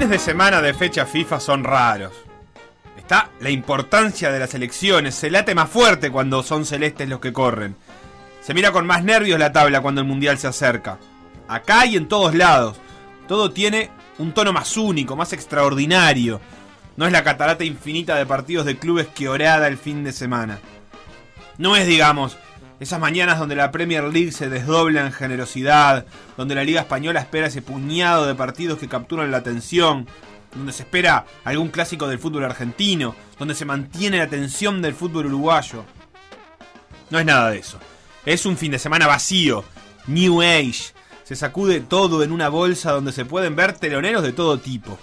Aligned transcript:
Fines 0.00 0.12
de 0.12 0.32
semana 0.32 0.62
de 0.62 0.72
fecha 0.72 1.04
FIFA 1.04 1.38
son 1.40 1.62
raros. 1.62 2.14
Está 2.96 3.32
la 3.38 3.50
importancia 3.50 4.32
de 4.32 4.38
las 4.38 4.54
elecciones, 4.54 5.14
se 5.14 5.28
late 5.30 5.54
más 5.54 5.68
fuerte 5.68 6.10
cuando 6.10 6.42
son 6.42 6.64
celestes 6.64 7.06
los 7.06 7.20
que 7.20 7.34
corren. 7.34 7.76
Se 8.40 8.54
mira 8.54 8.72
con 8.72 8.86
más 8.86 9.04
nervios 9.04 9.38
la 9.38 9.52
tabla 9.52 9.82
cuando 9.82 10.00
el 10.00 10.06
Mundial 10.06 10.38
se 10.38 10.46
acerca. 10.46 10.98
Acá 11.48 11.84
y 11.84 11.98
en 11.98 12.08
todos 12.08 12.34
lados. 12.34 12.78
Todo 13.28 13.50
tiene 13.50 13.90
un 14.16 14.32
tono 14.32 14.54
más 14.54 14.74
único, 14.78 15.16
más 15.16 15.34
extraordinario. 15.34 16.40
No 16.96 17.04
es 17.04 17.12
la 17.12 17.22
catarata 17.22 17.64
infinita 17.64 18.16
de 18.16 18.24
partidos 18.24 18.64
de 18.64 18.78
clubes 18.78 19.06
que 19.08 19.28
orada 19.28 19.68
el 19.68 19.76
fin 19.76 20.02
de 20.02 20.12
semana. 20.12 20.60
No 21.58 21.76
es, 21.76 21.86
digamos, 21.86 22.38
esas 22.80 22.98
mañanas 22.98 23.38
donde 23.38 23.54
la 23.54 23.70
Premier 23.70 24.04
League 24.04 24.32
se 24.32 24.48
desdobla 24.48 25.04
en 25.04 25.12
generosidad, 25.12 26.06
donde 26.38 26.54
la 26.54 26.64
Liga 26.64 26.80
Española 26.80 27.20
espera 27.20 27.46
ese 27.46 27.60
puñado 27.60 28.26
de 28.26 28.34
partidos 28.34 28.78
que 28.78 28.88
capturan 28.88 29.30
la 29.30 29.36
atención, 29.36 30.08
donde 30.54 30.72
se 30.72 30.84
espera 30.84 31.26
algún 31.44 31.68
clásico 31.68 32.08
del 32.08 32.18
fútbol 32.18 32.44
argentino, 32.44 33.14
donde 33.38 33.54
se 33.54 33.66
mantiene 33.66 34.16
la 34.16 34.24
atención 34.24 34.80
del 34.80 34.94
fútbol 34.94 35.26
uruguayo. 35.26 35.84
No 37.10 37.18
es 37.18 37.26
nada 37.26 37.50
de 37.50 37.58
eso. 37.58 37.78
Es 38.24 38.46
un 38.46 38.56
fin 38.56 38.72
de 38.72 38.78
semana 38.78 39.06
vacío, 39.06 39.62
New 40.06 40.40
Age. 40.40 40.94
Se 41.24 41.36
sacude 41.36 41.80
todo 41.80 42.22
en 42.22 42.32
una 42.32 42.48
bolsa 42.48 42.92
donde 42.92 43.12
se 43.12 43.26
pueden 43.26 43.56
ver 43.56 43.74
teloneros 43.74 44.22
de 44.22 44.32
todo 44.32 44.58
tipo. 44.58 44.98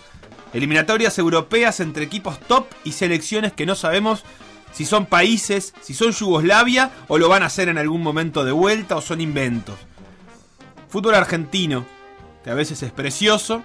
Eliminatorias 0.51 1.19
europeas 1.19 1.79
entre 1.79 2.05
equipos 2.05 2.39
top 2.39 2.65
y 2.83 2.93
selecciones 2.93 3.53
que 3.53 3.65
no 3.67 3.75
sabemos 3.75 4.23
si 4.77 4.85
son 4.85 5.07
países, 5.07 5.73
si 5.81 5.95
son 5.95 6.11
Yugoslavia 6.11 6.91
o 7.07 7.17
lo 7.17 7.29
van 7.29 7.41
a 7.41 7.47
hacer 7.47 7.67
en 7.67 7.79
algún 7.79 8.03
momento 8.03 8.45
de 8.45 8.51
vuelta 8.51 8.95
o 8.95 9.01
son 9.01 9.21
inventos. 9.21 9.75
Fútbol 10.87 11.15
argentino, 11.15 11.83
que 12.43 12.51
a 12.51 12.53
veces 12.53 12.83
es 12.83 12.91
precioso 12.91 13.63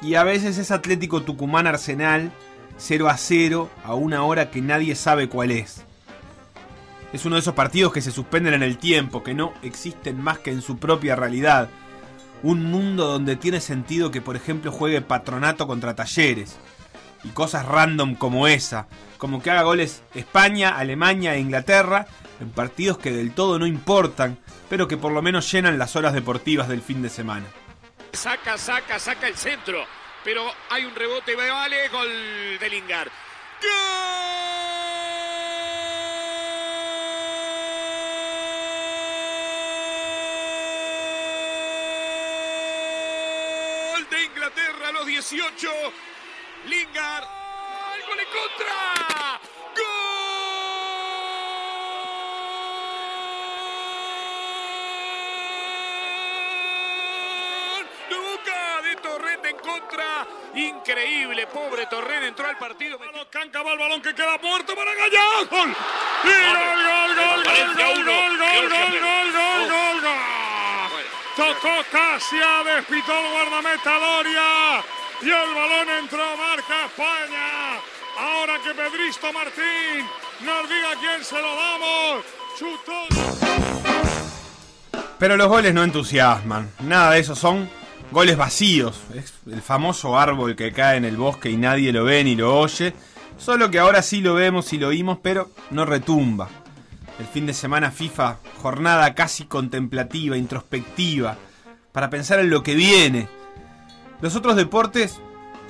y 0.00 0.14
a 0.14 0.22
veces 0.22 0.56
es 0.58 0.70
Atlético 0.70 1.22
Tucumán 1.22 1.66
Arsenal 1.66 2.30
0 2.76 3.08
a 3.08 3.16
0 3.16 3.68
a 3.82 3.94
una 3.94 4.22
hora 4.22 4.52
que 4.52 4.62
nadie 4.62 4.94
sabe 4.94 5.28
cuál 5.28 5.50
es. 5.50 5.82
Es 7.12 7.24
uno 7.24 7.34
de 7.34 7.40
esos 7.40 7.54
partidos 7.54 7.92
que 7.92 8.00
se 8.00 8.12
suspenden 8.12 8.54
en 8.54 8.62
el 8.62 8.78
tiempo, 8.78 9.24
que 9.24 9.34
no 9.34 9.54
existen 9.64 10.22
más 10.22 10.38
que 10.38 10.52
en 10.52 10.62
su 10.62 10.78
propia 10.78 11.16
realidad. 11.16 11.68
Un 12.44 12.62
mundo 12.62 13.08
donde 13.08 13.34
tiene 13.34 13.60
sentido 13.60 14.12
que, 14.12 14.20
por 14.20 14.36
ejemplo, 14.36 14.70
juegue 14.70 15.00
Patronato 15.00 15.66
contra 15.66 15.96
Talleres. 15.96 16.58
Y 17.24 17.28
cosas 17.30 17.66
random 17.66 18.14
como 18.14 18.46
esa, 18.46 18.86
como 19.18 19.42
que 19.42 19.50
haga 19.50 19.62
goles 19.62 20.02
España, 20.14 20.78
Alemania 20.78 21.34
e 21.34 21.40
Inglaterra 21.40 22.06
en 22.40 22.50
partidos 22.50 22.98
que 22.98 23.10
del 23.10 23.32
todo 23.32 23.58
no 23.58 23.66
importan, 23.66 24.38
pero 24.68 24.86
que 24.88 24.96
por 24.96 25.12
lo 25.12 25.22
menos 25.22 25.50
llenan 25.50 25.78
las 25.78 25.96
horas 25.96 26.12
deportivas 26.12 26.68
del 26.68 26.82
fin 26.82 27.02
de 27.02 27.08
semana. 27.08 27.46
Saca, 28.12 28.56
saca, 28.56 28.98
saca 28.98 29.28
el 29.28 29.36
centro, 29.36 29.84
pero 30.24 30.42
hay 30.70 30.84
un 30.84 30.94
rebote, 30.94 31.34
vale, 31.34 31.88
gol 31.88 32.08
de 32.60 32.70
Lingard. 32.70 33.10
¡Gol 43.92 44.08
de 44.10 44.24
Inglaterra 44.24 44.88
a 44.88 44.92
los 44.92 45.06
18! 45.06 45.68
Lingard, 46.66 47.24
¡el 47.94 48.02
gol 48.06 48.18
en 48.20 48.26
contra! 48.26 49.40
¡Gol! 49.76 49.86
De 58.10 58.16
Boca 58.16 58.82
de 58.82 58.96
Torrent 58.96 59.44
en 59.44 59.56
contra. 59.58 60.26
Increíble, 60.54 61.46
pobre 61.46 61.86
Torrent 61.86 62.24
entró 62.24 62.48
al 62.48 62.58
partido. 62.58 62.98
Canca 63.30 63.62
va 63.62 63.72
el 63.72 63.78
balón 63.78 64.02
que 64.02 64.14
queda 64.14 64.38
muerto 64.38 64.74
para 64.74 64.94
Gallá. 64.94 65.44
¡Gol! 65.50 65.76
¡Y 66.24 66.28
gol, 66.28 66.84
gol, 66.84 67.14
gol, 67.14 67.44
gol, 67.44 67.74
gol, 67.76 68.04
gol, 68.04 68.38
gol, 68.38 68.68
gol, 68.68 69.00
gol, 69.00 69.32
gol, 69.32 69.68
gol, 69.70 70.00
gol! 70.00 71.04
Tocó 71.36 71.84
Casia, 71.92 72.64
despitó 72.64 73.12
el 73.20 73.30
guardameta 73.30 73.98
Doria. 73.98 74.82
Y 75.20 75.24
el 75.24 75.54
balón 75.54 75.88
entró, 76.00 76.24
marca 76.36 76.86
España. 76.86 77.80
Ahora 78.18 78.54
que 78.62 78.70
Pedristo 78.74 79.32
Martín 79.32 80.06
nos 80.44 80.68
diga 80.68 80.94
quién 81.00 81.24
se 81.24 81.40
lo 81.40 81.54
damos. 81.56 82.24
Chutó. 82.58 83.06
Pero 85.18 85.36
los 85.36 85.48
goles 85.48 85.74
no 85.74 85.82
entusiasman. 85.82 86.70
Nada 86.80 87.12
de 87.12 87.20
eso 87.20 87.34
son 87.34 87.68
goles 88.12 88.36
vacíos. 88.36 89.00
Es 89.14 89.34
el 89.46 89.60
famoso 89.60 90.18
árbol 90.18 90.54
que 90.54 90.72
cae 90.72 90.96
en 90.96 91.04
el 91.04 91.16
bosque 91.16 91.50
y 91.50 91.56
nadie 91.56 91.92
lo 91.92 92.04
ve 92.04 92.22
ni 92.22 92.36
lo 92.36 92.56
oye. 92.56 92.94
Solo 93.38 93.70
que 93.70 93.80
ahora 93.80 94.02
sí 94.02 94.20
lo 94.20 94.34
vemos 94.34 94.72
y 94.72 94.78
lo 94.78 94.88
oímos, 94.88 95.18
pero 95.22 95.50
no 95.70 95.84
retumba. 95.84 96.48
El 97.18 97.26
fin 97.26 97.46
de 97.46 97.54
semana 97.54 97.90
FIFA, 97.90 98.38
jornada 98.62 99.14
casi 99.14 99.44
contemplativa, 99.44 100.36
introspectiva, 100.36 101.36
para 101.90 102.10
pensar 102.10 102.38
en 102.38 102.50
lo 102.50 102.62
que 102.62 102.76
viene. 102.76 103.37
Los 104.20 104.34
otros 104.34 104.56
deportes 104.56 105.20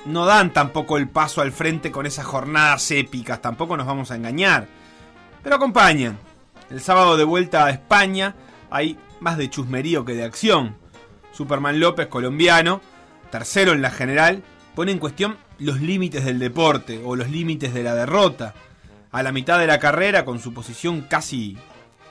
no 0.05 0.25
dan 0.25 0.51
tampoco 0.53 0.97
el 0.97 1.07
paso 1.07 1.41
al 1.41 1.51
frente 1.51 1.91
con 1.91 2.05
esas 2.05 2.25
jornadas 2.25 2.89
épicas, 2.91 3.41
tampoco 3.41 3.77
nos 3.77 3.85
vamos 3.85 4.11
a 4.11 4.15
engañar. 4.15 4.67
Pero 5.43 5.55
acompañan. 5.55 6.17
El 6.69 6.81
sábado 6.81 7.17
de 7.17 7.23
vuelta 7.23 7.65
a 7.65 7.69
España 7.69 8.35
hay 8.69 8.97
más 9.19 9.37
de 9.37 9.49
chusmerío 9.49 10.05
que 10.05 10.13
de 10.13 10.23
acción. 10.23 10.75
Superman 11.31 11.79
López, 11.79 12.07
colombiano, 12.07 12.81
tercero 13.31 13.71
en 13.73 13.81
la 13.81 13.91
general, 13.91 14.43
pone 14.75 14.91
en 14.91 14.99
cuestión 14.99 15.37
los 15.57 15.81
límites 15.81 16.25
del 16.25 16.39
deporte 16.39 17.01
o 17.03 17.15
los 17.15 17.29
límites 17.29 17.73
de 17.73 17.83
la 17.83 17.95
derrota. 17.95 18.53
A 19.11 19.23
la 19.23 19.31
mitad 19.31 19.59
de 19.59 19.67
la 19.67 19.79
carrera, 19.79 20.25
con 20.25 20.39
su 20.39 20.53
posición 20.53 21.01
casi 21.01 21.57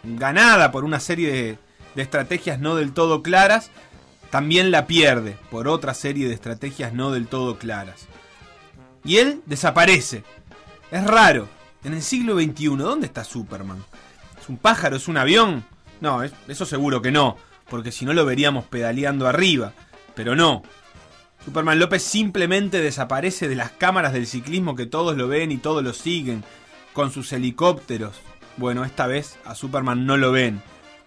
ganada 0.03 0.73
por 0.73 0.85
una 0.85 1.01
serie 1.01 1.33
de, 1.33 1.59
de 1.95 2.03
estrategias 2.03 2.59
no 2.59 2.75
del 2.75 2.93
todo 2.93 3.23
claras, 3.23 3.71
también 4.31 4.71
la 4.71 4.87
pierde 4.87 5.39
por 5.51 5.69
otra 5.69 5.95
serie 5.95 6.29
de 6.29 6.35
estrategias 6.35 6.93
no 6.93 7.11
del 7.11 7.27
todo 7.27 7.59
claras. 7.59 8.07
Y 9.05 9.17
él 9.19 9.43
desaparece. 9.47 10.25
Es 10.91 11.05
raro. 11.05 11.49
En 11.85 11.95
el 11.95 12.03
siglo 12.03 12.35
XXI, 12.39 12.77
¿dónde 12.77 13.07
está 13.07 13.25
Superman? 13.25 13.85
¿Es 14.41 14.49
un 14.49 14.59
pájaro? 14.59 14.97
¿Es 14.97 15.09
un 15.09 15.17
avión? 15.17 15.65
No, 16.01 16.23
eso 16.23 16.67
seguro 16.67 17.01
que 17.01 17.11
no, 17.11 17.37
porque 17.71 17.93
si 17.93 18.05
no 18.05 18.13
lo 18.13 18.25
veríamos 18.25 18.65
pedaleando 18.65 19.27
arriba. 19.27 19.73
Pero 20.15 20.35
no. 20.35 20.63
Superman 21.45 21.79
López 21.79 22.03
simplemente 22.03 22.81
desaparece 22.81 23.49
de 23.49 23.55
las 23.55 23.71
cámaras 23.71 24.13
del 24.13 24.27
ciclismo 24.27 24.75
que 24.75 24.87
todos 24.87 25.17
lo 25.17 25.29
ven 25.29 25.53
y 25.53 25.57
todos 25.57 25.83
lo 25.83 25.93
siguen, 25.93 26.45
con 26.93 27.13
sus 27.13 27.33
helicópteros. 27.33 28.17
Bueno, 28.57 28.85
esta 28.85 29.07
vez 29.07 29.39
a 29.45 29.55
Superman 29.55 30.05
no 30.05 30.17
lo 30.17 30.33
ven. 30.33 30.61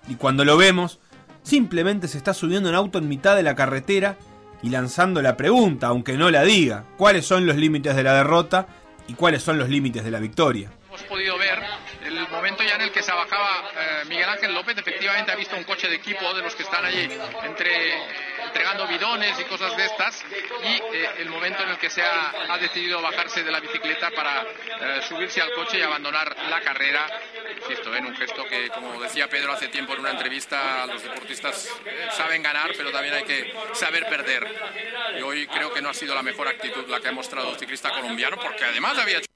Y 0.07 0.15
cuando 0.15 0.45
lo 0.45 0.55
vemos, 0.55 0.99
simplemente 1.43 2.07
se 2.07 2.17
está 2.17 2.33
subiendo 2.33 2.69
en 2.69 2.75
auto 2.75 2.99
en 2.99 3.07
mitad 3.07 3.35
de 3.35 3.43
la 3.43 3.55
carretera 3.55 4.17
y 4.61 4.69
lanzando 4.69 5.21
la 5.21 5.37
pregunta, 5.37 5.87
aunque 5.87 6.13
no 6.13 6.29
la 6.29 6.43
diga, 6.43 6.85
¿cuáles 6.97 7.25
son 7.25 7.45
los 7.45 7.55
límites 7.55 7.95
de 7.95 8.03
la 8.03 8.13
derrota 8.13 8.67
y 9.07 9.13
cuáles 9.13 9.41
son 9.41 9.57
los 9.57 9.69
límites 9.69 10.03
de 10.03 10.11
la 10.11 10.19
victoria? 10.19 10.69
Hemos 10.87 11.03
podido 11.03 11.37
ver 11.37 11.59
el 12.05 12.27
momento 12.29 12.63
ya 12.63 12.75
en 12.75 12.81
el 12.81 12.91
que 12.91 13.01
se 13.01 13.11
bajaba 13.11 13.71
eh, 13.75 14.05
Miguel 14.07 14.29
Ángel 14.29 14.53
López, 14.53 14.77
efectivamente 14.77 15.31
ha 15.31 15.35
visto 15.35 15.55
un 15.55 15.63
coche 15.63 15.87
de 15.87 15.95
equipo 15.95 16.33
de 16.33 16.41
los 16.41 16.55
que 16.55 16.63
están 16.63 16.85
allí 16.85 17.09
entre, 17.43 17.93
entregando 18.51 18.85
bidones 18.85 19.39
y 19.39 19.45
cosas 19.45 19.75
de 19.77 19.85
estas, 19.85 20.25
y 20.61 20.95
eh, 20.97 21.09
el 21.19 21.29
momento 21.29 21.63
en 21.63 21.69
el 21.69 21.77
que 21.77 21.89
se 21.89 22.01
ha, 22.01 22.57
decidido 22.59 23.01
bajarse 23.01 23.43
de 23.43 23.51
la 23.51 23.61
bicicleta 23.61 24.11
para 24.11 24.41
eh, 24.41 25.01
subirse 25.07 25.41
al 25.41 25.53
coche 25.53 25.79
y 25.79 25.81
abandonar 25.81 26.35
la 26.49 26.59
carrera, 26.59 27.07
insisto, 27.61 27.95
en 27.95 28.05
un 28.05 28.15
gesto 28.15 28.43
que, 28.43 28.69
como 28.69 29.01
decía 29.01 29.29
Pedro 29.29 29.53
hace 29.53 29.69
tiempo 29.69 29.93
en 29.93 30.01
una 30.01 30.11
entrevista, 30.11 30.85
los 30.85 31.01
deportistas 31.01 31.69
saben 32.11 32.43
ganar, 32.43 32.71
pero 32.75 32.91
también 32.91 33.15
hay 33.15 33.23
que 33.23 33.53
saber 33.73 34.05
perder. 34.07 34.45
Y 35.17 35.21
hoy 35.21 35.47
creo 35.47 35.73
que 35.73 35.81
no 35.81 35.89
ha 35.89 35.93
sido 35.93 36.13
la 36.13 36.21
mejor 36.21 36.49
actitud 36.49 36.87
la 36.89 36.99
que 36.99 37.07
ha 37.07 37.13
mostrado 37.13 37.51
el 37.51 37.57
ciclista 37.57 37.89
colombiano, 37.89 38.37
porque 38.37 38.65
además 38.65 38.97
había 38.97 39.19
hecho... 39.19 39.27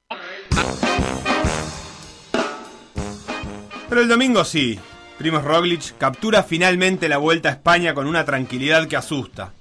Pero 3.88 4.02
el 4.02 4.08
domingo 4.10 4.44
sí. 4.44 4.78
Primoz 5.18 5.44
Roglic 5.46 5.98
captura 5.98 6.44
finalmente 6.44 7.08
la 7.08 7.18
vuelta 7.18 7.50
a 7.50 7.54
España 7.54 7.94
con 7.94 8.06
una 8.06 8.26
tranquilidad 8.26 8.88
que 8.88 8.98
asusta. 8.98 9.54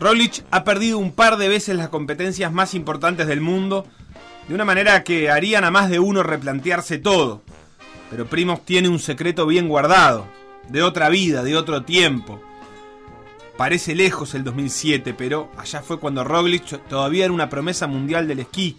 Roglic 0.00 0.44
ha 0.50 0.64
perdido 0.64 0.98
un 0.98 1.12
par 1.12 1.36
de 1.36 1.48
veces 1.48 1.76
las 1.76 1.88
competencias 1.88 2.52
más 2.52 2.74
importantes 2.74 3.28
del 3.28 3.40
mundo, 3.40 3.86
de 4.48 4.54
una 4.54 4.64
manera 4.64 5.04
que 5.04 5.30
harían 5.30 5.62
a 5.62 5.70
más 5.70 5.88
de 5.88 6.00
uno 6.00 6.24
replantearse 6.24 6.98
todo. 6.98 7.42
Pero 8.10 8.26
Primoz 8.26 8.64
tiene 8.64 8.88
un 8.88 8.98
secreto 8.98 9.46
bien 9.46 9.68
guardado, 9.68 10.26
de 10.68 10.82
otra 10.82 11.08
vida, 11.08 11.44
de 11.44 11.56
otro 11.56 11.84
tiempo. 11.84 12.42
Parece 13.56 13.94
lejos 13.94 14.34
el 14.34 14.42
2007, 14.42 15.14
pero 15.14 15.48
allá 15.56 15.80
fue 15.82 16.00
cuando 16.00 16.24
Roglic 16.24 16.88
todavía 16.88 17.26
era 17.26 17.32
una 17.32 17.48
promesa 17.48 17.86
mundial 17.86 18.26
del 18.26 18.40
esquí 18.40 18.76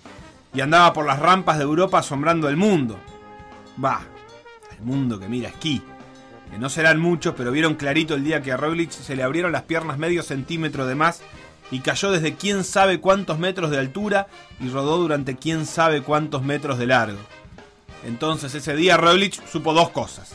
y 0.53 0.59
andaba 0.59 0.91
por 0.91 1.05
las 1.05 1.19
rampas 1.19 1.57
de 1.57 1.63
Europa 1.63 1.99
asombrando 1.99 2.49
el 2.49 2.57
mundo. 2.57 2.99
Bah, 3.77 4.01
el 4.77 4.83
mundo 4.83 5.17
que 5.17 5.29
mira 5.29 5.47
esquí. 5.47 5.81
No 6.59 6.69
serán 6.69 6.99
muchos, 6.99 7.33
pero 7.35 7.51
vieron 7.51 7.75
clarito 7.75 8.15
el 8.15 8.23
día 8.23 8.41
que 8.41 8.51
a 8.51 8.57
Roglic 8.57 8.91
se 8.91 9.15
le 9.15 9.23
abrieron 9.23 9.51
las 9.51 9.63
piernas 9.63 9.97
medio 9.97 10.23
centímetro 10.23 10.85
de 10.85 10.95
más 10.95 11.21
y 11.71 11.79
cayó 11.79 12.11
desde 12.11 12.35
quién 12.35 12.63
sabe 12.63 12.99
cuántos 12.99 13.39
metros 13.39 13.71
de 13.71 13.79
altura 13.79 14.27
y 14.59 14.69
rodó 14.69 14.97
durante 14.97 15.35
quién 15.35 15.65
sabe 15.65 16.01
cuántos 16.01 16.43
metros 16.43 16.77
de 16.77 16.85
largo. 16.85 17.19
Entonces 18.05 18.53
ese 18.53 18.75
día 18.75 18.97
Roglic 18.97 19.45
supo 19.47 19.73
dos 19.73 19.89
cosas. 19.89 20.33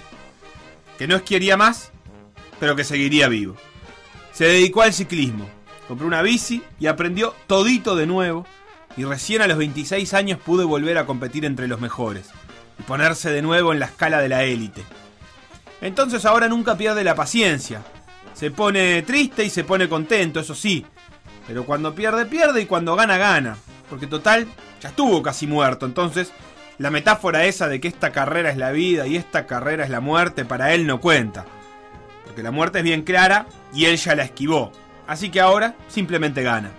Que 0.99 1.07
no 1.07 1.17
esquiaría 1.17 1.57
más, 1.57 1.93
pero 2.59 2.75
que 2.75 2.85
seguiría 2.85 3.29
vivo. 3.29 3.57
Se 4.33 4.47
dedicó 4.47 4.83
al 4.83 4.93
ciclismo, 4.93 5.49
compró 5.87 6.07
una 6.07 6.23
bici 6.23 6.63
y 6.81 6.87
aprendió 6.87 7.35
todito 7.47 7.95
de 7.95 8.07
nuevo 8.07 8.47
y 8.97 9.05
recién 9.05 9.43
a 9.43 9.47
los 9.47 9.59
26 9.59 10.13
años 10.15 10.41
pudo 10.41 10.67
volver 10.67 10.99
a 10.99 11.07
competir 11.07 11.45
entre 11.45 11.69
los 11.69 11.81
mejores 11.81 12.31
y 12.79 12.83
ponerse 12.83 13.31
de 13.31 13.43
nuevo 13.43 13.73
en 13.73 13.79
la 13.79 13.87
escala 13.87 14.21
de 14.21 14.29
la 14.29 14.43
élite. 14.45 14.83
Entonces 15.81 16.25
ahora 16.25 16.49
nunca 16.49 16.77
pierde 16.77 17.05
la 17.05 17.15
paciencia. 17.15 17.83
Se 18.35 18.51
pone 18.51 19.03
triste 19.03 19.45
y 19.45 19.51
se 19.51 19.65
pone 19.65 19.89
contento, 19.89 20.41
eso 20.41 20.55
sí. 20.55 20.85
Pero 21.47 21.65
cuando 21.65 21.95
pierde, 21.95 22.27
pierde 22.27 22.63
y 22.63 22.67
cuando 22.67 22.95
gana, 22.95 23.17
gana. 23.17 23.57
Porque 23.89 24.07
total, 24.07 24.47
ya 24.81 24.91
estuvo 24.91 25.23
casi 25.23 25.47
muerto. 25.47 25.87
Entonces, 25.87 26.33
la 26.79 26.91
metáfora 26.91 27.45
esa 27.47 27.69
de 27.69 27.81
que 27.81 27.89
esta 27.89 28.13
carrera 28.13 28.51
es 28.51 28.57
la 28.57 28.71
vida 28.71 29.07
y 29.07 29.17
esta 29.17 29.47
carrera 29.47 29.85
es 29.85 29.91
la 29.91 30.01
muerte, 30.01 30.45
para 30.45 30.75
él 30.75 30.87
no 30.87 31.01
cuenta. 31.01 31.47
Porque 32.25 32.43
la 32.43 32.51
muerte 32.51 32.79
es 32.79 32.85
bien 32.85 33.03
clara 33.03 33.47
y 33.73 33.87
él 33.87 33.97
ya 33.97 34.15
la 34.15 34.25
esquivó. 34.25 34.73
Así 35.07 35.31
que 35.31 35.41
ahora 35.41 35.75
simplemente 35.89 36.43
gana. 36.43 36.71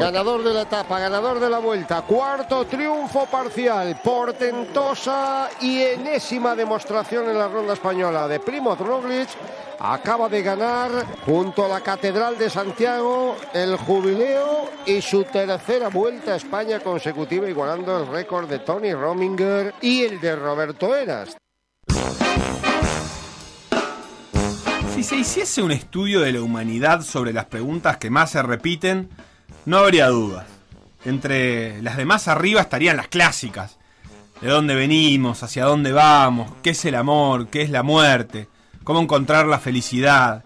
Ganador 0.00 0.42
de 0.42 0.52
la 0.52 0.62
etapa, 0.62 0.98
ganador 0.98 1.38
de 1.38 1.48
la 1.48 1.58
vuelta, 1.58 2.02
cuarto 2.02 2.66
triunfo 2.66 3.26
parcial, 3.26 4.00
portentosa 4.02 5.48
y 5.60 5.82
enésima 5.82 6.56
demostración 6.56 7.28
en 7.28 7.38
la 7.38 7.48
ronda 7.48 7.74
española 7.74 8.26
de 8.26 8.40
Primoz 8.40 8.78
Roglic. 8.80 9.28
Acaba 9.78 10.28
de 10.28 10.42
ganar 10.42 10.90
junto 11.24 11.64
a 11.64 11.68
la 11.68 11.80
Catedral 11.80 12.38
de 12.38 12.50
Santiago 12.50 13.36
el 13.52 13.76
jubileo 13.76 14.70
y 14.86 15.00
su 15.00 15.24
tercera 15.24 15.88
vuelta 15.88 16.32
a 16.32 16.36
España 16.36 16.80
consecutiva, 16.80 17.48
igualando 17.48 18.00
el 18.00 18.08
récord 18.08 18.48
de 18.48 18.60
Tony 18.60 18.94
Rominger 18.94 19.74
y 19.80 20.04
el 20.04 20.20
de 20.20 20.36
Roberto 20.36 20.94
Eras. 20.94 21.36
Si 24.94 25.02
se 25.02 25.16
hiciese 25.16 25.62
un 25.62 25.72
estudio 25.72 26.20
de 26.20 26.32
la 26.32 26.40
humanidad 26.40 27.02
sobre 27.02 27.32
las 27.32 27.46
preguntas 27.46 27.96
que 27.98 28.10
más 28.10 28.30
se 28.30 28.42
repiten, 28.42 29.10
no 29.66 29.78
habría 29.78 30.08
dudas. 30.08 30.46
Entre 31.04 31.82
las 31.82 31.96
de 31.96 32.04
más 32.04 32.28
arriba 32.28 32.60
estarían 32.60 32.96
las 32.96 33.08
clásicas. 33.08 33.78
¿De 34.40 34.48
dónde 34.48 34.74
venimos? 34.74 35.42
¿Hacia 35.42 35.64
dónde 35.64 35.92
vamos? 35.92 36.52
¿Qué 36.62 36.70
es 36.70 36.84
el 36.84 36.94
amor? 36.94 37.48
¿Qué 37.48 37.62
es 37.62 37.70
la 37.70 37.82
muerte? 37.82 38.48
¿Cómo 38.82 39.00
encontrar 39.00 39.46
la 39.46 39.58
felicidad? 39.58 40.44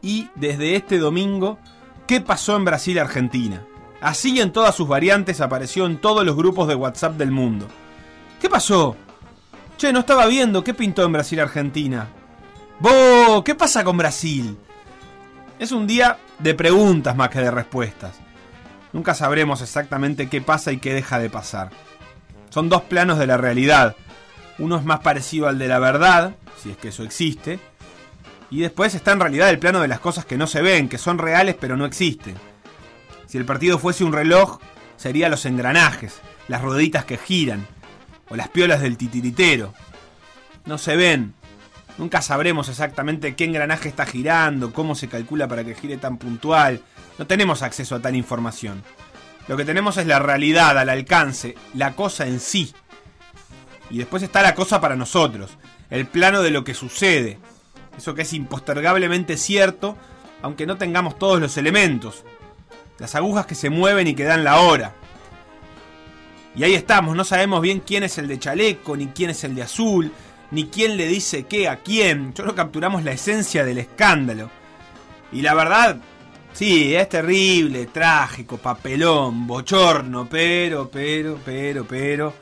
Y 0.00 0.28
desde 0.34 0.76
este 0.76 0.98
domingo, 0.98 1.58
¿qué 2.06 2.20
pasó 2.20 2.56
en 2.56 2.64
Brasil-Argentina? 2.64 3.64
Así 4.00 4.40
en 4.40 4.52
todas 4.52 4.74
sus 4.74 4.88
variantes 4.88 5.40
apareció 5.40 5.86
en 5.86 5.98
todos 5.98 6.24
los 6.24 6.36
grupos 6.36 6.66
de 6.68 6.74
WhatsApp 6.74 7.16
del 7.16 7.30
mundo. 7.30 7.68
¿Qué 8.40 8.50
pasó? 8.50 8.96
Che, 9.76 9.92
no 9.92 10.00
estaba 10.00 10.26
viendo, 10.26 10.64
¿qué 10.64 10.74
pintó 10.74 11.04
en 11.04 11.12
Brasil-Argentina? 11.12 12.08
¡Bo! 12.80 13.44
¿Qué 13.44 13.54
pasa 13.54 13.84
con 13.84 13.96
Brasil? 13.96 14.56
Es 15.58 15.70
un 15.70 15.86
día 15.86 16.18
de 16.40 16.54
preguntas 16.54 17.14
más 17.14 17.30
que 17.30 17.38
de 17.38 17.50
respuestas. 17.50 18.21
Nunca 18.92 19.14
sabremos 19.14 19.62
exactamente 19.62 20.28
qué 20.28 20.40
pasa 20.40 20.72
y 20.72 20.78
qué 20.78 20.92
deja 20.92 21.18
de 21.18 21.30
pasar. 21.30 21.70
Son 22.50 22.68
dos 22.68 22.82
planos 22.82 23.18
de 23.18 23.26
la 23.26 23.36
realidad. 23.36 23.96
Uno 24.58 24.76
es 24.76 24.84
más 24.84 25.00
parecido 25.00 25.48
al 25.48 25.58
de 25.58 25.68
la 25.68 25.78
verdad, 25.78 26.34
si 26.62 26.70
es 26.70 26.76
que 26.76 26.88
eso 26.88 27.02
existe, 27.02 27.58
y 28.50 28.60
después 28.60 28.94
está 28.94 29.12
en 29.12 29.20
realidad 29.20 29.48
el 29.48 29.58
plano 29.58 29.80
de 29.80 29.88
las 29.88 30.00
cosas 30.00 30.26
que 30.26 30.36
no 30.36 30.46
se 30.46 30.60
ven, 30.60 30.90
que 30.90 30.98
son 30.98 31.16
reales 31.16 31.56
pero 31.58 31.76
no 31.76 31.86
existen. 31.86 32.34
Si 33.26 33.38
el 33.38 33.46
partido 33.46 33.78
fuese 33.78 34.04
un 34.04 34.12
reloj, 34.12 34.58
serían 34.98 35.30
los 35.30 35.46
engranajes, 35.46 36.20
las 36.48 36.60
rueditas 36.60 37.06
que 37.06 37.16
giran, 37.16 37.66
o 38.28 38.36
las 38.36 38.48
piolas 38.48 38.82
del 38.82 38.98
titiritero. 38.98 39.72
No 40.66 40.76
se 40.76 40.96
ven. 40.96 41.34
Nunca 41.98 42.22
sabremos 42.22 42.68
exactamente 42.68 43.34
qué 43.34 43.44
engranaje 43.44 43.88
está 43.88 44.06
girando, 44.06 44.72
cómo 44.72 44.94
se 44.94 45.08
calcula 45.08 45.46
para 45.46 45.64
que 45.64 45.74
gire 45.74 45.98
tan 45.98 46.16
puntual, 46.16 46.80
no 47.18 47.26
tenemos 47.26 47.62
acceso 47.62 47.94
a 47.94 48.00
tal 48.00 48.16
información. 48.16 48.82
Lo 49.48 49.56
que 49.56 49.64
tenemos 49.64 49.96
es 49.96 50.06
la 50.06 50.18
realidad 50.18 50.78
al 50.78 50.88
alcance, 50.88 51.56
la 51.74 51.94
cosa 51.94 52.26
en 52.26 52.40
sí. 52.40 52.72
Y 53.90 53.98
después 53.98 54.22
está 54.22 54.40
la 54.40 54.54
cosa 54.54 54.80
para 54.80 54.96
nosotros, 54.96 55.50
el 55.90 56.06
plano 56.06 56.42
de 56.42 56.50
lo 56.50 56.64
que 56.64 56.74
sucede. 56.74 57.38
Eso 57.98 58.14
que 58.14 58.22
es 58.22 58.32
impostergablemente 58.32 59.36
cierto, 59.36 59.98
aunque 60.40 60.66
no 60.66 60.78
tengamos 60.78 61.18
todos 61.18 61.40
los 61.40 61.56
elementos. 61.58 62.24
Las 62.98 63.14
agujas 63.14 63.46
que 63.46 63.54
se 63.54 63.68
mueven 63.68 64.06
y 64.06 64.14
que 64.14 64.24
dan 64.24 64.44
la 64.44 64.60
hora. 64.60 64.94
Y 66.54 66.64
ahí 66.64 66.74
estamos, 66.74 67.16
no 67.16 67.24
sabemos 67.24 67.60
bien 67.60 67.80
quién 67.80 68.02
es 68.02 68.18
el 68.18 68.28
de 68.28 68.38
chaleco, 68.38 68.96
ni 68.96 69.08
quién 69.08 69.30
es 69.30 69.42
el 69.44 69.54
de 69.54 69.62
azul, 69.62 70.12
ni 70.52 70.68
quién 70.68 70.96
le 70.96 71.08
dice 71.08 71.44
qué 71.44 71.68
a 71.68 71.78
quién. 71.78 72.32
Solo 72.36 72.54
capturamos 72.54 73.02
la 73.02 73.10
esencia 73.10 73.64
del 73.64 73.78
escándalo. 73.78 74.50
Y 75.32 75.42
la 75.42 75.54
verdad, 75.54 75.98
Sí, 76.52 76.94
es 76.94 77.08
terrible, 77.08 77.86
trágico, 77.86 78.58
papelón, 78.58 79.46
bochorno, 79.46 80.28
pero, 80.28 80.90
pero, 80.90 81.38
pero, 81.44 81.84
pero... 81.84 82.34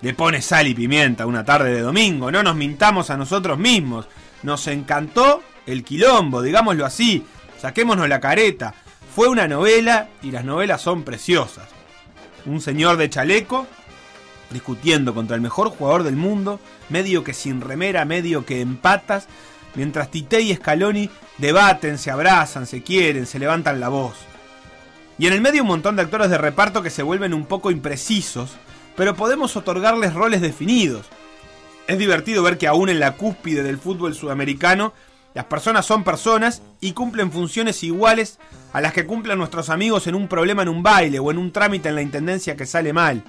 Le 0.00 0.14
pone 0.14 0.42
sal 0.42 0.66
y 0.66 0.74
pimienta 0.74 1.26
una 1.26 1.44
tarde 1.44 1.74
de 1.74 1.80
domingo, 1.80 2.30
no 2.30 2.42
nos 2.42 2.54
mintamos 2.54 3.10
a 3.10 3.16
nosotros 3.16 3.58
mismos. 3.58 4.06
Nos 4.42 4.66
encantó 4.68 5.42
el 5.66 5.84
quilombo, 5.84 6.42
digámoslo 6.42 6.86
así, 6.86 7.24
saquémonos 7.60 8.08
la 8.08 8.20
careta. 8.20 8.74
Fue 9.14 9.28
una 9.28 9.48
novela 9.48 10.08
y 10.22 10.30
las 10.30 10.44
novelas 10.44 10.82
son 10.82 11.02
preciosas. 11.02 11.68
Un 12.46 12.60
señor 12.60 12.96
de 12.96 13.10
chaleco 13.10 13.66
discutiendo 14.50 15.14
contra 15.14 15.36
el 15.36 15.42
mejor 15.42 15.70
jugador 15.70 16.02
del 16.02 16.16
mundo, 16.16 16.60
medio 16.88 17.24
que 17.24 17.34
sin 17.34 17.60
remera, 17.60 18.04
medio 18.04 18.44
que 18.44 18.60
en 18.60 18.76
patas, 18.76 19.28
mientras 19.74 20.10
Tite 20.10 20.40
y 20.40 20.54
Scaloni 20.54 21.10
debaten, 21.38 21.98
se 21.98 22.10
abrazan, 22.10 22.66
se 22.66 22.82
quieren, 22.82 23.26
se 23.26 23.38
levantan 23.38 23.80
la 23.80 23.88
voz. 23.88 24.16
Y 25.18 25.26
en 25.26 25.32
el 25.32 25.40
medio 25.40 25.62
un 25.62 25.68
montón 25.68 25.96
de 25.96 26.02
actores 26.02 26.30
de 26.30 26.38
reparto 26.38 26.82
que 26.82 26.90
se 26.90 27.02
vuelven 27.02 27.34
un 27.34 27.46
poco 27.46 27.70
imprecisos, 27.70 28.52
pero 28.96 29.14
podemos 29.14 29.56
otorgarles 29.56 30.14
roles 30.14 30.40
definidos. 30.40 31.06
Es 31.86 31.98
divertido 31.98 32.42
ver 32.42 32.58
que 32.58 32.68
aún 32.68 32.88
en 32.88 33.00
la 33.00 33.16
cúspide 33.16 33.62
del 33.62 33.78
fútbol 33.78 34.14
sudamericano, 34.14 34.92
las 35.34 35.46
personas 35.46 35.86
son 35.86 36.04
personas 36.04 36.62
y 36.80 36.92
cumplen 36.92 37.32
funciones 37.32 37.82
iguales 37.82 38.38
a 38.72 38.80
las 38.80 38.92
que 38.92 39.06
cumplen 39.06 39.38
nuestros 39.38 39.70
amigos 39.70 40.06
en 40.06 40.14
un 40.14 40.28
problema 40.28 40.62
en 40.62 40.68
un 40.68 40.82
baile 40.82 41.18
o 41.18 41.30
en 41.30 41.38
un 41.38 41.52
trámite 41.52 41.88
en 41.88 41.94
la 41.94 42.02
intendencia 42.02 42.56
que 42.56 42.66
sale 42.66 42.92
mal. 42.92 43.22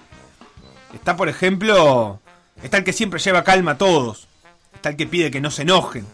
Está, 0.93 1.15
por 1.15 1.29
ejemplo, 1.29 2.19
está 2.63 2.77
el 2.77 2.83
que 2.83 2.93
siempre 2.93 3.19
lleva 3.19 3.43
calma 3.43 3.71
a 3.71 3.77
todos, 3.77 4.27
está 4.73 4.89
el 4.89 4.95
que 4.95 5.07
pide 5.07 5.31
que 5.31 5.41
no 5.41 5.51
se 5.51 5.61
enojen, 5.61 6.05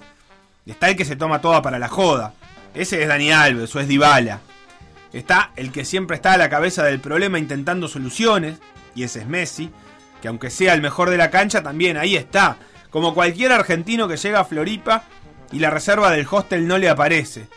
Está 0.65 0.89
el 0.89 0.95
que 0.95 1.05
se 1.05 1.15
toma 1.15 1.41
toda 1.41 1.61
para 1.61 1.77
la 1.77 1.87
joda. 1.87 2.33
Ese 2.73 3.01
es 3.01 3.07
Dani 3.07 3.31
Alves 3.31 3.75
o 3.75 3.79
es 3.79 3.87
Dybala. 3.87 4.41
Está 5.13 5.51
el 5.55 5.71
que 5.71 5.85
siempre 5.85 6.15
está 6.15 6.33
a 6.33 6.37
la 6.37 6.49
cabeza 6.49 6.83
del 6.83 6.99
problema 6.99 7.37
intentando 7.37 7.87
soluciones. 7.87 8.57
Y 8.95 9.03
ese 9.03 9.19
es 9.19 9.27
Messi. 9.27 9.69
Que 10.21 10.27
aunque 10.27 10.49
sea 10.49 10.73
el 10.73 10.81
mejor 10.81 11.11
de 11.11 11.17
la 11.17 11.29
cancha, 11.29 11.61
también 11.61 11.97
ahí 11.97 12.15
está. 12.15 12.57
Como 12.89 13.13
cualquier 13.13 13.51
argentino 13.51 14.07
que 14.07 14.17
llega 14.17 14.39
a 14.39 14.45
Floripa 14.45 15.03
y 15.51 15.59
la 15.59 15.69
reserva 15.69 16.09
del 16.09 16.27
hostel 16.29 16.67
no 16.67 16.79
le 16.79 16.89
aparece. 16.89 17.47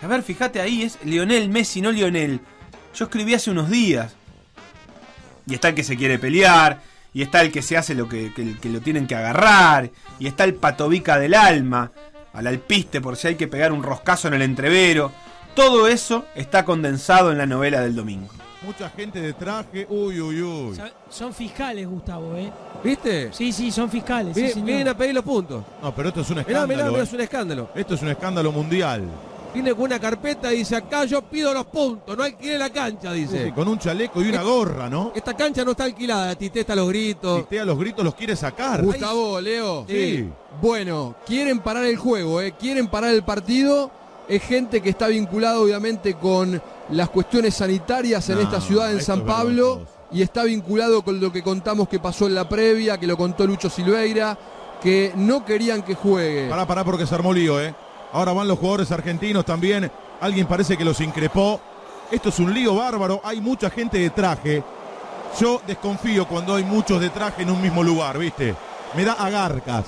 A 0.00 0.06
ver, 0.06 0.22
fíjate 0.22 0.60
ahí, 0.60 0.82
es 0.82 0.98
Lionel 1.02 1.48
Messi, 1.48 1.80
no 1.80 1.90
Lionel. 1.90 2.40
Yo 2.94 3.06
escribí 3.06 3.34
hace 3.34 3.50
unos 3.50 3.68
días. 3.68 4.14
Y 5.48 5.54
está 5.54 5.68
el 5.68 5.74
que 5.74 5.84
se 5.84 5.96
quiere 5.96 6.18
pelear. 6.18 6.80
Y 7.14 7.22
está 7.22 7.40
el 7.40 7.50
que 7.50 7.62
se 7.62 7.76
hace 7.76 7.94
lo 7.94 8.08
que, 8.08 8.32
que 8.34 8.68
lo 8.68 8.80
tienen 8.80 9.06
que 9.06 9.14
agarrar. 9.14 9.90
Y 10.18 10.26
está 10.26 10.44
el 10.44 10.54
patobica 10.54 11.18
del 11.18 11.34
alma 11.34 11.90
al 12.32 12.46
alpiste 12.46 13.00
por 13.00 13.16
si 13.16 13.28
hay 13.28 13.34
que 13.34 13.48
pegar 13.48 13.72
un 13.72 13.82
roscazo 13.82 14.28
en 14.28 14.34
el 14.34 14.42
entrevero. 14.42 15.10
Todo 15.54 15.88
eso 15.88 16.24
está 16.36 16.64
condensado 16.64 17.32
en 17.32 17.38
la 17.38 17.46
novela 17.46 17.80
del 17.80 17.96
domingo. 17.96 18.28
Mucha 18.62 18.90
gente 18.90 19.20
de 19.20 19.32
traje, 19.32 19.86
uy, 19.88 20.20
uy, 20.20 20.42
uy. 20.42 20.80
Son, 21.08 21.32
fiscales, 21.32 21.86
Gustavo, 21.86 22.36
¿eh? 22.36 22.52
¿Viste? 22.82 23.32
Sí, 23.32 23.52
sí, 23.52 23.70
son 23.70 23.88
fiscales. 23.88 24.34
Vienen 24.36 24.88
a 24.88 24.96
pedir 24.96 25.14
los 25.14 25.24
puntos. 25.24 25.64
No, 25.82 25.94
pero 25.94 26.08
esto 26.08 26.20
es 26.20 26.30
un 26.30 26.38
escándalo. 26.38 26.66
Mirá, 26.66 26.84
mirá, 26.84 26.98
¿eh? 26.98 27.02
es 27.02 27.12
un 27.12 27.20
escándalo. 27.20 27.70
Esto 27.74 27.94
es 27.94 28.02
un 28.02 28.08
escándalo 28.08 28.52
mundial. 28.52 29.02
Viene 29.54 29.74
con 29.74 29.84
una 29.84 29.98
carpeta 29.98 30.52
y 30.52 30.58
dice, 30.58 30.76
acá 30.76 31.04
yo 31.04 31.22
pido 31.22 31.54
los 31.54 31.64
puntos, 31.66 32.16
no 32.16 32.22
alquile 32.22 32.58
la 32.58 32.70
cancha, 32.70 33.12
dice. 33.12 33.52
con 33.54 33.66
un 33.66 33.78
chaleco 33.78 34.22
y 34.22 34.28
una 34.28 34.42
gorra, 34.42 34.90
¿no? 34.90 35.12
Esta 35.14 35.34
cancha 35.34 35.64
no 35.64 35.70
está 35.72 35.84
alquilada, 35.84 36.34
Tite 36.34 36.60
está 36.60 36.74
a 36.74 36.76
los 36.76 36.88
gritos. 36.88 37.42
Tite 37.42 37.60
a 37.60 37.64
los 37.64 37.78
gritos 37.78 38.04
los 38.04 38.14
quiere 38.14 38.36
sacar. 38.36 38.82
Gustavo, 38.82 39.40
Leo. 39.40 39.86
Sí. 39.88 40.28
Bueno, 40.60 41.16
quieren 41.26 41.60
parar 41.60 41.84
el 41.86 41.96
juego, 41.96 42.40
¿eh? 42.40 42.54
quieren 42.58 42.88
parar 42.88 43.14
el 43.14 43.22
partido. 43.22 43.90
Es 44.28 44.42
gente 44.42 44.82
que 44.82 44.90
está 44.90 45.08
vinculada 45.08 45.58
obviamente 45.58 46.14
con 46.14 46.60
las 46.90 47.08
cuestiones 47.08 47.54
sanitarias 47.54 48.28
en 48.28 48.38
esta 48.38 48.60
ciudad, 48.60 48.92
en 48.92 49.00
San 49.00 49.24
Pablo, 49.24 49.86
y 50.12 50.20
está 50.20 50.44
vinculado 50.44 51.02
con 51.02 51.18
lo 51.18 51.32
que 51.32 51.42
contamos 51.42 51.88
que 51.88 51.98
pasó 51.98 52.26
en 52.26 52.34
la 52.34 52.46
previa, 52.46 52.98
que 52.98 53.06
lo 53.06 53.16
contó 53.16 53.46
Lucho 53.46 53.70
Silveira, 53.70 54.36
que 54.82 55.12
no 55.16 55.44
querían 55.46 55.82
que 55.82 55.94
juegue. 55.94 56.48
Pará, 56.48 56.66
pará, 56.66 56.84
porque 56.84 57.06
se 57.06 57.14
armó 57.14 57.32
lío, 57.32 57.58
¿eh? 57.60 57.74
Ahora 58.12 58.32
van 58.32 58.48
los 58.48 58.58
jugadores 58.58 58.90
argentinos 58.92 59.44
también. 59.44 59.90
Alguien 60.20 60.46
parece 60.46 60.76
que 60.76 60.84
los 60.84 61.00
increpó. 61.00 61.60
Esto 62.10 62.30
es 62.30 62.38
un 62.38 62.52
lío 62.54 62.74
bárbaro. 62.76 63.20
Hay 63.22 63.40
mucha 63.40 63.70
gente 63.70 63.98
de 63.98 64.10
traje. 64.10 64.62
Yo 65.38 65.60
desconfío 65.66 66.26
cuando 66.26 66.54
hay 66.54 66.64
muchos 66.64 67.00
de 67.00 67.10
traje 67.10 67.42
en 67.42 67.50
un 67.50 67.60
mismo 67.60 67.82
lugar, 67.82 68.18
¿viste? 68.18 68.54
Me 68.96 69.04
da 69.04 69.12
agarcas. 69.12 69.84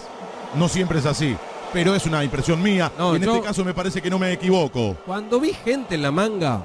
No 0.55 0.69
siempre 0.69 0.99
es 0.99 1.07
así. 1.07 1.37
Pero 1.73 1.95
es 1.95 2.05
una 2.05 2.23
impresión 2.23 2.63
mía. 2.63 2.91
No, 2.99 3.13
y 3.15 3.17
en 3.17 3.23
yo- 3.23 3.35
este 3.37 3.47
caso 3.47 3.65
me 3.65 3.73
parece 3.73 4.03
que 4.03 4.11
no 4.11 4.19
me 4.19 4.33
equivoco. 4.33 4.97
Cuando 5.07 5.41
vi 5.41 5.53
gente 5.55 5.95
en 5.95 6.03
la 6.03 6.11
manga, 6.11 6.63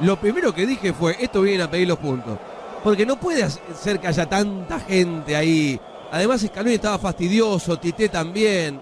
lo 0.00 0.16
primero 0.20 0.54
que 0.54 0.66
dije 0.66 0.92
fue, 0.92 1.16
esto 1.18 1.40
viene 1.42 1.64
a 1.64 1.70
pedir 1.70 1.88
los 1.88 1.98
puntos. 1.98 2.38
Porque 2.84 3.06
no 3.06 3.16
puede 3.18 3.48
ser 3.74 3.98
que 3.98 4.06
haya 4.06 4.28
tanta 4.28 4.78
gente 4.78 5.34
ahí. 5.34 5.80
Además, 6.12 6.42
Scaloni 6.42 6.74
estaba 6.74 6.98
fastidioso, 6.98 7.78
Tite 7.78 8.10
también. 8.10 8.80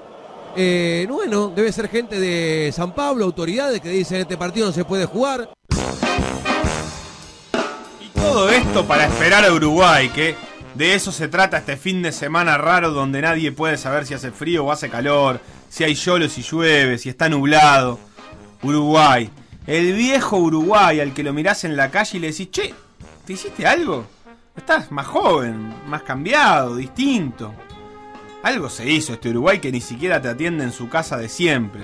Eh, 0.54 1.06
bueno, 1.08 1.48
debe 1.48 1.72
ser 1.72 1.88
gente 1.88 2.20
de 2.20 2.70
San 2.72 2.94
Pablo, 2.94 3.24
autoridades 3.24 3.80
que 3.80 3.88
dicen 3.88 4.20
este 4.20 4.36
partido 4.36 4.66
no 4.66 4.72
se 4.72 4.84
puede 4.84 5.06
jugar. 5.06 5.48
Y 8.00 8.08
todo 8.08 8.50
esto 8.50 8.84
para 8.86 9.06
esperar 9.06 9.44
a 9.44 9.52
Uruguay, 9.52 10.10
que 10.10 10.34
de 10.74 10.94
eso 10.94 11.10
se 11.10 11.28
trata 11.28 11.58
este 11.58 11.76
fin 11.76 12.02
de 12.02 12.12
semana 12.12 12.58
raro 12.58 12.90
donde 12.90 13.22
nadie 13.22 13.52
puede 13.52 13.76
saber 13.76 14.06
si 14.06 14.14
hace 14.14 14.30
frío 14.30 14.64
o 14.64 14.72
hace 14.72 14.90
calor, 14.90 15.40
si 15.68 15.84
hay 15.84 15.94
yolo, 15.94 16.28
si 16.28 16.42
llueve, 16.42 16.98
si 16.98 17.08
está 17.08 17.28
nublado. 17.28 17.98
Uruguay. 18.62 19.30
El 19.66 19.94
viejo 19.94 20.38
Uruguay 20.38 21.00
al 21.00 21.14
que 21.14 21.22
lo 21.22 21.32
mirás 21.32 21.64
en 21.64 21.76
la 21.76 21.90
calle 21.90 22.18
y 22.18 22.20
le 22.20 22.26
decís, 22.28 22.50
che, 22.50 22.74
¿te 23.24 23.32
hiciste 23.32 23.66
algo? 23.66 24.04
Estás 24.56 24.90
más 24.92 25.06
joven, 25.06 25.72
más 25.88 26.02
cambiado, 26.02 26.76
distinto. 26.76 27.54
Algo 28.42 28.68
se 28.68 28.90
hizo 28.90 29.12
este 29.12 29.28
Uruguay 29.28 29.60
que 29.60 29.70
ni 29.70 29.80
siquiera 29.80 30.20
te 30.20 30.28
atiende 30.28 30.64
en 30.64 30.72
su 30.72 30.88
casa 30.88 31.16
de 31.16 31.28
siempre. 31.28 31.82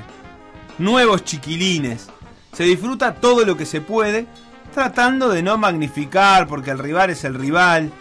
Nuevos 0.78 1.24
chiquilines. 1.24 2.08
Se 2.52 2.64
disfruta 2.64 3.14
todo 3.14 3.44
lo 3.44 3.56
que 3.56 3.64
se 3.64 3.80
puede, 3.80 4.26
tratando 4.74 5.28
de 5.28 5.42
no 5.42 5.56
magnificar 5.56 6.48
porque 6.48 6.70
el 6.70 6.80
rival 6.80 7.10
es 7.10 7.22
el 7.22 7.34
rival. 7.34 7.92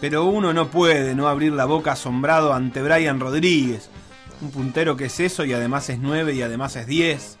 Pero 0.00 0.24
uno 0.24 0.52
no 0.52 0.68
puede 0.68 1.14
no 1.14 1.28
abrir 1.28 1.52
la 1.52 1.66
boca 1.66 1.92
asombrado 1.92 2.52
ante 2.52 2.82
Brian 2.82 3.20
Rodríguez. 3.20 3.90
Un 4.40 4.50
puntero 4.50 4.96
que 4.96 5.04
es 5.04 5.20
eso 5.20 5.44
y 5.44 5.52
además 5.52 5.88
es 5.88 6.00
9 6.00 6.34
y 6.34 6.42
además 6.42 6.74
es 6.74 6.88
10. 6.88 7.38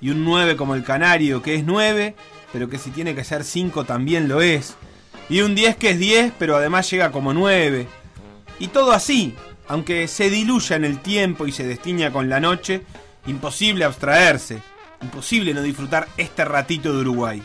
Y 0.00 0.10
un 0.10 0.24
9 0.24 0.56
como 0.56 0.74
el 0.74 0.82
Canario 0.82 1.42
que 1.42 1.54
es 1.54 1.64
9, 1.64 2.16
pero 2.52 2.68
que 2.68 2.78
si 2.78 2.90
tiene 2.90 3.14
que 3.14 3.22
ser 3.22 3.44
5 3.44 3.84
también 3.84 4.26
lo 4.26 4.42
es. 4.42 4.74
Y 5.28 5.42
un 5.42 5.54
10 5.54 5.76
que 5.76 5.90
es 5.90 5.98
10, 6.00 6.32
pero 6.40 6.56
además 6.56 6.90
llega 6.90 7.12
como 7.12 7.32
9. 7.32 7.86
Y 8.58 8.68
todo 8.68 8.92
así, 8.92 9.34
aunque 9.68 10.06
se 10.08 10.30
diluya 10.30 10.76
en 10.76 10.84
el 10.84 11.00
tiempo 11.00 11.46
y 11.46 11.52
se 11.52 11.66
destiña 11.66 12.12
con 12.12 12.28
la 12.28 12.40
noche, 12.40 12.82
imposible 13.26 13.84
abstraerse, 13.84 14.60
imposible 15.02 15.52
no 15.54 15.62
disfrutar 15.62 16.06
este 16.16 16.44
ratito 16.44 16.92
de 16.92 17.00
Uruguay. 17.00 17.42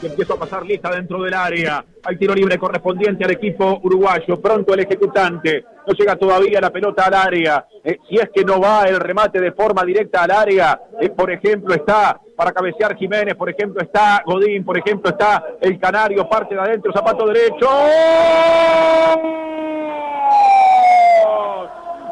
y 0.00 0.06
empieza 0.06 0.34
a 0.34 0.38
pasar 0.38 0.64
lista 0.64 0.90
dentro 0.90 1.20
del 1.22 1.34
área. 1.34 1.84
Hay 2.04 2.16
tiro 2.16 2.34
libre 2.34 2.56
correspondiente 2.56 3.24
al 3.24 3.32
equipo 3.32 3.80
uruguayo. 3.82 4.40
Pronto 4.40 4.72
el 4.72 4.80
ejecutante. 4.80 5.64
No 5.86 5.92
llega 5.92 6.14
todavía 6.14 6.60
la 6.60 6.70
pelota 6.70 7.06
al 7.06 7.14
área. 7.14 7.66
Eh, 7.82 7.98
si 8.08 8.16
es 8.16 8.28
que 8.32 8.44
no 8.44 8.60
va 8.60 8.84
el 8.84 9.00
remate 9.00 9.40
de 9.40 9.50
forma 9.50 9.82
directa 9.84 10.22
al 10.22 10.30
área, 10.30 10.80
eh, 11.00 11.08
por 11.08 11.32
ejemplo, 11.32 11.74
está 11.74 12.20
para 12.36 12.52
cabecear 12.52 12.96
Jiménez, 12.96 13.34
por 13.34 13.50
ejemplo, 13.50 13.82
está 13.82 14.22
Godín, 14.24 14.64
por 14.64 14.78
ejemplo, 14.78 15.10
está 15.10 15.44
el 15.60 15.76
Canario, 15.80 16.28
parte 16.28 16.54
de 16.54 16.60
adentro, 16.60 16.92
zapato 16.92 17.26
derecho. 17.26 17.68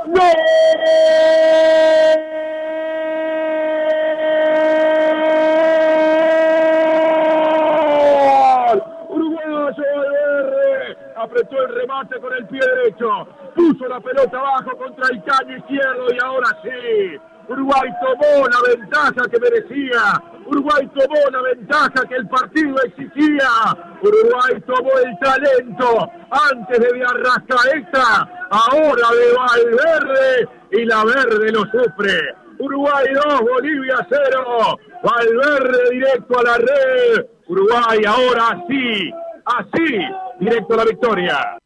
¡Gol! 0.06 0.22
Uruguayo 9.08 9.82
apretó 11.16 11.60
el 11.60 11.74
remate 11.74 12.20
con 12.20 12.32
el 12.34 12.46
pie 12.46 12.60
derecho, 12.60 13.26
puso 13.56 13.88
la 13.88 13.98
pelota 14.00 14.38
abajo 14.38 14.76
contra 14.76 15.08
el 15.10 15.24
caño 15.24 15.56
izquierdo 15.56 16.06
y 16.12 16.18
ahora 16.24 16.56
sí. 16.62 17.18
Uruguay 17.48 17.88
tomó 18.00 18.48
la 18.48 18.60
ventaja 18.68 19.28
que 19.30 19.38
merecía. 19.38 20.22
Uruguay 20.46 20.88
tomó 20.94 21.30
la 21.30 21.42
ventaja 21.42 22.06
que 22.08 22.16
el 22.16 22.28
partido 22.28 22.76
exigía. 22.84 23.48
Uruguay 24.02 24.60
tomó 24.66 24.90
el 25.04 25.18
talento 25.20 26.10
antes 26.30 26.78
de 26.78 27.04
Arrascaeta, 27.04 28.28
ahora 28.50 29.08
de 29.10 29.32
Valverde 29.36 30.48
y 30.72 30.84
la 30.84 31.04
verde 31.04 31.52
lo 31.52 31.60
sufre. 31.66 32.34
Uruguay 32.58 33.06
2, 33.12 33.40
Bolivia 33.40 34.06
0. 34.08 34.78
Valverde 35.02 35.90
directo 35.92 36.38
a 36.38 36.42
la 36.42 36.56
red. 36.58 37.26
Uruguay 37.48 37.98
ahora 38.06 38.60
sí, 38.68 39.10
así, 39.44 39.98
directo 40.40 40.74
a 40.74 40.76
la 40.78 40.84
victoria. 40.84 41.58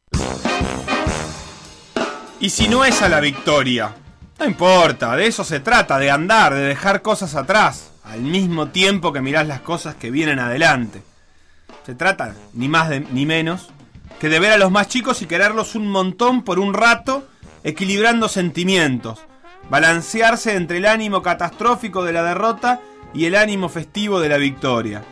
Y 2.38 2.50
si 2.50 2.68
no 2.68 2.84
es 2.84 3.00
a 3.02 3.08
la 3.08 3.20
victoria, 3.20 3.94
no 4.40 4.46
importa, 4.46 5.14
de 5.16 5.26
eso 5.26 5.44
se 5.44 5.60
trata, 5.60 5.98
de 5.98 6.10
andar, 6.10 6.54
de 6.54 6.62
dejar 6.62 7.02
cosas 7.02 7.34
atrás, 7.34 7.92
al 8.02 8.22
mismo 8.22 8.68
tiempo 8.68 9.12
que 9.12 9.20
mirás 9.20 9.46
las 9.46 9.60
cosas 9.60 9.96
que 9.96 10.10
vienen 10.10 10.38
adelante. 10.38 11.02
Se 11.84 11.94
trata, 11.94 12.34
ni 12.54 12.66
más 12.66 12.88
ni 13.12 13.26
menos, 13.26 13.68
que 14.18 14.30
de 14.30 14.40
ver 14.40 14.52
a 14.52 14.56
los 14.56 14.70
más 14.70 14.88
chicos 14.88 15.20
y 15.20 15.26
quererlos 15.26 15.74
un 15.74 15.88
montón 15.88 16.42
por 16.42 16.58
un 16.58 16.72
rato, 16.72 17.28
equilibrando 17.64 18.30
sentimientos, 18.30 19.20
balancearse 19.68 20.56
entre 20.56 20.78
el 20.78 20.86
ánimo 20.86 21.20
catastrófico 21.20 22.02
de 22.02 22.14
la 22.14 22.22
derrota 22.22 22.80
y 23.12 23.26
el 23.26 23.36
ánimo 23.36 23.68
festivo 23.68 24.20
de 24.20 24.30
la 24.30 24.38
victoria. 24.38 25.02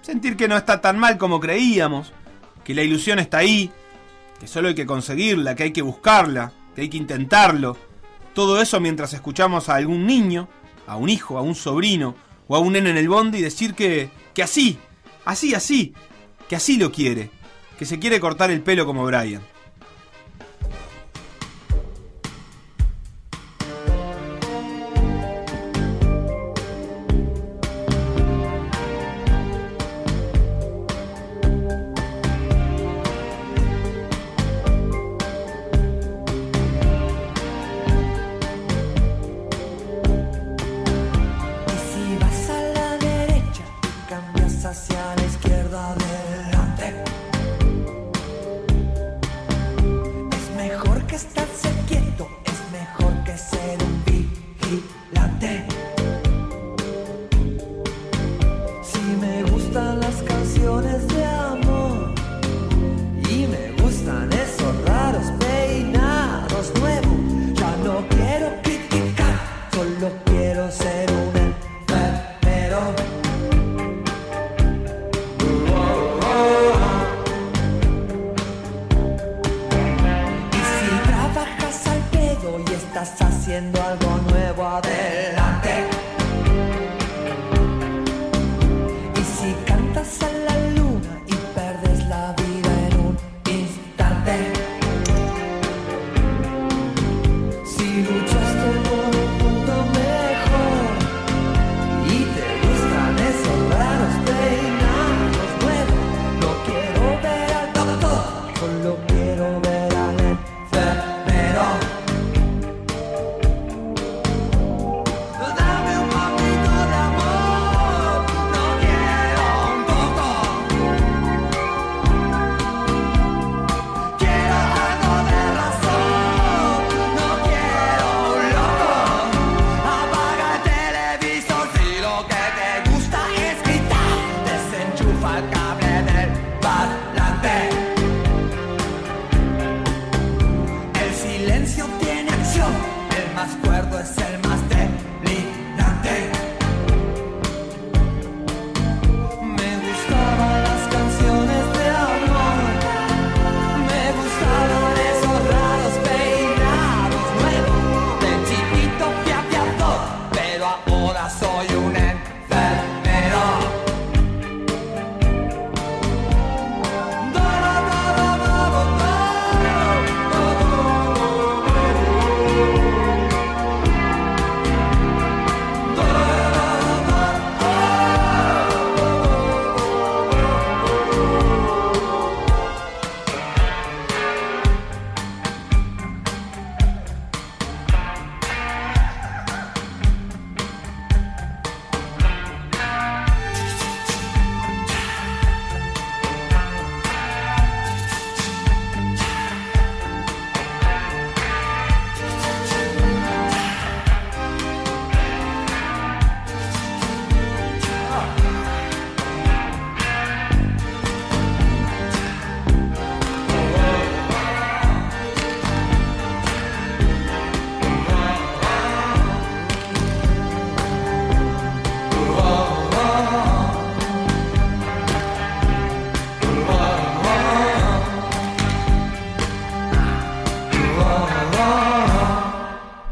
Sentir 0.00 0.38
que 0.38 0.48
no 0.48 0.56
está 0.56 0.80
tan 0.80 0.98
mal 0.98 1.18
como 1.18 1.38
creíamos, 1.38 2.14
que 2.64 2.74
la 2.74 2.82
ilusión 2.82 3.18
está 3.18 3.38
ahí, 3.38 3.70
que 4.40 4.46
solo 4.46 4.68
hay 4.68 4.74
que 4.74 4.86
conseguirla, 4.86 5.54
que 5.54 5.64
hay 5.64 5.72
que 5.72 5.82
buscarla, 5.82 6.52
que 6.74 6.80
hay 6.80 6.88
que 6.88 6.96
intentarlo. 6.96 7.76
Todo 8.38 8.60
eso 8.62 8.78
mientras 8.78 9.14
escuchamos 9.14 9.68
a 9.68 9.74
algún 9.74 10.06
niño, 10.06 10.48
a 10.86 10.94
un 10.94 11.08
hijo, 11.08 11.38
a 11.38 11.42
un 11.42 11.56
sobrino 11.56 12.14
o 12.46 12.54
a 12.54 12.60
un 12.60 12.74
nene 12.74 12.90
en 12.90 12.96
el 12.96 13.08
bondi 13.08 13.42
decir 13.42 13.74
que, 13.74 14.10
que 14.32 14.44
así, 14.44 14.78
así, 15.24 15.56
así, 15.56 15.92
que 16.48 16.54
así 16.54 16.76
lo 16.76 16.92
quiere, 16.92 17.32
que 17.76 17.84
se 17.84 17.98
quiere 17.98 18.20
cortar 18.20 18.52
el 18.52 18.62
pelo 18.62 18.86
como 18.86 19.04
Brian. 19.04 19.42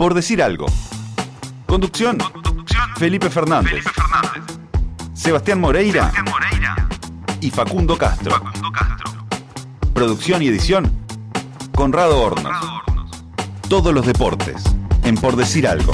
Por 0.06 0.14
decir 0.14 0.40
algo. 0.40 0.66
Conducción. 1.66 2.18
Felipe 2.96 3.28
Fernández. 3.28 3.84
Sebastián 5.14 5.60
Moreira. 5.60 6.12
Y 7.40 7.50
Facundo 7.50 7.98
Castro. 7.98 8.40
Producción 9.92 10.42
y 10.42 10.46
edición. 10.46 10.92
Conrado 11.74 12.20
Hornos. 12.20 12.56
Todos 13.68 13.92
los 13.92 14.06
deportes. 14.06 14.62
En 15.02 15.16
Por 15.16 15.34
decir 15.34 15.66
algo. 15.66 15.92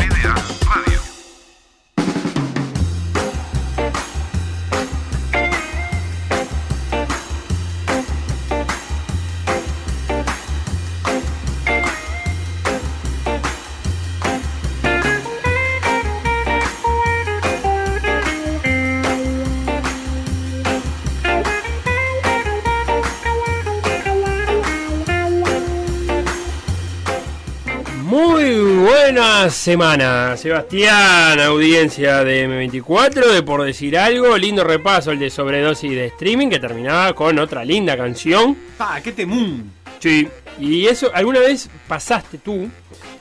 Semana, 29.63 30.37
Sebastián, 30.37 31.39
audiencia 31.39 32.25
de 32.25 32.49
M24, 32.49 33.33
de 33.33 33.43
por 33.45 33.63
decir 33.63 33.97
algo, 33.97 34.37
lindo 34.37 34.65
repaso 34.65 35.13
el 35.13 35.21
de 35.21 35.31
sobredosis 35.31 35.93
de 35.93 36.07
streaming 36.07 36.49
que 36.49 36.59
terminaba 36.59 37.13
con 37.15 37.39
otra 37.39 37.65
linda 37.65 37.97
canción. 37.97 38.59
¡Ah, 38.81 39.01
qué 39.03 39.13
temún! 39.13 39.71
Sí, 40.01 40.27
y 40.59 40.87
eso, 40.87 41.13
¿alguna 41.15 41.39
vez 41.39 41.71
pasaste 41.87 42.39
tú 42.39 42.69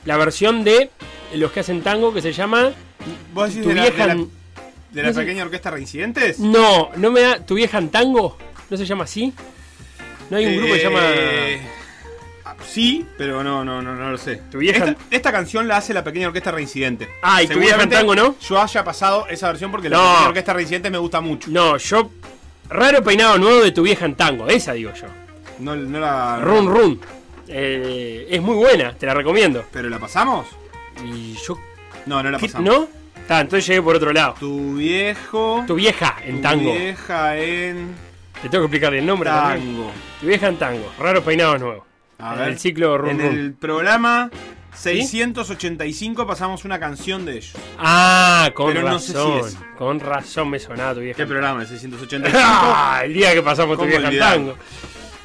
la 0.06 0.18
versión 0.18 0.64
de 0.64 0.90
los 1.36 1.52
que 1.52 1.60
hacen 1.60 1.84
tango 1.84 2.12
que 2.12 2.24
se 2.24 2.34
llama 2.34 2.72
¿Vos 3.36 3.50
decís 3.50 3.62
Tu 3.62 3.70
de 3.70 3.76
la, 3.76 3.82
vieja 3.84 4.02
de 4.02 4.08
la- 4.08 4.14
en- 4.14 4.32
de 4.92 5.02
la 5.04 5.08
no 5.10 5.14
sé- 5.14 5.20
pequeña 5.22 5.44
orquesta 5.44 5.70
Reincidentes? 5.70 6.40
No, 6.40 6.90
no 6.96 7.12
me 7.12 7.22
da. 7.22 7.38
¿Tu 7.46 7.54
vieja 7.54 7.78
en 7.78 7.90
tango? 7.90 8.36
¿No 8.68 8.78
se 8.78 8.86
llama 8.88 9.04
así? 9.04 9.32
¿No 10.32 10.38
hay 10.38 10.48
un 10.48 10.58
grupo 10.58 10.74
que 10.74 10.80
se 10.80 10.86
llama. 10.86 11.02
Ah, 12.60 12.64
Sí, 12.68 13.06
pero 13.18 13.44
no, 13.44 13.64
no, 13.66 13.82
no, 13.82 13.94
no 13.96 14.10
lo 14.12 14.18
sé. 14.18 14.42
Tu 14.52 14.60
vieja- 14.60 14.86
Esta, 14.86 14.96
esta 15.10 15.32
canción 15.32 15.68
la 15.68 15.78
hace 15.78 15.94
la 15.94 16.04
pequeña 16.04 16.28
orquesta 16.28 16.52
Reincidente. 16.52 17.10
Ah, 17.22 17.42
¿y 17.44 17.48
tu 17.48 17.60
vieja 17.60 17.76
en 17.76 17.90
Seguramente 17.90 17.96
tango 17.96 18.16
no? 18.16 18.36
Yo 18.40 18.62
haya 18.62 18.84
pasado 18.84 19.28
esa 19.28 19.48
versión 19.48 19.72
porque 19.72 19.90
la 19.90 19.98
pequeña 19.98 20.28
orquesta 20.28 20.54
Reincidente 20.54 20.90
me 20.90 20.98
gusta 20.98 21.22
mucho. 21.22 21.50
No, 21.52 21.78
yo. 21.78 22.10
Raro 22.70 23.04
peinado 23.04 23.38
nuevo 23.38 23.62
de 23.62 23.72
tu 23.72 23.82
vieja 23.84 24.06
en 24.06 24.16
tango, 24.16 24.48
esa 24.48 24.74
digo 24.74 24.92
yo. 24.94 25.08
No, 25.60 25.76
no 25.76 26.00
la. 26.00 26.40
Run 26.42 26.68
Run. 26.68 27.02
Eh, 27.48 28.28
es 28.30 28.42
muy 28.42 28.56
buena, 28.56 28.94
te 28.94 29.06
la 29.06 29.14
recomiendo. 29.14 29.66
¿Pero 29.74 29.90
la 29.90 30.00
pasamos? 30.00 30.48
Y 31.04 31.34
yo. 31.46 31.58
No, 32.06 32.24
no 32.24 32.32
la 32.32 32.38
¿Qué- 32.38 32.48
pasamos. 32.48 32.66
¿No? 32.70 32.88
Está, 33.22 33.42
entonces 33.42 33.68
llegué 33.68 33.82
por 33.82 33.96
otro 33.96 34.14
lado. 34.14 34.36
Tu 34.40 34.76
viejo. 34.76 35.64
Tu 35.68 35.76
vieja 35.76 36.16
en 36.26 36.38
tu 36.38 36.42
tango. 36.42 36.74
vieja 36.74 37.38
en. 37.38 37.94
Te 38.42 38.50
tengo 38.50 38.64
que 38.64 38.66
explicar 38.68 38.94
el 38.96 39.06
nombre 39.06 39.30
también. 39.30 39.76
Tango. 39.76 39.92
Tu 40.22 40.28
vieja 40.28 40.48
en 40.48 40.58
tango. 40.58 40.92
Raro 40.98 41.22
peinado 41.24 41.58
nuevo. 41.58 41.86
A 42.22 42.34
En 42.34 42.40
ver. 42.40 42.48
el 42.50 42.60
ciclo 42.60 42.98
Run 42.98 43.10
En 43.10 43.22
el 43.22 43.54
programa 43.54 44.30
685 44.74 46.26
pasamos 46.26 46.66
una 46.66 46.80
canción 46.80 47.26
de 47.26 47.34
ellos. 47.38 47.54
Ah, 47.78 48.52
con 48.54 48.74
Pero 48.74 48.88
no 48.90 49.00
sé 49.00 49.08
si 49.08 49.14
razón. 49.14 49.40
es. 49.40 49.58
Con 49.78 50.00
razón 50.00 50.50
me 50.50 50.60
sonaba 50.60 50.94
tu 50.94 51.02
vieja. 51.02 51.18
¿Qué 51.18 51.26
programa? 51.26 51.62
El 51.62 51.68
685. 51.68 52.38
Ah, 52.42 53.02
el 53.04 53.14
día 53.14 53.34
que 53.34 53.42
pasamos 53.42 53.78
tu 53.78 53.84
¿Cómo 53.86 53.90
vieja 53.98 54.12
tango. 54.32 54.56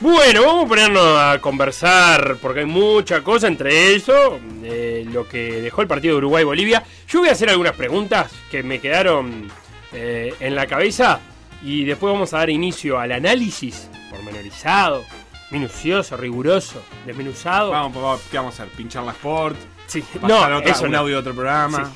Bueno, 0.00 0.42
vamos 0.42 0.64
a 0.66 0.68
ponernos 0.68 1.18
a 1.18 1.38
conversar 1.40 2.36
porque 2.42 2.60
hay 2.60 2.66
mucha 2.66 3.22
cosa 3.22 3.46
entre 3.46 3.94
eso, 3.94 4.38
eh, 4.62 5.06
lo 5.10 5.26
que 5.26 5.62
dejó 5.62 5.80
el 5.80 5.88
partido 5.88 6.14
de 6.14 6.18
Uruguay-Bolivia. 6.18 6.82
Yo 7.08 7.20
voy 7.20 7.30
a 7.30 7.32
hacer 7.32 7.48
algunas 7.48 7.74
preguntas 7.74 8.30
que 8.50 8.62
me 8.62 8.78
quedaron 8.78 9.48
eh, 9.94 10.34
en 10.40 10.54
la 10.54 10.66
cabeza 10.66 11.20
y 11.62 11.84
después 11.86 12.12
vamos 12.12 12.34
a 12.34 12.38
dar 12.38 12.50
inicio 12.50 12.98
al 12.98 13.10
análisis 13.12 13.88
pormenorizado, 14.10 15.02
minucioso, 15.50 16.16
riguroso, 16.16 16.82
desmenuzado. 17.04 17.70
Vamos, 17.70 17.94
vamos, 17.94 18.20
¿qué 18.30 18.36
vamos 18.38 18.58
a 18.58 18.62
hacer? 18.64 18.74
¿Pinchar 18.76 19.04
la 19.04 19.12
Sport? 19.12 19.56
Sí, 19.86 20.02
¿Pasar 20.02 20.50
no, 20.50 20.58
otra- 20.58 20.72
eso 20.72 20.84
un 20.84 20.90
no. 20.92 20.98
audio 20.98 21.14
de 21.14 21.20
otro 21.20 21.34
programa? 21.34 21.84
Sí. 21.84 21.90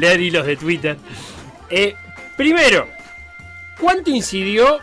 Leer 0.00 0.20
hilos 0.20 0.46
de 0.46 0.56
Twitter. 0.56 0.96
Eh, 1.70 1.94
primero, 2.36 2.86
¿cuánto 3.80 4.10
incidió 4.10 4.78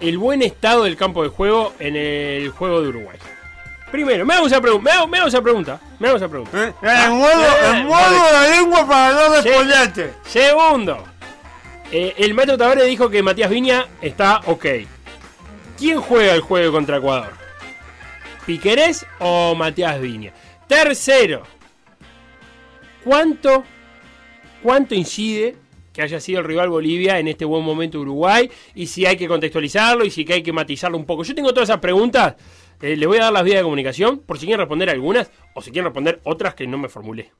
el 0.00 0.18
buen 0.18 0.42
estado 0.42 0.84
del 0.84 0.96
campo 0.96 1.22
de 1.22 1.28
juego 1.28 1.74
en 1.78 1.96
el 1.96 2.48
juego 2.50 2.80
de 2.80 2.88
Uruguay? 2.88 3.18
Primero, 3.90 4.24
me 4.24 4.32
hago 4.34 4.46
esa, 4.46 4.58
pregun- 4.60 4.80
me 4.80 4.90
hago, 4.90 5.06
me 5.06 5.18
hago 5.18 5.28
esa 5.28 5.42
pregunta. 5.42 5.78
Me 5.98 6.08
hago 6.08 6.16
esa 6.16 6.28
pregunta. 6.28 6.64
¿Eh? 6.68 6.72
En 6.82 7.12
modo, 7.12 7.74
en 7.74 7.86
modo 7.86 8.40
de 8.40 8.50
lengua 8.56 8.88
para 8.88 9.12
no 9.12 9.34
responderte. 9.34 10.14
Segundo, 10.24 11.04
eh, 11.90 12.14
el 12.16 12.32
Maestro 12.32 12.56
Tavares 12.56 12.86
dijo 12.86 13.10
que 13.10 13.22
Matías 13.22 13.50
Viña 13.50 13.86
está 14.00 14.40
ok. 14.46 14.64
¿Quién 15.78 16.00
juega 16.00 16.32
el 16.32 16.40
juego 16.40 16.72
contra 16.72 16.96
Ecuador? 16.96 17.32
¿Piquerés 18.46 19.06
o 19.20 19.54
Matías 19.54 20.00
Viña? 20.00 20.32
Tercero, 20.66 21.42
¿cuánto, 23.04 23.62
¿cuánto 24.62 24.94
incide 24.94 25.56
que 25.92 26.00
haya 26.02 26.20
sido 26.20 26.38
el 26.40 26.46
rival 26.46 26.70
Bolivia 26.70 27.18
en 27.18 27.28
este 27.28 27.44
buen 27.44 27.62
momento 27.64 28.00
Uruguay? 28.00 28.50
Y 28.74 28.86
si 28.86 29.04
hay 29.06 29.16
que 29.16 29.28
contextualizarlo 29.28 30.04
y 30.04 30.10
si 30.10 30.24
hay 30.32 30.42
que 30.42 30.52
matizarlo 30.52 30.96
un 30.96 31.04
poco. 31.04 31.22
Yo 31.24 31.34
tengo 31.34 31.52
todas 31.52 31.68
esas 31.68 31.80
preguntas. 31.80 32.34
eh, 32.80 32.96
les 32.96 33.06
voy 33.06 33.18
a 33.18 33.24
dar 33.24 33.32
las 33.32 33.44
vías 33.44 33.58
de 33.58 33.62
comunicación 33.64 34.20
por 34.20 34.38
si 34.38 34.46
quieren 34.46 34.60
responder 34.60 34.88
algunas 34.90 35.30
o 35.54 35.62
si 35.62 35.70
quieren 35.70 35.84
responder 35.84 36.20
otras 36.24 36.54
que 36.54 36.66
no 36.66 36.78
me 36.78 36.88
formulé. 36.88 37.30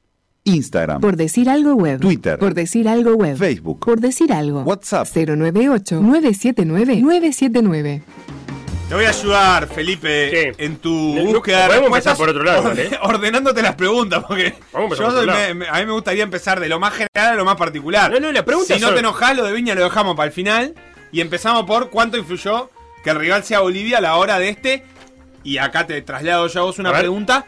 Instagram. 0.45 0.99
Por 1.01 1.15
decir 1.15 1.49
algo 1.49 1.73
web. 1.75 1.99
Twitter. 2.01 2.37
Por 2.37 2.53
decir 2.53 2.87
algo 2.87 3.15
web. 3.15 3.37
Facebook. 3.37 3.79
Por 3.79 3.99
decir 4.01 4.31
algo. 4.33 4.61
WhatsApp. 4.61 5.07
098-979-979. 5.07 8.01
Te 8.89 8.95
voy 8.95 9.05
a 9.05 9.09
ayudar, 9.09 9.67
Felipe, 9.67 10.53
en 10.63 10.77
tu 10.77 11.15
No, 11.15 11.23
búsqueda 11.25 11.61
de 11.63 11.67
podemos 11.67 11.89
respuestas, 11.91 12.11
empezar 12.13 12.17
por 12.17 12.29
otro 12.29 12.43
lado, 12.43 13.09
ordenándote 13.09 13.61
las 13.63 13.75
preguntas, 13.75 14.23
porque 14.27 14.53
yo 14.71 14.87
por 14.87 14.97
soy- 14.97 15.25
me- 15.55 15.67
a 15.67 15.79
mí 15.79 15.85
me 15.85 15.93
gustaría 15.93 16.21
empezar 16.23 16.59
de 16.59 16.67
lo 16.69 16.79
más 16.79 16.93
general 16.93 17.33
a 17.33 17.35
lo 17.35 17.45
más 17.45 17.55
particular. 17.55 18.11
No, 18.11 18.19
no, 18.19 18.31
la 18.31 18.45
pregunta 18.45 18.75
si 18.75 18.79
no 18.79 18.87
son- 18.87 18.95
te 18.95 18.99
enojas, 18.99 19.35
lo 19.35 19.45
de 19.45 19.53
Viña 19.53 19.73
lo 19.73 19.83
dejamos 19.83 20.15
para 20.15 20.27
el 20.27 20.33
final 20.33 20.75
y 21.11 21.21
empezamos 21.21 21.63
por 21.65 21.89
cuánto 21.89 22.17
influyó 22.17 22.69
que 23.03 23.09
el 23.09 23.19
rival 23.19 23.43
sea 23.43 23.61
Bolivia 23.61 23.97
a 23.97 24.01
la 24.01 24.15
hora 24.17 24.37
de 24.37 24.49
este. 24.49 24.83
Y 25.43 25.57
acá 25.57 25.87
te 25.87 26.01
traslado 26.03 26.47
yo 26.47 26.59
a 26.61 26.63
vos 26.63 26.77
una 26.79 26.91
A 26.91 26.99
pregunta. 26.99 27.45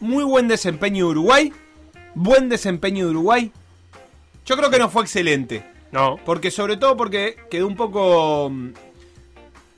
Muy 0.00 0.22
buen 0.24 0.48
desempeño 0.48 1.06
de 1.06 1.10
Uruguay. 1.12 1.52
Buen 2.14 2.48
desempeño 2.48 3.06
de 3.06 3.10
Uruguay. 3.10 3.52
Yo 4.44 4.56
creo 4.56 4.70
que 4.70 4.78
no 4.78 4.88
fue 4.90 5.02
excelente. 5.02 5.64
No. 5.90 6.16
Porque 6.24 6.50
sobre 6.50 6.76
todo 6.76 6.96
porque 6.96 7.36
quedó 7.50 7.66
un 7.66 7.74
poco 7.74 8.50
mm, 8.50 8.68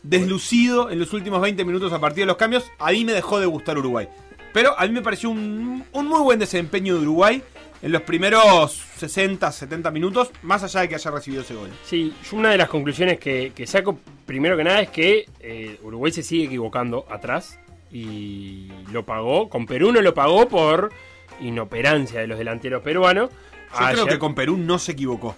deslucido 0.02 0.90
en 0.90 0.98
los 0.98 1.12
últimos 1.12 1.40
20 1.40 1.64
minutos 1.64 1.92
a 1.92 1.98
partir 1.98 2.22
de 2.22 2.26
los 2.26 2.36
cambios. 2.36 2.70
A 2.78 2.90
mí 2.92 3.04
me 3.04 3.12
dejó 3.12 3.38
de 3.40 3.46
gustar 3.46 3.78
Uruguay. 3.78 4.08
Pero 4.52 4.78
a 4.78 4.86
mí 4.86 4.92
me 4.92 5.02
pareció 5.02 5.30
un, 5.30 5.84
un 5.92 6.06
muy 6.06 6.20
buen 6.20 6.38
desempeño 6.38 6.94
de 6.94 7.02
Uruguay 7.02 7.42
en 7.82 7.92
los 7.92 8.02
primeros 8.02 8.72
60, 8.98 9.50
70 9.50 9.90
minutos, 9.90 10.30
más 10.42 10.62
allá 10.62 10.80
de 10.80 10.88
que 10.88 10.96
haya 10.96 11.10
recibido 11.10 11.42
ese 11.42 11.54
gol. 11.54 11.70
Sí, 11.84 12.12
yo 12.28 12.36
una 12.36 12.50
de 12.50 12.58
las 12.58 12.68
conclusiones 12.68 13.18
que, 13.18 13.52
que 13.54 13.66
saco, 13.66 13.98
primero 14.26 14.56
que 14.56 14.64
nada, 14.64 14.82
es 14.82 14.90
que 14.90 15.26
eh, 15.40 15.78
Uruguay 15.82 16.12
se 16.12 16.22
sigue 16.22 16.44
equivocando 16.44 17.06
atrás 17.10 17.58
y 17.90 18.68
lo 18.92 19.04
pagó. 19.04 19.48
Con 19.48 19.66
Perú 19.66 19.92
no 19.92 20.02
lo 20.02 20.12
pagó 20.14 20.48
por 20.48 20.92
inoperancia 21.40 22.20
de 22.20 22.26
los 22.26 22.38
delanteros 22.38 22.82
peruanos. 22.82 23.30
Yo 23.72 23.86
creo 23.92 24.06
que 24.06 24.18
con 24.18 24.34
Perú 24.34 24.56
no 24.56 24.78
se 24.78 24.92
equivocó. 24.92 25.36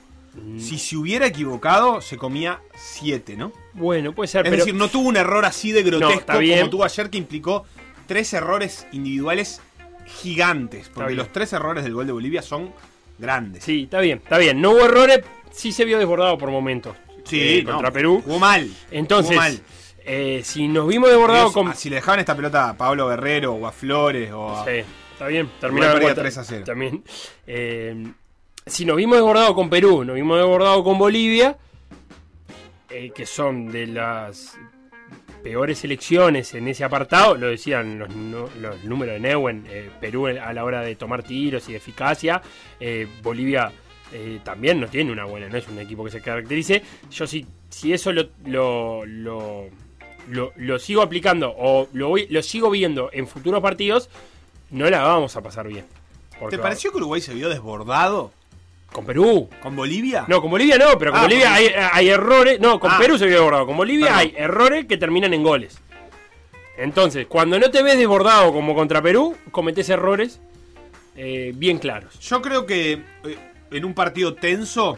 Si 0.58 0.78
se 0.78 0.96
hubiera 0.96 1.26
equivocado, 1.26 2.00
se 2.00 2.16
comía 2.16 2.60
7, 2.74 3.36
¿no? 3.36 3.52
Bueno, 3.74 4.14
puede 4.14 4.28
ser, 4.28 4.46
Es 4.46 4.50
pero- 4.50 4.64
decir, 4.64 4.74
no 4.74 4.88
tuvo 4.88 5.08
un 5.08 5.16
error 5.16 5.44
así 5.44 5.72
de 5.72 5.82
grotesco 5.82 6.32
como 6.32 6.70
tuvo 6.70 6.84
ayer 6.84 7.10
que 7.10 7.18
implicó 7.18 7.64
tres 8.06 8.32
errores 8.32 8.86
individuales 8.92 9.60
gigantes. 10.06 10.88
Porque 10.92 11.14
los 11.14 11.30
tres 11.32 11.52
errores 11.52 11.84
del 11.84 11.94
gol 11.94 12.06
de 12.06 12.12
Bolivia 12.12 12.42
son 12.42 12.72
grandes. 13.18 13.64
Sí, 13.64 13.84
está 13.84 14.00
bien, 14.00 14.18
está 14.22 14.38
bien. 14.38 14.60
No 14.60 14.70
hubo 14.72 14.84
errores, 14.84 15.20
sí 15.52 15.72
se 15.72 15.84
vio 15.84 15.98
desbordado 15.98 16.38
por 16.38 16.50
momentos. 16.50 16.96
Sí, 17.24 17.58
eh, 17.58 17.62
no, 17.64 17.72
contra 17.74 17.90
Perú. 17.92 18.20
Jugó 18.24 18.38
mal. 18.38 18.68
Entonces, 18.90 19.36
mal. 19.36 19.60
eh, 20.04 20.42
si 20.44 20.66
nos 20.66 20.88
vimos 20.88 21.08
desbordados 21.08 21.52
con. 21.52 21.74
Si 21.76 21.88
le 21.88 21.96
dejaban 21.96 22.20
esta 22.20 22.34
pelota 22.34 22.70
a 22.70 22.76
Pablo 22.76 23.08
Guerrero 23.08 23.52
o 23.54 23.66
a 23.66 23.72
Flores 23.72 24.32
o 24.32 24.56
a... 24.56 24.64
Sí, 24.64 24.82
está 25.12 25.26
bien. 25.28 25.46
Igual 25.46 25.60
Terminaron 25.60 25.92
perdía 25.94 26.08
cuatro- 26.08 26.22
3 26.24 26.38
a 26.38 26.44
0. 26.44 26.64
También. 26.66 27.04
Eh, 27.46 28.12
si 28.66 28.84
nos 28.84 28.96
vimos 28.96 29.16
desbordados 29.16 29.54
con 29.54 29.68
Perú, 29.70 30.04
nos 30.04 30.16
vimos 30.16 30.38
desbordados 30.38 30.82
con 30.82 30.98
Bolivia, 30.98 31.56
eh, 32.90 33.10
que 33.14 33.26
son 33.26 33.70
de 33.70 33.86
las 33.86 34.56
peores 35.42 35.78
selecciones 35.78 36.54
en 36.54 36.68
ese 36.68 36.84
apartado, 36.84 37.34
lo 37.36 37.48
decían 37.48 37.98
los, 37.98 38.14
números 38.84 39.14
de 39.14 39.20
Neuen, 39.20 39.66
eh, 39.68 39.90
Perú 40.00 40.26
a 40.28 40.52
la 40.52 40.64
hora 40.64 40.82
de 40.82 40.94
tomar 40.94 41.22
tiros 41.22 41.68
y 41.68 41.72
de 41.72 41.78
eficacia, 41.78 42.40
eh, 42.78 43.08
Bolivia 43.22 43.72
eh, 44.12 44.40
también 44.44 44.80
no 44.80 44.88
tiene 44.88 45.10
una 45.10 45.24
buena, 45.24 45.48
no 45.48 45.56
es 45.56 45.66
un 45.68 45.78
equipo 45.78 46.04
que 46.04 46.10
se 46.10 46.20
caracterice. 46.20 46.82
Yo 47.10 47.26
si, 47.26 47.46
si 47.70 47.92
eso 47.92 48.12
lo, 48.12 48.28
lo, 48.44 49.04
lo, 50.56 50.78
sigo 50.78 51.02
aplicando 51.02 51.54
o 51.56 51.88
lo, 51.92 52.08
voy, 52.08 52.26
lo 52.28 52.42
sigo 52.42 52.70
viendo 52.70 53.10
en 53.12 53.26
futuros 53.26 53.62
partidos, 53.62 54.08
no 54.70 54.88
la 54.90 55.02
vamos 55.02 55.34
a 55.36 55.42
pasar 55.42 55.66
bien. 55.66 55.84
¿Te 56.50 56.58
pareció 56.58 56.90
que 56.90 56.98
Uruguay 56.98 57.20
se 57.20 57.34
vio 57.34 57.48
desbordado? 57.48 58.32
¿Con 58.92 59.04
Perú? 59.06 59.48
¿Con 59.62 59.74
Bolivia? 59.74 60.24
No, 60.28 60.40
con 60.42 60.50
Bolivia 60.50 60.76
no, 60.78 60.98
pero 60.98 61.12
con 61.12 61.20
Ah, 61.20 61.22
Bolivia 61.24 61.54
hay, 61.54 62.08
errores. 62.08 62.60
No, 62.60 62.78
con 62.78 62.90
Ah. 62.90 62.98
Perú 63.00 63.16
se 63.18 63.26
vio 63.26 63.36
desbordado. 63.36 63.66
Con 63.66 63.76
Bolivia 63.76 64.06
Perdón. 64.06 64.20
hay 64.20 64.34
errores 64.36 64.86
que 64.86 64.96
terminan 64.98 65.32
en 65.32 65.42
goles. 65.42 65.78
Entonces, 66.76 67.26
cuando 67.26 67.58
no 67.58 67.70
te 67.70 67.82
ves 67.82 67.96
desbordado 67.98 68.52
como 68.52 68.74
contra 68.74 69.00
Perú, 69.02 69.36
cometés 69.50 69.88
errores 69.88 70.40
eh, 71.16 71.52
bien 71.54 71.78
claros. 71.78 72.18
Yo 72.20 72.40
creo 72.42 72.64
que 72.66 72.92
eh, 73.24 73.38
en 73.70 73.84
un 73.84 73.94
partido 73.94 74.34
tenso, 74.34 74.96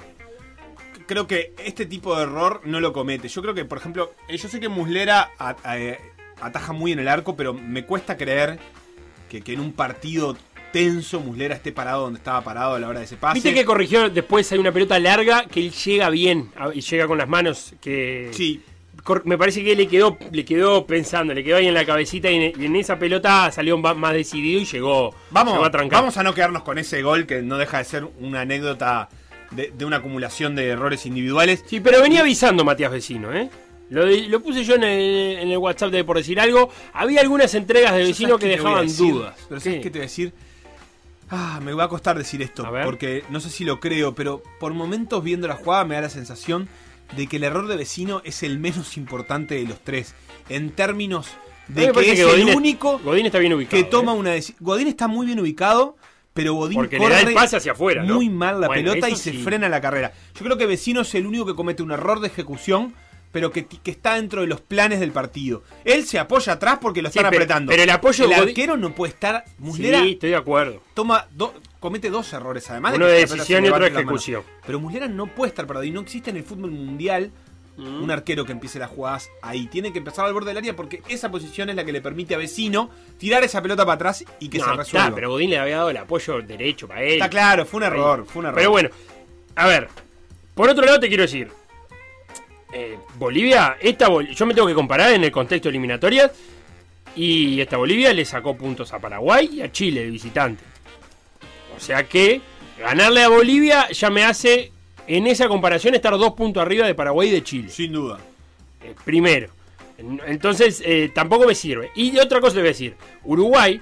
creo 1.07 1.27
que 1.27 1.53
este 1.59 1.87
tipo 1.87 2.17
de 2.17 2.23
error 2.25 2.61
no 2.65 2.81
lo 2.81 2.93
comete. 2.93 3.29
Yo 3.29 3.43
creo 3.43 3.55
que, 3.55 3.65
por 3.65 3.79
ejemplo, 3.79 4.13
eh, 4.29 4.37
yo 4.37 4.49
sé 4.49 4.61
que 4.61 4.69
Muslera 4.69 5.31
ataja 6.41 6.73
muy 6.73 6.93
en 6.93 7.01
el 7.01 7.09
arco, 7.09 7.37
pero 7.37 7.53
me 7.55 7.85
cuesta 7.85 8.17
creer 8.17 8.59
que, 9.29 9.41
que 9.43 9.53
en 9.55 9.61
un 9.61 9.73
partido 9.73 10.37
tenso 10.75 11.21
Muslera 11.21 11.55
esté 11.55 11.71
parado 11.71 12.03
donde 12.03 12.19
estaba 12.19 12.43
parado 12.43 12.75
a 12.75 12.81
la 12.81 12.89
hora 12.89 12.99
de 12.99 13.05
ese 13.05 13.17
pase. 13.17 13.35
Viste 13.35 13.55
que 13.55 13.65
corrigió 13.65 14.11
después 14.11 14.51
hay 14.51 14.59
una 14.59 14.73
pelota 14.73 14.99
larga 14.99 15.47
que 15.47 15.61
él 15.61 15.71
llega 15.71 16.11
bien 16.11 16.51
y 16.75 16.81
llega 16.81 17.07
con 17.07 17.17
las 17.17 17.29
manos 17.29 17.75
que 17.81 18.31
Sí. 18.33 18.61
me 19.25 19.39
parece 19.39 19.63
que 19.63 19.77
le 19.77 19.87
quedó 19.87 20.19
le 20.33 20.45
quedó 20.45 20.85
pensando, 20.85 21.33
le 21.33 21.45
quedó 21.45 21.59
ahí 21.59 21.69
en 21.69 21.75
la 21.75 21.85
cabecita 21.85 22.29
y 22.29 22.37
en, 22.37 22.61
y 22.61 22.67
en 22.67 22.75
esa 22.75 22.99
pelota 22.99 23.53
salió 23.53 23.79
más 23.79 24.13
decidido 24.15 24.61
y 24.61 24.65
llegó, 24.65 25.15
Vamos, 25.31 25.55
llegó 25.55 25.65
a 25.65 25.71
trancar. 25.71 26.01
vamos 26.01 26.17
a 26.17 26.23
no 26.25 26.35
quedarnos 26.35 26.65
con 26.65 26.77
ese 26.79 27.03
gol 27.03 27.25
que 27.27 27.41
no 27.41 27.57
deja 27.57 27.79
de 27.79 27.85
ser 27.85 28.09
una 28.19 28.41
anécdota 28.41 29.09
de, 29.53 29.73
de 29.77 29.85
una 29.85 29.99
acumulación 29.99 30.57
de 30.57 30.67
errores 30.71 31.07
individuales. 31.07 31.63
Sí, 31.67 31.79
pero 31.79 32.03
venía 32.03 32.21
avisando 32.23 32.65
Matías 32.65 32.91
Vecino, 32.91 33.33
¿eh? 33.33 33.49
Lo, 33.91 34.41
puse 34.41 34.65
yo 34.65 34.75
en 34.75 34.83
el, 34.83 35.39
en 35.39 35.51
el 35.53 35.59
WhatsApp 35.59 35.91
de 35.93 36.03
por 36.03 36.17
decir 36.17 36.41
algo. 36.41 36.71
Había 36.95 37.21
algunas 37.21 37.55
entregas 37.55 37.95
de 37.95 38.03
Vecino 38.03 38.39
que 38.39 38.49
dejaban 38.49 38.89
dudas. 38.97 39.37
Pero 39.49 39.61
¿sabes 39.61 39.81
qué 39.83 39.91
te 39.91 39.99
voy 39.99 40.01
a 40.01 40.03
decir? 40.03 40.33
Ah, 41.37 41.61
me 41.63 41.73
va 41.73 41.85
a 41.85 41.89
costar 41.89 42.17
decir 42.17 42.43
esto, 42.43 42.65
porque 42.85 43.25
no 43.31 43.41
sé 43.41 43.51
si 43.51 43.65
lo 43.65 43.81
creo, 43.81 44.15
pero 44.15 44.43
por 44.61 44.73
momentos 44.73 45.23
viendo 45.25 45.49
la 45.49 45.57
jugada 45.57 45.85
me 45.85 45.95
da 45.97 46.03
la 46.03 46.09
sensación 46.11 46.69
de 47.17 47.27
que 47.27 47.37
el 47.37 47.45
error 47.45 47.67
de 47.67 47.77
vecino 47.77 48.23
es 48.25 48.43
el 48.43 48.59
menos 48.59 48.97
importante 48.97 49.55
de 49.57 49.65
los 49.65 49.81
tres. 49.81 50.15
En 50.49 50.71
términos 50.71 51.29
de 51.69 51.91
que 51.93 52.01
es 52.11 52.15
que 52.17 52.25
Godín 52.25 52.43
el 52.43 52.49
es- 52.51 52.57
único 52.57 52.99
Godín 52.99 53.27
está 53.27 53.39
bien 53.39 53.53
ubicado. 53.55 53.83
que 53.83 53.89
toma 53.91 54.13
¿eh? 54.13 54.17
una 54.17 54.31
decisión. 54.31 54.59
Godín 54.61 54.89
está 54.89 55.09
muy 55.09 55.27
bien 55.27 55.41
ubicado, 55.41 55.97
pero 56.33 56.55
Godín 56.55 56.77
Porque 56.77 56.97
le 56.97 57.03
corre 57.05 57.15
da 57.15 57.21
el 57.29 57.35
pase 57.35 57.57
hacia 57.57 57.73
afuera, 57.73 58.03
¿no? 58.05 58.15
muy 58.17 58.29
mal 58.29 58.61
la 58.61 58.67
Bueno, 58.69 58.93
pelota 58.93 59.09
y 59.09 59.17
se 59.17 59.33
frena 59.33 59.69
la 59.69 59.81
carrera. 59.81 60.13
Yo 60.35 60.45
creo 60.45 60.57
que 60.57 60.67
Vecino 60.67 61.01
es 61.03 61.15
el 61.15 61.27
único 61.27 61.47
que 61.47 61.55
comete 61.55 61.83
un 61.83 61.93
error 61.93 62.21
de 62.21 62.29
ejecución, 62.29 62.95
pero 63.35 63.51
que, 63.51 63.67
que 63.67 63.91
está 63.91 64.15
dentro 64.15 64.43
de 64.43 64.47
los 64.47 64.61
planes 64.61 65.01
del 65.01 65.11
partido. 65.11 65.65
Él 65.85 66.07
se 66.07 66.21
apoya 66.21 66.53
atrás 66.53 66.79
porque 66.81 67.03
lo 67.03 67.11
Sí, 67.11 67.19
están 67.19 67.31
pero- 67.31 67.43
apretando. 67.43 67.71
pero 67.71 67.83
el 67.83 67.91
apoyo 67.91 68.25
El 68.25 68.31
Godín- 68.31 68.49
arquero 68.49 68.77
no 68.77 68.95
puede 68.95 69.13
estar. 69.13 69.45
Muslera 69.59 70.01
Sí, 70.03 70.13
estoy 70.13 70.31
de 70.31 70.37
acuerdo. 70.37 70.81
toma 70.95 71.27
do- 71.33 71.53
comete 71.81 72.09
dos 72.11 72.33
errores 72.33 72.71
además. 72.71 72.95
Uno 72.95 73.07
de 73.07 73.19
decisión 73.27 73.65
y 73.65 73.69
otro 73.69 73.85
de 73.85 73.91
ejecución. 73.91 74.43
Pero 74.65 74.79
Muslera 74.79 75.09
no 75.09 75.27
puede 75.27 75.49
estar 75.51 75.67
parado 75.67 75.85
y 75.85 75.91
no 75.91 76.01
existe 76.01 76.31
en 76.31 76.37
el 76.37 76.45
fútbol 76.45 76.71
mundial 76.71 77.33
Mm. 77.77 78.05
un 78.05 78.11
arquero 78.13 78.45
que 78.47 78.53
empiece 78.53 78.79
las 78.79 78.89
jugadas 78.89 79.29
ahí. 79.43 79.67
Tiene 79.67 79.93
que 79.93 79.99
empezar 79.99 80.25
al 80.25 80.33
borde 80.33 80.51
del 80.51 80.59
área 80.59 80.77
porque 80.77 81.03
esa 81.09 81.29
posición 81.33 81.71
es 81.71 81.75
la 81.75 81.85
que 81.85 81.91
le 81.93 82.01
permite 82.01 82.37
a 82.37 82.39
Vecino 82.39 82.89
tirar 83.19 83.43
esa 83.43 83.61
pelota 83.61 83.85
para 83.85 83.97
atrás 83.97 84.25
y 84.39 84.49
que 84.49 84.59
No, 84.59 84.65
se 84.65 84.71
está, 84.71 84.83
resuelva. 84.85 85.15
pero 85.17 85.31
Godín 85.31 85.51
le 85.51 85.59
había 85.59 85.79
dado 85.79 85.91
el 85.91 85.97
apoyo 85.97 86.41
derecho 86.41 86.87
para 86.87 87.03
él. 87.03 87.15
Está 87.15 87.29
claro, 87.29 87.67
fue 87.67 87.79
un 87.79 87.83
error, 87.85 88.25
fue 88.27 88.39
un 88.41 88.47
error. 88.47 88.55
Pero 88.59 88.71
bueno, 88.71 88.91
a 89.57 89.67
ver. 89.67 89.89
Por 90.55 90.69
otro 90.71 90.85
lado 90.87 91.01
te 91.01 91.09
quiero 91.09 91.25
decir. 91.25 91.51
Eh, 92.75 92.99
Bolivia, 93.17 93.77
esta 93.81 94.09
Bol- 94.09 94.29
yo 94.29 94.45
me 94.47 94.53
tengo 94.55 94.69
que 94.69 94.75
comparar 94.75 95.13
en 95.13 95.25
el 95.25 95.31
contexto 95.33 95.69
eliminatorias. 95.69 96.31
Y 97.17 97.61
esta 97.61 97.77
Bolivia 97.77 98.13
le 98.13 98.25
sacó 98.25 98.57
puntos 98.57 98.93
a 98.93 98.99
Paraguay 98.99 99.49
y 99.55 99.63
a 99.63 99.71
Chile 99.71 100.05
de 100.05 100.11
visitante. 100.11 100.65
O 101.77 101.81
sea 101.81 102.03
que 102.05 102.41
ganarle 102.79 103.23
a 103.23 103.29
Bolivia 103.29 103.89
ya 103.93 104.11
me 104.11 104.25
hace 104.25 104.73
en 105.07 105.27
esa 105.29 105.47
comparación 105.49 105.95
estar 105.95 106.13
dos 106.19 106.33
puntos 106.33 106.61
arriba 106.63 106.87
de 106.87 106.95
Paraguay 106.95 107.29
y 107.29 107.33
de 107.33 107.45
Chile. 107.45 107.69
Sin 107.69 107.93
duda. 107.93 108.19
Eh, 108.83 108.95
primero. 109.05 109.49
En- 109.97 110.21
Entonces 110.27 110.83
eh, 110.85 111.11
tampoco 111.15 111.47
me 111.47 111.55
sirve. 111.55 111.91
Y 111.95 112.19
otra 112.19 112.41
cosa 112.41 112.55
te 112.55 112.61
voy 112.61 112.69
a 112.69 112.73
decir. 112.73 112.97
Uruguay 113.23 113.81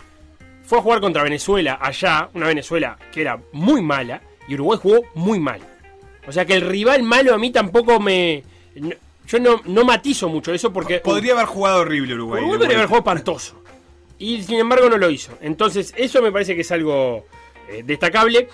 fue 0.64 0.78
a 0.78 0.82
jugar 0.82 1.00
contra 1.00 1.22
Venezuela 1.22 1.78
allá, 1.80 2.28
una 2.34 2.46
Venezuela 2.48 2.98
que 3.12 3.22
era 3.22 3.40
muy 3.52 3.80
mala, 3.80 4.20
y 4.46 4.54
Uruguay 4.54 4.78
jugó 4.82 5.04
muy 5.14 5.40
mal. 5.40 5.60
O 6.26 6.32
sea 6.32 6.44
que 6.44 6.54
el 6.54 6.60
rival 6.62 7.02
malo 7.02 7.34
a 7.34 7.38
mí 7.38 7.50
tampoco 7.50 7.98
me... 7.98 8.44
no- 8.76 8.94
yo 9.26 9.38
no, 9.38 9.60
no 9.66 9.84
matizo 9.84 10.28
mucho 10.28 10.52
eso 10.52 10.72
porque... 10.72 10.98
Podría 10.98 11.32
haber 11.34 11.46
jugado 11.46 11.80
horrible 11.82 12.14
Uruguay. 12.14 12.42
Podría 12.44 12.76
haber 12.76 12.86
jugado 12.88 12.98
espantoso. 13.10 13.62
Y 14.18 14.42
sin 14.42 14.58
embargo 14.58 14.88
no 14.90 14.98
lo 14.98 15.08
hizo. 15.10 15.32
Entonces, 15.40 15.94
eso 15.96 16.20
me 16.22 16.32
parece 16.32 16.54
que 16.54 16.62
es 16.62 16.72
algo 16.72 17.24
eh, 17.68 17.82
destacable. 17.84 18.48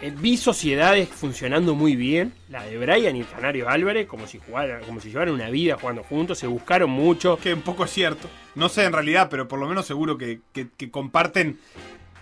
Eh, 0.00 0.12
vi 0.16 0.36
sociedades 0.36 1.08
funcionando 1.08 1.74
muy 1.74 1.96
bien. 1.96 2.32
La 2.50 2.62
de 2.64 2.76
Brian 2.78 3.16
y 3.16 3.20
el 3.20 3.26
Canario 3.28 3.68
Álvarez, 3.68 4.06
como 4.06 4.26
si 4.26 4.38
jugaran, 4.38 4.84
como 4.84 5.00
si 5.00 5.08
llevaran 5.08 5.34
una 5.34 5.48
vida 5.50 5.76
jugando 5.80 6.02
juntos, 6.04 6.38
se 6.38 6.46
buscaron 6.46 6.90
mucho. 6.90 7.38
Que 7.42 7.54
un 7.54 7.62
poco 7.62 7.84
es 7.84 7.90
cierto. 7.90 8.28
No 8.54 8.68
sé 8.68 8.84
en 8.84 8.92
realidad, 8.92 9.28
pero 9.30 9.48
por 9.48 9.58
lo 9.58 9.66
menos 9.66 9.86
seguro 9.86 10.16
que, 10.18 10.40
que- 10.52 10.68
que 10.76 10.90
comparten 10.90 11.58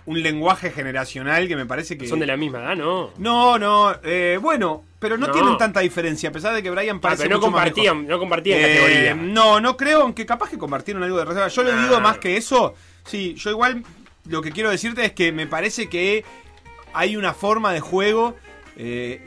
un 0.06 0.22
lenguaje 0.22 0.70
generacional 0.70 1.48
que 1.48 1.56
me 1.56 1.66
parece 1.66 1.96
que. 1.96 2.06
Son 2.06 2.20
de 2.20 2.26
la 2.26 2.36
misma 2.36 2.60
edad, 2.60 2.76
¿no? 2.76 3.10
No, 3.18 3.58
no, 3.58 3.94
eh, 4.04 4.38
bueno, 4.40 4.84
pero 4.98 5.16
no, 5.16 5.26
No. 5.28 5.32
tienen 5.32 5.56
tanta 5.56 5.80
diferencia, 5.80 6.28
a 6.28 6.32
pesar 6.32 6.54
de 6.54 6.62
que 6.62 6.70
Brian 6.70 6.96
Ah, 6.98 7.00
parece 7.00 7.22
pero 7.24 7.36
no 7.36 7.40
mucho 7.40 7.52
compartían, 7.52 8.06
no 8.06 8.18
compartían 8.18 8.58
Eh, 8.60 8.62
categoría. 8.62 9.14
No, 9.14 9.60
no 9.60 9.76
creo, 9.76 10.02
aunque 10.02 10.26
capaz 10.26 10.50
que 10.50 10.58
compartieron 10.58 11.02
algo 11.02 11.18
de 11.18 11.24
reserva. 11.24 11.48
Yo 11.48 11.62
le 11.62 11.74
digo 11.82 12.00
más 12.00 12.18
que 12.18 12.36
eso. 12.36 12.74
Sí, 13.04 13.34
yo 13.36 13.50
igual 13.50 13.82
lo 14.28 14.40
que 14.42 14.50
quiero 14.52 14.70
decirte 14.70 15.04
es 15.04 15.12
que 15.12 15.32
me 15.32 15.46
parece 15.46 15.88
que 15.88 16.24
hay 16.92 17.16
una 17.16 17.34
forma 17.34 17.72
de 17.72 17.80
juego 17.80 18.34
eh, 18.76 19.20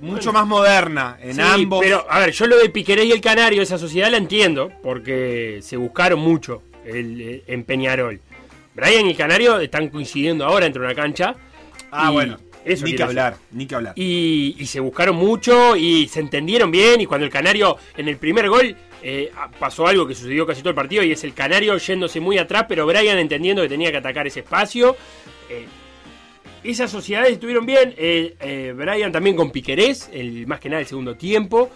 mucho 0.00 0.32
más 0.32 0.46
moderna 0.46 1.18
en 1.20 1.36
Sí, 1.36 1.40
ambos. 1.42 1.80
Pero, 1.82 2.04
a 2.10 2.18
ver, 2.20 2.32
yo 2.32 2.46
lo 2.46 2.56
de 2.58 2.68
Piquerés 2.68 3.04
y 3.06 3.12
el 3.12 3.20
Canario, 3.20 3.62
esa 3.62 3.78
sociedad 3.78 4.10
la 4.10 4.16
entiendo, 4.16 4.72
porque 4.82 5.60
se 5.62 5.76
buscaron 5.76 6.18
mucho 6.20 6.62
el, 6.84 7.42
en 7.46 7.64
Peñarol. 7.64 8.20
Brian 8.78 9.06
y 9.06 9.10
el 9.10 9.16
Canario 9.16 9.58
están 9.58 9.88
coincidiendo 9.88 10.44
ahora 10.44 10.66
entre 10.66 10.80
una 10.80 10.94
cancha. 10.94 11.34
Ah, 11.90 12.08
y 12.10 12.12
bueno. 12.12 12.36
Eso 12.64 12.84
ni 12.84 12.90
que 12.90 12.98
decir. 12.98 13.02
hablar, 13.02 13.36
ni 13.50 13.66
que 13.66 13.74
hablar. 13.74 13.92
Y, 13.96 14.54
y 14.58 14.66
se 14.66 14.78
buscaron 14.78 15.16
mucho 15.16 15.74
y 15.74 16.06
se 16.08 16.20
entendieron 16.20 16.70
bien. 16.70 17.00
Y 17.00 17.06
cuando 17.06 17.24
el 17.24 17.32
Canario, 17.32 17.76
en 17.96 18.08
el 18.08 18.18
primer 18.18 18.48
gol, 18.48 18.76
eh, 19.02 19.30
pasó 19.58 19.86
algo 19.86 20.06
que 20.06 20.14
sucedió 20.14 20.46
casi 20.46 20.60
todo 20.60 20.70
el 20.70 20.76
partido. 20.76 21.02
Y 21.02 21.12
es 21.12 21.24
el 21.24 21.32
Canario 21.34 21.76
yéndose 21.78 22.20
muy 22.20 22.36
atrás, 22.36 22.66
pero 22.68 22.86
Brian 22.86 23.18
entendiendo 23.18 23.62
que 23.62 23.68
tenía 23.68 23.90
que 23.90 23.96
atacar 23.96 24.26
ese 24.26 24.40
espacio. 24.40 24.96
Eh, 25.48 25.64
esas 26.62 26.90
sociedades 26.90 27.32
estuvieron 27.32 27.64
bien. 27.64 27.94
eh, 27.96 28.74
Brian 28.76 29.12
también 29.12 29.34
con 29.34 29.50
Piquerés, 29.50 30.10
el, 30.12 30.46
más 30.46 30.60
que 30.60 30.68
nada 30.68 30.80
el 30.80 30.86
segundo 30.86 31.16
tiempo. 31.16 31.70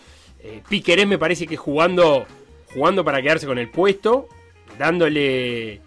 Piquerés 0.69 1.07
me 1.07 1.19
parece 1.19 1.47
que 1.47 1.57
jugando, 1.57 2.27
jugando 2.75 3.05
para 3.05 3.23
quedarse 3.23 3.47
con 3.47 3.59
el 3.59 3.71
puesto, 3.71 4.29
dándole, 4.77 5.81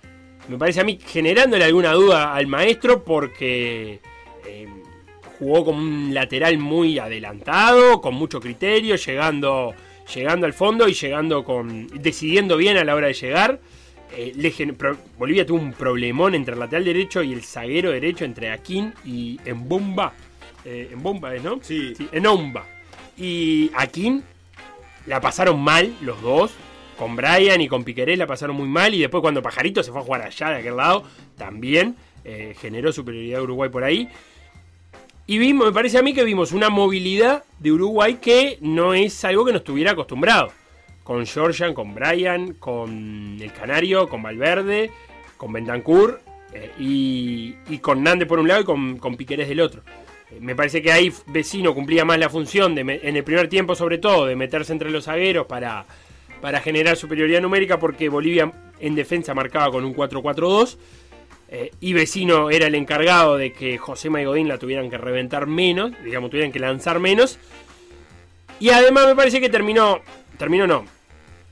me 0.48 0.58
parece 0.58 0.82
a 0.82 0.84
mí, 0.84 1.00
generándole 1.06 1.64
alguna 1.64 1.94
duda 1.94 2.34
al 2.34 2.48
maestro 2.48 3.04
porque 3.04 4.00
eh, 4.46 4.68
jugó 5.40 5.66
como 5.66 5.80
un 5.80 6.14
lateral 6.14 6.58
muy 6.58 7.00
adelantado, 7.00 8.02
con 8.02 8.16
mucho 8.16 8.40
criterio, 8.40 8.96
llegando, 8.96 9.74
llegando 10.14 10.46
al 10.46 10.54
fondo 10.54 10.88
y 10.88 10.94
llegando 10.94 11.44
con, 11.44 11.88
decidiendo 11.88 12.58
bien 12.58 12.78
a 12.78 12.84
la 12.84 12.96
hora 12.96 13.08
de 13.08 13.14
llegar. 13.14 13.60
Eh, 14.16 14.34
le 14.36 14.54
Bolivia 15.18 15.46
tuvo 15.46 15.60
un 15.60 15.74
problemón 15.74 16.36
entre 16.36 16.54
el 16.54 16.60
lateral 16.60 16.86
derecho 16.86 17.24
y 17.24 17.34
el 17.34 17.44
zaguero 17.44 17.92
derecho, 17.92 18.24
entre 18.24 18.52
Aquín 18.52 18.94
y 19.04 19.40
Embomba. 19.46 20.14
Eh, 20.64 20.90
Embomba 20.92 21.36
es, 21.36 21.44
¿no? 21.44 21.60
Sí. 21.62 21.94
Enomba. 22.12 22.66
Y 23.18 23.72
Aquín 23.76 24.24
la 25.06 25.20
pasaron 25.20 25.60
mal 25.60 25.96
los 26.02 26.22
dos. 26.22 26.52
Con 26.98 27.16
Brian 27.16 27.60
y 27.62 27.68
con 27.68 27.84
Piquerés 27.84 28.18
la 28.18 28.28
pasaron 28.28 28.56
muy 28.56 28.68
mal. 28.68 28.94
Y 28.94 29.00
después 29.00 29.22
cuando 29.22 29.42
Pajarito 29.42 29.84
se 29.84 29.92
fue 29.92 30.02
a 30.02 30.04
jugar 30.04 30.22
allá 30.22 30.50
de 30.50 30.56
aquel 30.58 30.78
lado, 30.78 31.04
también 31.38 31.96
eh, 32.24 32.56
generó 32.60 32.92
superioridad 32.92 33.38
de 33.40 33.44
Uruguay 33.44 33.70
por 33.70 33.84
ahí. 33.84 34.10
Y 35.28 35.38
vimos, 35.40 35.68
me 35.68 35.74
parece 35.74 35.98
a 35.98 36.04
mí 36.04 36.14
que 36.14 36.24
vimos 36.24 36.52
una 36.52 36.70
movilidad 36.70 37.44
de 37.60 37.72
Uruguay 37.72 38.20
que 38.22 38.58
no 38.62 38.94
es 38.94 39.26
algo 39.26 39.44
que 39.44 39.52
nos 39.52 39.62
estuviera 39.62 39.92
acostumbrado. 39.92 40.52
Con 41.04 41.26
Georgian, 41.26 41.74
con 41.74 41.94
Brian, 41.94 42.54
con 42.54 43.38
el 43.42 43.52
Canario, 43.54 44.08
con 44.08 44.22
Valverde, 44.24 44.92
con 45.38 45.52
Bentancur 45.52 46.22
eh, 46.54 46.72
y, 46.80 47.56
y 47.70 47.80
con 47.80 48.04
Nande 48.04 48.26
por 48.26 48.40
un 48.40 48.48
lado 48.48 48.62
y 48.62 49.00
con, 49.00 49.16
Piquerés 49.16 49.48
del 49.48 49.62
otro. 49.62 49.82
Eh, 50.32 50.38
Me 50.40 50.56
parece 50.56 50.82
que 50.82 50.92
ahí 50.92 51.12
Vecino 51.28 51.74
cumplía 51.74 52.06
más 52.06 52.20
la 52.20 52.30
función, 52.30 52.76
de 52.76 52.82
en 52.82 53.16
el 53.16 53.24
primer 53.24 53.48
tiempo 53.50 53.76
sobre 53.76 53.98
todo, 53.98 54.26
de 54.26 54.36
meterse 54.36 54.74
entre 54.74 54.90
los 54.90 55.06
zagueros 55.06 55.48
para, 55.48 55.86
para 56.46 56.62
generar 56.62 56.96
superioridad 56.96 57.42
numérica 57.42 57.80
porque 57.80 58.08
Bolivia 58.08 58.54
en 58.80 58.94
defensa 58.94 59.34
marcaba 59.34 59.72
con 59.72 59.84
un 59.84 59.96
4-4-2. 59.96 60.78
eh, 61.50 61.72
y 61.80 61.94
Vecino 61.94 62.52
era 62.52 62.68
el 62.68 62.76
encargado 62.76 63.36
de 63.36 63.52
que 63.52 63.80
José 63.80 64.10
y 64.10 64.26
Godín 64.26 64.48
la 64.48 64.60
tuvieran 64.60 64.92
que 64.92 65.00
reventar 65.00 65.48
menos, 65.48 65.94
digamos, 66.04 66.30
tuvieran 66.30 66.52
que 66.52 66.60
lanzar 66.60 67.00
menos. 67.00 67.40
Y 68.60 68.70
además 68.70 69.08
me 69.08 69.16
parece 69.16 69.42
que 69.42 69.50
terminó, 69.50 70.02
terminó 70.38 70.68
no, 70.68 70.86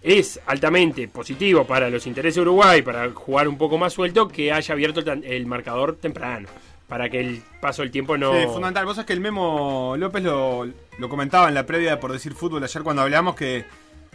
es 0.03 0.39
altamente 0.45 1.08
positivo 1.08 1.65
para 1.65 1.89
los 1.89 2.06
intereses 2.06 2.36
de 2.36 2.41
Uruguay, 2.41 2.84
para 2.84 3.10
jugar 3.13 3.47
un 3.47 3.58
poco 3.58 3.79
más 3.79 3.93
suelto, 3.93 4.27
que 4.27 4.51
haya 4.51 4.73
abierto 4.73 4.99
el, 4.99 5.45
marcador 5.47 5.95
temprano. 5.95 6.47
para 6.88 7.10
que 7.10 7.19
el 7.19 7.41
paso 7.60 7.82
del 7.82 7.89
tiempo 7.89 8.15
no... 8.15 8.39
Sí, 8.39 8.45
fundamental. 8.45 8.86
Vos 8.86 8.97
sabés 8.97 9.08
que 9.08 9.13
el 9.13 9.21
Memo 9.21 9.95
López 9.97 10.21
lo, 10.21 10.67
lo 10.99 11.10
comentaba 11.10 11.47
en 11.47 11.56
la 11.56 11.65
previa 11.65 11.89
de 11.89 11.97
por 11.97 12.12
decir 12.12 12.36
fútbol 12.36 12.63
ayer 12.63 12.84
cuando 12.84 13.01
hablamos 13.01 13.36
que, 13.36 13.65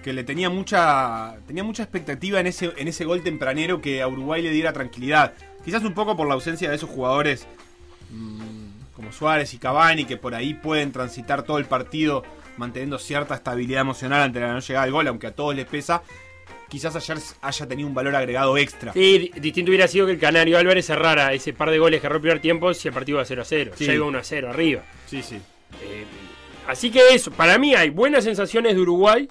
que 0.02 0.12
le 0.12 0.24
tenía 0.24 0.48
mucha 0.50 1.36
tenía 1.46 1.64
mucha 1.64 1.82
expectativa 1.82 2.40
en 2.40 2.46
ese, 2.46 2.72
en 2.76 2.88
ese 2.88 3.04
gol 3.04 3.22
tempranero 3.22 3.80
que 3.80 4.00
a 4.02 4.08
Uruguay 4.08 4.42
le 4.42 4.50
diera 4.50 4.72
tranquilidad. 4.72 5.34
Quizás 5.64 5.82
un 5.84 5.94
poco 5.94 6.16
por 6.16 6.26
la 6.28 6.34
ausencia 6.34 6.70
de 6.70 6.76
esos 6.76 6.88
jugadores 6.88 7.46
mm, 8.10 8.94
como 8.94 9.12
Suárez 9.12 9.54
y 9.54 9.58
Cavani 9.58 10.04
que 10.04 10.16
por 10.16 10.34
ahí 10.34 10.54
pueden 10.54 10.92
transitar 10.92 11.42
todo 11.42 11.58
el 11.58 11.64
partido 11.66 12.22
manteniendo 12.56 12.98
cierta 12.98 13.34
estabilidad 13.36 13.82
emocional 13.82 14.22
ante 14.22 14.40
la 14.40 14.52
no 14.52 14.58
llegada 14.60 14.84
al 14.84 14.90
gol, 14.92 15.06
aunque 15.08 15.28
a 15.28 15.32
todos 15.34 15.54
les 15.54 15.66
pesa. 15.66 16.02
Quizás 16.68 16.94
ayer 16.96 17.16
haya 17.40 17.66
tenido 17.66 17.88
un 17.88 17.94
valor 17.94 18.14
agregado 18.14 18.58
extra. 18.58 18.92
Sí, 18.92 19.18
di- 19.18 19.40
distinto 19.40 19.70
hubiera 19.70 19.88
sido 19.88 20.04
que 20.06 20.12
el 20.12 20.18
Canario 20.18 20.58
Álvarez 20.58 20.84
cerrara 20.84 21.32
ese 21.32 21.52
par 21.54 21.70
de 21.70 21.78
goles 21.78 22.00
que 22.00 22.06
erró 22.08 22.16
el 22.16 22.20
primer 22.22 22.40
tiempo 22.40 22.74
si 22.74 22.88
el 22.88 22.94
partido 22.94 23.18
iba 23.18 23.24
0 23.24 23.40
a 23.42 23.44
0. 23.46 23.72
Sí. 23.74 23.86
Ya 23.86 23.94
iba 23.94 24.04
1 24.04 24.18
a 24.18 24.22
0 24.24 24.50
arriba. 24.50 24.82
Sí, 25.06 25.22
sí. 25.22 25.36
Eh, 25.36 26.04
así 26.66 26.90
que 26.90 27.00
eso, 27.14 27.30
para 27.30 27.56
mí 27.56 27.74
hay 27.74 27.88
buenas 27.88 28.24
sensaciones 28.24 28.74
de 28.74 28.80
Uruguay, 28.82 29.26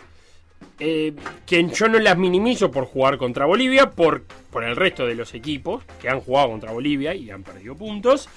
eh, 0.79 1.13
que 1.45 1.67
yo 1.67 1.87
no 1.87 1.99
las 1.99 2.17
minimizo 2.17 2.71
por 2.71 2.85
jugar 2.85 3.17
contra 3.17 3.45
Bolivia, 3.45 3.89
por, 3.91 4.23
por 4.51 4.63
el 4.63 4.75
resto 4.75 5.05
de 5.05 5.15
los 5.15 5.33
equipos 5.33 5.83
que 6.01 6.09
han 6.09 6.21
jugado 6.21 6.49
contra 6.49 6.71
Bolivia 6.71 7.13
y 7.15 7.31
han 7.31 7.43
perdido 7.43 7.75
puntos. 7.75 8.29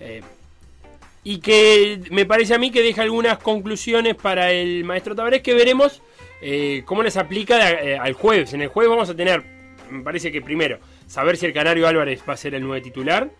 eh, 0.00 0.22
y 1.26 1.38
que 1.38 2.02
me 2.10 2.26
parece 2.26 2.54
a 2.54 2.58
mí 2.58 2.70
que 2.70 2.82
deja 2.82 3.02
algunas 3.02 3.38
conclusiones 3.38 4.14
para 4.14 4.52
el 4.52 4.84
maestro 4.84 5.14
Tabarés 5.14 5.40
que 5.40 5.54
veremos 5.54 6.02
eh, 6.42 6.82
cómo 6.84 7.02
les 7.02 7.16
aplica 7.16 7.70
eh, 7.70 7.96
al 7.96 8.12
jueves. 8.12 8.52
En 8.52 8.60
el 8.60 8.68
jueves 8.68 8.90
vamos 8.90 9.08
a 9.08 9.16
tener, 9.16 9.42
me 9.90 10.02
parece 10.02 10.30
que 10.30 10.42
primero, 10.42 10.78
saber 11.06 11.38
si 11.38 11.46
el 11.46 11.54
Canario 11.54 11.88
Álvarez 11.88 12.22
va 12.28 12.34
a 12.34 12.36
ser 12.36 12.54
el 12.54 12.62
nuevo 12.62 12.82
titular. 12.84 13.30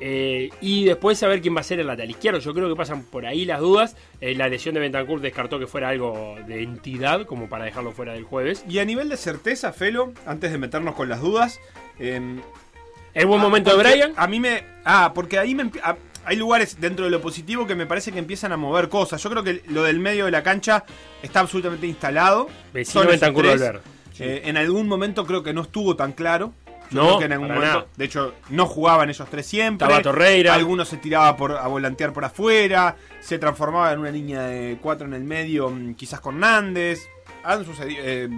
Eh, 0.00 0.50
y 0.60 0.84
después 0.84 1.18
saber 1.18 1.40
quién 1.40 1.56
va 1.56 1.60
a 1.60 1.64
ser 1.64 1.80
el 1.80 1.86
lateral 1.86 2.10
izquierdo. 2.10 2.38
Yo 2.38 2.52
creo 2.54 2.68
que 2.68 2.76
pasan 2.76 3.02
por 3.02 3.26
ahí 3.26 3.44
las 3.44 3.60
dudas. 3.60 3.96
Eh, 4.20 4.34
la 4.34 4.48
lesión 4.48 4.74
de 4.74 4.80
Bentancur 4.80 5.20
descartó 5.20 5.58
que 5.58 5.66
fuera 5.66 5.88
algo 5.88 6.36
de 6.46 6.62
entidad, 6.62 7.24
como 7.24 7.48
para 7.48 7.64
dejarlo 7.64 7.92
fuera 7.92 8.12
del 8.12 8.24
jueves. 8.24 8.64
Y 8.68 8.78
a 8.78 8.84
nivel 8.84 9.08
de 9.08 9.16
certeza, 9.16 9.72
Felo, 9.72 10.12
antes 10.26 10.52
de 10.52 10.58
meternos 10.58 10.94
con 10.94 11.08
las 11.08 11.20
dudas. 11.20 11.60
em, 11.98 12.40
¿El 13.14 13.26
buen 13.26 13.40
momento 13.40 13.74
de 13.74 13.82
Brian? 13.82 14.12
A 14.16 14.26
mí 14.26 14.40
me. 14.40 14.62
Ah, 14.84 15.12
porque 15.14 15.38
ahí 15.38 15.54
me. 15.54 15.70
ah, 15.82 15.96
hay 16.26 16.36
lugares 16.36 16.80
dentro 16.80 17.04
de 17.04 17.10
lo 17.10 17.22
positivo 17.22 17.66
que 17.66 17.74
me 17.74 17.86
parece 17.86 18.12
que 18.12 18.18
empiezan 18.18 18.52
a 18.52 18.56
mover 18.56 18.88
cosas. 18.88 19.22
Yo 19.22 19.30
creo 19.30 19.44
que 19.44 19.62
lo 19.68 19.84
del 19.84 20.00
medio 20.00 20.26
de 20.26 20.32
la 20.32 20.42
cancha 20.42 20.84
está 21.22 21.40
absolutamente 21.40 21.86
instalado. 21.86 22.48
Vecino 22.74 23.06
Bentancur. 23.06 23.46
Valverde. 23.46 23.80
Eh, 24.18 24.42
en 24.44 24.56
algún 24.56 24.88
momento 24.88 25.24
creo 25.24 25.42
que 25.42 25.52
no 25.52 25.62
estuvo 25.62 25.96
tan 25.96 26.12
claro. 26.12 26.52
Yo 26.90 27.02
No, 27.02 27.06
creo 27.06 27.18
que 27.18 27.24
en 27.26 27.32
algún 27.32 27.48
momento. 27.48 27.66
nada. 27.66 27.86
De 27.96 28.04
hecho, 28.04 28.34
no 28.50 28.66
jugaban 28.66 29.08
ellos 29.10 29.28
tres 29.30 29.46
siempre. 29.46 29.86
Estaba 29.86 30.02
Torreira. 30.02 30.54
Algunos 30.54 30.88
se 30.88 30.96
tiraba 30.98 31.36
por, 31.36 31.52
a 31.52 31.66
volantear 31.66 32.12
por 32.12 32.24
afuera. 32.24 32.96
Se 33.20 33.38
transformaba 33.38 33.92
en 33.92 33.98
una 34.00 34.10
línea 34.10 34.42
de 34.42 34.78
cuatro 34.80 35.06
en 35.06 35.14
el 35.14 35.24
medio, 35.24 35.70
mm, 35.70 35.94
quizás 35.94 36.20
con 36.20 36.38
Nández. 36.40 37.00
Han 37.44 37.64
sucedido. 37.64 38.00
Eh, 38.04 38.28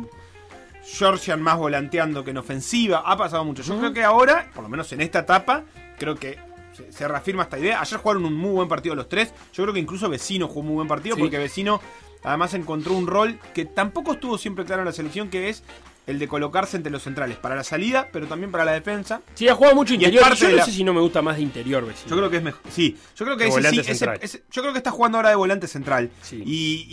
Georgian 0.85 1.43
más 1.43 1.59
volanteando 1.59 2.25
que 2.25 2.31
en 2.31 2.39
ofensiva. 2.39 3.03
Ha 3.05 3.17
pasado 3.17 3.45
mucho. 3.45 3.63
Yo 3.63 3.79
creo 3.79 3.93
que 3.93 4.05
ahora, 4.05 4.51
por 4.55 4.63
lo 4.63 4.69
menos 4.71 4.91
en 4.93 5.01
esta 5.03 5.19
etapa, 5.21 5.65
creo 5.99 6.15
que 6.15 6.39
se, 6.73 6.91
se 6.93 7.07
reafirma 7.07 7.43
esta 7.43 7.59
idea. 7.59 7.81
Ayer 7.81 7.99
jugaron 7.99 8.25
un 8.25 8.35
muy 8.35 8.53
buen 8.53 8.69
partido 8.69 8.95
los 8.95 9.09
tres. 9.09 9.35
Yo 9.53 9.65
creo 9.65 9.75
que 9.75 9.81
incluso 9.81 10.09
Vecino 10.09 10.49
jugó 10.49 10.61
un 10.61 10.67
muy 10.69 10.75
buen 10.77 10.89
partido 10.89 11.17
Sí. 11.17 11.21
porque 11.23 11.37
Vecino 11.39 11.81
además 12.25 12.55
encontró 12.55 12.95
un 12.95 13.07
rol 13.07 13.39
que 13.55 13.67
tampoco 13.67 14.13
estuvo 14.13 14.39
siempre 14.39 14.65
claro 14.65 14.81
en 14.83 14.87
la 14.87 14.93
selección, 14.93 15.29
que 15.29 15.51
es 15.51 15.63
el 16.09 16.19
de 16.19 16.27
colocarse 16.27 16.77
entre 16.77 16.91
los 16.91 17.03
centrales 17.05 17.37
para 17.37 17.55
la 17.55 17.63
salida, 17.63 18.09
pero 18.13 18.27
también 18.27 18.51
para 18.51 18.65
la 18.65 18.73
defensa. 18.73 19.21
Sí, 19.35 19.47
ha 19.47 19.55
jugado 19.55 19.77
mucho 19.77 19.95
interior. 19.95 20.23
parte 20.25 20.39
Yo 20.41 20.49
no 20.51 20.57
la- 20.57 20.65
sé 20.65 20.73
si 20.73 20.83
no 20.83 20.93
me 20.93 21.01
gusta 21.01 21.23
más 21.23 21.37
de 21.37 21.43
interior, 21.43 21.87
vecino. 21.87 22.09
Yo 22.11 22.17
creo 22.17 22.31
que 22.31 22.37
es 22.39 22.43
mejor. 22.43 22.61
Sí, 22.71 22.97
yo 23.15 23.25
creo 23.25 23.37
que 23.37 23.47
ese, 23.47 23.71
sí, 23.71 23.81
ese- 24.21 24.43
yo 24.51 24.63
creo 24.63 24.73
que 24.73 24.79
está 24.79 24.91
jugando 24.91 25.19
ahora 25.19 25.29
de 25.31 25.37
volante 25.37 25.69
central. 25.69 26.11
Sí. 26.23 26.43
Y, 26.45 26.89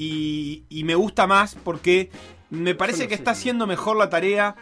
y- 0.70 0.80
y 0.80 0.84
me 0.84 0.94
gusta 0.94 1.26
más 1.26 1.56
porque 1.56 2.12
me 2.52 2.76
parece 2.76 3.04
no 3.04 3.10
que 3.10 3.16
sé. 3.16 3.22
está 3.22 3.32
haciendo 3.32 3.66
mejor 3.66 3.98
la 3.98 4.10
tarea. 4.10 4.56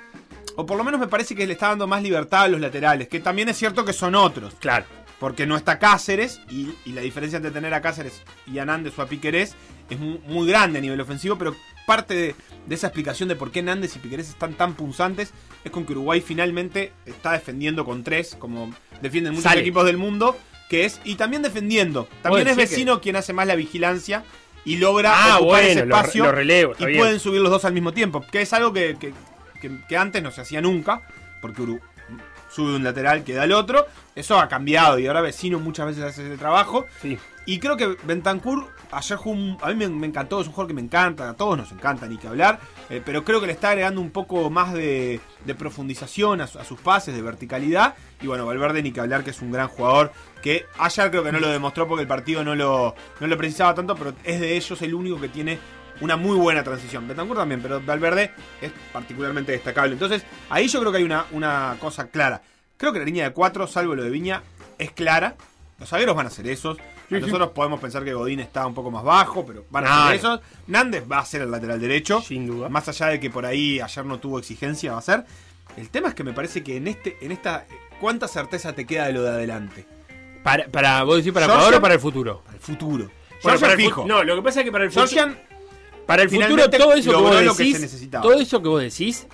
O 0.56 0.66
por 0.68 0.78
lo 0.78 0.84
menos 0.84 1.00
me 1.00 1.08
parece 1.08 1.36
que 1.36 1.48
le 1.48 1.54
está 1.54 1.70
dando 1.70 1.88
más 1.88 2.04
libertad 2.04 2.44
a 2.44 2.48
los 2.48 2.62
laterales. 2.62 3.08
Que 3.08 3.20
también 3.20 3.50
es 3.50 3.58
cierto 3.58 3.84
que 3.84 3.92
son 3.94 4.13
otros. 4.13 4.54
Claro. 4.60 4.86
Porque 5.20 5.48
no 5.48 5.56
está 5.58 5.80
Cáceres. 5.80 6.39
Y, 6.50 6.70
y 6.86 6.92
la 6.92 7.02
diferencia 7.02 7.38
entre 7.38 7.50
tener 7.52 7.74
a 7.74 7.82
Cáceres 7.82 8.22
y 8.46 8.60
a 8.60 8.66
Nández 8.66 8.94
o 9.00 9.02
a 9.02 9.08
Piquerés 9.08 9.56
es 9.89 10.00
mu- 10.00 10.19
muy, 10.28 10.48
grande 10.48 10.80
a 10.80 10.82
nivel 10.82 11.00
ofensivo. 11.02 11.38
Pero 11.38 11.56
parte 11.86 12.13
de, 12.13 12.36
de 12.67 12.76
esa 12.76 12.88
explicación 12.88 13.30
de 13.30 13.36
por 13.36 13.52
qué 13.52 13.62
Nández 13.62 13.96
y 13.96 14.00
Piquerés 14.00 14.30
están 14.30 14.54
tan 14.54 14.74
punzantes 14.76 15.34
es 15.63 15.72
con 15.72 15.86
que 15.86 15.93
Uruguay 15.93 16.22
finalmente 16.22 16.91
está 17.06 17.32
defendiendo 17.34 17.86
con 17.86 18.04
tres, 18.04 18.36
como 18.39 18.74
defienden 19.02 19.34
muchos 19.34 19.43
Sale. 19.50 19.62
equipos 19.62 19.86
del 19.86 19.98
mundo. 19.98 20.38
Que 20.69 20.86
es, 20.86 21.00
y 21.04 21.15
también 21.15 21.43
defendiendo. 21.43 22.08
También 22.22 22.48
es 22.48 22.56
que- 22.56 22.62
vecino 22.63 23.00
quien 23.02 23.15
hace 23.15 23.32
más 23.34 23.46
la 23.46 23.56
vigilancia 23.56 24.24
y 24.65 24.78
logra 24.78 25.12
Ah, 25.13 25.38
ocupar 25.38 25.62
bueno, 25.62 25.69
ese 25.69 25.80
espacio. 25.82 26.24
lo 26.24 26.32
relevo, 26.32 26.72
está 26.72 26.86
y 26.86 26.88
bien. 26.88 27.00
pueden 27.00 27.19
subir 27.19 27.41
los 27.41 27.52
dos 27.52 27.65
al 27.65 27.74
mismo 27.74 27.91
tiempo. 27.93 28.22
Que 28.32 28.41
es 28.41 28.54
algo 28.54 28.72
que, 28.74 28.98
que- 29.88 29.98
antes 29.98 30.24
no 30.24 30.32
se 30.32 30.41
hacía 30.41 30.62
nunca. 30.62 31.02
Porque 31.41 31.62
Uru- 31.62 31.82
sube 32.50 32.76
un 32.76 32.84
lateral, 32.84 33.24
queda 33.24 33.43
el 33.43 33.52
otro. 33.52 33.86
Eso 34.15 34.39
ha 34.39 34.48
cambiado 34.48 34.98
y 35.00 35.06
ahora 35.08 35.22
Vecino 35.22 35.60
muchas 35.60 35.88
veces 35.88 36.04
hace 36.04 36.26
ese 36.26 36.38
trabajo. 36.38 36.86
Sí. 37.02 37.17
Y 37.46 37.60
creo 37.60 37.76
que 37.76 37.98
Bentancur 38.04 38.70
ayer 38.92 39.18
jugó 39.18 39.36
un- 39.36 39.58
a 39.62 39.68
mí 39.74 39.88
me, 39.88 40.08
encantó, 40.08 40.40
es 40.40 40.48
un 40.48 40.54
jugador 40.54 40.68
que 40.70 40.74
me 40.76 40.82
encanta, 40.82 41.30
a 41.30 41.34
todos 41.34 41.58
nos 41.58 41.72
encanta 41.74 42.06
ni 42.08 42.18
que 42.18 42.28
hablar, 42.28 42.60
eh, 42.90 43.02
pero 43.04 43.26
creo 43.26 43.42
que 43.42 43.48
le 43.48 43.54
está 43.54 43.70
agregando 43.72 44.00
un 44.00 44.12
poco 44.12 44.50
más 44.50 44.74
de, 44.74 45.20
profundización 45.58 46.42
a, 46.42 46.48
su- 46.48 46.60
a 46.60 46.64
sus 46.64 46.80
pases, 46.80 47.14
de 47.16 47.22
verticalidad. 47.22 47.96
Y 48.22 48.28
bueno, 48.28 48.46
Valverde 48.46 48.82
ni 48.82 48.92
que 48.92 49.02
hablar 49.02 49.24
que 49.24 49.32
es 49.32 49.42
un 49.42 49.52
gran 49.52 49.68
jugador, 49.68 50.12
que 50.42 50.66
ayer 50.78 51.10
creo 51.12 51.24
que 51.24 51.32
no 51.32 51.40
lo 51.40 51.50
demostró 51.50 51.88
porque 51.88 52.02
el 52.04 52.08
partido 52.08 52.44
no 52.44 52.56
lo, 52.56 52.96
no 53.20 53.28
lo 53.28 53.38
precisaba 53.38 53.74
tanto, 53.76 53.96
pero 53.96 54.14
es 54.24 54.40
de 54.40 54.56
ellos 54.56 54.82
el 54.82 54.94
único 54.94 55.20
que 55.20 55.28
tiene 55.30 55.60
una 56.02 56.16
muy 56.18 56.38
buena 56.38 56.64
transición. 56.64 57.08
Bentancur 57.08 57.36
también, 57.38 57.62
pero 57.62 57.82
Valverde 57.82 58.32
es 58.62 58.72
particularmente 58.92 59.52
destacable. 59.52 59.94
Entonces, 59.94 60.24
ahí 60.50 60.68
yo 60.68 60.80
creo 60.80 60.92
que 60.92 60.98
hay 61.00 61.04
una, 61.04 61.26
una 61.32 61.76
cosa 61.80 62.08
clara. 62.08 62.42
Creo 62.78 62.92
que 62.94 63.00
la 63.00 63.06
línea 63.06 63.26
de 63.26 63.34
cuatro, 63.34 63.68
salvo 63.68 63.96
lo 63.96 64.04
de 64.04 64.10
Viña, 64.10 64.42
es 64.78 64.92
clara. 64.92 65.36
Los 65.80 65.90
zagueros 65.90 66.16
van 66.16 66.28
a 66.28 66.30
ser 66.30 66.48
esos. 66.48 66.78
Sí, 67.10 67.16
sí. 67.16 67.22
Nosotros 67.22 67.50
podemos 67.50 67.80
pensar 67.80 68.04
que 68.04 68.13
Godín 68.13 68.39
está 68.39 68.66
un 68.66 68.74
poco 68.74 68.89
más 68.89 69.04
bajo, 69.04 69.46
pero 69.46 69.66
van 69.70 69.86
a 69.86 70.08
ser 70.08 70.16
esos. 70.16 70.39
Nández 70.68 71.04
va 71.12 71.20
a 71.20 71.26
ser 71.26 71.42
el 71.44 71.52
lateral 71.52 71.80
derecho. 71.80 72.22
Sin 72.22 72.48
duda. 72.48 72.70
Más 72.70 72.88
allá 72.89 73.08
de 73.08 73.20
que 73.20 73.30
por 73.30 73.46
ahí 73.46 73.80
ayer 73.80 74.06
no 74.06 74.20
tuvo 74.20 74.39
exigencia, 74.39 74.94
va 74.94 75.00
a 75.00 75.02
ser. 75.02 75.26
El 75.78 75.89
tema 75.89 76.10
es 76.10 76.16
que 76.16 76.24
me 76.24 76.34
parece 76.34 76.63
que 76.63 76.78
en 76.78 76.88
este, 76.88 77.18
en 77.22 77.32
esta. 77.32 77.66
¿Cuánta 78.00 78.28
certeza 78.28 78.74
te 78.74 78.86
queda 78.86 79.06
de 79.08 79.13
lo 79.13 79.22
de 79.24 79.30
adelante? 79.30 79.86
Para, 80.44 80.68
para, 80.68 81.04
¿Vos 81.04 81.18
decís 81.18 81.32
para 81.32 81.46
Georgian- 81.48 81.63
ahora 81.66 81.78
o 81.78 81.82
para 81.82 81.94
el 81.94 82.00
futuro? 82.00 82.42
Para 82.44 82.58
el 82.58 82.62
futuro. 82.63 83.10
Bueno, 83.44 83.60
para 83.60 83.74
el 83.74 83.80
fijo. 83.80 84.06
No, 84.06 84.24
lo 84.24 84.36
que 84.36 84.42
pasa 84.42 84.60
es 84.60 84.66
que 84.66 84.72
para 84.72 84.84
el 84.86 84.92
futuro. 84.92 85.34
Para 86.06 86.24
el 86.24 86.30
futuro, 86.30 86.70
todo 86.70 86.94
eso 86.94 87.12
que 87.12 87.16
vos 87.16 87.44
lo 87.44 87.56
que 87.56 87.63
decís. 87.63 87.76
se 87.78 87.82
necesitaba. 87.82 88.22
todo 88.24 88.34
eso 88.39 88.62
que 88.62 88.68
vos 88.68 88.82
decís 88.82 89.28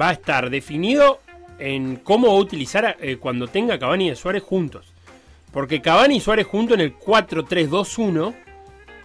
va 0.00 0.08
a 0.08 0.12
estar 0.12 0.48
definido 0.48 1.20
en 1.58 1.96
cómo 1.96 2.28
va 2.28 2.34
a 2.34 2.36
utilizar 2.36 2.96
eh, 3.00 3.16
cuando 3.18 3.48
tenga 3.48 3.78
Cavani 3.78 4.10
y 4.10 4.16
Suárez 4.16 4.42
juntos. 4.42 4.94
Porque 5.56 5.80
Cavani 5.80 6.16
y 6.16 6.20
Suárez 6.20 6.46
juntos 6.46 6.74
en 6.74 6.82
el 6.82 6.98
4-3-2-1 6.98 8.34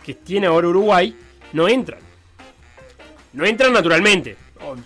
que 0.04 0.16
tiene 0.16 0.48
ahora 0.48 0.68
Uruguay 0.68 1.16
no 1.54 1.70
entran. 1.70 2.02
No 3.32 3.46
entran 3.46 3.72
naturalmente. 3.72 4.36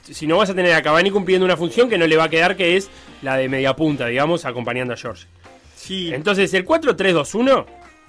Si 0.03 0.27
no 0.27 0.37
vas 0.37 0.51
a 0.51 0.53
tener 0.53 0.75
a 0.75 0.83
Cavani 0.83 1.09
cumpliendo 1.09 1.43
una 1.43 1.57
función 1.57 1.89
que 1.89 1.97
no 1.97 2.05
le 2.05 2.17
va 2.17 2.25
a 2.25 2.29
quedar, 2.29 2.55
que 2.55 2.77
es 2.77 2.91
la 3.23 3.35
de 3.37 3.49
media 3.49 3.75
punta, 3.75 4.05
digamos, 4.05 4.45
acompañando 4.45 4.93
a 4.93 4.95
George. 4.95 5.25
Sí. 5.75 6.13
Entonces, 6.13 6.53
el 6.53 6.67
4-3-2-1, 6.67 7.65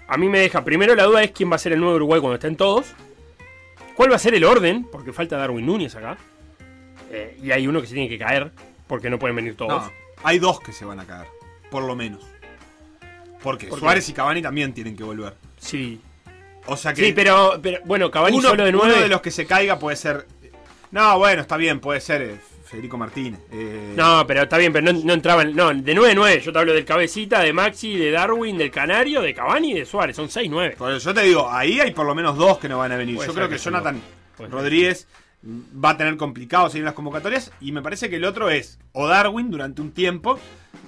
a 0.06 0.16
mí 0.18 0.28
me 0.28 0.40
deja 0.40 0.62
primero 0.62 0.94
la 0.94 1.04
duda 1.04 1.22
es 1.22 1.30
quién 1.30 1.50
va 1.50 1.56
a 1.56 1.58
ser 1.58 1.72
el 1.72 1.80
nuevo 1.80 1.96
Uruguay 1.96 2.20
cuando 2.20 2.34
estén 2.34 2.56
todos. 2.56 2.88
¿Cuál 3.94 4.12
va 4.12 4.16
a 4.16 4.18
ser 4.18 4.34
el 4.34 4.44
orden? 4.44 4.84
Porque 4.84 5.14
falta 5.14 5.38
Darwin 5.38 5.64
Núñez 5.64 5.94
acá. 5.96 6.18
Eh, 7.10 7.38
y 7.42 7.52
hay 7.52 7.66
uno 7.66 7.80
que 7.80 7.86
se 7.86 7.94
tiene 7.94 8.10
que 8.10 8.18
caer, 8.18 8.50
porque 8.86 9.08
no 9.08 9.18
pueden 9.18 9.34
venir 9.34 9.56
todos. 9.56 9.84
No, 9.84 9.92
hay 10.24 10.38
dos 10.38 10.60
que 10.60 10.72
se 10.72 10.84
van 10.84 11.00
a 11.00 11.06
caer. 11.06 11.28
Por 11.70 11.84
lo 11.84 11.96
menos. 11.96 12.35
Porque. 13.46 13.70
Suárez 13.70 14.08
y 14.08 14.12
Cavani 14.12 14.42
también 14.42 14.74
tienen 14.74 14.96
que 14.96 15.04
volver. 15.04 15.34
Sí. 15.56 16.00
O 16.66 16.76
sea 16.76 16.92
que. 16.92 17.04
Sí, 17.04 17.12
pero, 17.12 17.60
pero 17.62 17.78
bueno, 17.84 18.10
Cavani 18.10 18.38
uno, 18.38 18.48
solo 18.48 18.64
de 18.64 18.70
uno 18.70 18.82
9. 18.86 19.02
de 19.02 19.08
los 19.08 19.20
que 19.20 19.30
se 19.30 19.46
caiga 19.46 19.78
puede 19.78 19.96
ser. 19.96 20.26
No, 20.90 21.16
bueno, 21.16 21.42
está 21.42 21.56
bien, 21.56 21.78
puede 21.78 22.00
ser 22.00 22.22
eh, 22.22 22.40
Federico 22.64 22.98
Martínez. 22.98 23.38
Eh, 23.52 23.94
No, 23.96 24.26
pero 24.26 24.42
está 24.42 24.58
bien, 24.58 24.72
pero 24.72 24.92
no, 24.92 24.98
no 25.00 25.12
entraban. 25.12 25.54
No, 25.54 25.72
de 25.72 25.94
9-9. 25.94 26.40
Yo 26.40 26.52
te 26.52 26.58
hablo 26.58 26.72
del 26.72 26.84
Cabecita, 26.84 27.40
de 27.40 27.52
Maxi, 27.52 27.96
de 27.96 28.10
Darwin, 28.10 28.58
del 28.58 28.72
Canario, 28.72 29.22
de 29.22 29.32
Cavani 29.32 29.70
y 29.70 29.74
de 29.74 29.86
Suárez. 29.86 30.16
Son 30.16 30.26
6-9. 30.28 30.74
por 30.74 30.90
eso 30.90 31.10
yo 31.10 31.14
te 31.14 31.22
digo, 31.22 31.48
ahí 31.48 31.78
hay 31.78 31.92
por 31.92 32.04
lo 32.04 32.16
menos 32.16 32.36
dos 32.36 32.58
que 32.58 32.68
no 32.68 32.78
van 32.78 32.90
a 32.90 32.96
venir. 32.96 33.14
Puede 33.14 33.28
yo 33.28 33.34
creo 33.34 33.48
que, 33.48 33.58
Jonathan 33.58 34.02
no. 34.40 34.46
Rodríguez 34.48 35.06
va 35.44 35.90
a 35.90 35.96
tener 35.96 36.16
complicado 36.16 36.68
seguir 36.68 36.84
las 36.84 36.94
convocatorias. 36.94 37.52
Y 37.60 37.70
me 37.70 37.80
parece 37.80 38.10
que 38.10 38.16
el 38.16 38.24
otro 38.24 38.50
es 38.50 38.80
o 38.90 39.06
Darwin 39.06 39.52
durante 39.52 39.82
un 39.82 39.92
tiempo. 39.92 40.40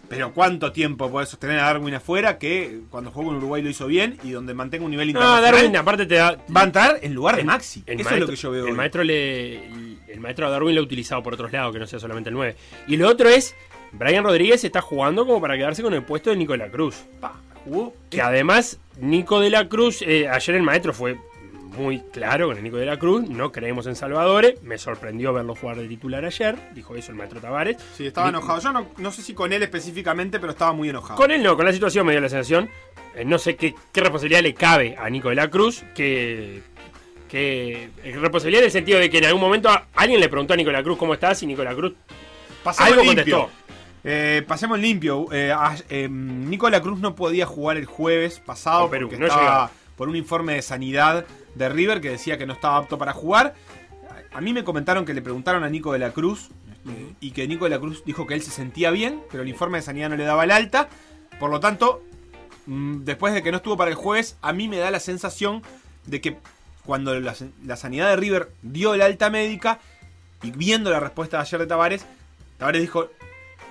Pero 0.09 0.33
¿cuánto 0.33 0.73
tiempo 0.73 1.11
puede 1.11 1.27
sostener 1.27 1.59
a 1.59 1.65
Darwin 1.65 1.95
afuera? 1.95 2.39
Que 2.39 2.81
cuando 2.91 3.11
jugó 3.11 3.31
en 3.31 3.37
Uruguay 3.37 3.63
lo 3.63 3.69
hizo 3.69 3.87
bien 3.87 4.19
y 4.25 4.31
donde 4.31 4.55
mantenga 4.55 4.85
un 4.85 4.91
nivel 4.91 5.13
No, 5.13 5.21
internacional. 5.21 5.53
Darwin, 5.55 5.77
aparte 5.77 6.07
te 6.07 6.15
da. 6.15 6.39
va 6.57 6.63
a 6.63 6.65
entrar 6.65 6.99
en 7.03 7.15
lugar 7.15 7.35
de 7.35 7.43
El- 7.43 7.47
Maxi. 7.47 7.83
el 7.87 8.01
Eso 8.01 8.05
maestro- 8.11 8.15
es 8.15 8.21
lo 8.21 8.27
que 8.29 8.37
yo 8.37 8.51
veo. 8.51 8.65
El 8.65 8.71
hoy. 8.71 8.77
maestro 8.77 9.05
le. 9.05 9.57
El 10.09 10.21
maestro 10.21 10.47
a 10.47 10.51
Darwin 10.51 10.75
lo 10.75 10.81
ha 10.81 10.85
utilizado 10.85 11.23
por 11.23 11.35
otros 11.35 11.53
lados, 11.53 11.73
que 11.75 11.79
no 11.79 11.87
sea 11.87 11.99
solamente 11.99 12.31
el 12.31 12.35
9. 12.37 12.57
Y 12.87 12.97
lo 12.97 13.09
otro 13.09 13.29
es. 13.29 13.55
Brian 13.93 14.23
Rodríguez 14.25 14.65
está 14.65 14.81
jugando 14.83 15.27
como 15.27 15.41
para 15.41 15.57
quedarse 15.57 15.83
con 15.83 15.95
el 15.95 16.03
puesto 16.03 16.31
de 16.31 16.37
Nicolás 16.37 16.71
Cruz. 16.71 16.97
Pa, 17.21 17.35
Jugó 17.65 17.95
Que 18.11 18.23
además, 18.23 18.79
Nico 18.99 19.41
de 19.41 19.51
la 19.51 19.69
Cruz, 19.69 20.01
eh, 20.03 20.27
ayer 20.29 20.57
el 20.57 20.63
maestro 20.63 20.95
fue 20.95 21.19
muy 21.77 22.01
claro 22.13 22.49
con 22.49 22.57
el 22.57 22.63
Nico 22.63 22.77
de 22.77 22.87
la 22.87 22.99
Cruz, 22.99 23.29
no 23.29 23.53
creemos 23.53 23.87
en 23.87 23.95
Salvadores, 23.95 24.63
me 24.63 24.79
sorprendió 24.79 25.33
verlo 25.33 25.55
jugar 25.55 25.77
de 25.77 25.89
titular 25.89 26.25
ayer, 26.25 26.57
dijo 26.75 26.95
eso 26.97 27.11
el 27.13 27.17
maestro 27.17 27.41
Tavares. 27.41 27.77
Sí, 27.97 28.07
estaba 28.07 28.29
enojado. 28.29 28.61
Yo 28.61 28.73
no, 28.73 28.87
no 28.97 29.13
sé 29.13 29.23
si 29.23 29.35
con 29.35 29.53
él 29.53 29.63
específicamente, 29.63 30.41
pero 30.41 30.53
estaba 30.53 30.73
muy 30.73 30.89
enojado. 30.89 31.17
Con 31.17 31.31
él 31.31 31.43
no, 31.43 31.57
con 31.57 31.65
la 31.67 31.73
situación 31.73 32.07
me 32.07 32.13
dio 32.13 32.21
la 32.21 32.29
sensación, 32.29 32.69
eh, 33.15 33.25
no 33.25 33.39
sé 33.39 33.57
qué, 33.57 33.75
qué 33.93 34.01
responsabilidad 34.01 34.43
le 34.43 34.55
cabe 34.55 34.97
a 34.99 35.09
Nico 35.11 35.29
de 35.29 35.35
la 35.35 35.49
Cruz, 35.49 35.85
que, 35.95 36.63
que 37.29 37.91
eh, 38.03 38.17
responsabilidad 38.19 38.63
en 38.63 38.67
el 38.67 38.73
sentido 38.73 38.99
de 38.99 39.11
que 39.11 39.19
en 39.19 39.27
algún 39.27 39.41
momento 39.43 39.71
alguien 39.95 40.21
le 40.21 40.29
preguntó 40.29 40.55
a 40.55 40.57
Nico 40.57 40.71
de 40.71 40.77
la 40.77 40.83
Cruz 40.83 40.99
cómo 40.99 41.15
estás 41.15 41.43
y 41.43 41.47
Nico 41.47 41.63
de 41.63 41.69
la 41.69 41.75
Cruz 41.75 41.95
Pasemos 42.63 42.91
algo 42.91 43.03
limpio. 43.03 43.39
contestó. 43.39 43.69
Eh, 44.05 44.43
pasemos 44.47 44.79
limpio. 44.79 45.27
Eh, 45.33 45.55
eh, 45.91 46.09
Nicola 46.09 46.81
Cruz 46.81 46.99
no 47.01 47.15
podía 47.15 47.47
jugar 47.47 47.77
el 47.77 47.87
jueves 47.87 48.41
pasado 48.41 48.89
Perú, 48.91 49.09
porque 49.09 49.21
no 49.21 49.27
estaba 49.27 49.71
por 49.97 50.09
un 50.09 50.17
informe 50.17 50.55
de 50.55 50.63
sanidad 50.63 51.27
de 51.59 51.69
River 51.69 52.01
que 52.01 52.11
decía 52.11 52.39
que 52.39 52.47
no 52.47 52.55
estaba 52.55 52.77
apto 52.77 52.97
para 52.97 53.13
jugar. 53.13 53.55
A 54.33 54.41
mí 54.41 54.53
me 54.53 54.65
comentaron 54.65 55.05
que 55.05 55.15
le 55.15 55.23
preguntaron 55.23 55.65
a 55.65 55.69
Nico 55.69 55.93
de 55.93 55.99
la 55.99 56.13
Cruz 56.13 56.51
este, 56.89 57.15
y 57.21 57.31
que 57.33 57.47
Nico 57.47 57.65
de 57.65 57.71
la 57.71 57.79
Cruz 57.79 58.05
dijo 58.05 58.27
que 58.27 58.35
él 58.35 58.43
se 58.43 58.51
sentía 58.51 58.91
bien, 58.91 59.23
pero 59.31 59.43
el 59.43 59.49
informe 59.49 59.79
de 59.79 59.83
sanidad 59.83 60.09
no 60.09 60.17
le 60.17 60.25
daba 60.25 60.45
el 60.45 60.51
alta. 60.51 60.89
Por 61.39 61.51
lo 61.51 61.61
tanto, 61.61 62.03
mm, 62.67 63.05
después 63.05 63.35
de 63.35 63.43
que 63.43 63.51
no 63.51 63.59
estuvo 63.59 63.77
para 63.77 63.91
el 63.91 63.97
jueves, 63.97 64.37
a 64.43 64.53
mí 64.53 64.69
me 64.69 64.79
da 64.79 64.91
la 64.91 65.01
sensación 65.01 65.63
de 66.07 66.21
que 66.21 66.37
cuando 66.85 67.19
la, 67.21 67.35
la 67.65 67.77
sanidad 67.77 68.09
de 68.09 68.17
River 68.17 68.51
dio 68.63 68.95
el 68.95 69.03
alta 69.03 69.29
médica 69.31 69.79
y 70.43 70.51
viendo 70.53 70.91
la 70.91 71.01
respuesta 71.01 71.37
de 71.39 71.43
ayer 71.43 71.61
de 71.61 71.67
Tavares, 71.67 72.07
Tavares 72.59 72.81
dijo, 72.81 73.11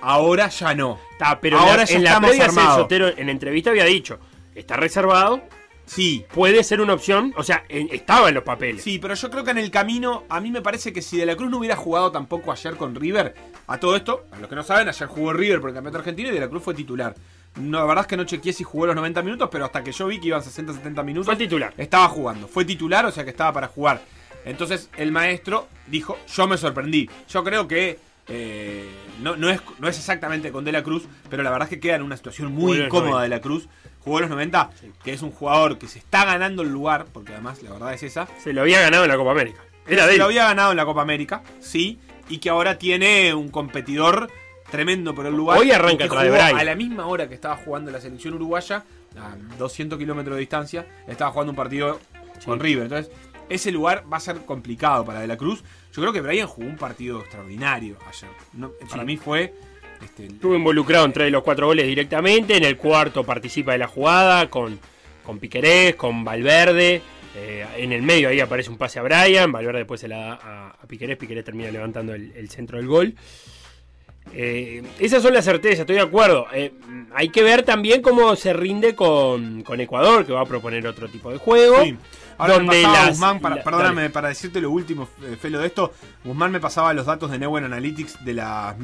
ahora 0.00 0.48
ya 0.48 0.74
no. 0.74 0.98
Está, 1.12 1.40
pero 1.40 1.58
ahora 1.58 1.84
en 1.88 2.04
la, 2.04 2.10
ya 2.10 2.16
en 2.16 2.22
la 2.22 2.28
previa. 2.28 2.74
Sotero 2.74 3.08
en 3.08 3.28
entrevista 3.28 3.70
había 3.70 3.84
dicho, 3.84 4.18
está 4.54 4.76
reservado, 4.76 5.42
Sí. 5.88 6.24
puede 6.32 6.62
ser 6.62 6.80
una 6.80 6.92
opción, 6.94 7.32
o 7.36 7.42
sea, 7.42 7.64
en- 7.68 7.88
estaba 7.92 8.28
en 8.28 8.34
los 8.36 8.44
papeles. 8.44 8.82
Sí, 8.84 8.98
pero 8.98 9.14
yo 9.14 9.30
creo 9.30 9.42
que 9.44 9.50
en 9.50 9.58
el 9.58 9.70
camino, 9.70 10.24
a 10.28 10.40
mí 10.40 10.50
me 10.50 10.62
parece 10.62 10.92
que 10.92 11.02
si 11.02 11.16
De 11.16 11.26
la 11.26 11.34
Cruz 11.34 11.50
no 11.50 11.58
hubiera 11.58 11.74
jugado 11.76 12.12
tampoco 12.12 12.52
ayer 12.52 12.76
con 12.76 12.94
River, 12.94 13.34
a 13.66 13.78
todo 13.78 13.96
esto, 13.96 14.26
a 14.30 14.38
los 14.38 14.48
que 14.48 14.54
no 14.54 14.62
saben, 14.62 14.88
ayer 14.88 15.08
jugó 15.08 15.32
River 15.32 15.60
por 15.60 15.70
el 15.70 15.74
campeonato 15.74 15.98
argentino 15.98 16.28
y 16.28 16.32
De 16.32 16.40
la 16.40 16.48
Cruz 16.48 16.62
fue 16.62 16.74
titular. 16.74 17.14
No, 17.56 17.78
la 17.78 17.84
verdad 17.86 18.02
es 18.04 18.08
que 18.08 18.16
no 18.16 18.24
chequeé 18.24 18.52
si 18.52 18.62
jugó 18.62 18.86
los 18.86 18.94
90 18.94 19.22
minutos, 19.22 19.48
pero 19.50 19.64
hasta 19.64 19.82
que 19.82 19.90
yo 19.90 20.06
vi 20.06 20.20
que 20.20 20.28
iban 20.28 20.42
60-70 20.42 21.02
minutos. 21.02 21.26
Fue 21.26 21.34
titular. 21.36 21.72
Estaba 21.76 22.08
jugando. 22.08 22.46
Fue 22.46 22.64
titular, 22.64 23.04
o 23.06 23.10
sea 23.10 23.24
que 23.24 23.30
estaba 23.30 23.52
para 23.52 23.66
jugar. 23.68 24.00
Entonces 24.44 24.88
el 24.96 25.10
maestro 25.10 25.66
dijo, 25.88 26.16
yo 26.32 26.46
me 26.46 26.56
sorprendí. 26.56 27.08
Yo 27.28 27.42
creo 27.42 27.66
que 27.66 27.98
eh, 28.28 28.88
no, 29.22 29.36
no, 29.36 29.48
es, 29.50 29.60
no 29.78 29.88
es 29.88 29.96
exactamente 29.98 30.52
con 30.52 30.64
De 30.64 30.70
la 30.70 30.82
Cruz, 30.82 31.04
pero 31.30 31.42
la 31.42 31.50
verdad 31.50 31.66
es 31.66 31.70
que 31.70 31.80
queda 31.80 31.96
en 31.96 32.02
una 32.02 32.16
situación 32.16 32.52
muy 32.52 32.78
incómoda 32.78 33.10
90. 33.12 33.22
De 33.22 33.28
la 33.30 33.40
Cruz. 33.40 33.68
Jugó 34.08 34.20
los 34.20 34.30
90, 34.30 34.70
que 35.04 35.12
es 35.12 35.20
un 35.20 35.30
jugador 35.30 35.76
que 35.76 35.86
se 35.86 35.98
está 35.98 36.24
ganando 36.24 36.62
el 36.62 36.70
lugar, 36.70 37.04
porque 37.12 37.32
además 37.32 37.62
la 37.62 37.72
verdad 37.72 37.92
es 37.92 38.02
esa. 38.02 38.26
Se 38.42 38.54
lo 38.54 38.62
había 38.62 38.80
ganado 38.80 39.04
en 39.04 39.10
la 39.10 39.18
Copa 39.18 39.32
América. 39.32 39.60
Era 39.86 40.04
de 40.04 40.08
Se 40.08 40.14
él. 40.14 40.18
lo 40.20 40.24
había 40.24 40.44
ganado 40.44 40.70
en 40.70 40.78
la 40.78 40.86
Copa 40.86 41.02
América, 41.02 41.42
sí, 41.60 41.98
y 42.30 42.38
que 42.38 42.48
ahora 42.48 42.78
tiene 42.78 43.34
un 43.34 43.50
competidor 43.50 44.30
tremendo 44.70 45.14
por 45.14 45.26
el 45.26 45.34
lugar. 45.34 45.58
Hoy 45.58 45.72
arranca 45.72 46.04
que 46.04 46.08
jugó 46.08 46.22
Brian. 46.22 46.56
A 46.56 46.64
la 46.64 46.74
misma 46.74 47.06
hora 47.06 47.28
que 47.28 47.34
estaba 47.34 47.56
jugando 47.56 47.90
la 47.90 48.00
selección 48.00 48.32
uruguaya, 48.32 48.82
a 49.18 49.36
200 49.58 49.98
kilómetros 49.98 50.36
de 50.36 50.40
distancia, 50.40 50.86
estaba 51.06 51.30
jugando 51.30 51.52
un 51.52 51.56
partido 51.56 52.00
con 52.46 52.60
River. 52.60 52.84
Entonces, 52.84 53.12
ese 53.50 53.70
lugar 53.72 54.04
va 54.10 54.16
a 54.16 54.20
ser 54.20 54.38
complicado 54.46 55.04
para 55.04 55.20
De 55.20 55.26
la 55.26 55.36
Cruz. 55.36 55.62
Yo 55.92 56.00
creo 56.00 56.14
que 56.14 56.22
Brian 56.22 56.46
jugó 56.46 56.66
un 56.66 56.76
partido 56.76 57.20
extraordinario 57.20 57.98
ayer. 58.08 58.30
No, 58.54 58.70
para 58.88 59.04
mí 59.04 59.18
fue. 59.18 59.52
Este, 60.02 60.26
Estuvo 60.26 60.54
involucrado 60.54 61.04
en 61.04 61.12
tres 61.12 61.26
de 61.26 61.30
los 61.30 61.42
cuatro 61.42 61.66
goles 61.66 61.86
directamente. 61.86 62.56
En 62.56 62.64
el 62.64 62.76
cuarto 62.76 63.24
participa 63.24 63.72
de 63.72 63.78
la 63.78 63.88
jugada 63.88 64.48
con, 64.50 64.78
con 65.24 65.38
Piquerés, 65.38 65.94
con 65.96 66.24
Valverde. 66.24 67.02
Eh, 67.36 67.64
en 67.76 67.92
el 67.92 68.02
medio 68.02 68.28
ahí 68.30 68.40
aparece 68.40 68.70
un 68.70 68.78
pase 68.78 68.98
a 68.98 69.02
Brian. 69.02 69.52
Valverde 69.52 69.78
después 69.78 70.00
se 70.00 70.08
la 70.08 70.16
da 70.18 70.32
a, 70.42 70.68
a 70.82 70.86
Piquerés. 70.86 71.16
Piquerés 71.16 71.44
termina 71.44 71.70
levantando 71.70 72.14
el, 72.14 72.32
el 72.36 72.48
centro 72.50 72.78
del 72.78 72.86
gol. 72.86 73.14
Eh, 74.34 74.82
esas 74.98 75.22
son 75.22 75.32
las 75.32 75.44
certezas, 75.46 75.80
estoy 75.80 75.96
de 75.96 76.02
acuerdo. 76.02 76.46
Eh, 76.52 76.72
hay 77.14 77.30
que 77.30 77.42
ver 77.42 77.62
también 77.62 78.02
cómo 78.02 78.36
se 78.36 78.52
rinde 78.52 78.94
con, 78.94 79.62
con 79.62 79.80
Ecuador, 79.80 80.26
que 80.26 80.32
va 80.34 80.42
a 80.42 80.46
proponer 80.46 80.86
otro 80.86 81.08
tipo 81.08 81.30
de 81.32 81.38
juego. 81.38 81.82
Sí. 81.82 81.96
Ahora 82.36 82.58
me 82.58 82.64
donde 82.64 82.82
pasaba 82.82 82.98
las- 83.06 83.08
Guzmán, 83.10 83.40
para, 83.40 83.56
la- 83.56 83.62
perdóname, 83.64 84.02
dale. 84.02 84.12
para 84.12 84.28
decirte 84.28 84.60
lo 84.60 84.70
último, 84.70 85.08
Felo, 85.40 85.58
de 85.60 85.66
esto, 85.66 85.94
Guzmán 86.24 86.52
me 86.52 86.60
pasaba 86.60 86.92
los 86.92 87.06
datos 87.06 87.30
de 87.30 87.38
Neuen 87.38 87.64
Analytics 87.64 88.22
de 88.24 88.34
las 88.34 88.76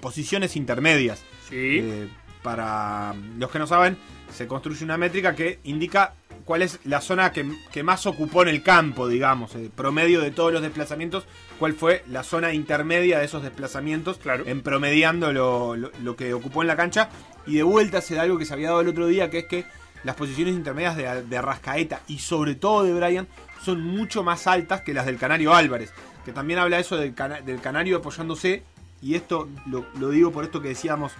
posiciones 0.00 0.56
intermedias. 0.56 1.22
Sí. 1.48 1.78
Eh, 1.82 2.08
para 2.42 3.14
los 3.38 3.50
que 3.50 3.58
no 3.58 3.66
saben, 3.66 3.96
se 4.32 4.46
construye 4.46 4.84
una 4.84 4.98
métrica 4.98 5.34
que 5.34 5.60
indica 5.64 6.14
cuál 6.44 6.60
es 6.60 6.78
la 6.84 7.00
zona 7.00 7.32
que, 7.32 7.46
que 7.72 7.82
más 7.82 8.04
ocupó 8.06 8.42
en 8.42 8.48
el 8.48 8.62
campo, 8.62 9.08
digamos, 9.08 9.54
el 9.54 9.70
promedio 9.70 10.20
de 10.20 10.30
todos 10.30 10.52
los 10.52 10.60
desplazamientos, 10.60 11.24
cuál 11.58 11.72
fue 11.72 12.04
la 12.10 12.22
zona 12.22 12.52
intermedia 12.52 13.18
de 13.18 13.24
esos 13.24 13.42
desplazamientos, 13.42 14.18
en 14.44 14.60
promediando 14.60 15.32
lo, 15.32 15.74
lo- 15.76 15.90
lo 16.02 16.16
que 16.16 16.34
ocupó 16.34 16.60
en 16.60 16.68
la 16.68 16.76
cancha. 16.76 17.08
Y 17.46 17.54
de 17.56 17.62
vuelta 17.62 18.02
se 18.02 18.14
da 18.14 18.22
algo 18.22 18.36
que 18.38 18.44
se 18.44 18.52
había 18.52 18.68
dado 18.68 18.82
el 18.82 18.88
otro 18.88 19.06
día, 19.06 19.30
que 19.30 19.38
es 19.38 19.44
que 19.46 19.64
las 20.02 20.16
posiciones 20.16 20.54
intermedias 20.54 20.96
de, 20.98 21.22
de 21.22 21.36
Arrascaeta 21.38 22.02
y 22.08 22.18
sobre 22.18 22.56
todo 22.56 22.82
de 22.82 22.92
Brian 22.92 23.26
son 23.62 23.80
mucho 23.82 24.22
más 24.22 24.46
altas 24.46 24.82
que 24.82 24.92
las 24.92 25.06
del 25.06 25.16
Canario 25.16 25.54
Álvarez, 25.54 25.94
que 26.26 26.32
también 26.32 26.58
habla 26.58 26.78
eso 26.78 26.98
del, 26.98 27.14
cana- 27.14 27.40
del 27.40 27.60
Canario 27.62 27.96
apoyándose, 27.98 28.64
y 29.04 29.16
esto 29.16 29.48
lo, 29.66 29.86
lo 29.98 30.08
digo 30.08 30.32
por 30.32 30.44
esto 30.44 30.62
que 30.62 30.68
decíamos 30.68 31.12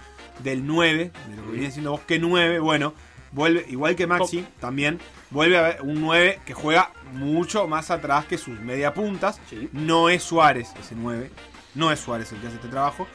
del 0.43 0.65
9, 0.65 1.11
de 1.29 1.35
lo 1.35 1.43
que 1.43 1.51
viene 1.51 1.67
diciendo 1.67 1.91
vos, 1.91 2.01
que 2.01 2.17
9, 2.17 2.59
bueno, 2.59 2.95
vuelve, 3.31 3.63
igual 3.69 3.95
que 3.95 4.07
Maxi, 4.07 4.43
también 4.59 4.99
vuelve 5.29 5.57
a 5.57 5.59
haber 5.59 5.81
un 5.83 6.01
9 6.01 6.39
que 6.45 6.55
juega 6.55 6.91
mucho 7.13 7.67
más 7.67 7.91
atrás 7.91 8.25
que 8.25 8.39
sus 8.39 8.59
media 8.59 8.93
puntas. 8.93 9.39
No 9.71 10.09
es 10.09 10.23
Suárez 10.23 10.73
ese 10.79 10.95
9, 10.95 11.29
no 11.75 11.91
es 11.91 11.99
Suárez 11.99 12.31
el 12.31 12.39
que 12.39 12.47
hace 12.47 12.55
este 12.55 12.69
trabajo. 12.69 13.07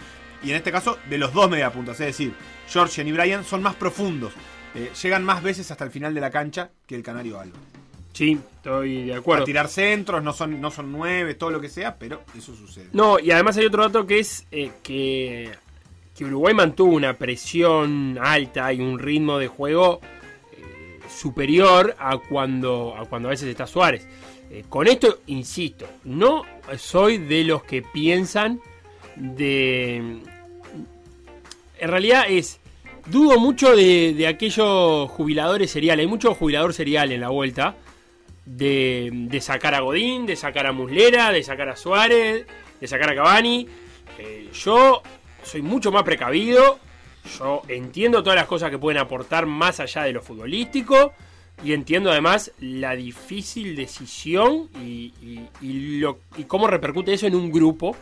Y 0.43 0.51
en 0.51 0.57
este 0.57 0.71
caso, 0.71 0.99
de 1.11 1.19
los 1.19 1.35
dos 1.35 1.51
media 1.51 1.73
puntas, 1.73 1.99
es 2.01 2.07
decir, 2.07 2.35
Georgian 2.69 3.09
y 3.09 3.13
Brian 3.13 3.45
son 3.45 3.63
más 3.63 3.75
profundos. 3.75 4.33
eh, 4.77 4.93
llegan 5.03 5.25
más 5.25 5.43
veces 5.43 5.69
hasta 5.73 5.85
el 5.85 5.91
final 5.91 6.15
de 6.15 6.21
la 6.21 6.31
cancha 6.31 6.71
que 6.87 6.95
el 6.95 7.03
Canario 7.03 7.41
Álvarez. 7.41 7.70
Sí, 8.13 8.39
estoy 8.57 9.07
de 9.07 9.15
acuerdo. 9.15 9.45
A 9.45 9.47
tirar 9.47 9.69
centros, 9.69 10.23
no 10.23 10.33
son, 10.33 10.61
no 10.61 10.71
son 10.71 10.91
nueve, 10.93 11.35
todo 11.35 11.51
lo 11.51 11.61
que 11.61 11.69
sea, 11.69 11.97
pero 11.97 12.23
eso 12.37 12.55
sucede. 12.55 12.89
No, 12.93 13.19
y 13.19 13.31
además 13.31 13.57
hay 13.57 13.67
otro 13.67 13.85
dato 13.85 14.07
que 14.07 14.19
es 14.19 14.47
eh, 14.51 14.73
que, 14.83 15.51
que 16.17 16.25
Uruguay 16.25 16.53
mantuvo 16.53 16.93
una 16.93 17.17
presión 17.17 18.19
alta 18.21 18.73
y 18.73 18.81
un 18.81 18.99
ritmo 18.99 19.39
de 19.39 19.47
juego 19.49 20.01
eh, 20.53 21.01
superior 21.09 21.95
a 21.99 22.19
cuando, 22.19 22.95
a 22.99 23.05
cuando 23.07 23.29
a 23.29 23.31
veces 23.31 23.49
está 23.49 23.67
Suárez. 23.67 24.07
Eh, 24.51 24.65
con 24.69 24.89
esto, 24.89 25.21
insisto, 25.29 25.87
no 26.05 26.45
soy 26.77 27.19
de 27.19 27.45
los 27.45 27.63
que 27.63 27.83
piensan 27.83 28.61
de... 29.17 29.97
En 31.79 31.89
realidad 31.89 32.25
es... 32.29 32.59
Dudo 33.07 33.41
mucho 33.41 33.75
de, 33.75 34.13
de 34.13 34.27
aquellos 34.27 35.11
jubiladores 35.11 35.71
seriales. 35.71 36.05
Hay 36.05 36.07
mucho 36.07 36.35
jubilador 36.35 36.75
serial 36.75 37.11
en 37.11 37.23
la 37.23 37.31
vuelta. 37.31 37.75
De, 38.57 39.11
de 39.13 39.41
sacar 39.41 39.75
a 39.75 39.81
Godín, 39.81 40.27
de 40.27 40.35
sacar 40.35 40.67
a 40.67 40.73
Muslera, 40.73 41.31
de 41.31 41.43
sacar 41.43 41.69
a 41.69 41.77
Suárez, 41.77 42.47
de 42.81 42.87
sacar 42.89 43.11
a 43.11 43.15
Cavani. 43.15 43.69
Eh, 44.19 44.49
yo 44.53 45.03
soy 45.45 45.63
mucho 45.63 45.93
más 45.93 46.03
precavido. 46.03 46.79
Yo 47.39 47.63
entiendo 47.69 48.23
todas 48.23 48.37
las 48.37 48.47
cosas 48.47 48.71
que 48.71 48.79
pueden 48.79 48.99
aportar 49.01 49.47
más 49.47 49.79
allá 49.79 50.03
de 50.03 50.13
lo 50.13 50.21
futbolístico. 50.23 51.13
Y 51.63 51.75
entiendo 51.75 52.11
además 52.11 52.53
la 52.59 52.97
difícil 52.97 53.77
decisión 53.77 54.69
y, 54.83 55.13
y- 55.63 55.99
lo, 56.01 56.19
cómo 56.49 56.67
repercute 56.67 57.13
eso 57.13 57.27
en 57.27 57.35
un 57.35 57.53
grupo 57.53 57.95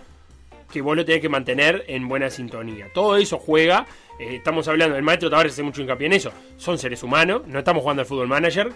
que 0.72 0.80
vos 0.80 0.96
lo 0.96 1.05
tenés 1.05 1.20
que 1.20 1.28
mantener 1.28 1.84
en 1.88 2.09
buena 2.09 2.30
sintonía. 2.30 2.86
Todo 2.94 3.16
eso 3.16 3.38
juega. 3.38 3.84
eh, 4.20 4.36
estamos 4.36 4.68
hablando, 4.68 4.96
el 4.96 5.03
maestro 5.03 5.28
Tavares 5.28 5.53
hace 5.55 5.62
mucho 5.64 5.82
hincapié 5.82 6.07
en 6.07 6.12
eso. 6.14 6.30
Son 6.57 6.78
seres 6.78 7.03
humanos, 7.03 7.42
no 7.46 7.59
estamos 7.59 7.82
jugando 7.82 8.03
al 8.03 8.07
fútbol 8.07 8.28
manager, 8.28 8.72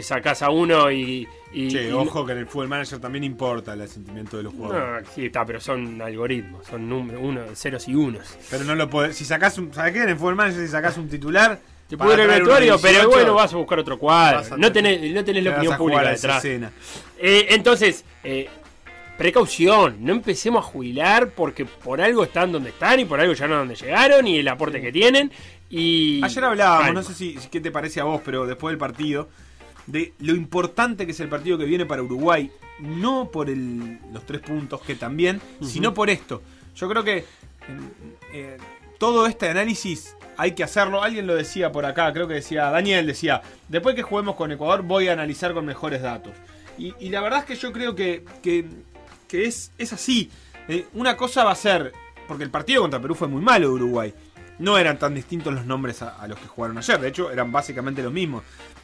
sacás 0.00 0.40
a 0.42 0.48
uno 0.50 0.90
y. 0.90 1.28
y- 1.52 1.68
Che, 1.68 1.88
y- 1.88 1.92
ojo 1.92 2.24
que 2.24 2.32
en 2.32 2.38
el 2.38 2.46
fútbol 2.46 2.68
manager 2.68 2.98
también 3.00 3.24
importa 3.24 3.74
el 3.74 3.86
sentimiento 3.88 4.36
de 4.38 4.44
los 4.44 4.54
jugadores. 4.54 5.04
No, 5.04 5.12
sí, 5.14 5.26
está, 5.26 5.44
pero 5.44 5.60
son 5.60 6.00
algoritmos, 6.00 6.64
son 6.66 6.88
números, 6.88 7.20
uno, 7.22 7.42
ceros 7.54 7.86
y 7.88 7.94
unos. 7.94 8.38
Pero 8.48 8.64
no 8.64 8.74
lo 8.74 8.88
podés. 8.88 9.16
Si 9.16 9.24
sacás 9.26 9.58
un. 9.58 9.74
¿Sabes 9.74 9.92
qué? 9.92 10.02
En 10.04 10.08
el 10.10 10.16
fútbol 10.16 10.36
manager, 10.36 10.62
si 10.64 10.68
sacás 10.68 10.96
un 10.96 11.08
titular. 11.08 11.58
Te 11.88 11.98
puede 11.98 12.22
el 12.22 12.28
vestuario, 12.28 12.78
pero 12.80 12.92
18, 13.00 13.08
bueno, 13.10 13.34
vas 13.34 13.52
a 13.52 13.56
buscar 13.58 13.78
otro 13.80 13.98
cuadro. 13.98 14.38
a 14.54 14.56
No 14.56 14.72
tenés, 14.72 14.98
no 15.12 15.22
tenés 15.24 15.42
te 15.44 15.50
la 15.50 15.56
opinión 15.56 15.74
a 15.74 15.76
pública 15.76 16.00
a 16.00 16.10
detrás. 16.12 16.42
Eh, 16.44 17.46
entonces, 17.50 18.04
eh, 18.24 18.48
precaución, 19.18 19.96
no 20.00 20.12
empecemos 20.12 20.64
a 20.64 20.68
jubilar 20.68 21.30
porque 21.30 21.64
por 21.66 22.00
algo 22.00 22.24
están 22.24 22.50
donde 22.50 22.70
están 22.70 22.98
y 23.00 23.04
por 23.04 23.20
algo 23.20 23.34
ya 23.34 23.46
no 23.46 23.56
donde 23.56 23.74
llegaron 23.74 24.26
y 24.26 24.38
el 24.38 24.48
aporte 24.48 24.80
que 24.80 24.90
tienen. 24.90 25.30
Y 25.68 26.22
Ayer 26.24 26.44
hablábamos, 26.44 26.84
Calma. 26.84 27.00
no 27.00 27.06
sé 27.06 27.14
si, 27.14 27.36
si- 27.38 27.48
qué 27.48 27.60
te 27.60 27.70
parece 27.70 28.00
a 28.00 28.04
vos, 28.04 28.20
pero 28.24 28.46
después 28.46 28.72
del 28.72 28.78
partido, 28.78 29.28
de 29.86 30.12
lo 30.20 30.34
importante 30.34 31.06
que 31.06 31.12
es 31.12 31.20
el 31.20 31.28
partido 31.28 31.58
que 31.58 31.64
viene 31.64 31.86
para 31.86 32.02
Uruguay, 32.02 32.50
no 32.80 33.30
por 33.30 33.50
el- 33.50 33.98
los 34.12 34.24
tres 34.26 34.40
puntos, 34.40 34.80
que 34.82 34.94
también, 34.94 35.40
sino 35.62 35.92
por 35.94 36.10
esto. 36.10 36.42
Yo 36.76 36.88
creo 36.88 37.04
que 37.04 37.18
eh, 37.18 37.24
eh, 38.32 38.56
todo 38.98 39.26
este 39.26 39.48
análisis 39.48 40.16
hay 40.36 40.52
que 40.52 40.64
hacerlo. 40.64 41.02
Alguien 41.02 41.26
lo 41.26 41.34
decía 41.34 41.70
por 41.72 41.84
acá, 41.84 42.12
creo 42.12 42.26
que 42.26 42.34
decía 42.34 42.70
Daniel, 42.70 43.06
decía, 43.06 43.42
después 43.68 43.94
que 43.94 44.02
juguemos 44.02 44.36
con 44.36 44.50
Ecuador 44.52 44.82
voy 44.82 45.08
a 45.08 45.12
analizar 45.12 45.52
con 45.54 45.66
mejores 45.66 46.02
datos. 46.02 46.32
Y, 46.78 46.94
y 47.00 47.10
la 47.10 47.20
verdad 47.20 47.40
es 47.40 47.44
que 47.44 47.56
yo 47.56 47.72
creo 47.72 47.94
que, 47.94 48.24
que, 48.42 48.64
que 49.28 49.44
es, 49.44 49.72
es 49.78 49.92
así. 49.92 50.30
Eh, 50.68 50.86
una 50.94 51.16
cosa 51.16 51.44
va 51.44 51.52
a 51.52 51.56
ser, 51.56 51.92
porque 52.26 52.44
el 52.44 52.50
partido 52.50 52.80
contra 52.82 53.00
Perú 53.00 53.14
fue 53.14 53.28
muy 53.28 53.42
malo 53.42 53.68
de 53.68 53.74
Uruguay. 53.74 54.14
No 54.58 54.78
eran 54.78 54.98
tan 54.98 55.14
distintos 55.14 55.52
los 55.52 55.66
nombres 55.66 56.02
a, 56.02 56.16
a 56.20 56.26
los 56.28 56.38
que 56.38 56.46
jugaron 56.46 56.78
ayer, 56.78 57.00
de 57.00 57.08
hecho 57.08 57.30
eran 57.30 57.50
básicamente 57.52 58.02
los 58.02 58.12
mismos. 58.12 58.42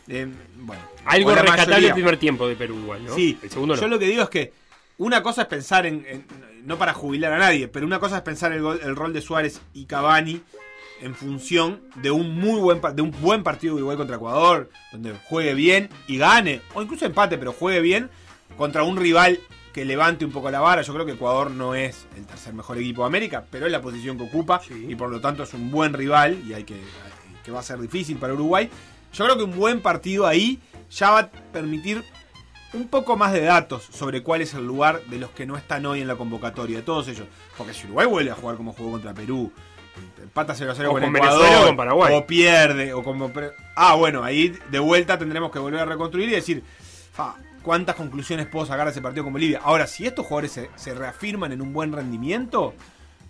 Eh, 0.09 0.27
bueno, 0.61 0.83
Algo 1.05 1.31
rescatable 1.35 1.67
mayoría. 1.67 1.89
el 1.89 1.95
primer 1.95 2.17
tiempo 2.19 2.49
de 2.49 2.57
Perú 2.57 2.77
igual, 2.83 3.05
¿no? 3.05 3.15
Sí, 3.15 3.39
el 3.43 3.51
segundo 3.51 3.75
no. 3.77 3.81
yo 3.81 3.89
lo 3.89 3.99
que 3.99 4.07
digo 4.07 4.23
es 4.23 4.29
que 4.31 4.53
una 4.99 5.23
cosa 5.23 5.43
es 5.43 5.49
pensar 5.49 5.87
en, 5.87 6.05
en- 6.09 6.27
no 6.65 6.77
para 6.79 6.93
jubilar 6.95 7.33
a 7.33 7.39
nadie, 7.39 7.69
pero 7.69 7.87
una 7.87 8.01
cosa 8.01 8.17
es 8.17 8.23
pensar 8.23 8.53
el, 8.53 8.63
gol- 8.63 8.81
el 8.83 8.97
rol 8.97 9.13
de 9.13 9.21
Suárez 9.21 9.61
y 9.75 9.85
Cavani 9.85 10.41
en 11.01 11.15
función 11.15 11.81
de 11.97 12.11
un 12.11 12.35
muy 12.39 12.59
buen 12.61 12.81
de 12.95 13.03
un 13.03 13.13
buen 13.21 13.43
partido 13.45 13.75
de 13.75 13.83
Uruguay 13.83 13.97
contra 13.97 14.17
Ecuador, 14.17 14.69
donde 14.93 15.15
juegue 15.25 15.55
bien 15.55 15.89
y 16.09 16.19
gane, 16.19 16.61
o 16.75 16.83
incluso 16.83 17.07
empate, 17.07 17.39
pero 17.39 17.53
juegue 17.53 17.81
bien 17.81 18.11
contra 18.57 18.83
un 18.83 18.97
rival 18.97 19.39
que 19.73 19.85
levante 19.85 20.25
un 20.25 20.33
poco 20.33 20.51
la 20.51 20.59
vara. 20.61 20.83
Yo 20.83 20.93
creo 20.95 21.07
que 21.07 21.13
Ecuador 21.13 21.51
no 21.53 21.75
es 21.77 22.07
el 22.17 22.27
tercer 22.27 22.53
mejor 22.55 22.79
equipo 22.79 23.03
de 23.03 23.07
América, 23.07 23.45
pero 23.49 23.67
es 23.67 23.73
la 23.73 23.81
posición 23.81 24.17
que 24.19 24.25
ocupa 24.25 24.61
y 24.89 24.97
por 24.97 25.11
lo 25.11 25.21
tanto 25.21 25.45
es 25.45 25.55
un 25.55 25.71
buen 25.71 25.93
rival 25.93 26.43
y 26.49 26.55
hay 26.55 26.65
que, 26.65 26.81
que 27.45 27.53
va 27.53 27.61
a 27.61 27.63
ser 27.63 27.79
difícil 27.79 28.17
para 28.17 28.33
Uruguay. 28.35 28.69
Yo 29.13 29.25
creo 29.25 29.37
que 29.37 29.45
un 29.45 29.57
buen 29.57 29.81
partido 29.81 30.27
ahí 30.27 30.61
ya 30.91 31.11
va 31.11 31.19
a 31.21 31.31
permitir 31.31 32.05
un 32.73 32.89
poco 32.89 33.17
más 33.17 33.33
de 33.33 33.43
datos 33.43 33.89
sobre 33.93 34.23
cuál 34.23 34.43
es 34.43 34.55
el 34.55 34.67
lugar 34.67 35.03
de 35.05 35.19
los 35.19 35.31
que 35.31 35.47
no 35.47 35.57
están 35.57 35.87
hoy 35.87 36.01
en 36.01 36.09
la 36.09 36.17
convocatoria, 36.17 36.79
de 36.79 36.83
todos 36.83 37.09
ellos. 37.09 37.27
Porque 37.57 37.75
si 37.75 37.87
Uruguay 37.87 38.07
vuelve 38.07 38.31
a 38.31 38.35
jugar 38.35 38.57
como 38.57 38.73
jugó 38.73 38.93
contra 38.93 39.15
Perú, 39.15 39.51
empata 40.23 40.55
0 40.55 40.73
a 40.73 40.75
0 40.75 40.91
O 40.91 40.93
con, 40.93 41.03
con 41.03 41.17
Ecuador, 41.17 41.39
Venezuela 41.41 41.63
o 41.63 41.67
con 41.67 41.77
Paraguay. 41.77 42.15
o 42.15 42.27
pierde, 42.27 42.93
o 42.93 43.03
como. 43.03 43.33
Ah, 43.75 43.95
bueno, 43.95 44.23
ahí 44.23 44.57
de 44.71 44.79
vuelta 44.79 45.19
tendremos 45.19 45.51
que 45.51 45.59
volver 45.59 45.81
a 45.81 45.85
reconstruir 45.87 46.29
y 46.29 46.33
decir, 46.33 46.63
¿cuántas 47.63 47.97
conclusiones 47.97 48.47
puedo 48.47 48.67
sacar 48.67 48.85
de 48.87 48.93
ese 48.93 49.03
partido 49.03 49.25
con 49.25 49.33
Bolivia? 49.33 49.61
Ahora, 49.63 49.87
si 49.87 50.07
estos 50.07 50.27
jugadores 50.27 50.53
se, 50.53 50.71
se 50.77 50.95
reafirman 50.95 51.53
en 51.53 51.63
un 51.63 51.73
buen 51.73 51.93
rendimiento, 51.93 52.75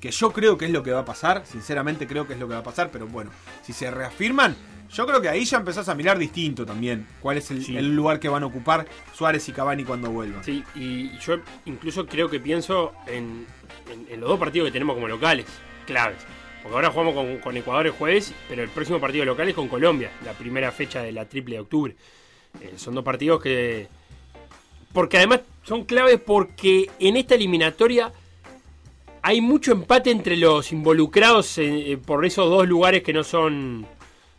que 0.00 0.10
yo 0.10 0.32
creo 0.32 0.56
que 0.56 0.66
es 0.66 0.70
lo 0.70 0.82
que 0.82 0.92
va 0.92 1.00
a 1.00 1.04
pasar, 1.04 1.44
sinceramente 1.46 2.06
creo 2.06 2.26
que 2.26 2.34
es 2.34 2.38
lo 2.40 2.46
que 2.48 2.54
va 2.54 2.60
a 2.60 2.64
pasar, 2.64 2.90
pero 2.90 3.06
bueno, 3.06 3.30
si 3.62 3.72
se 3.72 3.90
reafirman, 3.90 4.56
yo 4.90 5.06
creo 5.06 5.20
que 5.20 5.28
ahí 5.28 5.44
ya 5.44 5.58
empezás 5.58 5.88
a 5.88 5.94
mirar 5.94 6.18
distinto 6.18 6.64
también 6.64 7.06
cuál 7.20 7.36
es 7.36 7.50
el, 7.50 7.76
el 7.76 7.94
lugar 7.94 8.20
que 8.20 8.28
van 8.28 8.42
a 8.42 8.46
ocupar 8.46 8.86
Suárez 9.14 9.48
y 9.48 9.52
Cavani 9.52 9.84
cuando 9.84 10.10
vuelvan. 10.10 10.42
Sí, 10.44 10.64
y 10.74 11.18
yo 11.18 11.38
incluso 11.66 12.06
creo 12.06 12.30
que 12.30 12.40
pienso 12.40 12.92
en, 13.06 13.46
en- 13.92 14.06
en 14.08 14.20
los 14.20 14.28
dos 14.30 14.38
partidos 14.38 14.68
que 14.68 14.72
tenemos 14.72 14.94
como 14.94 15.08
locales, 15.08 15.46
claves. 15.86 16.18
Porque 16.62 16.74
ahora 16.74 16.90
jugamos 16.90 17.14
con, 17.14 17.38
con 17.38 17.56
Ecuador 17.56 17.86
el 17.86 17.92
jueves, 17.92 18.32
pero 18.48 18.62
el 18.62 18.68
próximo 18.70 18.98
partido 19.00 19.24
local 19.24 19.48
es 19.48 19.54
con 19.54 19.68
Colombia, 19.68 20.10
la 20.24 20.32
primera 20.32 20.72
fecha 20.72 21.02
de 21.02 21.12
la 21.12 21.24
triple 21.28 21.56
de 21.56 21.60
octubre. 21.60 21.96
Eh, 22.60 22.74
son 22.76 22.94
dos 22.94 23.04
partidos 23.04 23.42
que... 23.42 23.88
Porque 24.92 25.18
además 25.18 25.40
son 25.64 25.84
claves 25.84 26.18
porque 26.18 26.90
en 26.98 27.16
esta 27.16 27.34
eliminatoria 27.34 28.10
hay 29.22 29.40
mucho 29.40 29.72
empate 29.72 30.10
entre 30.10 30.36
los 30.36 30.72
involucrados 30.72 31.58
eh, 31.58 31.92
eh, 31.92 31.96
por 31.98 32.24
esos 32.24 32.48
dos 32.50 32.66
lugares 32.68 33.02
que 33.02 33.12
no 33.12 33.24
son 33.24 33.86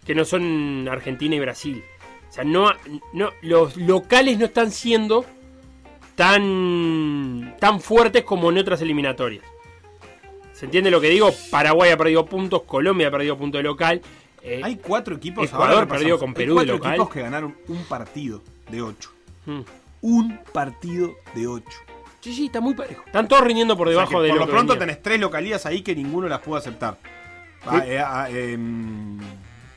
que 0.05 0.15
no 0.15 0.25
son 0.25 0.87
Argentina 0.89 1.35
y 1.35 1.39
Brasil. 1.39 1.83
O 2.29 2.31
sea, 2.33 2.43
no, 2.43 2.71
no 3.13 3.31
los 3.41 3.75
locales 3.77 4.37
no 4.39 4.45
están 4.45 4.71
siendo 4.71 5.25
tan 6.15 7.55
tan 7.59 7.79
fuertes 7.81 8.23
como 8.23 8.49
en 8.49 8.57
otras 8.57 8.81
eliminatorias. 8.81 9.43
¿Se 10.53 10.65
entiende 10.65 10.91
lo 10.91 10.99
que 10.99 11.09
digo? 11.09 11.29
Paraguay 11.51 11.91
ha 11.91 11.97
perdido 11.97 12.25
puntos, 12.25 12.63
Colombia 12.63 13.07
ha 13.07 13.11
perdido 13.11 13.37
puntos 13.37 13.59
de 13.59 13.63
local. 13.63 14.01
eh, 14.43 14.59
Hay 14.63 14.75
cuatro 14.75 15.15
equipos. 15.15 15.45
Ecuador 15.45 15.87
perdió 15.87 16.19
con 16.19 16.29
hay 16.29 16.35
Perú 16.35 16.49
de 16.51 16.55
cuatro 16.55 16.73
local. 16.75 16.91
equipos 16.93 17.09
que 17.09 17.21
ganaron 17.21 17.55
un 17.67 17.83
partido 17.85 18.41
de 18.69 18.81
ocho. 18.81 19.11
Mm. 19.45 19.61
Un 20.01 20.39
partido 20.51 21.15
de 21.35 21.47
ocho. 21.47 21.77
Sí, 22.21 22.33
sí, 22.33 22.45
está 22.47 22.59
muy 22.59 22.73
parejo. 22.73 23.03
Están 23.05 23.27
todos 23.27 23.43
rindiendo 23.43 23.77
por 23.77 23.87
O 23.87 23.91
sea 23.91 23.99
debajo 24.01 24.21
de 24.21 24.29
por 24.29 24.37
lo 24.37 24.41
lo 24.41 24.45
que 24.47 24.51
pronto 24.51 24.73
venía. 24.73 24.87
tenés 24.87 25.01
tres 25.03 25.19
localías 25.19 25.65
ahí 25.65 25.81
que 25.81 25.95
ninguno 25.95 26.27
las 26.27 26.39
pudo 26.39 26.57
aceptar. 26.57 26.97
Ah, 27.65 27.81
eh, 27.85 27.99
ah, 27.99 28.27
em, 28.29 29.17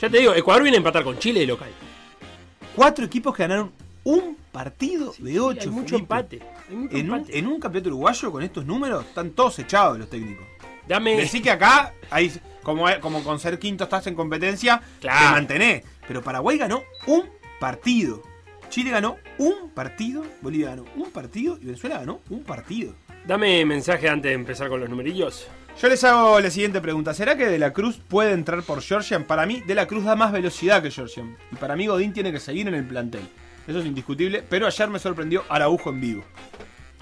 Ya 0.01 0.09
te 0.11 0.19
digo, 0.19 0.35
Ecuador 0.35 0.63
viene 0.63 0.77
a 0.77 0.79
empatar 0.79 1.05
con 1.05 1.19
Chile 1.19 1.41
de 1.41 1.47
local. 1.47 1.71
cuatro 2.75 3.05
equipos 3.05 3.35
que 3.37 3.43
ganaron 3.45 3.73
un 4.05 4.37
partido 4.51 5.15
de 5.19 5.39
ocho. 5.41 5.61
hay 5.63 5.69
mucho 5.69 5.89
Felipe. 5.97 5.97
empate. 6.03 6.41
hay 6.69 6.77
mucho 6.77 6.97
En 6.97 7.11
un, 7.11 7.17
empate. 7.19 7.39
en 7.39 7.47
un 7.47 7.61
campeonato 7.61 7.89
uruguayo 7.91 8.33
con 8.33 8.43
estos 8.43 8.67
números 8.67 9.05
están 9.07 9.31
todos 9.31 9.59
echados 9.61 9.99
los 9.99 10.11
técnicos. 10.11 10.45
Dame. 10.89 11.17
Decí 11.17 11.41
que 11.41 11.51
acá, 11.51 11.93
hay, 12.11 12.33
como, 12.65 12.87
como 13.01 13.23
con 13.23 13.39
ser 13.39 13.59
quinto 13.61 13.85
estás 13.85 14.07
en 14.09 14.15
competencia, 14.17 14.83
Claro. 15.01 15.27
te 15.27 15.33
mantenés. 15.33 15.85
Pero 16.09 16.23
Paraguay 16.23 16.59
ganó 16.59 16.83
un 17.07 17.25
partido. 17.61 18.23
Chile 18.73 18.91
ganó 18.91 19.19
un 19.37 19.69
partido, 19.75 20.25
Bolivia 20.41 20.71
ganó 20.71 20.87
un 20.97 21.11
partido 21.11 21.59
y 21.61 21.67
Venezuela 21.67 21.99
ganó 21.99 22.21
un 22.31 22.43
partido. 22.43 22.95
Dame 23.27 23.63
mensaje 23.67 24.09
antes 24.09 24.31
de 24.31 24.35
empezar 24.35 24.71
con 24.71 24.81
los 24.81 24.89
numerillos. 24.89 25.47
Yo 25.79 25.89
les 25.91 26.03
hago 26.05 26.41
la 26.41 26.51
siguiente 26.51 26.81
pregunta. 26.81 27.13
¿Será 27.13 27.37
que 27.37 27.47
De 27.47 27.59
la 27.59 27.75
Cruz 27.75 28.01
puede 28.09 28.33
entrar 28.33 28.63
por 28.63 28.81
Georgian? 28.81 29.25
Para 29.25 29.45
mí, 29.45 29.61
De 29.67 29.75
la 29.75 29.87
Cruz 29.87 30.05
da 30.05 30.17
más 30.17 30.33
velocidad 30.33 30.83
que 30.83 30.91
Georgian. 30.91 31.37
Y 31.51 31.57
para 31.57 31.77
mí, 31.77 31.87
Godín 31.87 32.15
tiene 32.15 32.33
que 32.33 32.41
seguir 32.41 32.67
en 32.67 32.73
el 32.75 32.85
plantel. 32.87 33.21
Eso 33.69 33.79
es 33.81 33.85
indiscutible. 33.85 34.43
Pero 34.49 34.67
ayer 34.67 34.89
me 34.89 34.99
sorprendió 34.99 35.45
Araujo 35.51 35.91
en 35.91 36.01
vivo. 36.01 36.25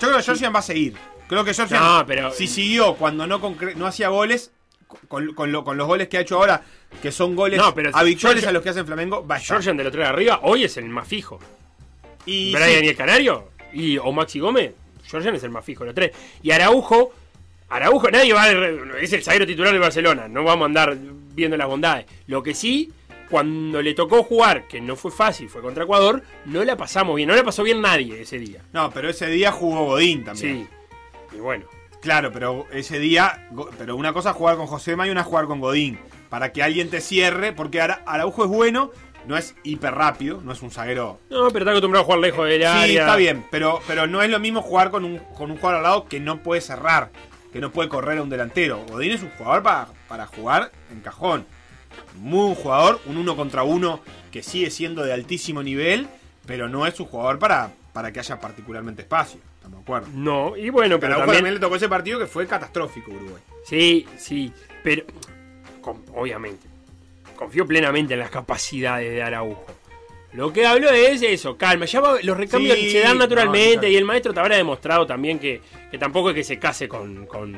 Yo 0.01 0.09
creo 0.09 0.17
que 0.17 0.25
Georgian 0.25 0.53
va 0.53 0.59
a 0.59 0.63
seguir. 0.63 0.95
Creo 1.29 1.45
que 1.45 1.55
Georgian, 1.55 1.81
No, 1.83 2.05
pero- 2.05 2.33
si 2.33 2.49
siguió 2.49 2.95
cuando 2.97 3.29
no, 3.29 3.39
no 3.77 3.87
hacía 3.87 4.09
goles, 4.09 4.51
con, 5.07 5.35
con 5.35 5.53
lo- 5.53 5.63
con 5.63 5.77
los 5.77 5.87
goles 5.87 6.09
que 6.09 6.19
ha 6.19 6.21
hecho 6.23 6.37
ahora, 6.37 6.63
que 7.01 7.13
son 7.13 7.37
goles 7.37 7.59
No, 7.61 7.73
pero 7.75 7.91
habituales 7.95 8.45
a 8.45 8.51
los 8.51 8.61
que 8.63 8.71
hace 8.71 8.83
Flamengo, 8.83 9.25
va 9.25 9.37
a 9.37 9.39
estar. 9.39 9.55
Georgian 9.57 9.77
de 9.77 9.85
lo 9.85 9.93
trae 9.93 10.07
arriba, 10.07 10.41
hoy 10.43 10.65
es 10.65 10.77
el 10.77 10.89
más 10.89 11.07
fijo. 11.07 11.39
Y 12.27 12.53
Brian 12.53 12.81
sí. 12.81 12.85
y 12.87 12.89
el 12.89 12.97
Canario, 12.97 13.49
y, 13.73 13.99
o 13.99 14.13
Maxi 14.13 14.39
Gómez, 14.41 14.73
Georgian 15.05 15.35
es 15.35 15.43
el 15.43 15.51
más 15.51 15.65
fijo 15.65 15.81
de 15.85 15.87
los 15.87 15.95
tres. 15.95 16.13
Y 16.43 16.51
Araujo, 16.51 17.13
Araujo, 17.69 18.11
nadie 18.11 18.33
va 18.33 18.45
a. 18.45 18.51
Es 19.01 19.13
el 19.13 19.23
zaguero 19.23 19.47
titular 19.47 19.73
de 19.73 19.79
Barcelona, 19.79 20.29
no 20.29 20.45
vamos 20.45 20.65
a 20.65 20.67
andar 20.67 20.97
viendo 21.35 21.57
las 21.57 21.67
bondades. 21.69 22.07
Lo 22.27 22.43
que 22.43 22.55
sí, 22.55 22.93
cuando 23.31 23.81
le 23.81 23.95
tocó 23.95 24.23
jugar, 24.23 24.67
que 24.69 24.81
no 24.81 24.97
fue 24.97 25.11
fácil, 25.11 25.49
fue 25.49 25.63
contra 25.63 25.85
Ecuador, 25.85 26.23
no 26.45 26.65
la 26.65 26.77
pasamos 26.77 27.17
bien, 27.17 27.29
no 27.29 27.35
la 27.35 27.45
pasó 27.45 27.63
bien 27.63 27.81
nadie 27.81 28.21
ese 28.21 28.39
día. 28.39 28.63
No, 28.73 28.91
pero 28.91 29.09
ese 29.09 29.27
día 29.29 29.51
jugó 29.53 29.87
Godín 29.87 30.25
también. 30.25 30.69
Sí. 31.31 31.37
Y 31.37 31.41
bueno. 31.41 31.65
Claro, 32.01 32.33
pero 32.33 32.67
ese 32.73 32.99
día, 32.99 33.47
pero 33.77 33.95
una 33.95 34.15
cosa 34.15 34.31
es 34.31 34.37
jugar 34.37 34.57
con 34.57 34.67
José 34.67 34.93
y 34.93 35.11
una 35.11 35.21
es 35.21 35.27
jugar 35.27 35.45
con 35.45 35.61
Godín. 35.61 35.99
Para 36.31 36.51
que 36.51 36.63
alguien 36.63 36.89
te 36.89 37.03
cierre, 37.03 37.53
porque 37.53 37.81
Ara- 37.83 38.03
Araujo 38.07 38.45
es 38.45 38.49
bueno, 38.51 38.91
no 39.27 39.37
es 39.37 39.55
hiper 39.63 39.95
rápido, 39.95 40.41
no 40.43 40.53
es 40.53 40.63
un 40.63 40.71
zaguero. 40.71 41.21
No, 41.31 41.49
pero 41.49 41.61
está 41.61 41.71
acostumbrado 41.71 42.03
a 42.03 42.07
jugar 42.07 42.21
lejos 42.21 42.49
del 42.49 42.65
área. 42.65 42.87
Sí, 42.87 42.97
está 42.97 43.17
bien, 43.17 43.45
pero, 43.51 43.81
pero 43.87 44.07
no 44.07 44.23
es 44.23 44.31
lo 44.31 44.39
mismo 44.39 44.63
jugar 44.63 44.91
con 44.91 45.05
un, 45.05 45.19
con 45.37 45.51
un 45.51 45.57
jugador 45.57 45.77
al 45.79 45.83
lado 45.83 46.07
que 46.07 46.21
no 46.21 46.43
puede 46.43 46.61
cerrar, 46.61 47.11
que 47.53 47.61
no 47.61 47.71
puede 47.71 47.89
correr 47.89 48.19
a 48.19 48.23
un 48.23 48.31
delantero. 48.31 48.85
Godín 48.89 49.13
es 49.13 49.23
un 49.23 49.31
jugador 49.31 49.63
para, 49.63 49.89
para 50.09 50.27
jugar 50.27 50.73
en 50.91 51.01
cajón. 51.01 51.47
Muy 52.17 52.49
un 52.49 52.55
jugador, 52.55 53.01
un 53.07 53.17
uno 53.17 53.37
contra 53.37 53.63
uno 53.63 54.01
que 54.31 54.43
sigue 54.43 54.71
siendo 54.71 55.03
de 55.05 55.13
altísimo 55.13 55.63
nivel, 55.63 56.09
pero 56.47 56.69
no 56.69 56.87
es 56.87 56.99
un 57.01 57.07
jugador 57.07 57.39
para, 57.39 57.71
para 57.93 58.13
que 58.13 58.21
haya 58.21 58.41
particularmente 58.41 59.03
espacio. 59.03 59.41
¿Estamos 59.57 59.79
de 59.79 59.83
acuerdo? 59.83 60.09
No, 60.15 60.57
y 60.57 60.71
bueno, 60.71 60.99
pero 60.99 61.17
también... 61.17 61.37
también 61.37 61.55
le 61.55 61.61
tocó 61.61 61.77
ese 61.77 61.89
partido 61.89 62.19
que 62.19 62.27
fue 62.27 62.47
catastrófico 62.47 63.11
Uruguay. 63.11 63.43
Sí, 63.67 64.07
sí, 64.17 64.53
pero 64.83 65.05
con- 65.83 66.03
obviamente 66.15 66.67
confío 67.41 67.67
plenamente 67.67 68.15
en 68.15 68.21
las 68.21 68.31
capacidades 68.31 69.11
de 69.11 69.23
Araujo. 69.23 69.67
Lo 70.33 70.53
que 70.53 70.65
hablo 70.65 70.89
es 70.91 71.21
eso, 71.23 71.57
calma, 71.57 71.87
ya 71.87 72.01
va- 72.01 72.19
los 72.23 72.37
recambios 72.37 72.77
Sí, 72.79 72.91
se 72.93 73.01
dan 73.01 73.15
no, 73.19 73.25
naturalmente 73.25 73.91
y 73.91 73.97
el 73.97 74.05
maestro 74.05 74.33
te 74.33 74.39
habrá 74.39 74.57
demostrado 74.57 75.05
también 75.07 75.41
que, 75.41 75.61
que 75.91 75.99
tampoco 75.99 76.29
es 76.31 76.37
que 76.37 76.45
se 76.45 76.59
case 76.59 76.87
con, 76.87 77.27
con, 77.27 77.57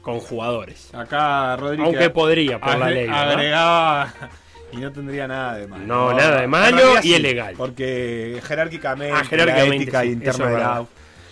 con 0.00 0.18
jugadores. 0.18 0.92
Acá 0.94 1.54
Rodríguez. 1.56 1.86
Aunque 1.86 2.10
podría 2.10 2.58
por 2.60 2.76
la 2.76 2.90
ley. 2.90 3.08
Agregaba. 3.08 4.12
Y 4.74 4.78
no 4.78 4.90
tendría 4.90 5.28
nada 5.28 5.58
de 5.58 5.66
malo. 5.68 5.84
No, 5.84 6.14
nada 6.14 6.40
de 6.40 6.46
malo 6.46 6.94
y 7.02 7.12
es 7.12 7.20
legal. 7.20 7.54
Porque 7.58 8.40
jerárquicamente, 8.42 9.14
Ah, 9.14 9.22
jerárquicamente, 9.22 9.76
la 9.76 9.82
ética 9.82 10.00
sí, 10.00 10.08
interna 10.08 10.78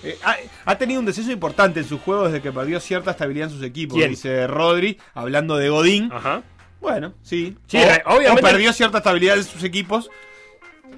de. 0.03 0.11
Eh, 0.11 0.19
ha, 0.23 0.37
ha 0.67 0.77
tenido 0.77 1.01
un 1.01 1.07
descenso 1.07 1.33
importante 1.33 1.81
en 1.81 1.87
sus 1.87 2.03
juegos 2.03 2.31
desde 2.31 2.43
que 2.43 2.53
perdió 2.53 2.79
cierta 2.81 3.13
estabilidad 3.13 3.49
en 3.49 3.55
sus 3.55 3.63
equipos. 3.65 3.97
¿Quién? 3.97 4.11
Dice 4.11 4.47
Rodri, 4.47 4.99
hablando 5.15 5.57
de 5.57 5.71
Godín. 5.71 6.11
Ajá. 6.13 6.43
Bueno, 6.81 7.15
sí. 7.23 7.57
Sí, 7.67 7.77
o, 7.79 8.15
obviamente- 8.17 8.43
o 8.43 8.47
perdió 8.47 8.73
cierta 8.73 8.99
estabilidad 8.99 9.37
en 9.37 9.45
sus 9.45 9.63
equipos 9.65 10.11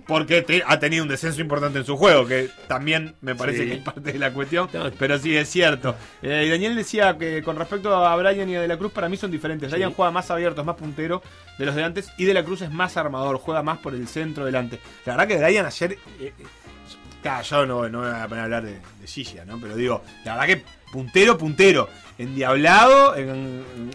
porque 0.07 0.43
te- 0.43 0.63
ha 0.67 0.79
tenido 0.79 1.03
un 1.05 1.09
descenso 1.09 1.41
importante 1.41 1.79
en 1.79 1.85
su 1.85 1.97
juego, 1.97 2.27
que 2.27 2.49
también 2.67 3.15
me 3.21 3.35
parece 3.35 3.63
Sí. 3.65 3.69
que 3.69 3.75
es 3.77 3.83
parte 3.83 4.13
de 4.13 4.19
la 4.19 4.33
cuestión, 4.33 4.69
pero 4.99 5.19
sí 5.19 5.37
es 5.37 5.49
cierto. 5.49 5.95
Eh, 6.23 6.45
y 6.47 6.51
Daniel 6.51 6.75
decía 6.75 7.17
que 7.19 7.43
con 7.43 7.57
respecto 7.57 7.95
a 7.95 8.17
Brian 8.17 8.49
y 8.49 8.57
a 8.57 8.61
De 8.63 8.69
la 8.69 8.77
Cruz, 8.79 8.91
para 8.93 9.09
mí 9.09 9.17
son 9.17 9.31
diferentes. 9.31 9.69
Sí. 9.71 9.75
Brian 9.77 9.93
juega 9.93 10.11
más 10.11 10.31
abierto, 10.31 10.61
es 10.63 10.67
más 10.67 10.77
puntero 10.77 11.23
de 11.59 11.67
los 11.67 11.75
de 11.75 11.85
antes, 11.85 12.11
y 12.19 12.25
De 12.25 12.35
la 12.35 12.43
Cruz 12.45 12.63
es 12.63 12.71
más 12.73 12.97
armador, 12.97 13.37
juega 13.39 13.63
más 13.63 13.79
por 13.79 13.95
el 13.95 14.09
centro 14.09 14.45
delante. 14.45 14.81
La 15.07 15.17
verdad 15.17 15.29
que 15.29 15.43
Brian 15.45 15.67
ayer... 15.67 15.99
eh, 16.21 16.33
Claro, 17.23 17.43
yo 17.45 17.67
no, 17.67 17.89
no 17.89 18.01
me 18.03 18.11
voy 18.11 18.21
a 18.21 18.29
poner 18.29 18.41
a 18.41 18.45
hablar 18.45 18.63
de, 18.65 18.73
de 18.73 19.45
¿no? 19.47 19.59
Pero 19.61 19.77
digo, 19.77 20.03
la 20.25 20.33
verdad 20.37 20.47
que 20.47 20.65
puntero, 20.91 21.39
puntero. 21.39 21.89
Endiablado, 22.19 23.17
en, 23.17 23.29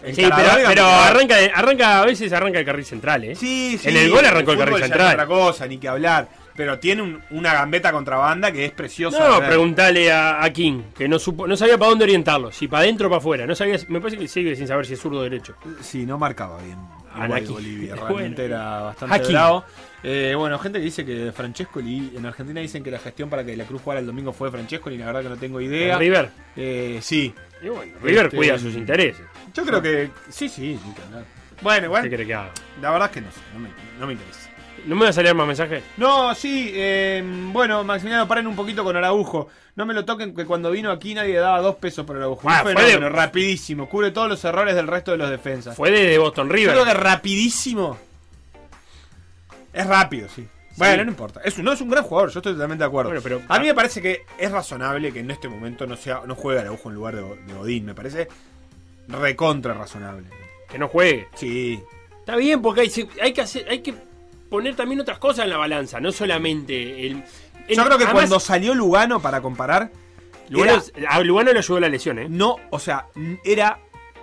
en 0.02 0.14
Sí, 0.14 0.22
pero, 0.22 0.30
Carador, 0.30 0.60
pero 0.66 0.82
en- 0.82 0.94
arranca, 0.94 1.36
arranca 1.54 2.02
a 2.02 2.04
veces 2.04 2.32
arranca 2.32 2.58
el 2.58 2.64
carril 2.64 2.84
central, 2.84 3.24
¿eh? 3.24 3.34
Sí, 3.34 3.78
sí. 3.80 3.88
En 3.88 3.96
el 3.96 4.10
gol 4.10 4.24
arrancó 4.24 4.52
el 4.52 4.58
carril 4.58 4.78
central. 4.82 5.12
otra 5.14 5.26
cosa, 5.26 5.66
ni 5.66 5.78
que 5.78 5.88
hablar. 5.88 6.28
Pero 6.56 6.78
tiene 6.80 7.02
un- 7.02 7.22
una 7.30 7.54
gambeta 7.54 7.92
contrabanda 7.92 8.50
que 8.50 8.64
es 8.64 8.72
preciosa. 8.72 9.18
No, 9.28 9.38
preguntale 9.46 10.10
a, 10.10 10.42
a 10.42 10.50
King, 10.52 10.82
que 10.96 11.06
no 11.08 11.18
supo, 11.20 11.46
no 11.46 11.56
sabía 11.56 11.78
para 11.78 11.90
dónde 11.90 12.04
orientarlo, 12.04 12.50
si 12.50 12.66
para 12.66 12.82
adentro 12.82 13.06
o 13.06 13.10
para 13.10 13.18
afuera. 13.18 13.46
No 13.46 13.54
sabía, 13.54 13.78
me 13.88 14.00
parece 14.00 14.18
que 14.18 14.26
sigue 14.26 14.56
sin 14.56 14.66
saber 14.66 14.84
si 14.84 14.94
es 14.94 15.00
zurdo 15.00 15.20
o 15.20 15.22
derecho. 15.22 15.54
Sí, 15.80 16.04
no 16.04 16.18
marcaba 16.18 16.58
bien. 16.62 16.76
Igual. 17.24 17.46
Bolivia, 17.46 17.94
Bueno. 18.00 18.08
realmente 18.08 18.44
era 18.44 18.80
bastante 18.80 19.18
bravo. 19.28 19.64
Eh, 20.02 20.34
bueno, 20.36 20.58
gente 20.58 20.78
que 20.78 20.84
dice 20.84 21.04
que 21.04 21.32
Francesco 21.32 21.80
en 21.80 22.24
Argentina 22.24 22.60
dicen 22.60 22.82
que 22.84 22.90
la 22.90 22.98
gestión 22.98 23.28
para 23.28 23.44
que 23.44 23.56
la 23.56 23.64
Cruz 23.64 23.82
jugara 23.82 24.00
el 24.00 24.06
domingo 24.06 24.32
fue 24.32 24.48
de 24.48 24.52
Francesco 24.52 24.90
y 24.90 24.98
la 24.98 25.06
verdad 25.06 25.22
que 25.22 25.28
no 25.28 25.36
tengo 25.36 25.60
idea. 25.60 25.94
¿En 25.94 26.00
River? 26.00 26.30
Eh, 26.56 26.98
sí. 27.02 27.34
Y 27.62 27.68
bueno, 27.68 27.92
River 28.02 28.26
Este, 28.26 28.36
cuida 28.36 28.58
sus 28.58 28.74
intereses. 28.74 29.24
Yo 29.54 29.64
creo 29.64 29.82
que 29.82 30.10
sí, 30.28 30.48
sí. 30.48 30.78
Bueno, 31.62 31.86
igual. 31.86 32.02
¿Qué 32.04 32.08
quiere 32.08 32.26
que 32.26 32.34
haga? 32.34 32.50
La 32.80 32.90
verdad 32.92 33.08
es 33.08 33.14
que 33.14 33.20
no 33.20 33.32
sé, 33.32 33.40
no 33.52 33.58
me, 33.60 33.68
no 33.98 34.06
me 34.06 34.12
interesa. 34.12 34.50
¿No 34.86 34.94
me 34.94 35.02
va 35.04 35.10
a 35.10 35.12
salir 35.12 35.34
más 35.34 35.46
mensajes? 35.46 35.82
No, 35.96 36.32
sí, 36.36 36.70
eh, 36.72 37.20
bueno, 37.52 37.82
Maximiliano, 37.82 38.28
paren 38.28 38.46
un 38.46 38.54
poquito 38.54 38.84
con 38.84 38.96
Araujo. 38.96 39.48
No 39.74 39.84
me 39.84 39.92
lo 39.92 40.04
toquen, 40.04 40.34
que 40.34 40.44
cuando 40.44 40.70
vino 40.70 40.90
aquí 40.92 41.14
nadie 41.14 41.34
daba 41.36 41.60
dos 41.60 41.74
pesos 41.76 42.06
por 42.06 42.16
Araujo. 42.16 42.48
Ah, 42.48 42.58
Un 42.64 42.72
fue 42.72 42.74
de- 42.74 42.90
fenómeno, 42.92 43.08
rapidísimo. 43.14 43.88
Cubre 43.88 44.12
todos 44.12 44.28
los 44.28 44.44
errores 44.44 44.76
del 44.76 44.86
resto 44.86 45.10
de 45.10 45.18
los 45.18 45.30
defensas. 45.30 45.76
Fue 45.76 45.90
de, 45.90 46.16
Boston 46.18 46.48
River. 46.48 46.72
creo 46.74 46.84
que 46.84 46.94
rapidísimo. 46.94 47.98
Es 49.78 49.86
rápido, 49.86 50.28
sí. 50.28 50.46
Bueno, 50.76 51.04
no 51.04 51.10
importa. 51.10 51.40
Es, 51.44 51.58
un- 51.58 51.64
no 51.64 51.72
es 51.72 51.80
un 51.80 51.88
gran 51.90 52.04
jugador, 52.04 52.30
yo 52.30 52.38
estoy 52.38 52.52
totalmente 52.52 52.82
de 52.84 52.88
acuerdo. 52.88 53.10
Bueno, 53.10 53.22
pero- 53.22 53.42
a 53.48 53.58
mí 53.58 53.66
me 53.66 53.74
parece 53.74 54.00
que 54.00 54.24
es 54.38 54.50
razonable 54.50 55.12
que 55.12 55.20
en 55.20 55.30
este 55.30 55.48
momento 55.48 55.86
no 55.86 55.96
sea 55.96 56.22
no 56.26 56.34
juegue 56.36 56.60
Araujo 56.60 56.88
en 56.88 56.94
lugar 56.94 57.16
de, 57.16 57.22
de 57.22 57.54
Godín. 57.54 57.84
Me 57.84 57.94
parece 57.94 58.28
recontra 59.08 59.74
razonable. 59.74 60.26
Que 60.68 60.78
no 60.78 60.88
juegue. 60.88 61.28
Sí. 61.34 61.80
Está 62.20 62.36
bien, 62.36 62.60
porque 62.62 62.82
hay, 62.82 63.08
hay 63.22 63.32
que 63.32 63.40
hacer, 63.40 63.66
hay 63.68 63.80
que 63.80 63.94
poner 64.50 64.76
también 64.76 65.00
otras 65.00 65.18
cosas 65.18 65.44
en 65.44 65.50
la 65.50 65.56
balanza, 65.56 66.00
no 66.00 66.12
solamente 66.12 67.06
el. 67.06 67.24
el- 67.68 67.76
Yo 67.76 67.84
creo 67.84 67.98
que 67.98 68.04
además, 68.04 68.12
cuando 68.12 68.40
salió 68.40 68.74
Lugano 68.74 69.20
para 69.20 69.40
comparar, 69.40 69.90
Lugano, 70.50 70.82
a 71.08 71.20
Lugano 71.20 71.52
le 71.52 71.58
ayudó 71.58 71.80
la 71.80 71.88
lesión, 71.88 72.18
¿eh? 72.18 72.26
no, 72.28 72.56
o 72.70 72.78
sea, 72.78 73.06
n- 73.16 73.38
era 73.44 73.78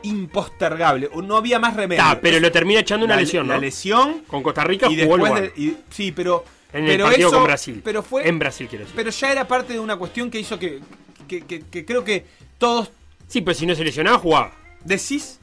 impostergable. 0.05 1.09
No 1.23 1.37
había 1.37 1.59
más 1.59 1.75
remedio. 1.75 2.01
Está, 2.03 2.19
pero 2.19 2.39
lo 2.39 2.51
termina 2.51 2.79
echando 2.79 3.05
una 3.05 3.15
La- 3.15 3.21
lesión, 3.21 3.47
¿no? 3.47 3.53
La 3.53 3.59
lesión 3.59 4.21
Con 4.27 4.43
Costa 4.43 4.63
Rica 4.63 4.87
y 4.89 5.01
jugó 5.03 5.17
después 5.17 5.41
de- 5.55 5.61
y- 5.61 5.77
sí, 5.89 6.11
pero 6.11 6.43
En 6.73 6.83
el 6.85 6.91
pero 6.91 7.05
partido 7.05 7.27
eso- 7.29 7.37
con 7.37 7.45
Brasil. 7.45 7.81
Pero 7.83 8.03
fue 8.03 8.27
En 8.27 8.39
Brasil, 8.39 8.67
quiero 8.69 8.83
decir. 8.85 8.95
pero 8.95 9.09
ya 9.11 9.31
era 9.31 9.47
parte 9.47 9.73
de 9.73 9.79
una 9.79 9.95
cuestión 9.97 10.29
que 10.29 10.39
hizo 10.39 10.57
que 10.59 10.79
que, 11.27 11.41
que- 11.41 11.61
que 11.61 11.85
creo 11.85 12.03
que 12.03 12.25
todos 12.59 12.91
Sí, 13.27 13.41
pero 13.41 13.55
si 13.55 13.65
no 13.65 13.73
se 13.73 13.83
lesionaba, 13.83 14.19
jugaba. 14.19 14.51
decís 14.83 15.39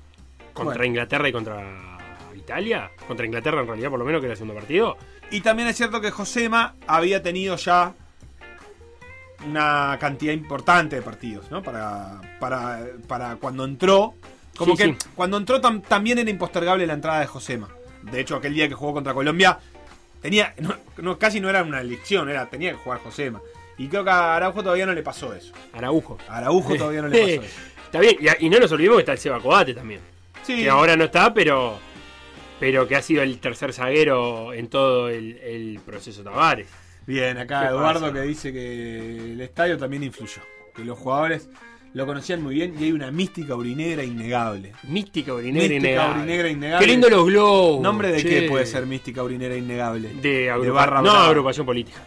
Contra 0.52 0.74
Bueno. 0.74 0.84
Inglaterra 0.84 1.28
y 1.28 1.32
contra 1.32 1.98
Italia. 2.36 2.90
Contra 3.08 3.24
Inglaterra, 3.26 3.62
en 3.62 3.66
realidad, 3.66 3.88
por 3.90 3.98
lo 3.98 4.04
menos, 4.04 4.20
que 4.20 4.26
era 4.26 4.34
el 4.34 4.36
segundo 4.38 4.54
partido. 4.54 4.96
y 5.30 5.40
también 5.40 5.66
es 5.68 5.76
cierto 5.78 6.00
que 6.02 6.10
Josema 6.10 6.74
había 6.86 7.22
tenido 7.22 7.56
ya 7.56 7.94
una 9.46 9.96
cantidad 9.98 10.32
importante 10.32 10.96
de 10.96 11.02
partidos, 11.02 11.50
¿no? 11.50 11.62
Para 11.62 12.20
para 12.38 12.86
para 13.08 13.36
cuando 13.36 13.64
entró 13.64 14.14
como 14.57 14.76
Sí, 14.76 14.82
que 14.82 14.88
sí. 14.90 14.98
cuando 15.14 15.36
entró 15.36 15.61
tam- 15.61 15.82
también 15.82 16.18
era 16.18 16.30
impostergable 16.30 16.86
la 16.86 16.94
entrada 16.94 17.20
de 17.20 17.26
Josema. 17.26 17.68
De 18.03 18.20
hecho, 18.20 18.36
aquel 18.36 18.55
día 18.55 18.68
que 18.68 18.74
jugó 18.74 18.92
contra 18.92 19.14
Colombia 19.14 19.59
tenía 20.20 20.55
no, 20.61 20.74
no, 20.98 21.18
casi 21.18 21.40
no 21.40 21.48
era 21.48 21.62
una 21.62 21.80
elección, 21.80 22.28
era 22.28 22.48
tenía 22.50 22.72
que 22.72 22.78
jugar 22.78 23.00
Josema. 23.00 23.40
Y 23.78 23.88
creo 23.88 24.05
que 24.05 24.11
a 24.11 24.36
Araujo 24.36 24.62
todavía 24.62 24.86
no 24.86 24.92
le 24.92 25.03
pasó 25.03 25.34
eso. 25.34 25.53
Araujo. 25.72 26.18
A 26.28 26.38
Araujo 26.38 26.74
todavía 26.76 27.03
no 27.03 27.09
le 27.09 27.18
pasó 27.20 27.32
eso. 27.42 27.57
Está 27.86 28.00
bien, 28.00 28.16
y, 28.40 28.48
no 28.48 28.59
nos 28.59 28.72
olvidemos 28.72 28.96
que 28.96 29.00
está 29.03 29.12
el 29.12 29.18
Seba 29.18 29.40
Coate 29.40 29.74
también. 29.74 30.00
Sí. 30.42 30.62
Que 30.62 30.70
ahora 30.70 30.96
no 30.96 31.05
está, 31.05 31.32
pero 31.34 31.78
pero 32.59 32.86
que 32.86 32.94
ha 32.94 33.03
sido 33.03 33.22
el 33.22 33.38
tercer 33.40 33.72
zaguero 33.72 34.53
en 34.53 34.68
todo 34.68 35.09
el, 35.09 35.36
el 35.38 35.80
proceso 35.84 36.22
Tavares. 36.22 36.68
Bien, 37.07 37.36
acá 37.38 37.62
¿Qué 37.62 37.66
Eduardo 37.68 38.00
pasa? 38.03 38.12
que 38.12 38.20
dice 38.22 38.53
que 38.53 39.32
el 39.32 39.40
estadio 39.40 39.76
también 39.76 40.05
influyó. 40.05 40.40
Que 40.74 40.84
los 40.84 40.96
jugadores 40.98 41.48
lo 41.95 42.07
conocían 42.07 42.43
muy 42.43 42.55
bien 42.55 42.74
y 42.78 42.84
hay 42.84 42.93
una 42.93 43.11
mística 43.11 43.55
urinegra 43.55 44.03
innegable. 44.03 44.72
Mística 44.84 45.34
urinera 45.34 45.68
Mística 45.68 45.76
innegable. 45.88 46.51
innegable. 46.51 46.86
Qué 46.86 46.90
lindo 46.93 47.11
los 47.11 47.26
globos. 47.26 47.80
¿Nombre 47.82 48.12
de 48.12 48.22
che. 48.22 48.28
qué 48.28 48.43
puede 48.49 48.64
ser 48.66 48.86
mística 48.86 49.22
urinera 49.22 49.57
innegable? 49.57 50.09
De, 50.14 50.51
agrupa- 50.51 50.72
barra 50.72 51.03
No, 51.03 51.11
agrupación 51.12 51.66
política. 51.66 52.03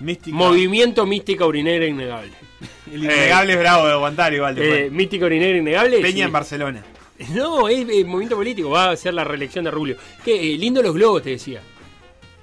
Mística. 0.00 0.36
Movimiento 0.36 1.06
Mística 1.06 1.46
Urinera 1.46 1.86
Innegable. 1.86 2.32
El 2.92 3.04
innegable 3.04 3.54
es 3.54 3.58
bravo 3.58 3.86
de 3.86 3.92
aguantar 3.92 4.32
igual. 4.34 4.56
Eh. 4.58 4.90
Mística 4.90 5.24
Urinera 5.24 5.56
Innegable. 5.56 6.00
Peña 6.00 6.16
sí. 6.16 6.22
en 6.22 6.32
Barcelona. 6.32 6.84
No, 7.34 7.66
es 7.66 7.86
movimiento 8.04 8.36
político. 8.36 8.68
Va 8.68 8.90
a 8.90 8.96
ser 8.96 9.14
la 9.14 9.24
reelección 9.24 9.64
de 9.64 9.70
Rubio. 9.70 9.96
Qué 10.22 10.52
eh, 10.54 10.58
lindo 10.58 10.82
los 10.82 10.94
globos, 10.94 11.22
te 11.22 11.30
decía. 11.30 11.62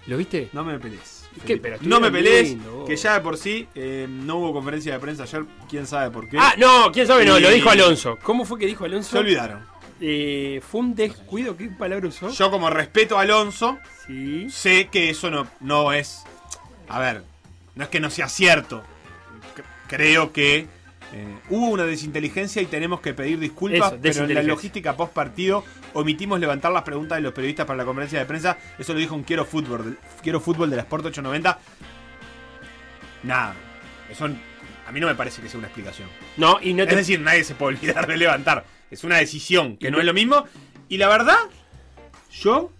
¿Lo 0.07 0.17
viste? 0.17 0.49
No 0.51 0.63
me 0.63 0.79
pelees. 0.79 1.12
¿Qué? 1.45 1.57
Pero 1.57 1.77
No 1.81 1.99
me 1.99 2.11
pelees, 2.11 2.55
que 2.87 2.95
ya 2.95 3.13
de 3.15 3.19
por 3.21 3.37
sí 3.37 3.67
eh, 3.75 4.07
no 4.09 4.37
hubo 4.37 4.53
conferencia 4.53 4.93
de 4.93 4.99
prensa 4.99 5.23
ayer, 5.23 5.43
quién 5.69 5.85
sabe 5.87 6.09
por 6.11 6.27
qué. 6.29 6.37
Ah, 6.39 6.53
no, 6.57 6.91
quién 6.91 7.07
sabe, 7.07 7.25
no, 7.25 7.37
Y- 7.37 7.41
lo 7.41 7.49
dijo 7.49 7.69
Alonso. 7.69 8.17
¿Cómo 8.23 8.45
fue 8.45 8.59
que 8.59 8.65
dijo 8.65 8.85
Alonso? 8.85 9.11
Se 9.11 9.17
olvidaron. 9.19 9.65
Eh, 10.01 10.61
fue 10.69 10.81
un 10.81 10.95
descuido, 10.95 11.55
¿qué 11.55 11.67
palabra 11.69 12.07
usó? 12.07 12.29
Yo 12.29 12.51
como 12.51 12.69
respeto 12.69 13.17
a 13.17 13.21
Alonso, 13.21 13.77
Sí. 14.07 14.49
sé 14.49 14.89
que 14.91 15.09
eso 15.09 15.29
no, 15.31 15.47
no 15.61 15.93
es... 15.93 16.23
A 16.89 16.99
ver, 16.99 17.23
no 17.75 17.83
es 17.85 17.89
que 17.89 17.99
no 17.99 18.09
sea 18.09 18.27
cierto. 18.27 18.83
C- 19.55 19.63
creo 19.87 20.33
que 20.33 20.67
eh, 21.13 21.27
hubo 21.49 21.67
una 21.69 21.83
desinteligencia 21.85 22.61
y 22.61 22.65
tenemos 22.65 22.99
que 22.99 23.13
pedir 23.13 23.39
disculpas, 23.39 23.93
Eso, 23.93 23.99
pero 24.01 24.23
en 24.25 24.33
la 24.33 24.41
logística 24.43 24.95
post 24.97 25.13
partido 25.13 25.63
omitimos 25.93 26.39
levantar 26.39 26.71
las 26.71 26.81
preguntas 26.83 27.17
de 27.17 27.21
los 27.21 27.33
periodistas 27.33 27.65
para 27.67 27.77
la 27.77 27.85
conferencia 27.85 28.17
de 28.19 28.25
prensa. 28.25 28.57
Eso 28.79 28.93
lo 28.93 28.99
dijo 28.99 29.13
un 29.15 29.23
Quiero 29.23 29.45
Fútbol, 29.45 29.83
del- 29.85 29.97
Quiero 30.23 30.39
Fútbol 30.39 30.69
de 30.71 30.77
la 30.77 30.81
Sport 30.81 31.05
890. 31.05 31.59
Nada, 33.23 33.53
eso 34.09 34.25
a 34.25 34.91
mí 34.91 34.99
no 34.99 35.07
me 35.07 35.15
parece 35.15 35.41
que 35.41 35.49
sea 35.49 35.57
una 35.59 35.67
explicación. 35.67 36.09
No, 36.37 36.59
y 36.61 36.73
no 36.73 36.83
Es 36.83 36.95
decir, 36.95 37.19
nadie 37.21 37.43
se 37.43 37.55
puede 37.55 37.77
olvidar 37.77 38.05
de 38.07 38.17
levantar. 38.17 38.65
Es 38.91 39.03
una 39.03 39.17
decisión 39.17 39.77
que 39.77 39.91
no- 39.91 39.99
es 39.99 40.05
lo 40.05 40.13
mismo. 40.13 40.45
Y 40.89 40.97
la 40.97 41.07
verdad, 41.07 41.37
yo 42.31 42.71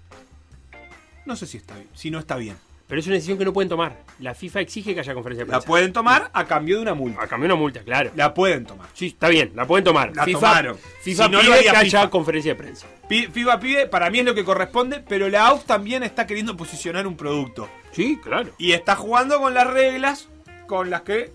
no 1.26 1.36
sé 1.36 1.48
si 1.48 1.58
está 1.58 1.76
bien, 1.76 1.88
si 1.94 2.12
no 2.12 2.20
está 2.20 2.36
bien. 2.36 2.58
Pero 2.94 3.00
es 3.02 3.08
una 3.08 3.16
decisión 3.16 3.40
que 3.40 3.46
no 3.46 3.54
pueden 3.54 3.70
tomar. 3.70 4.04
La 4.20 4.36
FIFA 4.36 4.62
exige 4.62 4.94
que 4.94 5.00
haya 5.00 5.16
conferencia 5.16 5.46
de 5.46 5.52
La 5.52 5.58
prensa. 5.58 5.68
pueden 5.68 5.92
tomar 5.94 6.30
a 6.32 6.46
cambio 6.46 6.76
de 6.76 6.84
una 6.84 6.94
multa. 6.94 7.24
A 7.24 7.28
cambio 7.28 7.48
de 7.48 7.54
una 7.56 7.60
multa, 7.60 7.80
claro. 7.82 8.12
La 8.16 8.36
pueden 8.36 8.68
tomar. 8.68 8.88
Sí, 8.94 9.08
está 9.08 9.30
bien, 9.30 9.52
la 9.56 9.66
pueden 9.66 9.84
tomar. 9.84 10.16
La 10.16 10.24
FIFA, 10.26 10.40
tomaron. 10.40 10.78
FIFA 11.02 11.26
Si 11.26 11.32
no 11.32 11.40
pide 11.40 11.62
que 11.64 11.70
haya 11.72 12.10
conferencia 12.12 12.52
de 12.52 12.56
prensa. 12.56 12.86
FIFA 13.10 13.60
pide, 13.60 13.88
para 13.88 14.12
mí 14.12 14.20
es 14.20 14.26
lo 14.26 14.36
que 14.36 14.44
corresponde, 14.44 15.00
pero 15.10 15.28
la 15.28 15.48
AUF 15.48 15.64
también 15.64 16.04
está 16.04 16.28
queriendo 16.28 16.56
posicionar 16.56 17.08
un 17.08 17.18
producto. 17.18 17.68
Sí, 17.94 18.20
claro. 18.24 18.52
Y 18.60 18.74
está 18.74 18.96
jugando 18.96 19.40
con 19.40 19.56
las 19.56 19.66
reglas 19.66 20.30
con 20.68 20.92
las 20.92 21.02
que 21.02 21.32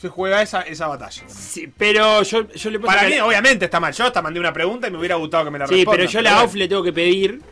se 0.00 0.08
juega 0.08 0.40
esa, 0.40 0.62
esa 0.62 0.86
batalla. 0.86 1.22
Sí, 1.28 1.70
pero 1.76 2.22
yo, 2.22 2.48
yo 2.48 2.70
le 2.70 2.80
Para 2.80 3.02
mí, 3.06 3.18
obviamente, 3.20 3.66
está 3.66 3.78
mal. 3.78 3.92
Yo 3.92 4.06
hasta 4.06 4.22
mandé 4.22 4.40
una 4.40 4.54
pregunta 4.54 4.88
y 4.88 4.90
me 4.90 4.96
hubiera 4.96 5.16
gustado 5.16 5.44
que 5.44 5.50
me 5.50 5.58
la 5.58 5.66
Sí, 5.66 5.74
respondan. 5.74 5.96
pero 5.98 6.10
yo 6.10 6.18
a 6.20 6.22
la. 6.22 6.40
AUF 6.40 6.54
le 6.54 6.66
tengo 6.66 6.82
que 6.82 6.94
pedir 6.94 7.42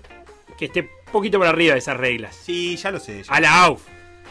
que 0.56 0.64
esté 0.64 0.88
poquito 1.12 1.38
por 1.38 1.46
arriba 1.46 1.74
de 1.74 1.78
esas 1.78 1.96
reglas. 1.96 2.34
Sí, 2.34 2.76
ya 2.76 2.90
lo 2.90 2.98
sé. 2.98 3.22
ya 3.22 3.32
A 3.32 3.40
la 3.40 3.62
AUF. 3.64 3.82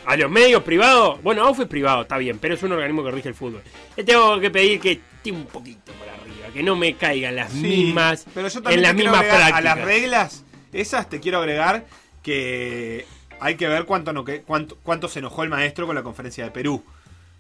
A 0.05 0.17
los 0.17 0.29
medios 0.32 0.63
privados. 0.63 1.21
Bueno, 1.21 1.43
AUF 1.45 1.59
es 1.61 1.67
privado, 1.67 2.01
está 2.01 2.17
bien, 2.17 2.39
pero 2.39 2.55
es 2.55 2.63
un 2.63 2.71
organismo 2.71 3.03
que 3.03 3.11
rige 3.11 3.29
el 3.29 3.36
fútbol. 3.36 3.61
Le 3.95 4.03
tengo 4.03 4.39
que 4.39 4.49
pedir 4.49 4.79
que 4.79 4.93
esté 4.93 5.32
un 5.32 5.45
poquito 5.45 5.91
por 5.93 6.09
arriba, 6.09 6.47
que 6.53 6.63
no 6.63 6.75
me 6.75 6.95
caigan 6.95 7.36
las 7.36 7.51
Sí, 7.51 7.59
mismas. 7.61 8.25
Pero 8.34 8.47
yo 8.47 8.61
también 8.61 8.79
en 8.79 8.84
las 8.84 8.95
mismas 8.95 9.23
prácticas. 9.23 9.53
A 9.53 9.61
las 9.61 9.82
reglas, 9.82 10.43
esas 10.73 11.07
te 11.07 11.19
quiero 11.19 11.38
agregar 11.38 11.86
que 12.23 13.05
hay 13.39 13.55
que 13.55 13.67
ver 13.67 13.86
cuánto, 13.86 14.13
no, 14.13 14.23
que, 14.23 14.41
cuánto, 14.41 14.77
cuánto 14.84 15.07
se 15.07 15.19
enojó 15.19 15.43
el 15.43 15.49
maestro 15.49 15.86
con 15.86 15.95
la 15.95 16.03
conferencia 16.03 16.43
de 16.45 16.51
Perú. 16.51 16.84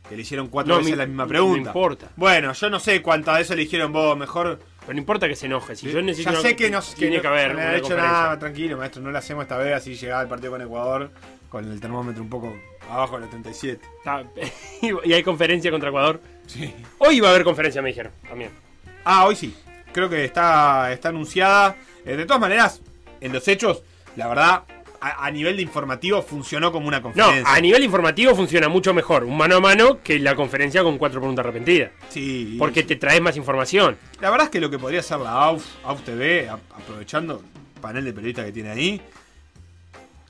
Que 0.09 0.15
le 0.15 0.23
hicieron 0.23 0.47
cuatro 0.47 0.73
No, 0.73 0.77
veces 0.79 0.91
me- 0.91 0.97
la 0.97 1.05
misma 1.05 1.23
no 1.23 1.29
pregunta. 1.29 1.69
importa. 1.69 2.09
Bueno, 2.17 2.51
yo 2.53 2.69
no 2.69 2.79
sé 2.79 3.01
cuántas 3.01 3.37
veces 3.37 3.55
le 3.55 3.63
dijeron 3.63 3.93
vos, 3.93 4.17
mejor. 4.17 4.59
Pero 4.91 4.97
no 4.97 4.99
importa 5.03 5.25
que 5.29 5.37
se 5.37 5.45
enoje. 5.45 5.73
Si 5.73 5.89
yo 5.89 6.01
necesito 6.01 6.33
ya 6.33 6.41
sé 6.41 6.53
que 6.53 6.69
no, 6.69 6.81
tiene 6.81 7.15
no- 7.15 7.21
que 7.21 7.27
haber 7.29 7.55
no 7.55 7.71
hecho 7.71 7.95
nada, 7.95 8.37
tranquilo, 8.37 8.75
maestro, 8.77 9.01
no 9.01 9.09
la 9.09 9.19
hacemos 9.19 9.43
esta 9.43 9.55
vez, 9.57 9.73
así 9.73 9.95
llegaba 9.95 10.21
el 10.21 10.27
partido 10.27 10.51
con 10.51 10.61
Ecuador, 10.61 11.09
con 11.47 11.71
el 11.71 11.79
termómetro 11.79 12.21
un 12.21 12.29
poco 12.29 12.53
abajo 12.89 13.15
de 13.15 13.21
los 13.21 13.29
37. 13.29 13.85
Está- 13.99 14.25
y 15.05 15.13
hay 15.13 15.23
conferencia 15.23 15.71
contra 15.71 15.87
Ecuador. 15.87 16.19
Sí. 16.45 16.73
Hoy 16.97 17.21
va 17.21 17.29
a 17.29 17.31
haber 17.31 17.45
conferencia, 17.45 17.81
me 17.81 17.87
dijeron, 17.87 18.11
también. 18.27 18.51
Ah, 19.05 19.25
hoy 19.27 19.37
sí. 19.37 19.55
Creo 19.93 20.09
que 20.09 20.25
está, 20.25 20.91
está 20.91 21.07
anunciada. 21.07 21.77
Eh, 22.05 22.17
de 22.17 22.25
todas 22.25 22.41
maneras, 22.41 22.81
en 23.21 23.31
los 23.31 23.47
hechos, 23.47 23.83
la 24.17 24.27
verdad, 24.27 24.63
a, 25.01 25.25
a 25.25 25.31
nivel 25.31 25.55
de 25.57 25.63
informativo 25.63 26.21
funcionó 26.21 26.71
como 26.71 26.87
una 26.87 26.97
No, 26.99 27.03
conferencia. 27.03 27.53
a 27.53 27.59
nivel 27.59 27.83
informativo 27.83 28.35
funciona 28.35 28.69
mucho 28.69 28.93
mejor 28.93 29.23
un 29.23 29.35
mano 29.35 29.55
a 29.55 29.59
mano 29.59 29.99
que 30.03 30.19
la 30.19 30.35
conferencia 30.35 30.83
con 30.83 30.97
cuatro 30.97 31.19
preguntas 31.19 31.43
arrepentidas. 31.43 31.91
Sí. 32.09 32.55
Porque 32.59 32.83
te 32.83 32.95
traes 32.95 33.19
más 33.21 33.35
información. 33.35 33.97
La 34.19 34.29
verdad 34.29 34.45
es 34.45 34.51
que 34.51 34.61
lo 34.61 34.69
que 34.69 34.77
podría 34.79 34.99
hacer 35.01 35.19
la 35.19 35.31
AUF, 35.31 35.65
AUF 35.83 36.01
TV, 36.03 36.47
a- 36.49 36.53
aprovechando 36.53 37.41
el 37.75 37.81
panel 37.81 38.05
de 38.05 38.13
periodistas 38.13 38.45
que 38.45 38.51
tiene 38.51 38.69
ahí, 38.69 39.01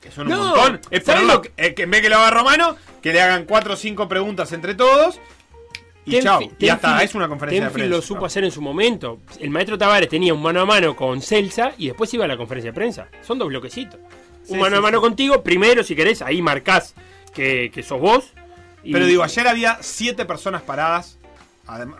Que 0.00 0.10
son 0.10 0.26
un 0.26 0.32
No, 0.32 0.46
montón. 0.56 0.80
Es 0.90 1.04
¿sabes 1.04 1.22
ponerlo- 1.22 1.34
lo 1.34 1.42
que- 1.42 1.52
eh, 1.56 1.74
que 1.74 1.82
en 1.84 1.90
vez 1.92 2.00
que 2.02 2.08
lo 2.08 2.16
haga 2.16 2.30
Romano, 2.32 2.76
que 3.00 3.12
le 3.12 3.20
hagan 3.22 3.44
cuatro 3.44 3.74
o 3.74 3.76
cinco 3.76 4.08
preguntas 4.08 4.50
entre 4.52 4.74
todos. 4.74 5.20
Y 6.04 6.18
chao. 6.18 6.40
Y 6.58 6.66
ya 6.66 6.72
está, 6.74 6.96
Tenfield- 6.98 7.04
es 7.04 7.14
una 7.14 7.28
conferencia 7.28 7.60
de 7.60 7.66
lo 7.68 7.72
prensa. 7.72 8.02
supo 8.08 8.26
hacer 8.26 8.42
en 8.42 8.50
su 8.50 8.60
momento. 8.60 9.20
El 9.38 9.50
maestro 9.50 9.78
Tavares 9.78 10.08
tenía 10.08 10.34
un 10.34 10.42
mano 10.42 10.60
a 10.60 10.66
mano 10.66 10.96
con 10.96 11.22
Celsa 11.22 11.74
y 11.78 11.86
después 11.86 12.12
iba 12.14 12.24
a 12.24 12.28
la 12.28 12.36
conferencia 12.36 12.72
de 12.72 12.74
prensa. 12.74 13.06
Son 13.24 13.38
dos 13.38 13.46
bloquecitos. 13.46 14.00
Sí, 14.44 14.54
un 14.54 14.60
mano 14.60 14.76
sí, 14.76 14.78
a 14.78 14.82
mano 14.82 15.00
contigo, 15.00 15.42
primero 15.42 15.82
si 15.84 15.94
querés, 15.94 16.22
ahí 16.22 16.42
marcás 16.42 16.94
que, 17.34 17.70
que 17.72 17.82
sos 17.82 18.00
vos. 18.00 18.32
y- 18.84 18.92
Pero 18.92 19.06
digo, 19.06 19.22
ayer 19.22 19.46
había 19.46 19.78
siete 19.80 20.24
personas 20.24 20.62
paradas. 20.62 21.18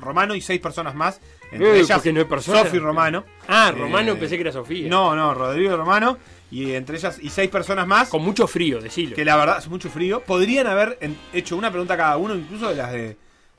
Romano 0.01 0.35
y 0.35 0.41
seis 0.41 0.61
personas 0.61 0.95
más. 0.95 1.21
Entre 1.53 1.69
Eh, 1.69 1.81
ellas, 1.81 2.05
no. 2.05 2.41
Sofi 2.41 2.79
Romano. 2.79 3.25
Ah, 3.47 3.73
Romano 3.77 4.13
Eh, 4.13 4.17
pensé 4.17 4.35
que 4.37 4.43
era 4.43 4.53
Sofía. 4.53 4.89
No, 4.89 5.15
no, 5.15 5.33
Rodrigo 5.35 5.77
Romano. 5.77 6.19
Y 6.51 6.73
entre 6.73 6.97
ellas, 6.97 7.19
y 7.23 7.31
seis 7.31 7.49
personas 7.49 7.87
más. 7.87 8.09
Con 8.09 8.23
mucho 8.23 8.47
frío, 8.47 8.81
decilo. 8.81 9.15
Que 9.17 9.25
la 9.25 9.37
verdad, 9.37 9.57
hace 9.59 9.69
mucho 9.71 9.89
frío. 9.89 10.21
Podrían 10.21 10.67
haber 10.67 10.99
hecho 11.33 11.57
una 11.57 11.71
pregunta 11.71 11.97
cada 11.97 12.17
uno, 12.17 12.35
incluso 12.35 12.69
de 12.69 12.75
las 12.75 12.93
de, 12.93 13.17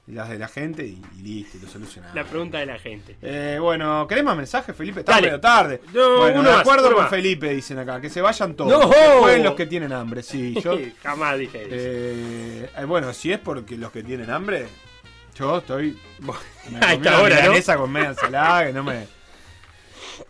las 0.07 0.29
de 0.29 0.37
la 0.37 0.47
gente, 0.49 0.85
y, 0.85 1.01
y 1.17 1.21
listo, 1.21 1.57
y 1.57 1.61
lo 1.61 1.67
solucionaron. 1.69 2.13
La 2.15 2.25
pregunta 2.25 2.57
de 2.59 2.65
la 2.65 2.77
gente. 2.77 3.15
Eh, 3.21 3.57
bueno, 3.61 4.05
¿querés 4.07 4.23
más 4.25 4.35
mensajes, 4.35 4.75
Felipe? 4.75 4.99
Está 4.99 5.21
medio 5.21 5.39
tarde. 5.39 5.79
No, 5.93 6.17
bueno, 6.17 6.43
de 6.43 6.51
acuerdo 6.51 6.91
con 6.91 7.03
más. 7.03 7.09
Felipe, 7.09 7.53
dicen 7.53 7.79
acá. 7.79 8.01
Que 8.01 8.09
se 8.09 8.19
vayan 8.21 8.53
todos. 8.55 8.69
¡No! 8.69 8.89
Que 8.89 8.95
jueguen 9.19 9.43
los 9.43 9.55
que 9.55 9.65
tienen 9.65 9.93
hambre, 9.93 10.21
sí. 10.21 10.55
Yo, 10.63 10.77
Jamás 11.01 11.37
dije 11.39 11.61
eso. 11.61 11.69
eh, 11.71 12.69
eh, 12.77 12.85
bueno, 12.85 13.13
si 13.13 13.31
es 13.31 13.39
porque 13.39 13.77
los 13.77 13.91
que 13.91 14.03
tienen 14.03 14.29
hambre, 14.29 14.67
yo 15.35 15.57
estoy. 15.59 15.97
A 16.81 16.93
esta 16.93 17.21
hora, 17.21 17.45
¿no? 17.47 17.77
con 17.77 17.91
media 17.91 18.09
ensalada 18.09 18.67
que 18.67 18.73
no 18.73 18.83
me. 18.83 19.07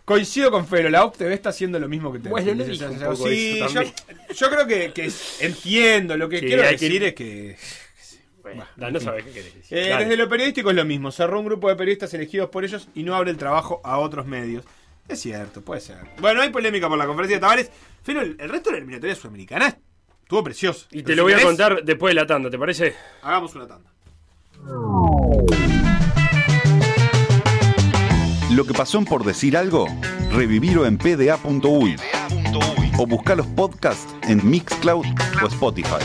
Coincido 0.04 0.50
con 0.50 0.66
Felo, 0.66 0.88
la 0.88 1.04
OCTV 1.04 1.32
está 1.32 1.50
haciendo 1.50 1.78
lo 1.78 1.88
mismo 1.88 2.12
que 2.12 2.18
te 2.18 2.28
Bueno, 2.28 2.54
no 2.54 3.16
Sí, 3.16 3.58
yo, 3.72 3.82
yo 4.34 4.50
creo 4.50 4.66
que, 4.66 4.92
que 4.92 5.10
entiendo. 5.40 6.16
Lo 6.16 6.28
que 6.28 6.40
Sí, 6.40 6.46
quiero 6.46 6.62
que- 6.62 6.68
decir 6.70 7.02
es 7.04 7.14
que. 7.14 7.56
Bueno, 8.44 8.90
no 8.90 9.00
sabés 9.00 9.24
qué 9.24 9.32
querés 9.32 9.54
decir. 9.54 9.78
Eh, 9.78 9.96
desde 9.98 10.16
lo 10.16 10.28
periodístico 10.28 10.70
es 10.70 10.76
lo 10.76 10.84
mismo. 10.84 11.10
Cerró 11.10 11.40
un 11.40 11.46
grupo 11.46 11.68
de 11.68 11.76
periodistas 11.76 12.12
elegidos 12.14 12.50
por 12.50 12.64
ellos 12.64 12.88
y 12.94 13.02
no 13.02 13.14
abre 13.14 13.30
el 13.30 13.36
trabajo 13.36 13.80
a 13.82 13.98
otros 13.98 14.26
medios. 14.26 14.64
Es 15.08 15.20
cierto, 15.20 15.62
puede 15.62 15.80
ser. 15.80 15.98
Bueno, 16.20 16.42
hay 16.42 16.50
polémica 16.50 16.88
por 16.88 16.98
la 16.98 17.06
conferencia 17.06 17.38
de 17.38 17.40
Tavares. 17.40 17.70
Pero 18.04 18.20
el, 18.20 18.36
el 18.38 18.48
resto 18.48 18.70
de 18.70 18.72
la 18.72 18.78
eliminatoria 18.78 19.14
sudamericana 19.14 19.78
estuvo 20.22 20.44
precioso. 20.44 20.86
Y 20.90 21.02
te 21.02 21.16
lo 21.16 21.22
voy 21.22 21.32
a 21.32 21.42
contar 21.42 21.82
después 21.84 22.14
de 22.14 22.20
la 22.20 22.26
tanda, 22.26 22.50
¿te 22.50 22.58
parece? 22.58 22.94
Hagamos 23.22 23.54
una 23.54 23.66
tanda. 23.66 23.90
Lo 28.50 28.64
que 28.64 28.72
pasó 28.72 28.98
en 28.98 29.04
por 29.04 29.24
decir 29.24 29.56
algo, 29.56 29.86
revivirlo 30.30 30.86
en 30.86 30.96
pda.uy 30.96 31.96
o 32.98 33.06
buscar 33.06 33.36
los 33.36 33.46
podcasts 33.48 34.14
en 34.22 34.48
Mixcloud 34.48 35.04
o 35.42 35.46
Spotify. 35.46 36.04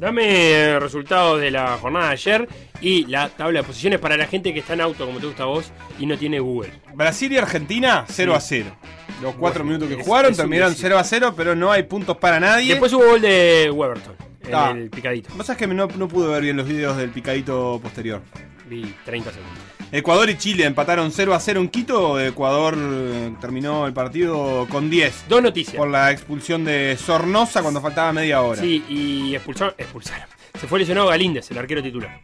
dame 0.00 0.24
eh, 0.26 0.80
resultados 0.80 1.40
de 1.40 1.50
la 1.50 1.76
jornada 1.78 2.06
de 2.06 2.12
ayer 2.12 2.48
y 2.80 3.06
la 3.06 3.28
tabla 3.28 3.60
de 3.60 3.66
posiciones 3.66 3.98
para 4.00 4.16
la 4.16 4.26
gente 4.26 4.52
que 4.54 4.60
está 4.60 4.72
en 4.74 4.80
auto, 4.80 5.06
como 5.06 5.20
te 5.20 5.26
gusta 5.26 5.42
a 5.44 5.46
vos, 5.46 5.70
y 5.98 6.06
no 6.06 6.16
tiene 6.18 6.40
Google. 6.40 6.72
Brasil 6.94 7.30
y 7.32 7.36
Argentina 7.38 8.04
0 8.08 8.34
a 8.34 8.40
0. 8.40 8.76
Los 9.22 9.34
cuatro 9.34 9.62
Bueno, 9.64 9.78
minutos 9.78 9.88
que 9.94 10.00
es- 10.00 10.06
jugaron 10.06 10.30
es 10.32 10.36
terminaron 10.38 10.70
decir. 10.72 10.86
0 10.86 10.98
a 10.98 11.04
0, 11.04 11.34
pero 11.36 11.54
no 11.54 11.70
hay 11.70 11.82
puntos 11.82 12.16
para 12.16 12.40
nadie. 12.40 12.70
Después 12.70 12.92
hubo 12.94 13.04
gol 13.04 13.20
de 13.20 13.70
Weberton, 13.72 14.16
en 14.48 14.54
Ah. 14.54 14.70
el 14.74 14.88
picadito. 14.90 15.28
Vos 15.36 15.44
sabés 15.46 15.58
que 15.58 15.66
no, 15.66 15.86
no 15.86 16.08
pude 16.08 16.28
ver 16.28 16.42
bien 16.42 16.56
los 16.56 16.66
videos 16.66 16.96
del 16.96 17.10
picadito 17.10 17.78
posterior. 17.82 18.22
Vi 18.66 18.94
30 19.04 19.30
segundos. 19.30 19.58
Ecuador 19.92 20.30
y 20.30 20.36
Chile 20.38 20.64
empataron 20.66 21.10
0 21.10 21.34
a 21.34 21.40
0 21.40 21.60
en 21.60 21.68
Quito. 21.68 22.20
Ecuador 22.20 22.76
eh, 22.78 23.32
terminó 23.40 23.86
el 23.86 23.92
partido 23.92 24.66
con 24.70 24.88
10. 24.88 25.24
Dos 25.28 25.42
noticias. 25.42 25.76
Por 25.76 25.88
la 25.88 26.12
expulsión 26.12 26.64
de 26.64 26.96
Sornosa 26.96 27.60
cuando 27.62 27.80
faltaba 27.80 28.12
media 28.12 28.40
hora. 28.42 28.60
Sí, 28.60 28.84
y 28.88 29.34
expulsaron, 29.34 29.74
expulsaron. 29.76 30.26
Se 30.60 30.66
fue 30.68 30.78
lesionado 30.78 31.08
Galíndez, 31.08 31.50
el 31.50 31.58
arquero 31.58 31.82
titular. 31.82 32.20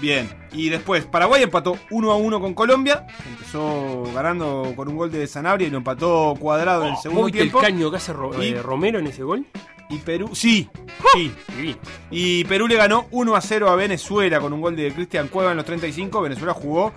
Bien. 0.00 0.30
Y 0.52 0.68
después 0.68 1.06
Paraguay 1.06 1.42
empató 1.42 1.76
1 1.90 2.12
a 2.12 2.16
1 2.16 2.40
con 2.40 2.54
Colombia. 2.54 3.04
Empezó 3.28 4.04
ganando 4.14 4.72
con 4.76 4.86
un 4.86 4.96
gol 4.96 5.10
de 5.10 5.26
Sanabria 5.26 5.66
y 5.66 5.70
lo 5.72 5.78
empató 5.78 6.36
cuadrado 6.38 6.82
en 6.82 6.88
el 6.88 6.94
¿Vos 6.94 7.02
segundo 7.02 7.24
viste 7.24 7.40
tiempo. 7.40 7.58
el 7.58 7.64
caño 7.64 7.90
que 7.90 7.96
hace 7.96 8.12
Ro- 8.12 8.40
Y- 8.44 8.48
eh, 8.50 8.62
Romero 8.62 9.00
en 9.00 9.08
ese 9.08 9.24
gol? 9.24 9.44
Y 9.90 9.98
Perú, 9.98 10.30
sí, 10.34 10.68
sí. 11.14 11.32
Divino. 11.56 11.78
Y 12.10 12.44
Perú 12.44 12.68
le 12.68 12.76
ganó 12.76 13.06
1 13.10 13.34
a 13.34 13.40
0 13.40 13.70
a 13.70 13.76
Venezuela 13.76 14.40
con 14.40 14.52
un 14.52 14.60
gol 14.60 14.76
de 14.76 14.92
Cristian 14.92 15.28
Cueva 15.28 15.52
en 15.52 15.56
los 15.56 15.66
35. 15.66 16.20
Venezuela 16.20 16.52
jugó 16.52 16.92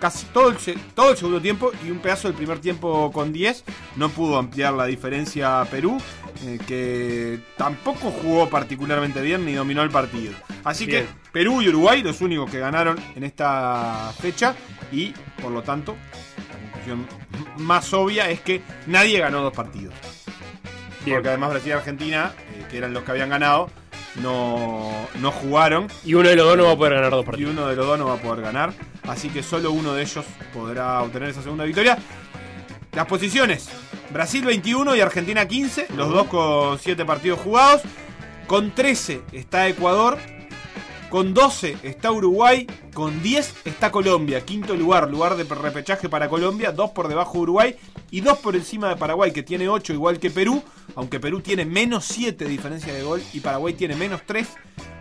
casi 0.00 0.26
todo 0.26 0.48
el, 0.48 0.56
todo 0.94 1.10
el 1.10 1.16
segundo 1.16 1.40
tiempo 1.40 1.70
y 1.86 1.90
un 1.90 1.98
pedazo 1.98 2.28
del 2.28 2.36
primer 2.36 2.58
tiempo 2.58 3.10
con 3.12 3.32
10. 3.32 3.64
No 3.96 4.08
pudo 4.08 4.38
ampliar 4.38 4.72
la 4.72 4.86
diferencia 4.86 5.60
a 5.60 5.64
Perú, 5.66 5.98
eh, 6.44 6.58
que 6.66 7.40
tampoco 7.56 8.10
jugó 8.10 8.48
particularmente 8.48 9.20
bien 9.20 9.44
ni 9.44 9.52
dominó 9.52 9.82
el 9.82 9.90
partido. 9.90 10.32
Así 10.64 10.86
Bien. 10.86 11.04
que 11.04 11.30
Perú 11.32 11.62
y 11.62 11.68
Uruguay 11.68 12.02
los 12.02 12.20
únicos 12.20 12.50
que 12.50 12.58
ganaron 12.58 12.98
en 13.14 13.24
esta 13.24 14.12
fecha 14.18 14.54
y 14.90 15.12
por 15.40 15.52
lo 15.52 15.62
tanto 15.62 15.96
la 16.48 16.58
conclusión 16.58 17.06
más 17.58 17.92
obvia 17.92 18.30
es 18.30 18.40
que 18.40 18.62
nadie 18.86 19.18
ganó 19.18 19.42
dos 19.42 19.52
partidos. 19.52 19.94
Bien. 21.04 21.16
Porque 21.16 21.28
además 21.28 21.50
Brasil 21.50 21.68
y 21.70 21.72
Argentina, 21.72 22.32
eh, 22.54 22.64
que 22.70 22.78
eran 22.78 22.92
los 22.94 23.02
que 23.02 23.10
habían 23.10 23.28
ganado, 23.30 23.70
no, 24.16 24.90
no 25.20 25.30
jugaron. 25.30 25.88
Y 26.04 26.14
uno 26.14 26.28
de 26.28 26.36
los 26.36 26.46
dos 26.46 26.56
no 26.56 26.64
va 26.64 26.72
a 26.72 26.76
poder 26.76 26.94
ganar 26.94 27.10
dos 27.10 27.22
Y 27.22 27.26
partidos. 27.26 27.52
uno 27.52 27.68
de 27.68 27.76
los 27.76 27.86
dos 27.86 27.98
no 27.98 28.06
va 28.06 28.14
a 28.14 28.18
poder 28.18 28.42
ganar. 28.42 28.72
Así 29.08 29.28
que 29.30 29.42
solo 29.42 29.72
uno 29.72 29.94
de 29.94 30.02
ellos 30.02 30.24
podrá 30.52 31.02
obtener 31.02 31.30
esa 31.30 31.42
segunda 31.42 31.64
victoria. 31.64 31.98
Las 32.92 33.06
posiciones. 33.06 33.68
Brasil 34.10 34.44
21 34.44 34.94
y 34.96 35.00
Argentina 35.00 35.46
15. 35.46 35.88
Los 35.96 36.10
dos 36.10 36.26
con 36.26 36.78
7 36.78 37.04
partidos 37.04 37.40
jugados. 37.40 37.82
Con 38.46 38.72
13 38.72 39.22
está 39.32 39.66
Ecuador. 39.68 40.18
Con 41.12 41.34
12 41.34 41.76
está 41.82 42.10
Uruguay. 42.10 42.66
Con 42.94 43.22
10 43.22 43.66
está 43.66 43.90
Colombia. 43.92 44.46
Quinto 44.46 44.74
lugar. 44.74 45.10
Lugar 45.10 45.36
de 45.36 45.44
repechaje 45.44 46.08
para 46.08 46.26
Colombia. 46.30 46.72
Dos 46.72 46.92
por 46.92 47.06
debajo 47.06 47.34
de 47.34 47.40
Uruguay. 47.40 47.76
Y 48.10 48.22
dos 48.22 48.38
por 48.38 48.56
encima 48.56 48.88
de 48.88 48.96
Paraguay, 48.96 49.30
que 49.30 49.42
tiene 49.42 49.68
8 49.68 49.92
igual 49.92 50.18
que 50.18 50.30
Perú. 50.30 50.64
Aunque 50.94 51.20
Perú 51.20 51.42
tiene 51.42 51.66
menos 51.66 52.06
7 52.06 52.42
de 52.42 52.50
diferencia 52.50 52.94
de 52.94 53.02
gol. 53.02 53.22
Y 53.34 53.40
Paraguay 53.40 53.74
tiene 53.74 53.94
menos 53.94 54.22
3. 54.24 54.48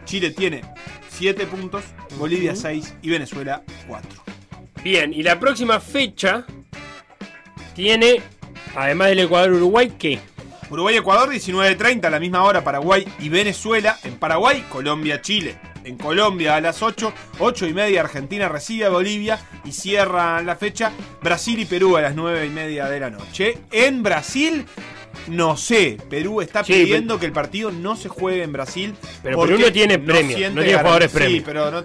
Chile 0.03 0.31
tiene 0.31 0.63
7 1.11 1.47
puntos. 1.47 1.85
Bolivia 2.17 2.57
6. 2.57 2.95
Y 3.01 3.09
Venezuela 3.09 3.63
4. 3.87 4.09
Bien, 4.83 5.13
y 5.13 5.23
la 5.23 5.39
próxima 5.39 5.79
fecha 5.79 6.45
tiene, 7.73 8.21
además 8.75 9.07
del 9.07 9.19
Ecuador-Uruguay, 9.19 9.93
¿qué? 9.97 10.19
Uruguay-Ecuador 10.69 11.29
19.30 11.29 12.03
a 12.03 12.09
la 12.09 12.19
misma 12.19 12.43
hora 12.43 12.65
Paraguay 12.65 13.07
y 13.17 13.29
Venezuela. 13.29 13.97
En 14.03 14.17
Paraguay, 14.17 14.65
Colombia-Chile. 14.69 15.70
En 15.83 15.97
Colombia 15.97 16.55
a 16.55 16.61
las 16.61 16.81
8, 16.83 17.11
8 17.39 17.67
y 17.67 17.73
media 17.73 18.01
Argentina 18.01 18.47
recibe 18.47 18.85
a 18.85 18.89
Bolivia 18.89 19.39
y 19.65 19.71
cierra 19.71 20.41
la 20.43 20.55
fecha 20.55 20.91
Brasil 21.21 21.59
y 21.59 21.65
Perú 21.65 21.97
a 21.97 22.01
las 22.01 22.15
9 22.15 22.45
y 22.45 22.49
media 22.49 22.87
de 22.87 22.99
la 22.99 23.09
noche. 23.09 23.57
En 23.71 24.03
Brasil, 24.03 24.65
no 25.27 25.57
sé, 25.57 25.97
Perú 26.09 26.41
está 26.41 26.63
Sí, 26.63 26.73
pidiendo 26.73 27.19
que 27.19 27.25
el 27.25 27.31
partido 27.31 27.71
no 27.71 27.95
se 27.95 28.09
juegue 28.09 28.43
en 28.43 28.51
Brasil. 28.51 28.95
Pero 29.23 29.41
Perú 29.41 29.57
no 29.59 29.71
tiene 29.71 29.97
premio, 29.99 30.37
siente 30.37 30.55
no 30.55 30.61
tiene 30.63 30.77
jugadores 30.79 31.11
Sí, 31.11 31.17
premio. 31.17 31.43
pero 31.45 31.71
no 31.71 31.83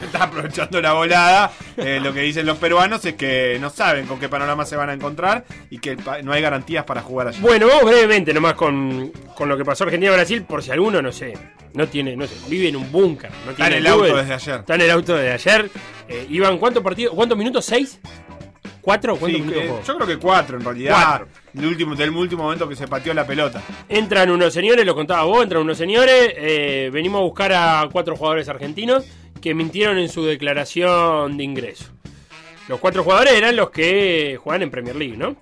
está 0.02 0.24
aprovechando 0.24 0.80
la 0.80 0.92
volada. 0.92 1.50
Eh, 1.76 2.00
lo 2.02 2.12
que 2.12 2.20
dicen 2.20 2.46
los 2.46 2.58
peruanos 2.58 3.04
es 3.04 3.14
que 3.14 3.58
no 3.60 3.70
saben 3.70 4.06
con 4.06 4.18
qué 4.18 4.28
panorama 4.28 4.64
se 4.64 4.76
van 4.76 4.90
a 4.90 4.92
encontrar 4.94 5.44
y 5.70 5.78
que 5.78 5.90
el 5.90 5.98
no 6.24 6.32
hay 6.32 6.42
garantías 6.42 6.84
para 6.84 7.02
jugar 7.02 7.28
allí. 7.28 7.38
Bueno, 7.40 7.66
vamos 7.66 7.84
brevemente 7.84 8.32
nomás 8.34 8.54
con, 8.54 9.10
con 9.34 9.48
lo 9.48 9.56
que 9.56 9.64
pasó 9.64 9.84
Argentina-Brasil, 9.84 10.42
por 10.44 10.62
si 10.62 10.70
alguno, 10.70 11.00
no 11.02 11.12
sé, 11.12 11.32
no 11.74 11.86
tiene, 11.88 12.16
no 12.16 12.26
sé, 12.26 12.34
vive 12.48 12.68
en 12.68 12.76
un 12.76 12.90
búnker. 12.90 13.30
No 13.44 13.50
Está 13.52 13.66
en 13.68 13.72
el 13.74 13.86
auto 13.86 14.16
desde 14.16 14.34
ayer. 14.34 14.60
Está 14.60 14.74
en 14.74 14.80
el 14.80 14.90
auto 14.90 15.14
desde 15.16 15.32
ayer. 15.32 15.70
Eh, 16.08 16.26
iban, 16.30 16.58
¿cuántos 16.58 16.82
partidos? 16.82 17.14
¿Cuántos 17.14 17.36
minutos? 17.36 17.64
¿Seis? 17.64 17.98
¿Cuatro? 18.80 19.16
¿Cuántos 19.16 19.40
Sí, 19.40 19.42
minutos 19.42 19.62
que- 19.62 19.68
jugó? 19.68 19.82
yo 19.82 19.94
creo 19.96 20.06
que 20.06 20.16
cuatro 20.18 20.56
en 20.58 20.64
realidad. 20.64 20.94
Cuatro. 20.94 21.28
Del 21.52 21.66
último, 21.66 21.94
del 21.96 22.10
último 22.10 22.44
momento 22.44 22.68
que 22.68 22.76
se 22.76 22.86
pateó 22.86 23.12
la 23.14 23.26
pelota. 23.26 23.60
Entran 23.88 24.30
unos 24.30 24.52
señores, 24.54 24.86
lo 24.86 24.94
contaba 24.94 25.24
vos, 25.24 25.42
entran 25.42 25.62
unos 25.62 25.76
señores, 25.76 26.32
eh, 26.36 26.88
venimos 26.92 27.18
a 27.20 27.22
buscar 27.24 27.52
a 27.52 27.88
cuatro 27.90 28.14
jugadores 28.14 28.48
argentinos 28.48 29.04
que 29.40 29.54
mintieron 29.54 29.98
en 29.98 30.08
su 30.08 30.24
declaración 30.24 31.36
de 31.36 31.44
ingreso. 31.44 31.86
Los 32.68 32.80
cuatro 32.80 33.04
jugadores 33.04 33.34
eran 33.34 33.54
los 33.56 33.70
que 33.70 34.38
juegan 34.42 34.62
en 34.62 34.70
Premier 34.70 34.96
League, 34.96 35.16
¿no? 35.16 35.36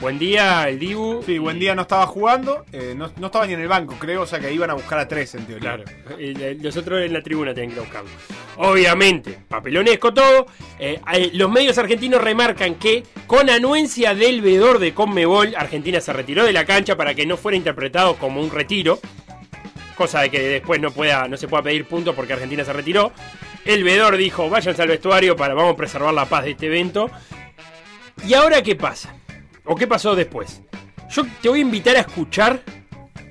Buen 0.00 0.18
día, 0.18 0.68
el 0.68 0.80
Dibu. 0.80 1.22
Sí, 1.22 1.38
buen 1.38 1.60
día 1.60 1.76
no 1.76 1.82
estaba 1.82 2.06
jugando, 2.08 2.64
eh, 2.72 2.92
no, 2.96 3.12
no 3.18 3.26
estaba 3.26 3.46
ni 3.46 3.52
en 3.52 3.60
el 3.60 3.68
banco, 3.68 3.94
creo, 4.00 4.22
o 4.22 4.26
sea 4.26 4.40
que 4.40 4.52
iban 4.52 4.68
a 4.68 4.74
buscar 4.74 4.98
a 4.98 5.06
tres 5.06 5.34
en 5.36 5.46
teoría. 5.46 5.76
Claro, 5.76 5.84
los 6.60 6.76
otros 6.76 7.02
en 7.02 7.12
la 7.12 7.22
tribuna 7.22 7.54
tienen 7.54 7.72
que 7.72 7.80
buscarlo. 7.80 8.10
Obviamente, 8.56 9.38
papelonesco 9.46 10.12
todo. 10.12 10.46
Eh, 10.80 10.98
los 11.34 11.48
medios 11.52 11.78
argentinos 11.78 12.20
remarcan 12.20 12.74
que, 12.76 13.04
con 13.28 13.48
anuencia 13.48 14.12
del 14.14 14.40
veedor 14.40 14.80
de 14.80 14.92
Conmebol, 14.92 15.54
Argentina 15.56 16.00
se 16.00 16.12
retiró 16.12 16.44
de 16.44 16.52
la 16.52 16.64
cancha 16.64 16.96
para 16.96 17.14
que 17.14 17.24
no 17.24 17.36
fuera 17.36 17.56
interpretado 17.56 18.16
como 18.16 18.40
un 18.40 18.50
retiro. 18.50 18.98
Cosa 19.96 20.20
de 20.22 20.30
que 20.30 20.40
después 20.40 20.80
no, 20.80 20.90
pueda, 20.90 21.28
no 21.28 21.36
se 21.36 21.48
pueda 21.48 21.62
pedir 21.62 21.84
puntos 21.84 22.14
porque 22.14 22.32
Argentina 22.32 22.64
se 22.64 22.72
retiró. 22.72 23.12
El 23.64 23.84
veedor 23.84 24.16
dijo: 24.16 24.48
váyanse 24.48 24.82
al 24.82 24.88
vestuario 24.88 25.36
para 25.36 25.54
vamos 25.54 25.74
a 25.74 25.76
preservar 25.76 26.14
la 26.14 26.26
paz 26.26 26.44
de 26.44 26.52
este 26.52 26.66
evento. 26.66 27.10
¿Y 28.26 28.34
ahora 28.34 28.62
qué 28.62 28.74
pasa? 28.76 29.14
¿O 29.64 29.74
qué 29.76 29.86
pasó 29.86 30.14
después? 30.14 30.62
Yo 31.10 31.24
te 31.40 31.48
voy 31.48 31.58
a 31.58 31.62
invitar 31.62 31.96
a 31.96 32.00
escuchar 32.00 32.60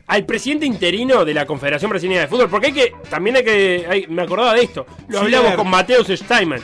al 0.07 0.25
presidente 0.25 0.65
interino 0.65 1.23
de 1.25 1.33
la 1.33 1.45
Confederación 1.45 1.89
Brasileña 1.89 2.21
de 2.21 2.27
Fútbol, 2.27 2.49
porque 2.49 2.67
hay 2.67 2.73
que, 2.73 2.93
también 3.09 3.37
hay 3.37 3.43
que, 3.43 3.85
hay- 3.89 4.07
me 4.07 4.21
acordaba 4.23 4.53
de 4.53 4.63
esto, 4.63 4.85
lo 5.07 5.19
Sí, 5.19 5.25
hablamos 5.25 5.53
con 5.55 5.69
Mateus 5.69 6.07
Steinman. 6.07 6.61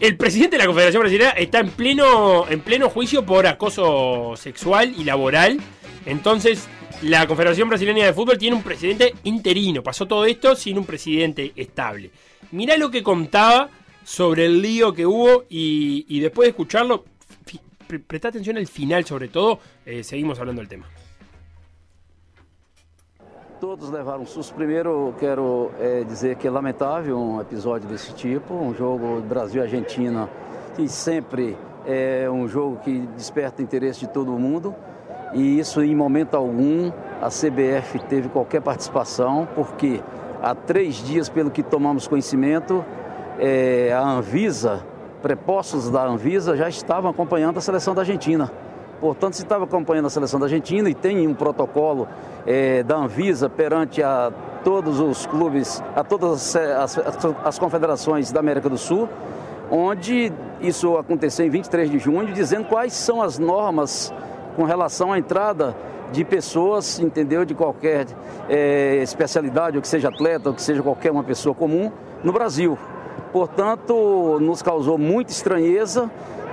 El 0.00 0.16
presidente 0.16 0.56
de 0.56 0.58
la 0.58 0.66
Confederación 0.66 1.00
Brasileña 1.00 1.30
está 1.30 1.60
en 1.60 1.70
pleno, 1.70 2.46
en 2.50 2.60
pleno 2.60 2.90
juicio 2.90 3.24
por 3.24 3.46
acoso 3.46 4.34
sexual 4.36 4.92
y 4.98 5.04
laboral. 5.04 5.58
Entonces, 6.06 6.68
la 7.02 7.26
Confederación 7.26 7.68
Brasileña 7.68 8.06
de 8.06 8.12
Fútbol 8.12 8.38
tiene 8.38 8.56
un 8.56 8.62
presidente 8.62 9.14
interino. 9.24 9.82
Pasó 9.82 10.06
todo 10.06 10.24
esto 10.24 10.54
sin 10.56 10.78
un 10.78 10.84
presidente 10.84 11.52
estable. 11.54 12.10
Mirá 12.52 12.76
lo 12.76 12.90
que 12.90 13.02
contaba 13.02 13.68
sobre 14.04 14.46
el 14.46 14.62
lío 14.62 14.92
que 14.92 15.04
hubo 15.04 15.44
y, 15.48 16.20
después 16.20 16.46
de 16.46 16.50
escucharlo, 16.50 17.04
pre- 17.86 17.98
presta 17.98 18.28
atención 18.28 18.56
al 18.56 18.66
final 18.66 19.04
sobre 19.04 19.28
todo, 19.28 19.60
eh, 19.84 20.02
seguimos 20.02 20.38
hablando 20.38 20.60
del 20.60 20.68
tema. 20.68 20.86
Todos 23.60 23.90
levaram 23.90 24.22
um 24.22 24.26
susto. 24.26 24.54
Primeiro, 24.54 25.14
quero 25.18 25.72
eh, 25.80 26.04
dizer 26.06 26.36
que 26.36 26.46
é 26.46 26.50
lamentável 26.50 27.18
um 27.18 27.40
episódio 27.40 27.88
desse 27.88 28.12
tipo, 28.14 28.52
um 28.54 28.74
jogo 28.74 29.20
Brasil 29.22 29.62
e 29.62 29.64
Argentina, 29.64 30.28
que 30.76 30.86
sempre 30.88 31.56
é 31.86 32.28
um 32.30 32.46
jogo 32.46 32.78
que 32.84 33.00
desperta 33.16 33.62
interesse 33.62 34.00
de 34.00 34.12
todo 34.12 34.30
mundo. 34.32 34.74
E 35.34 35.58
isso, 35.58 35.82
em 35.82 35.94
momento 35.94 36.36
algum, 36.36 36.90
a 37.20 37.28
CBF 37.28 37.98
teve 38.08 38.28
qualquer 38.28 38.60
participação, 38.62 39.46
porque 39.54 40.00
há 40.42 40.54
três 40.54 40.96
dias, 40.96 41.28
pelo 41.28 41.50
que 41.50 41.62
tomamos 41.62 42.06
conhecimento, 42.06 42.84
eh, 43.38 43.92
a 43.94 44.00
Anvisa, 44.08 44.80
prepostos 45.22 45.90
da 45.90 46.04
Anvisa, 46.06 46.56
já 46.56 46.68
estavam 46.68 47.10
acompanhando 47.10 47.58
a 47.58 47.60
seleção 47.60 47.94
da 47.94 48.02
Argentina. 48.02 48.50
Portanto, 49.00 49.34
se 49.34 49.42
estava 49.42 49.64
acompanhando 49.64 50.06
a 50.06 50.10
seleção 50.10 50.40
da 50.40 50.46
Argentina 50.46 50.88
e 50.88 50.94
tem 50.94 51.26
um 51.26 51.34
protocolo 51.34 52.08
eh, 52.46 52.82
da 52.82 52.96
Anvisa 52.96 53.48
perante 53.50 54.02
a 54.02 54.32
todos 54.64 55.00
os 55.00 55.26
clubes, 55.26 55.82
a 55.94 56.02
todas 56.02 56.56
as, 56.56 56.96
as- 56.98 57.26
as 57.44 57.58
confederações 57.58 58.32
da 58.32 58.40
América 58.40 58.68
do 58.70 58.78
Sul, 58.78 59.06
onde 59.70 60.32
isso 60.60 60.96
aconteceu 60.96 61.44
em 61.44 61.50
23 61.50 61.90
de 61.90 61.98
junho, 61.98 62.32
dizendo 62.32 62.64
quais 62.66 62.92
são 62.94 63.20
as 63.20 63.38
normas 63.38 64.14
com 64.56 64.64
relação 64.64 65.12
à 65.12 65.18
entrada 65.18 65.76
de 66.10 66.24
pessoas, 66.24 66.98
entendeu, 66.98 67.44
de 67.44 67.54
qualquer 67.54 68.06
eh, 68.48 69.00
especialidade, 69.02 69.76
ou 69.76 69.82
que 69.82 69.88
seja 69.88 70.08
atleta, 70.08 70.48
ou 70.48 70.54
que 70.54 70.62
seja 70.62 70.82
qualquer 70.82 71.12
uma 71.12 71.22
pessoa 71.22 71.54
comum, 71.54 71.92
no 72.24 72.32
Brasil. 72.32 72.78
Portanto, 73.32 74.38
nos 74.40 74.62
causou 74.62 74.96
muita 74.96 75.30
estranheza. 75.30 76.10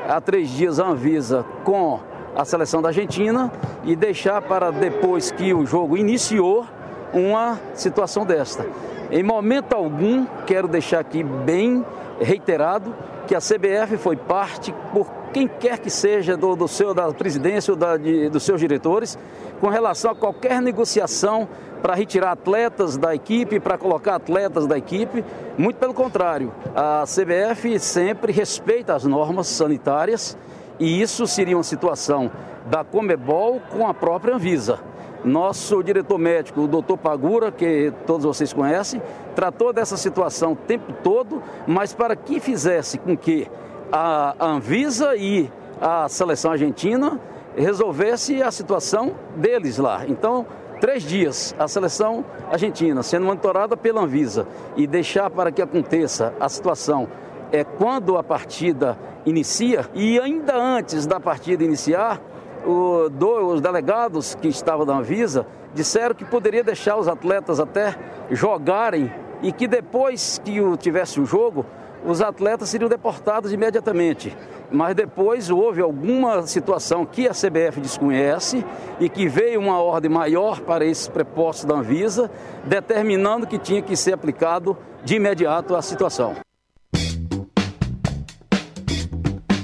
Há 0.08 0.20
três 0.20 0.50
dias 0.50 0.80
a 0.80 0.88
Anvisa 0.88 1.46
com 1.64 2.00
a 2.36 2.44
seleção 2.44 2.82
da 2.82 2.90
Argentina 2.90 3.52
e 3.86 3.96
deixar 3.96 4.42
para 4.42 4.70
depois 4.70 5.32
que 5.32 5.54
o 5.54 5.66
jogo 5.66 5.96
iniciou 5.96 6.66
uma 7.14 7.60
situação 7.74 8.26
desta. 8.26 8.66
Em 9.12 9.24
momento 9.24 9.74
algum, 9.74 10.26
quero 10.46 10.68
deixar 10.68 11.00
aqui 11.00 11.24
bem 11.24 11.86
reiterado 12.20 12.94
que 13.28 13.36
a 13.36 13.40
CBF 13.40 13.98
foi 13.98 14.16
parte 14.16 14.74
por 14.92 15.08
quem 15.34 15.48
quer 15.48 15.80
que 15.80 15.90
seja 15.90 16.38
do, 16.38 16.56
do 16.56 16.68
seu, 16.68 16.94
da 16.94 17.12
presidência 17.12 17.72
ou 17.72 17.78
da, 17.78 17.98
de- 17.98 18.30
dos 18.30 18.44
seus 18.44 18.60
diretores 18.60 19.18
com 19.60 19.68
relação 19.70 20.12
a 20.12 20.16
qualquer 20.16 20.62
negociação 20.62 21.48
para 21.82 21.96
retirar 21.96 22.32
atletas 22.32 22.98
da 22.98 23.14
equipe, 23.16 23.60
para 23.60 23.78
colocar 23.78 24.16
atletas 24.16 24.68
da 24.68 24.78
equipe. 24.78 25.24
Muito 25.58 25.78
pelo 25.78 25.94
contrário, 25.94 26.52
a 26.76 27.04
CBF 27.06 27.80
sempre 27.80 28.32
respeita 28.32 28.94
as 28.96 29.04
normas 29.06 29.48
sanitárias 29.48 30.38
e 30.80 31.02
isso 31.02 31.26
seria 31.28 31.58
uma 31.58 31.64
situação 31.64 32.30
da 32.68 32.84
Comebol 32.84 33.62
com 33.70 33.88
a 33.88 33.94
própria 33.94 34.36
Anvisa. 34.36 34.80
Nosso 35.24 35.82
diretor 35.82 36.18
médico, 36.18 36.62
o 36.62 36.68
doutor 36.68 36.98
Pagura, 36.98 37.52
que 37.52 37.94
todos 38.06 38.26
vocês 38.26 38.52
conhecem, 38.52 39.02
tratou 39.36 39.72
dessa 39.72 39.96
situação 39.96 40.52
o 40.52 40.56
tempo 40.56 40.92
todo, 41.04 41.42
mas 41.66 41.94
para 41.94 42.16
que 42.16 42.40
fizesse 42.40 42.98
com 42.98 43.16
que 43.16 43.48
a 43.92 44.36
Anvisa 44.40 45.16
e 45.16 45.50
a 45.80 46.10
seleção 46.10 46.52
argentina 46.52 47.20
resolvesse 47.56 48.42
a 48.42 48.52
situação 48.52 49.14
deles 49.36 49.78
lá. 49.78 50.04
Então, 50.08 50.46
três 50.82 51.04
dias 51.04 51.56
a 51.58 51.68
seleção 51.68 52.26
argentina 52.52 53.02
sendo 53.04 53.26
monitorada 53.26 53.78
pela 53.78 54.02
Anvisa 54.02 54.48
e 54.76 54.86
deixar 54.86 55.30
para 55.30 55.52
que 55.52 55.62
aconteça 55.62 56.34
a 56.40 56.50
situação 56.50 57.08
é 57.52 57.64
quando 57.64 58.18
a 58.18 58.24
partida 58.24 58.98
inicia 59.26 59.86
e 59.94 60.20
ainda 60.20 60.58
antes 60.58 61.06
da 61.06 61.20
partida 61.20 61.64
iniciar, 61.64 62.20
o- 62.66 63.10
do- 63.10 63.48
os 63.54 63.62
delegados 63.62 64.36
que 64.36 64.48
estavam 64.48 64.86
da 64.86 64.96
Anvisa 64.96 65.46
disseram 65.74 66.14
que 66.16 66.24
poderia 66.26 66.64
deixar 66.64 66.98
os 66.98 67.08
atletas 67.08 67.60
até 67.60 67.96
jogarem 68.32 69.12
e 69.42 69.52
que 69.52 69.68
depois 69.68 70.40
que 70.44 70.62
o- 70.62 70.78
tivesse 70.78 71.20
o 71.20 71.26
jogo, 71.26 71.66
os 72.06 72.22
atletas 72.22 72.70
seriam 72.70 72.90
deportados 72.90 73.52
imediatamente. 73.54 74.36
Mas 74.72 74.96
depois 74.96 75.50
houve 75.50 75.82
alguma 75.82 76.46
situação 76.48 77.06
que 77.06 77.28
a 77.28 77.34
CBF 77.34 77.80
desconhece 77.80 78.66
e 79.00 79.08
que 79.08 79.28
veio 79.28 79.60
uma 79.60 79.80
ordem 79.82 80.10
maior 80.10 80.60
para 80.62 80.84
esses 80.86 81.08
prepostos 81.08 81.66
da 81.66 81.76
Anvisa, 81.76 82.30
determinando 82.66 83.46
que 83.46 83.58
tinha 83.60 83.82
que 83.82 83.96
ser 83.96 84.14
aplicado 84.14 84.76
de 85.04 85.16
imediato 85.16 85.76
a 85.76 85.82
situação. 85.82 86.36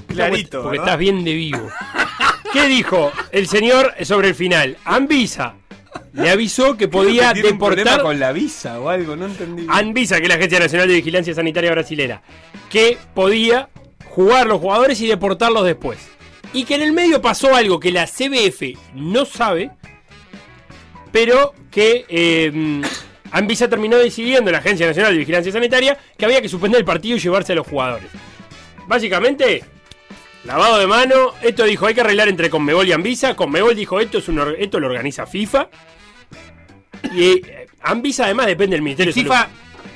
Clarito, 0.08 0.62
Porque 0.62 0.78
¿verdad? 0.78 0.86
estás 0.86 0.98
bien 1.00 1.24
de 1.24 1.34
vivo. 1.34 1.70
¿Qué 2.54 2.68
dijo 2.68 3.12
el 3.32 3.48
señor 3.48 3.94
sobre 4.04 4.30
el 4.30 4.36
final? 4.36 4.78
Anvisa 4.84 5.56
le 6.14 6.30
avisó 6.30 6.78
que 6.78 6.88
podía 6.88 7.34
Tiene 7.34 7.52
un 7.52 7.60
problema 7.60 7.92
deportar. 7.92 8.02
con 8.02 8.20
la 8.20 8.32
visa 8.32 8.80
o 8.80 8.90
algo, 8.90 9.16
no 9.16 9.26
entendí. 9.26 9.66
Anvisa, 9.70 10.18
que 10.18 10.24
es 10.24 10.30
la 10.30 10.36
Agencia 10.36 10.60
Nacional 10.60 10.88
de 10.88 10.96
Vigilancia 10.96 11.34
Sanitaria 11.34 11.72
Brasilera, 11.72 12.22
que 12.70 12.98
podía 13.14 13.70
jugar 14.06 14.48
los 14.48 14.60
jugadores 14.60 15.00
y 15.02 15.08
deportarlos 15.08 15.66
después. 15.66 16.00
Y 16.54 16.64
que 16.66 16.76
en 16.76 16.82
el 16.82 16.92
medio 16.92 17.22
pasó 17.22 17.56
algo 17.56 17.80
que 17.80 17.92
la 17.92 18.08
CBF 18.08 18.78
no 18.96 19.26
sabe, 19.26 19.72
pero 21.12 21.54
que 21.70 22.06
eh, 22.10 22.82
Anvisa 23.32 23.68
terminó 23.70 23.98
decidiendo, 23.98 24.52
la 24.52 24.58
Agencia 24.58 24.88
Nacional 24.88 25.14
de 25.14 25.20
Vigilancia 25.20 25.52
Sanitaria, 25.52 25.98
que 26.18 26.26
había 26.26 26.42
que 26.42 26.50
suspender 26.50 26.80
el 26.80 26.86
partido 26.86 27.18
y 27.18 27.20
llevarse 27.20 27.54
a 27.54 27.56
los 27.56 27.68
jugadores. 27.68 28.08
Básicamente, 28.88 29.64
lavado 30.46 30.78
de 30.80 30.88
mano, 30.88 31.34
esto 31.42 31.64
dijo, 31.66 31.86
hay 31.88 31.94
que 31.94 32.02
arreglar 32.02 32.28
entre 32.30 32.50
Conmebol 32.50 32.88
y 32.88 32.92
Anvisa. 32.94 33.36
Conmebol 33.36 33.76
dijo, 33.76 34.00
esto, 34.00 34.18
es 34.20 34.28
un 34.30 34.40
or- 34.40 34.56
esto 34.60 34.80
lo 34.80 34.88
organiza 34.88 35.26
FIFA. 35.26 35.70
Y 37.14 37.24
eh, 37.48 37.68
Anvisa 37.82 38.26
además 38.26 38.48
depende 38.48 38.76
del 38.76 38.82
Ministerio 38.84 39.14
de 39.14 39.22
FIFA 39.22 39.36
Salud. 39.44 39.54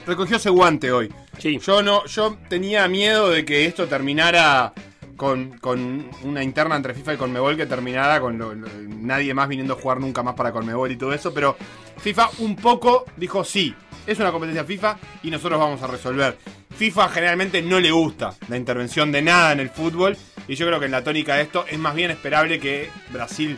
recogió 0.08 0.38
ese 0.38 0.50
guante 0.50 0.92
hoy. 0.92 1.12
Sí. 1.38 1.60
Yo 1.60 1.82
no, 1.82 2.06
yo 2.06 2.38
tenía 2.50 2.88
miedo 2.88 3.30
de 3.30 3.44
que 3.46 3.66
esto 3.66 3.88
terminara 3.88 4.74
con, 5.18 5.58
con 5.60 6.10
una 6.24 6.44
interna 6.44 6.76
entre 6.76 6.94
FIFA 6.94 7.14
y 7.16 7.18
Conmebol 7.18 7.58
que 7.58 7.66
terminara 7.66 8.20
con 8.20 8.38
lo- 8.38 8.54
lo- 8.54 8.68
nadie 8.88 9.34
más 9.34 9.48
viniendo 9.48 9.74
a 9.74 9.78
jugar 9.78 10.00
nunca 10.00 10.24
más 10.24 10.36
para 10.36 10.52
Conmebol 10.52 10.92
y 10.92 10.96
todo 10.98 11.14
eso, 11.14 11.34
pero 11.34 11.56
FIFA 11.98 12.30
un 12.40 12.56
poco 12.56 13.06
dijo 13.18 13.44
sí, 13.44 13.74
es 14.06 14.20
una 14.20 14.32
competencia 14.32 14.64
FIFA 14.64 14.98
y 15.24 15.32
nosotros 15.32 15.60
vamos 15.60 15.82
a 15.82 15.88
resolver. 15.88 16.38
FIFA 16.76 17.10
generalmente 17.10 17.62
no 17.62 17.80
le 17.80 17.92
gusta 17.92 18.34
la 18.48 18.58
intervención 18.58 19.12
de 19.12 19.22
nada 19.22 19.52
en 19.52 19.60
el 19.60 19.70
fútbol 19.70 20.18
y 20.48 20.56
yo 20.56 20.66
creo 20.66 20.80
que 20.80 20.86
en 20.86 20.92
la 20.92 21.04
tónica 21.04 21.36
de 21.36 21.44
esto 21.44 21.66
es 21.70 21.78
más 21.78 21.96
bien 21.96 22.12
esperable 22.12 22.60
que 22.60 22.90
Brasil 23.12 23.58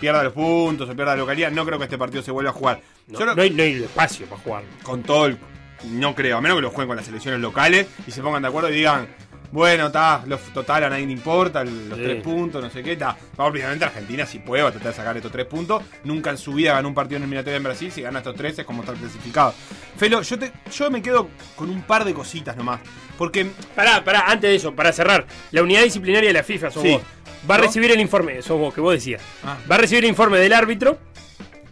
pierda 0.00 0.22
los 0.22 0.32
puntos 0.32 0.88
o 0.88 0.94
pierda 0.94 1.12
la 1.12 1.20
localidad. 1.20 1.50
No 1.50 1.64
creo 1.64 1.78
que 1.78 1.84
este 1.84 1.98
partido 1.98 2.22
se 2.22 2.30
vuelva 2.30 2.50
a 2.50 2.54
jugar. 2.54 2.80
No, 3.06 3.34
no 3.34 3.42
hay, 3.42 3.50
no 3.50 3.62
hay 3.62 3.82
espacio 3.82 4.26
para 4.26 4.42
jugar. 4.42 4.64
con 4.82 5.02
todo 5.02 5.26
el. 5.26 5.38
No 5.84 6.14
creo, 6.14 6.38
a 6.38 6.40
menos 6.40 6.58
que 6.58 6.62
lo 6.62 6.70
jueguen 6.70 6.88
con 6.88 6.96
las 6.96 7.06
selecciones 7.06 7.40
locales 7.40 7.88
y 8.06 8.12
se 8.12 8.22
pongan 8.22 8.42
de 8.42 8.48
acuerdo 8.48 8.70
y 8.70 8.74
digan. 8.74 9.08
Bueno, 9.52 9.86
está, 9.86 10.24
total 10.52 10.84
a 10.84 10.90
nadie 10.90 11.06
le 11.06 11.12
importa, 11.12 11.62
los 11.62 11.98
Sí. 11.98 12.02
tres 12.04 12.22
puntos, 12.22 12.62
no 12.62 12.70
sé 12.70 12.82
qué, 12.82 12.92
está. 12.92 13.16
Obviamente 13.36 13.84
Argentina 13.84 14.26
si 14.26 14.38
puede 14.40 14.62
va 14.62 14.70
a 14.70 14.72
tratar 14.72 14.90
de 14.92 14.96
sacar 14.96 15.16
estos 15.16 15.30
tres 15.30 15.46
puntos. 15.46 15.82
Nunca 16.04 16.30
en 16.30 16.38
su 16.38 16.54
vida 16.54 16.72
ganó 16.72 16.88
un 16.88 16.94
partido 16.94 17.18
en 17.18 17.22
eliminatoria 17.24 17.58
en 17.58 17.62
Brasil, 17.62 17.92
si 17.92 18.02
gana 18.02 18.18
estos 18.18 18.34
tres 18.34 18.58
es 18.58 18.64
como 18.64 18.82
estar 18.82 18.96
clasificado. 18.96 19.54
Felo, 19.96 20.22
yo, 20.22 20.38
te, 20.38 20.50
yo 20.74 20.90
me 20.90 21.00
quedo 21.02 21.28
con 21.54 21.70
un 21.70 21.82
par 21.82 22.04
de 22.04 22.14
cositas 22.14 22.56
nomás. 22.56 22.80
Porque 23.18 23.46
Pará, 23.76 24.02
pará, 24.02 24.24
antes 24.26 24.50
de 24.50 24.56
eso, 24.56 24.74
para 24.74 24.92
cerrar. 24.92 25.26
La 25.52 25.62
unidad 25.62 25.82
disciplinaria 25.82 26.30
de 26.30 26.34
la 26.34 26.42
FIFA, 26.42 26.70
sos 26.70 26.82
Sí. 26.82 26.92
vos. 26.92 27.02
Va 27.50 27.56
a 27.56 27.58
recibir 27.58 27.90
el 27.90 28.00
informe, 28.00 28.40
sos 28.42 28.58
vos, 28.58 28.72
que 28.72 28.80
vos 28.80 28.94
decías. 28.94 29.20
Ah. 29.44 29.58
Va 29.70 29.74
a 29.74 29.78
recibir 29.78 30.04
el 30.04 30.10
informe 30.10 30.38
del 30.38 30.52
árbitro 30.52 30.98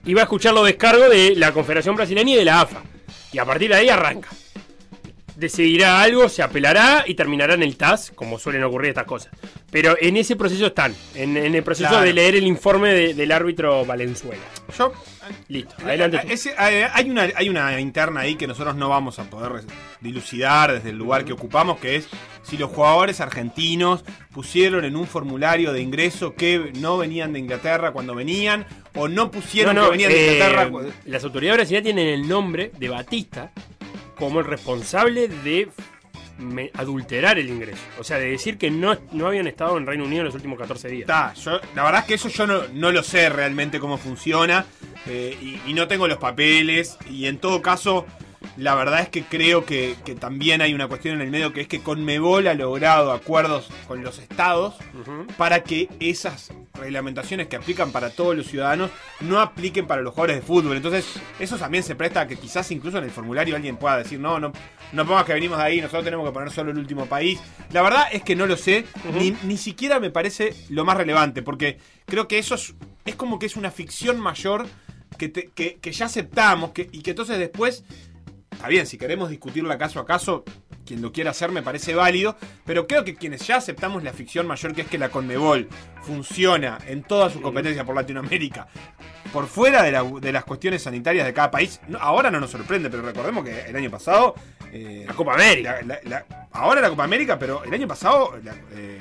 y 0.05 0.15
va 0.15 0.21
a 0.23 0.25
escuchar 0.25 0.53
los 0.53 0.67
descargos 0.67 1.09
de 1.11 1.35
la 1.37 1.53
Confederación 1.53 1.97
Brasileña 1.97 2.35
y 2.35 2.37
de 2.37 2.45
la 2.45 2.61
AFA. 2.61 2.83
Y 3.33 3.39
a 3.39 3.45
partir 3.45 3.71
de 3.71 3.77
ahí 3.77 3.89
arranca. 3.89 4.29
Decidirá 5.41 6.03
algo, 6.03 6.29
se 6.29 6.43
apelará 6.43 7.05
y 7.07 7.15
terminará 7.15 7.55
en 7.55 7.63
el 7.63 7.77
TAS, 7.77 8.13
como 8.15 8.39
suelen 8.39 8.63
ocurrir 8.63 8.91
estas 8.91 9.07
cosas. 9.07 9.33
Pero 9.71 9.97
en 9.99 10.17
ese 10.19 10.37
proceso 10.37 10.67
están, 10.67 10.95
en, 11.15 11.37
en 11.37 11.55
el 11.55 11.63
proceso 11.63 11.89
Claro. 11.89 12.05
de 12.05 12.13
leer 12.13 12.35
el 12.37 12.47
informe 12.47 12.91
de- 12.93 13.15
del 13.15 13.33
árbitro 13.33 13.85
Valenzuela. 13.87 14.43
Yo. 14.77 14.93
Listo, 15.49 15.75
adelante. 15.83 16.19
tú. 16.19 16.29
Ese- 16.33 16.55
hay, 16.59 16.83
hay 16.93 17.09
una, 17.09 17.29
hay 17.35 17.49
una 17.49 17.81
interna 17.81 18.21
ahí 18.21 18.35
que 18.35 18.47
nosotros 18.47 18.77
no 18.77 18.89
vamos 18.91 19.19
a 19.19 19.25
poder 19.31 19.63
dilucidar 20.01 20.73
desde 20.73 20.91
el 20.91 20.99
lugar 20.99 21.25
que 21.25 21.33
ocupamos, 21.33 21.79
que 21.79 21.97
es 21.97 22.09
si 22.43 22.57
los 22.59 22.71
jugadores 22.71 23.21
argentinos 23.21 24.05
pusieron 24.33 24.85
en 24.85 24.95
un 24.97 25.07
formulario 25.07 25.73
de 25.73 25.81
ingreso 25.81 26.35
que 26.35 26.73
no 26.81 26.99
venían 26.99 27.33
de 27.33 27.39
Inglaterra 27.39 27.93
cuando 27.93 28.15
venían, 28.15 28.67
o 28.95 29.09
no 29.09 29.31
pusieron 29.31 29.75
No, 29.77 29.83
no, 29.83 29.87
que 29.89 29.93
venían 29.93 30.11
de 30.13 30.19
eh, 30.29 30.33
Inglaterra. 30.35 30.69
cu- 30.71 30.93
Las 31.07 31.25
autoridades 31.25 31.59
brasileñas 31.59 31.85
tienen 31.85 32.09
el 32.09 32.29
nombre 32.29 32.73
de 32.79 32.89
Batista 32.89 33.53
como 34.21 34.39
el 34.39 34.47
responsable 34.47 35.27
de 35.27 35.69
adulterar 36.75 37.39
el 37.39 37.49
ingreso. 37.49 37.83
O 37.99 38.05
sea, 38.05 38.19
de 38.19 38.31
decir 38.31 38.57
que 38.57 38.71
no, 38.71 38.97
no 39.13 39.27
habían 39.27 39.47
estado 39.47 39.77
en 39.77 39.87
Reino 39.87 40.05
Unido 40.05 40.21
en 40.21 40.27
los 40.27 40.35
últimos 40.35 40.59
14 40.59 40.89
días. 40.89 41.09
La 41.75 41.83
verdad 41.83 42.01
es 42.01 42.07
que 42.07 42.15
eso 42.15 42.29
yo 42.29 42.47
no, 42.47 42.63
no 42.73 42.93
lo 42.93 43.03
sé 43.03 43.29
realmente 43.29 43.81
cómo 43.81 43.99
funciona 43.99 44.65
eh, 45.07 45.37
y, 45.41 45.71
y 45.71 45.75
no 45.75 45.89
tengo 45.89 46.07
los 46.07 46.19
papeles 46.19 46.97
y 47.11 47.27
en 47.27 47.39
todo 47.39 47.61
caso 47.61 48.07
la 48.61 48.75
verdad 48.75 49.01
es 49.01 49.09
que 49.09 49.23
creo 49.25 49.65
que, 49.65 49.97
que 50.05 50.15
también 50.15 50.61
hay 50.63 50.75
una 50.75 50.87
cuestión 50.87 51.15
en 51.17 51.21
el 51.23 51.31
medio 51.31 51.53
que 51.53 51.63
es 51.63 51.69
que 51.69 51.81
Conmebol 51.81 52.47
ha 52.47 52.55
logrado 52.55 53.11
acuerdos 53.13 53.69
con 53.89 54.03
los 54.03 54.19
estados 54.19 54.75
para 55.37 55.63
que 55.65 55.89
esas 55.99 56.53
reglamentaciones 56.75 57.49
que 57.49 57.57
aplican 57.57 57.91
para 57.93 58.11
todos 58.11 58.37
los 58.37 58.47
ciudadanos 58.47 58.91
no 59.21 59.41
apliquen 59.41 59.87
para 59.87 60.03
los 60.03 60.13
jugadores 60.15 60.37
de 60.37 60.43
fútbol. 60.43 60.77
Entonces 60.77 61.07
eso 61.39 61.57
también 61.59 61.83
se 61.85 61.95
presta 61.95 62.21
a 62.23 62.27
que 62.29 62.37
quizás 62.37 62.71
incluso 62.71 62.99
en 62.99 63.05
el 63.05 63.11
formulario 63.11 63.57
alguien 63.57 63.77
pueda 63.77 63.97
decir 63.97 64.19
no, 64.21 64.39
no, 64.39 64.53
no 64.93 65.07
pongas 65.07 65.25
que 65.25 65.33
venimos 65.35 65.59
de 65.59 65.65
ahí, 65.65 65.81
nosotros 65.81 66.05
tenemos 66.05 66.27
que 66.27 66.33
poner 66.33 66.51
solo 66.51 66.71
el 66.71 66.79
último 66.79 67.07
país. 67.07 67.41
La 67.73 67.83
verdad 67.83 68.05
es 68.13 68.23
que 68.23 68.37
no 68.37 68.47
lo 68.47 68.57
sé, 68.57 68.85
ni, 69.19 69.35
ni 69.45 69.57
siquiera 69.57 70.01
me 70.01 70.11
parece 70.11 70.55
lo 70.69 70.85
más 70.85 70.97
relevante, 70.97 71.43
porque 71.43 71.79
creo 72.07 72.29
que 72.29 72.39
eso 72.39 72.55
es, 72.55 72.75
es 73.05 73.15
como 73.17 73.39
que 73.39 73.47
es 73.47 73.57
una 73.57 73.71
ficción 73.71 74.21
mayor 74.21 74.67
que, 75.19 75.29
te- 75.29 75.51
que, 75.55 75.77
que 75.81 75.93
ya 75.93 76.07
aceptamos 76.07 76.71
que, 76.71 76.89
y 76.93 77.03
que 77.03 77.11
entonces 77.11 77.39
después, 77.39 77.85
está 78.61 78.69
bien, 78.69 78.87
si 78.87 78.99
queremos 78.99 79.31
discutirla 79.31 79.79
caso 79.79 80.01
a 80.01 80.05
caso, 80.05 80.45
quien 80.85 81.01
lo 81.01 81.13
quiera 81.13 81.31
hacer 81.31 81.51
me 81.51 81.63
parece 81.63 81.95
válido, 81.95 82.37
pero 82.67 82.87
creo 82.87 83.05
que 83.05 83.15
quienes 83.15 83.47
ya 83.47 83.57
aceptamos 83.57 84.05
la 84.05 84.13
ficción 84.13 84.47
mayor 84.47 84.75
que 84.75 84.83
es 84.83 84.87
que 84.87 84.99
la 84.99 85.09
Conmebol 85.09 85.67
funciona 86.03 86.77
en 86.87 87.03
toda 87.03 87.31
su 87.31 87.41
competencia 87.41 87.85
por 87.85 87.95
Latinoamérica, 87.97 88.67
por 89.33 89.47
fuera 89.47 89.83
de, 89.83 89.93
la- 89.93 90.03
de 90.03 90.31
las 90.33 90.45
cuestiones 90.45 90.83
sanitarias 90.83 91.25
de 91.25 91.33
cada 91.33 91.51
país, 91.51 91.81
no- 91.89 91.99
ahora 91.99 92.31
no 92.31 92.39
nos 92.39 92.51
sorprende, 92.51 92.91
pero 92.91 93.03
recordemos 93.03 93.45
que 93.45 93.63
el 93.63 93.77
año 93.77 93.91
pasado... 93.91 94.35
eh, 94.73 95.05
La 95.09 95.15
Copa 95.15 95.33
América. 95.35 95.81
la- 95.83 95.99
la- 96.05 96.27
la- 96.29 96.49
ahora 96.53 96.83
la 96.83 96.91
Copa 96.91 97.05
América, 97.05 97.39
pero 97.39 97.65
el 97.65 97.73
año 97.73 97.89
pasado, 97.89 98.39
la- 98.45 98.55
eh, 98.73 98.99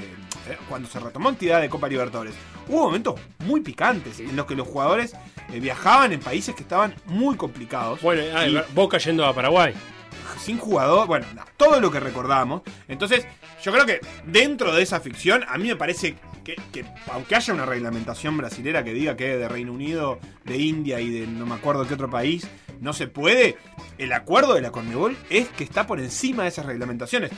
cuando 0.67 0.87
se 0.89 0.99
retomó 0.99 1.29
actividad 1.29 1.61
de 1.61 1.69
Copa 1.69 1.87
Libertadores, 1.87 2.33
hubo 2.67 2.85
momentos 2.85 3.19
muy 3.39 3.61
picantes 3.61 4.19
en 4.19 4.35
los 4.35 4.45
que 4.45 4.55
los 4.55 4.67
jugadores 4.67 5.13
eh, 5.53 5.59
viajaban 5.59 6.13
en 6.13 6.19
países 6.19 6.55
que 6.55 6.63
estaban 6.63 6.95
muy 7.05 7.35
complicados. 7.35 8.01
Bueno, 8.01 8.21
ah, 8.35 8.47
Y- 8.47 8.61
Boca 8.73 8.97
yendo 8.97 9.25
a 9.25 9.33
Paraguay. 9.33 9.73
sin 10.39 10.57
jugador, 10.57 11.07
bueno, 11.07 11.25
no, 11.35 11.43
todo 11.57 11.79
lo 11.81 11.91
que 11.91 11.99
recordamos. 11.99 12.61
Entonces, 12.87 13.25
yo 13.63 13.71
creo 13.73 13.85
que 13.85 13.99
dentro 14.25 14.73
de 14.73 14.81
esa 14.81 14.99
ficción, 15.01 15.43
a 15.47 15.57
mí 15.57 15.67
me 15.67 15.75
parece 15.75 16.15
que, 16.43 16.55
que 16.71 16.85
aunque 17.11 17.35
haya 17.35 17.53
una 17.53 17.65
reglamentación 17.65 18.37
brasilera 18.37 18.83
que 18.83 18.93
diga 18.93 19.15
que 19.15 19.37
de 19.37 19.47
Reino 19.47 19.73
Unido, 19.73 20.19
de 20.45 20.57
India 20.57 20.99
y 20.99 21.09
de 21.09 21.27
no 21.27 21.45
me 21.45 21.55
acuerdo 21.55 21.87
qué 21.87 21.93
otro 21.93 22.09
país, 22.09 22.47
no 22.81 22.93
se 22.93 23.07
puede, 23.07 23.57
el 23.97 24.13
acuerdo 24.13 24.53
de 24.53 24.61
la 24.61 24.71
Conmebol 24.71 25.17
es 25.29 25.49
que 25.49 25.63
está 25.63 25.85
por 25.85 25.99
encima 25.99 26.43
de 26.43 26.49
esas 26.49 26.65
reglamentaciones. 26.65 27.31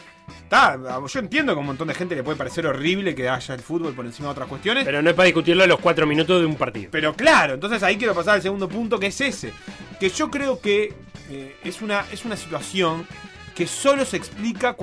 Está, 0.44 0.78
yo 1.08 1.20
entiendo 1.20 1.54
que 1.54 1.58
a 1.58 1.62
un 1.62 1.68
montón 1.68 1.88
de 1.88 1.94
gente 1.94 2.16
le 2.16 2.24
puede 2.24 2.38
parecer 2.38 2.66
horrible 2.68 3.16
que 3.16 3.28
haya 3.28 3.56
el 3.56 3.62
fútbol 3.62 3.94
por 3.94 4.06
encima 4.06 4.28
de 4.28 4.32
otras 4.34 4.48
cuestiones. 4.48 4.86
Pero 4.86 5.02
no 5.02 5.10
es 5.10 5.16
para 5.16 5.26
discutirlo 5.26 5.64
a 5.64 5.68
los 5.68 5.80
cuatro 5.80 6.06
minutos 6.06 6.40
de 6.40 6.46
un 6.46 6.56
partido. 6.56 6.90
Pero 6.92 7.14
claro, 7.16 7.56
entonces 7.56 7.82
ahí 7.84 7.98
quiero 7.98 8.14
pasar 8.14 8.36
al 8.36 8.42
segundo 8.42 8.70
punto, 8.70 9.00
que 9.00 9.08
es 9.08 9.22
ese. 9.22 9.54
Que 10.00 10.10
yo 10.10 10.30
creo 10.30 10.60
que 10.60 10.94
eh, 11.30 11.56
es, 11.64 11.82
una, 11.82 12.06
es 12.12 12.26
una 12.26 12.38
situación 12.38 13.08
que 13.56 13.68
solo 13.68 14.06
se 14.06 14.18
explica 14.18 14.76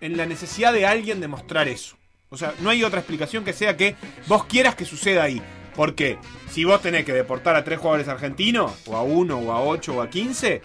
en 0.00 0.16
la 0.16 0.26
necesidad 0.26 0.72
de 0.72 0.86
alguien 0.86 1.20
de 1.20 1.28
mostrar 1.28 1.68
eso. 1.68 1.96
O 2.30 2.36
sea, 2.36 2.54
no 2.60 2.70
hay 2.70 2.84
otra 2.84 3.00
explicación 3.00 3.44
que 3.44 3.52
sea 3.52 3.76
que 3.76 3.96
vos 4.28 4.44
quieras 4.44 4.74
que 4.76 4.84
suceda 4.84 5.24
ahí. 5.24 5.42
Porque 5.74 6.18
si 6.50 6.64
vos 6.64 6.80
tenés 6.82 7.04
que 7.04 7.12
deportar 7.12 7.56
a 7.56 7.64
tres 7.64 7.78
jugadores 7.78 8.08
argentinos, 8.08 8.72
o 8.86 8.96
a 8.96 9.02
uno, 9.02 9.38
o 9.38 9.52
a 9.52 9.60
ocho, 9.62 9.96
o 9.96 10.02
a 10.02 10.10
quince, 10.10 10.54
eh, 10.54 10.62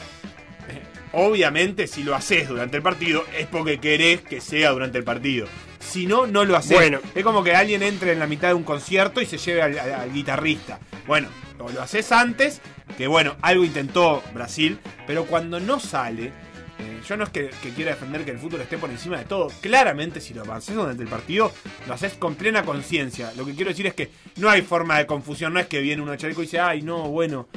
obviamente 1.14 1.88
si 1.88 2.04
lo 2.04 2.16
haces 2.16 2.48
durante 2.50 2.78
el 2.78 2.84
partido 2.84 3.24
es 3.38 3.48
porque 3.48 3.80
querés 3.80 4.22
que 4.22 4.42
sea 4.42 4.72
durante 4.72 4.98
el 4.98 5.04
partido. 5.04 5.48
Si 5.80 6.06
no, 6.08 6.28
no 6.28 6.44
lo 6.46 6.56
haces. 6.58 6.78
Bueno. 6.78 7.00
Es 7.14 7.24
como 7.24 7.44
que 7.44 7.56
alguien 7.56 7.84
entre 7.84 8.12
en 8.14 8.20
la 8.20 8.28
mitad 8.28 8.50
de 8.50 8.56
un 8.56 8.64
concierto 8.64 9.22
y 9.22 9.26
se 9.26 9.38
lleve 9.38 9.62
al, 9.62 9.78
al- 9.80 9.94
al 9.94 10.14
guitarrista. 10.14 10.80
Bueno, 11.08 11.30
o 11.60 11.70
lo 11.72 11.82
haces 11.82 12.12
antes, 12.12 12.62
que 12.98 13.08
bueno, 13.08 13.36
algo 13.42 13.64
intentó 13.64 14.22
Brasil, 14.34 14.80
pero 15.08 15.26
cuando 15.26 15.60
no 15.60 15.80
sale, 15.80 16.32
eh, 16.80 17.02
yo 17.08 17.16
no 17.16 17.24
es 17.24 17.30
que, 17.30 17.50
que 17.62 17.70
quiera 17.72 17.92
defender 17.92 18.26
que 18.26 18.32
el 18.32 18.40
fútbol 18.40 18.62
esté 18.62 18.78
por 18.78 18.90
encima 18.90 19.18
de 19.18 19.26
todo. 19.26 19.48
Claramente, 19.62 20.20
si 20.20 20.34
lo 20.34 20.52
haces 20.52 20.76
durante 20.76 21.04
el 21.04 21.10
partido, 21.10 21.52
lo 21.88 21.94
haces 21.94 22.14
con 22.14 22.36
plena 22.36 22.64
conciencia. 22.64 23.32
Lo 23.38 23.46
que 23.46 23.54
quiero 23.54 23.70
decir 23.70 23.88
es 23.88 23.94
que 23.94 24.12
no 24.38 24.50
hay 24.50 24.62
forma 24.62 24.98
de 24.98 25.06
confusión. 25.06 25.54
No 25.54 25.60
es 25.60 25.68
que 25.68 25.80
viene 25.80 26.02
uno 26.02 26.12
a 26.12 26.18
chaleco 26.18 26.42
y 26.42 26.46
dice, 26.46 26.60
ay, 26.60 26.82
no, 26.82 27.04
bueno. 27.10 27.48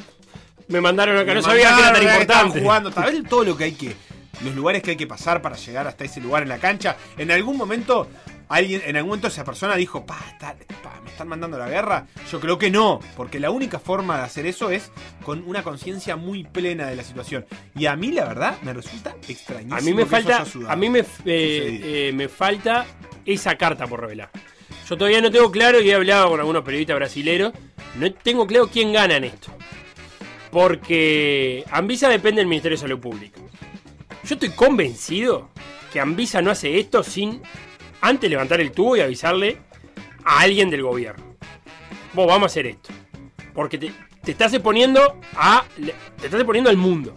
Me 0.68 0.80
mandaron 0.80 1.16
acá, 1.16 1.34
no 1.34 1.42
sabía 1.42 1.74
que 1.74 1.80
era 1.80 1.92
tan 1.92 2.02
importante. 2.02 2.60
jugando. 2.60 2.92
¿Sabés 2.92 3.24
todo 3.28 3.44
lo 3.44 3.56
que 3.56 3.64
hay 3.64 3.72
que. 3.72 3.96
Los 4.44 4.54
lugares 4.54 4.82
que 4.82 4.92
hay 4.92 4.96
que 4.96 5.06
pasar 5.06 5.42
para 5.42 5.56
llegar 5.56 5.88
hasta 5.88 6.04
ese 6.04 6.20
lugar 6.20 6.44
en 6.44 6.50
la 6.50 6.58
cancha? 6.58 6.96
En 7.16 7.30
algún 7.30 7.56
momento. 7.56 8.08
Alguien, 8.48 8.82
en 8.86 8.96
algún 8.96 9.10
momento 9.10 9.28
esa 9.28 9.44
persona 9.44 9.76
dijo, 9.76 10.06
pa, 10.06 10.18
está- 10.32 10.56
pa, 10.82 11.00
me 11.04 11.10
están 11.10 11.28
mandando 11.28 11.56
a 11.56 11.60
la 11.60 11.68
guerra. 11.68 12.06
Yo 12.30 12.40
creo 12.40 12.58
que 12.58 12.70
no, 12.70 12.98
porque 13.16 13.38
la 13.40 13.50
única 13.50 13.78
forma 13.78 14.16
de 14.18 14.22
hacer 14.24 14.46
eso 14.46 14.70
es 14.70 14.90
con 15.24 15.42
una 15.46 15.62
conciencia 15.62 16.16
muy 16.16 16.44
plena 16.44 16.86
de 16.86 16.96
la 16.96 17.04
situación. 17.04 17.44
Y 17.76 17.86
a 17.86 17.94
mí, 17.96 18.10
la 18.12 18.24
verdad, 18.24 18.56
me 18.62 18.72
resulta 18.72 19.14
extrañísimo. 19.28 19.76
A 19.76 19.80
mí 19.80 19.90
me 19.92 19.96
que 19.96 20.02
eso 20.02 20.10
falta, 20.10 20.42
haya 20.42 20.72
a 20.72 20.76
mí 20.76 20.88
me, 20.88 21.00
eh, 21.00 21.04
eh, 21.26 22.12
me 22.14 22.28
falta 22.28 22.86
esa 23.26 23.56
carta 23.56 23.86
por 23.86 24.00
revelar. 24.00 24.30
Yo 24.88 24.96
todavía 24.96 25.20
no 25.20 25.30
tengo 25.30 25.50
claro 25.50 25.80
y 25.82 25.90
he 25.90 25.94
hablado 25.94 26.30
con 26.30 26.40
algunos 26.40 26.62
periodistas 26.64 26.96
brasileros. 26.96 27.52
No 27.98 28.10
tengo 28.14 28.46
claro 28.46 28.68
quién 28.68 28.92
gana 28.92 29.16
en 29.16 29.24
esto. 29.24 29.52
Porque 30.50 31.64
Anvisa 31.70 32.08
depende 32.08 32.40
del 32.40 32.48
Ministerio 32.48 32.76
de 32.76 32.80
Salud 32.80 32.98
Pública. 32.98 33.40
Yo 34.24 34.34
estoy 34.34 34.50
convencido 34.50 35.50
que 35.92 36.00
Anvisa 36.00 36.40
no 36.40 36.50
hace 36.50 36.78
esto 36.78 37.02
sin 37.02 37.42
antes 38.00 38.30
levantar 38.30 38.60
el 38.60 38.72
tubo 38.72 38.96
y 38.96 39.00
avisarle 39.00 39.58
a 40.24 40.40
alguien 40.40 40.70
del 40.70 40.82
gobierno. 40.82 41.36
Vos 42.14 42.26
vamos 42.26 42.44
a 42.44 42.46
hacer 42.46 42.66
esto. 42.66 42.90
Porque 43.54 43.78
te, 43.78 43.92
estás 44.26 44.52
exponiendo 44.52 45.18
a. 45.34 45.64
Te 45.76 46.26
estás 46.26 46.40
exponiendo 46.40 46.70
al 46.70 46.76
mundo. 46.76 47.16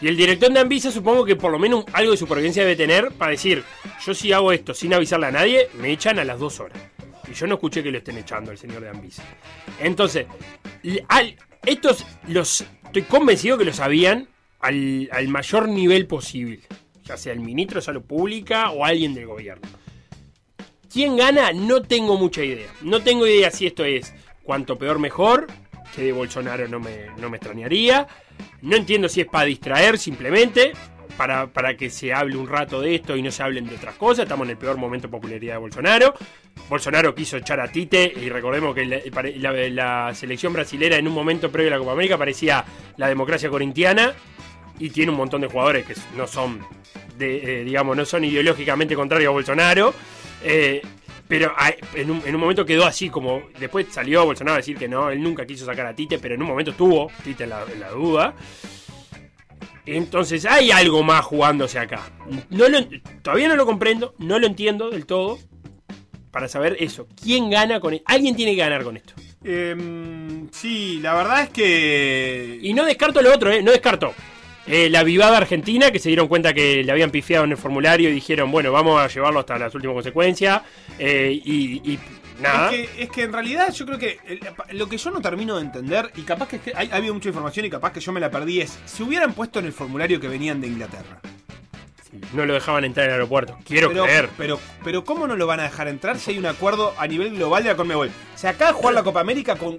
Y 0.00 0.08
el 0.08 0.16
director 0.16 0.52
de 0.52 0.60
Anvisa 0.60 0.90
supongo 0.90 1.24
que 1.24 1.36
por 1.36 1.52
lo 1.52 1.58
menos 1.58 1.84
algo 1.92 2.10
de 2.10 2.16
supervivencia 2.16 2.62
debe 2.62 2.76
tener 2.76 3.12
para 3.12 3.30
decir, 3.30 3.62
yo 4.04 4.12
si 4.12 4.32
hago 4.32 4.52
esto 4.52 4.74
sin 4.74 4.92
avisarle 4.92 5.26
a 5.26 5.30
nadie, 5.30 5.68
me 5.74 5.92
echan 5.92 6.18
a 6.18 6.24
las 6.24 6.38
dos 6.38 6.60
horas. 6.60 6.78
Y 7.30 7.34
yo 7.34 7.46
no 7.46 7.54
escuché 7.54 7.82
que 7.82 7.90
lo 7.90 7.98
estén 7.98 8.18
echando 8.18 8.50
al 8.50 8.58
señor 8.58 8.82
de 8.82 8.90
Anvisa. 8.90 9.22
Entonces, 9.80 10.26
estos 11.64 12.04
los 12.28 12.66
estoy 12.84 13.02
convencido 13.02 13.56
que 13.56 13.64
lo 13.64 13.72
sabían 13.72 14.28
al, 14.60 15.08
al 15.12 15.28
mayor 15.28 15.68
nivel 15.68 16.06
posible. 16.06 16.60
Ya 17.04 17.16
sea 17.16 17.32
el 17.32 17.40
ministro 17.40 17.80
de 17.80 17.84
Salud 17.84 18.02
Pública 18.02 18.70
o 18.70 18.84
alguien 18.84 19.14
del 19.14 19.26
gobierno. 19.26 19.66
¿Quién 20.94 21.16
gana? 21.16 21.52
No 21.52 21.82
tengo 21.82 22.16
mucha 22.16 22.44
idea. 22.44 22.68
No 22.82 23.02
tengo 23.02 23.26
idea 23.26 23.50
si 23.50 23.66
esto 23.66 23.84
es 23.84 24.14
cuanto 24.44 24.78
peor 24.78 25.00
mejor, 25.00 25.48
que 25.92 26.02
de 26.02 26.12
Bolsonaro 26.12 26.68
no 26.68 26.78
me, 26.78 27.06
no 27.18 27.28
me 27.28 27.38
extrañaría. 27.38 28.06
No 28.62 28.76
entiendo 28.76 29.08
si 29.08 29.22
es 29.22 29.26
para 29.26 29.46
distraer 29.46 29.98
simplemente, 29.98 30.72
para, 31.16 31.48
para 31.48 31.76
que 31.76 31.90
se 31.90 32.14
hable 32.14 32.36
un 32.36 32.46
rato 32.46 32.80
de 32.80 32.94
esto 32.94 33.16
y 33.16 33.22
no 33.22 33.32
se 33.32 33.42
hablen 33.42 33.66
de 33.66 33.74
otras 33.74 33.96
cosas. 33.96 34.22
Estamos 34.22 34.44
en 34.46 34.52
el 34.52 34.56
peor 34.56 34.76
momento 34.76 35.08
de 35.08 35.10
popularidad 35.10 35.54
de 35.54 35.58
Bolsonaro. 35.58 36.14
Bolsonaro 36.68 37.12
quiso 37.12 37.38
echar 37.38 37.58
a 37.58 37.66
Tite 37.66 38.12
y 38.16 38.28
recordemos 38.28 38.72
que 38.72 38.84
la, 38.86 40.14
selección 40.14 40.52
brasilera 40.52 40.96
en 40.96 41.08
un 41.08 41.14
momento 41.14 41.50
previo 41.50 41.72
a 41.72 41.74
la 41.74 41.78
Copa 41.80 41.90
América 41.90 42.16
parecía 42.16 42.64
la 42.98 43.08
democracia 43.08 43.50
corintiana 43.50 44.14
y 44.78 44.90
tiene 44.90 45.10
un 45.10 45.18
montón 45.18 45.40
de 45.40 45.48
jugadores 45.48 45.86
que 45.86 45.94
no 46.16 46.28
son 46.28 46.64
eh, 47.18 47.62
digamos, 47.64 47.96
no 47.96 48.04
son 48.04 48.24
ideológicamente 48.24 48.94
contrarios 48.94 49.30
a 49.30 49.32
Bolsonaro. 49.32 49.92
Eh, 50.44 50.82
pero 51.26 51.52
en 51.94 52.10
un, 52.10 52.22
en 52.26 52.34
un 52.34 52.40
momento 52.40 52.64
quedó 52.66 52.84
así, 52.84 53.08
como 53.08 53.42
después 53.58 53.86
salió 53.90 54.24
Bolsonaro 54.26 54.54
a 54.54 54.58
decir 54.58 54.76
que 54.76 54.86
no, 54.88 55.10
él 55.10 55.22
nunca 55.22 55.46
quiso 55.46 55.64
sacar 55.64 55.86
a 55.86 55.94
Tite, 55.94 56.18
pero 56.18 56.34
en 56.34 56.42
un 56.42 56.48
momento 56.48 56.70
estuvo 56.72 57.10
Tite 57.24 57.44
en 57.44 57.50
la, 57.50 57.64
en 57.72 57.80
la 57.80 57.90
duda. 57.90 58.34
Entonces 59.86 60.44
hay 60.46 60.70
algo 60.70 61.02
más 61.02 61.24
jugándose 61.24 61.78
acá. 61.78 62.10
No 62.50 62.68
lo- 62.68 62.86
todavía 63.22 63.48
no 63.48 63.56
lo 63.56 63.66
comprendo, 63.66 64.14
no 64.18 64.38
lo 64.38 64.46
entiendo 64.46 64.90
del 64.90 65.06
todo. 65.06 65.38
Para 66.30 66.48
saber 66.48 66.76
eso, 66.80 67.06
¿quién 67.22 67.48
gana 67.48 67.78
con 67.78 67.94
esto? 67.94 68.04
Alguien 68.08 68.34
tiene 68.34 68.52
que 68.56 68.60
ganar 68.60 68.82
con 68.82 68.96
esto. 68.96 69.14
Em, 69.44 70.48
sí, 70.50 70.98
la 71.00 71.14
verdad 71.14 71.42
es 71.44 71.50
que. 71.50 72.58
Y 72.60 72.72
no 72.74 72.84
descarto 72.84 73.22
lo 73.22 73.32
otro, 73.32 73.52
¿eh? 73.52 73.62
No 73.62 73.70
descarto. 73.70 74.12
Eh, 74.66 74.88
la 74.88 75.02
vivada 75.04 75.36
argentina, 75.36 75.90
que 75.90 75.98
se 75.98 76.08
dieron 76.08 76.26
cuenta 76.26 76.54
que 76.54 76.82
le 76.82 76.90
habían 76.90 77.10
pifiado 77.10 77.44
en 77.44 77.50
el 77.50 77.56
formulario 77.58 78.08
y 78.08 78.12
dijeron, 78.12 78.50
bueno, 78.50 78.72
vamos 78.72 78.98
a 79.00 79.08
llevarlo 79.08 79.40
hasta 79.40 79.58
las 79.58 79.74
últimas 79.74 79.94
consecuencias. 79.94 80.62
eh, 80.98 81.38
y, 81.44 81.92
y 81.92 81.98
nada. 82.40 82.72
Es 82.74 82.88
que, 82.90 83.02
es 83.04 83.10
que 83.10 83.22
en 83.24 83.32
realidad 83.32 83.72
yo 83.72 83.84
creo 83.84 83.98
que 83.98 84.18
lo 84.72 84.88
que 84.88 84.96
yo 84.96 85.10
no 85.10 85.20
termino 85.20 85.56
de 85.56 85.62
entender, 85.62 86.10
y 86.16 86.22
capaz 86.22 86.48
que, 86.48 86.56
es 86.56 86.62
que 86.62 86.72
hay- 86.74 86.88
ha 86.90 86.96
habido 86.96 87.12
mucha 87.14 87.28
información 87.28 87.66
y 87.66 87.70
capaz 87.70 87.92
que 87.92 88.00
yo 88.00 88.10
me 88.12 88.20
la 88.20 88.30
perdí, 88.30 88.62
es 88.62 88.78
si 88.86 89.02
hubieran 89.02 89.34
puesto 89.34 89.58
en 89.58 89.66
el 89.66 89.72
formulario 89.72 90.18
que 90.18 90.28
venían 90.28 90.60
de 90.62 90.68
Inglaterra. 90.68 91.20
No 92.32 92.46
lo 92.46 92.54
dejaban 92.54 92.84
entrar 92.84 93.04
en 93.06 93.10
el 93.10 93.14
aeropuerto. 93.14 93.58
Quiero 93.66 93.88
pero, 93.88 94.04
creer. 94.04 94.28
Pero, 94.38 94.60
pero 94.84 95.04
¿cómo 95.04 95.26
no 95.26 95.34
lo 95.36 95.46
van 95.48 95.58
a 95.60 95.64
dejar 95.64 95.88
entrar 95.88 96.16
si 96.18 96.30
hay 96.30 96.38
un 96.38 96.46
acuerdo 96.46 96.94
a 96.96 97.06
nivel 97.08 97.34
global 97.34 97.64
de 97.64 97.70
la 97.70 97.76
Conmebol? 97.76 98.08
O 98.34 98.38
sea, 98.38 98.50
acá 98.50 98.72
jugar 98.72 98.94
la 98.94 99.02
Copa 99.02 99.20
América 99.20 99.56
con 99.56 99.78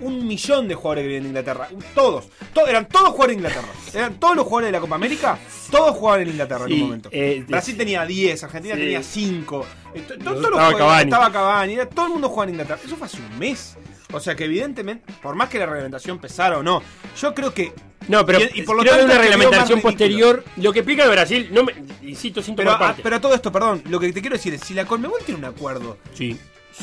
un 0.00 0.26
millón 0.26 0.68
de 0.68 0.74
jugadores 0.74 1.02
que 1.04 1.08
vienen 1.08 1.22
de 1.24 1.28
Inglaterra. 1.40 1.68
Todos. 1.94 2.28
To- 2.54 2.66
eran 2.66 2.88
todos 2.88 3.08
jugadores 3.10 3.36
de 3.36 3.42
Inglaterra. 3.42 3.68
Eran 3.94 4.14
todos 4.20 4.36
los 4.36 4.44
jugadores 4.44 4.68
de 4.68 4.72
la 4.72 4.80
Copa 4.80 4.94
América. 4.94 5.38
Todos 5.70 5.96
jugaban 5.96 6.20
en 6.22 6.28
Inglaterra 6.28 6.64
en 6.66 6.72
un 6.72 6.80
momento. 6.80 7.08
eh, 7.12 7.44
Brasil 7.46 7.76
tenía 7.76 8.04
10, 8.06 8.42
Argentina 8.44 8.74
Sí. 8.74 8.80
tenía 8.80 9.02
5. 9.02 9.66
eh, 9.94 10.04
Estaba 10.08 10.74
Cavani. 10.76 11.04
Estaba 11.04 11.32
Cavani. 11.32 11.72
era- 11.74 11.86
todo 11.88 12.06
el 12.06 12.12
mundo 12.12 12.28
jugaba 12.28 12.44
en 12.44 12.50
Inglaterra. 12.50 12.80
Eso 12.84 12.96
fue 12.96 13.06
hace 13.06 13.18
un 13.18 13.38
mes. 13.38 13.76
O 14.12 14.20
sea 14.20 14.34
que 14.34 14.44
evidentemente, 14.44 15.12
por 15.22 15.34
más 15.34 15.50
que 15.50 15.58
la 15.58 15.66
reglamentación 15.66 16.18
pesara 16.18 16.56
o 16.58 16.62
no, 16.62 16.82
yo 17.20 17.34
creo 17.34 17.52
que... 17.52 17.74
No, 18.08 18.24
pero 18.24 18.40
y, 18.40 18.60
y 18.60 18.62
por 18.62 18.74
lo 18.76 18.82
creo 18.82 18.94
tanto 18.96 19.12
una 19.12 19.18
reglamentación 19.20 19.82
posterior. 19.82 20.42
Lo 20.56 20.72
que 20.72 20.78
explica 20.78 21.04
el 21.04 21.10
Brasil, 21.10 21.48
no 21.52 21.64
me, 21.64 21.74
insisto, 22.02 22.40
sin 22.40 22.56
Pero, 22.56 22.70
tomar 22.70 22.82
a, 22.82 22.86
parte. 22.88 23.02
pero 23.02 23.16
a 23.16 23.20
todo 23.20 23.34
esto, 23.34 23.52
perdón, 23.52 23.82
lo 23.90 24.00
que 24.00 24.10
te 24.10 24.22
quiero 24.22 24.36
decir 24.36 24.54
es, 24.54 24.62
si 24.62 24.72
la 24.72 24.86
Conmebol 24.86 25.20
tiene 25.26 25.40
un 25.40 25.44
acuerdo 25.44 25.98
Sí. 26.14 26.38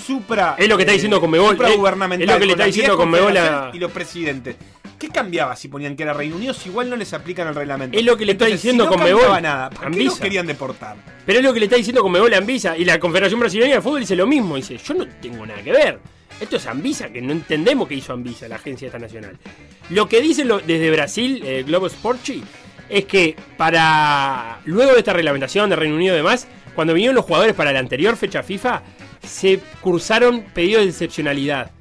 Supra... 0.05 0.55
Es 0.57 0.67
lo 0.67 0.77
que 0.77 0.83
está 0.83 0.93
diciendo 0.93 1.19
Conmebol, 1.21 1.51
supragubernamental 1.55 2.27
es 2.29 2.33
lo 2.35 2.39
que 2.39 2.45
le 2.45 2.51
está 2.53 2.65
diciendo 2.65 2.93
10 2.95 2.97
Conmebol 3.03 3.37
a- 3.37 3.71
Y 3.73 3.79
los 3.79 3.91
presidentes. 3.91 4.55
¿Qué 4.99 5.09
cambiaba 5.09 5.55
si 5.55 5.67
ponían 5.67 5.95
que 5.95 6.03
era 6.03 6.13
Reino 6.13 6.37
Unido 6.37 6.53
si 6.53 6.69
igual 6.69 6.89
no 6.89 6.95
les 6.95 7.11
aplican 7.13 7.47
el 7.49 7.55
reglamento? 7.55 7.97
Es 7.97 8.05
lo 8.05 8.15
que 8.15 8.25
le 8.25 8.31
está 8.31 8.45
Entonces, 8.45 8.61
diciendo 8.63 8.85
si 8.85 8.89
no 8.89 8.95
Conmebol. 8.95 9.41
nada, 9.41 9.69
¿por 9.69 9.91
qué 9.91 10.03
los 10.05 10.19
querían 10.19 10.47
deportar? 10.47 10.95
Pero 11.25 11.39
es 11.39 11.45
lo 11.45 11.53
que 11.53 11.59
le 11.59 11.65
está 11.65 11.75
diciendo 11.75 12.01
Conmebol 12.01 12.33
a 12.33 12.37
Anvisa. 12.37 12.77
Y 12.77 12.85
la 12.85 12.97
Confederación 12.99 13.39
Brasileña 13.39 13.75
de 13.75 13.81
Fútbol 13.81 13.99
dice 13.99 14.15
lo 14.15 14.25
mismo. 14.25 14.55
Dice, 14.55 14.77
yo 14.77 14.93
no 14.93 15.05
tengo 15.21 15.45
nada 15.45 15.61
que 15.61 15.71
ver. 15.71 15.99
Esto 16.39 16.55
es 16.57 16.65
Anvisa, 16.67 17.09
que 17.09 17.21
no 17.21 17.31
entendemos 17.33 17.87
qué 17.89 17.95
hizo 17.95 18.13
Anvisa, 18.13 18.47
la 18.47 18.55
agencia 18.55 18.85
esta 18.87 18.99
nacional. 18.99 19.37
Lo 19.89 20.07
que 20.07 20.21
dicen 20.21 20.47
lo- 20.47 20.59
desde 20.59 20.89
Brasil, 20.91 21.41
eh, 21.45 21.63
Globo 21.67 21.89
Sporchi, 21.89 22.41
es 22.89 23.05
que 23.05 23.35
para 23.57 24.59
luego 24.65 24.93
de 24.93 24.99
esta 24.99 25.13
reglamentación 25.13 25.69
de 25.69 25.75
Reino 25.75 25.95
Unido 25.95 26.13
y 26.13 26.17
demás, 26.17 26.47
cuando 26.73 26.93
vinieron 26.93 27.15
los 27.15 27.25
jugadores 27.25 27.53
para 27.53 27.71
la 27.71 27.79
anterior 27.79 28.15
fecha 28.17 28.43
FIFA, 28.43 28.81
se 29.25 29.59
cursaron 29.81 30.43
pedidos 30.53 30.83
de 30.83 30.89
excepcionalidad. 30.89 31.71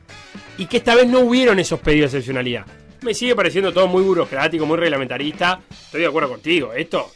Y 0.57 0.67
que 0.67 0.77
esta 0.79 0.95
vez 0.95 1.07
no 1.09 1.21
hubieron 1.21 1.59
esos 1.59 1.81
pedidos 1.81 2.13
de 2.13 2.19
excepcionalidad. 2.19 2.65
Me 3.03 3.13
sigue 3.13 3.35
pareciendo 3.35 3.73
todo 3.73 3.87
muy 3.87 4.03
burocrático, 4.03 4.65
muy 4.67 4.79
reglamentarista. 4.79 5.61
Estoy 5.71 6.03
de 6.03 6.07
acuerdo 6.07 6.31
contigo. 6.31 6.73
Esto 6.73 7.11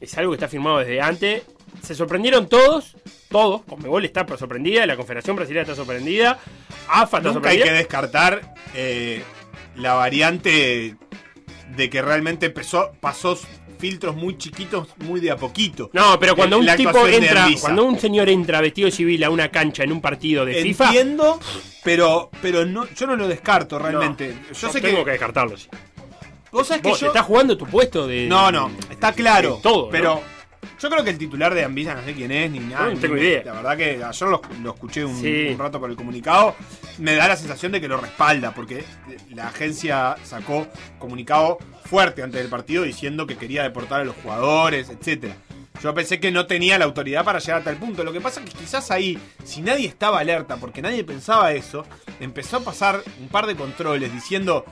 es 0.00 0.16
algo 0.18 0.32
que 0.32 0.36
está 0.36 0.48
firmado 0.48 0.78
desde 0.78 1.00
antes. 1.00 1.42
Se 1.82 1.94
sorprendieron 1.94 2.48
todos, 2.48 2.96
todos. 3.28 3.62
Conmebol 3.62 4.04
está 4.04 4.26
sorprendida, 4.36 4.86
la 4.86 4.96
Confederación 4.96 5.36
Brasileña 5.36 5.62
está 5.62 5.74
sorprendida, 5.74 6.38
AFA 6.88 7.18
está 7.18 7.32
Nunca 7.32 7.48
hay 7.50 7.58
sorprendida. 7.58 7.64
que 7.64 7.72
descartar 7.72 8.54
eh, 8.74 9.22
la 9.76 9.94
variante 9.94 10.96
de 11.76 11.90
que 11.90 12.02
realmente 12.02 12.50
pasó 12.50 13.38
filtros 13.78 14.16
muy 14.16 14.36
chiquitos, 14.38 14.88
muy 14.98 15.20
de 15.20 15.30
a 15.30 15.36
poquito. 15.36 15.90
No, 15.92 16.18
pero 16.18 16.34
cuando 16.36 16.58
un 16.58 16.66
tipo 16.76 17.06
entra, 17.06 17.48
cuando 17.60 17.84
un 17.84 17.98
señor 17.98 18.28
entra 18.28 18.60
vestido 18.60 18.86
de 18.86 18.92
civil 18.92 19.22
a 19.24 19.30
una 19.30 19.48
cancha 19.50 19.84
en 19.84 19.92
un 19.92 20.00
partido 20.00 20.44
de 20.44 20.62
FIFA, 20.62 20.86
Entiendo, 20.86 21.40
pero, 21.84 22.30
pero 22.42 22.64
no, 22.66 22.86
yo 22.94 23.06
no 23.06 23.16
lo 23.16 23.28
descarto 23.28 23.78
realmente. 23.78 24.36
yo 24.58 24.70
sé 24.70 24.80
tengo 24.80 24.98
que, 24.98 25.04
que 25.06 25.10
descartarlo. 25.12 25.56
sí. 25.56 25.68
Vos 26.52 26.68
sabés 26.68 26.82
que 26.82 26.94
yo- 26.94 27.06
estás 27.08 27.26
jugando 27.26 27.56
tu 27.58 27.66
puesto 27.66 28.06
de. 28.06 28.26
No, 28.26 28.50
no, 28.50 28.70
está 28.90 29.12
claro. 29.12 29.60
todo, 29.62 29.88
pero 29.90 30.14
¿no? 30.14 30.35
Yo 30.80 30.90
creo 30.90 31.04
que 31.04 31.10
el 31.10 31.18
titular 31.18 31.54
de 31.54 31.64
Anvisa, 31.64 31.94
no 31.94 32.02
sé 32.04 32.14
quién 32.14 32.30
es, 32.32 32.50
ni 32.50 32.58
nada. 32.60 32.86
No, 32.86 32.92
no 32.94 32.98
tengo 33.00 33.14
ni- 33.14 33.20
idea. 33.22 33.42
La 33.44 33.52
verdad 33.54 33.76
que 33.76 34.02
ayer 34.04 34.28
lo, 34.28 34.40
lo 34.62 34.74
escuché 34.74 35.04
un, 35.04 35.20
Sí. 35.20 35.48
un 35.50 35.58
rato 35.58 35.78
por 35.80 35.90
el 35.90 35.96
comunicado. 35.96 36.54
Me 36.98 37.14
da 37.14 37.28
la 37.28 37.36
sensación 37.36 37.72
de 37.72 37.80
que 37.80 37.88
lo 37.88 37.96
respalda, 37.98 38.52
porque 38.52 38.84
la 39.34 39.48
agencia 39.48 40.16
sacó 40.24 40.66
comunicado 40.98 41.58
fuerte 41.84 42.22
antes 42.22 42.40
del 42.40 42.50
partido 42.50 42.82
diciendo 42.84 43.26
que 43.26 43.36
quería 43.36 43.62
deportar 43.62 44.00
a 44.00 44.04
los 44.04 44.16
jugadores, 44.16 44.88
etcétera. 44.90 45.36
Yo 45.82 45.92
pensé 45.94 46.18
que 46.18 46.30
no 46.32 46.46
tenía 46.46 46.78
la 46.78 46.86
autoridad 46.86 47.22
para 47.22 47.38
llegar 47.38 47.60
a 47.60 47.64
tal 47.64 47.76
punto. 47.76 48.02
Lo 48.02 48.10
que 48.12 48.20
pasa 48.22 48.40
es 48.40 48.50
que 48.50 48.58
quizás 48.58 48.90
ahí, 48.90 49.18
si 49.44 49.60
nadie 49.60 49.86
estaba 49.86 50.18
alerta, 50.20 50.56
porque 50.56 50.80
nadie 50.80 51.04
pensaba 51.04 51.52
eso, 51.52 51.84
empezó 52.18 52.56
a 52.56 52.60
pasar 52.60 53.02
un 53.20 53.28
par 53.28 53.46
de 53.46 53.56
controles 53.56 54.10
diciendo, 54.10 54.64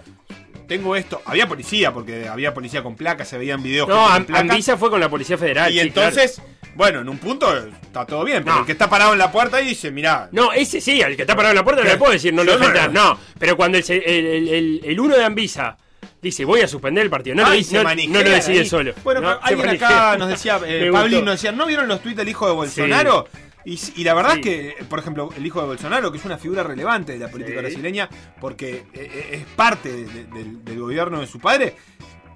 tengo 0.67 0.97
esto. 0.97 1.21
Había 1.25 1.47
policía, 1.49 1.93
porque 1.93 2.29
había 2.29 2.53
policía 2.55 2.83
con 2.83 2.95
placas, 2.97 3.29
se 3.29 3.39
veían 3.39 3.63
videos. 3.63 3.89
No, 3.89 4.07
con. 4.27 4.35
Anvisa 4.35 4.77
fue 4.77 4.91
con 4.91 5.01
la 5.01 5.09
Policía 5.09 5.37
Federal. 5.39 5.71
Y 5.71 5.75
sí, 5.75 5.81
entonces, 5.81 6.41
bueno, 6.75 7.01
en 7.01 7.09
un 7.09 7.19
punto 7.19 7.55
está 7.57 8.05
todo 8.07 8.25
bien, 8.25 8.43
pero 8.43 8.55
No. 8.57 8.61
el 8.61 8.67
que 8.67 8.73
está 8.73 8.89
parado 8.91 9.13
en 9.13 9.19
la 9.19 9.31
puerta 9.31 9.61
y 9.61 9.67
dice, 9.67 9.91
mirá, 9.91 10.29
No, 10.33 10.53
ese 10.53 10.81
sí, 10.81 11.03
al 11.03 11.15
que 11.17 11.23
está 11.23 11.35
parado 11.37 11.53
en 11.53 11.57
la 11.57 11.65
puerta 11.65 11.83
no 11.83 11.89
le 11.89 11.97
puedo 11.97 12.13
decir, 12.13 12.33
no 12.35 12.43
lo 12.45 12.59
no-. 12.59 12.89
No, 12.89 13.19
pero 13.39 13.57
cuando 13.57 13.79
el, 13.79 13.85
el, 13.89 14.03
el- 14.27 14.49
el- 14.49 14.81
el 14.85 15.01
uno 15.01 15.17
de 15.17 15.25
Anvisa 15.25 15.77
dice 16.21 16.45
voy 16.47 16.63
a 16.63 16.69
suspender 16.69 17.05
el 17.05 17.11
partido, 17.11 17.37
no, 17.37 17.43
lo, 17.43 17.49
Ay, 17.51 17.67
no- 17.71 17.83
no 17.83 18.23
lo 18.23 18.31
decide 18.31 18.61
ahí. 18.61 18.67
solo. 18.67 18.95
Bueno, 19.05 19.21
No, 19.21 19.39
alguien 19.43 19.69
acá 19.69 20.17
nos 20.17 20.29
decía, 20.31 20.59
eh, 20.67 20.89
Pablín 20.91 21.25
nos 21.25 21.35
decía, 21.35 21.53
¿no 21.53 21.67
vieron 21.67 21.87
los 21.87 22.01
tweets 22.01 22.17
del 22.17 22.29
hijo 22.31 22.47
de 22.47 22.55
Bolsonaro? 22.55 23.29
Y, 23.65 23.79
y 23.97 24.05
la 24.05 24.15
verdad 24.15 24.35
Sí. 24.35 24.41
es 24.41 24.45
que, 24.45 24.85
por 24.85 24.99
ejemplo, 24.99 25.31
el 25.37 25.47
hijo 25.47 25.61
de 25.61 25.67
Bolsonaro, 25.67 26.13
que 26.13 26.19
es 26.19 26.25
una 26.25 26.37
figura 26.39 26.63
relevante 26.63 27.13
de 27.13 27.19
la 27.19 27.29
política 27.31 27.59
Sí. 27.61 27.65
brasileña, 27.67 28.09
porque 28.41 28.71
eh, 28.71 28.85
eh, 28.95 29.29
es 29.33 29.45
parte 29.57 29.91
de- 29.91 30.05
de- 30.07 30.25
del, 30.27 30.65
del 30.65 30.79
gobierno 30.81 31.21
de 31.21 31.27
su 31.27 31.39
padre, 31.41 31.77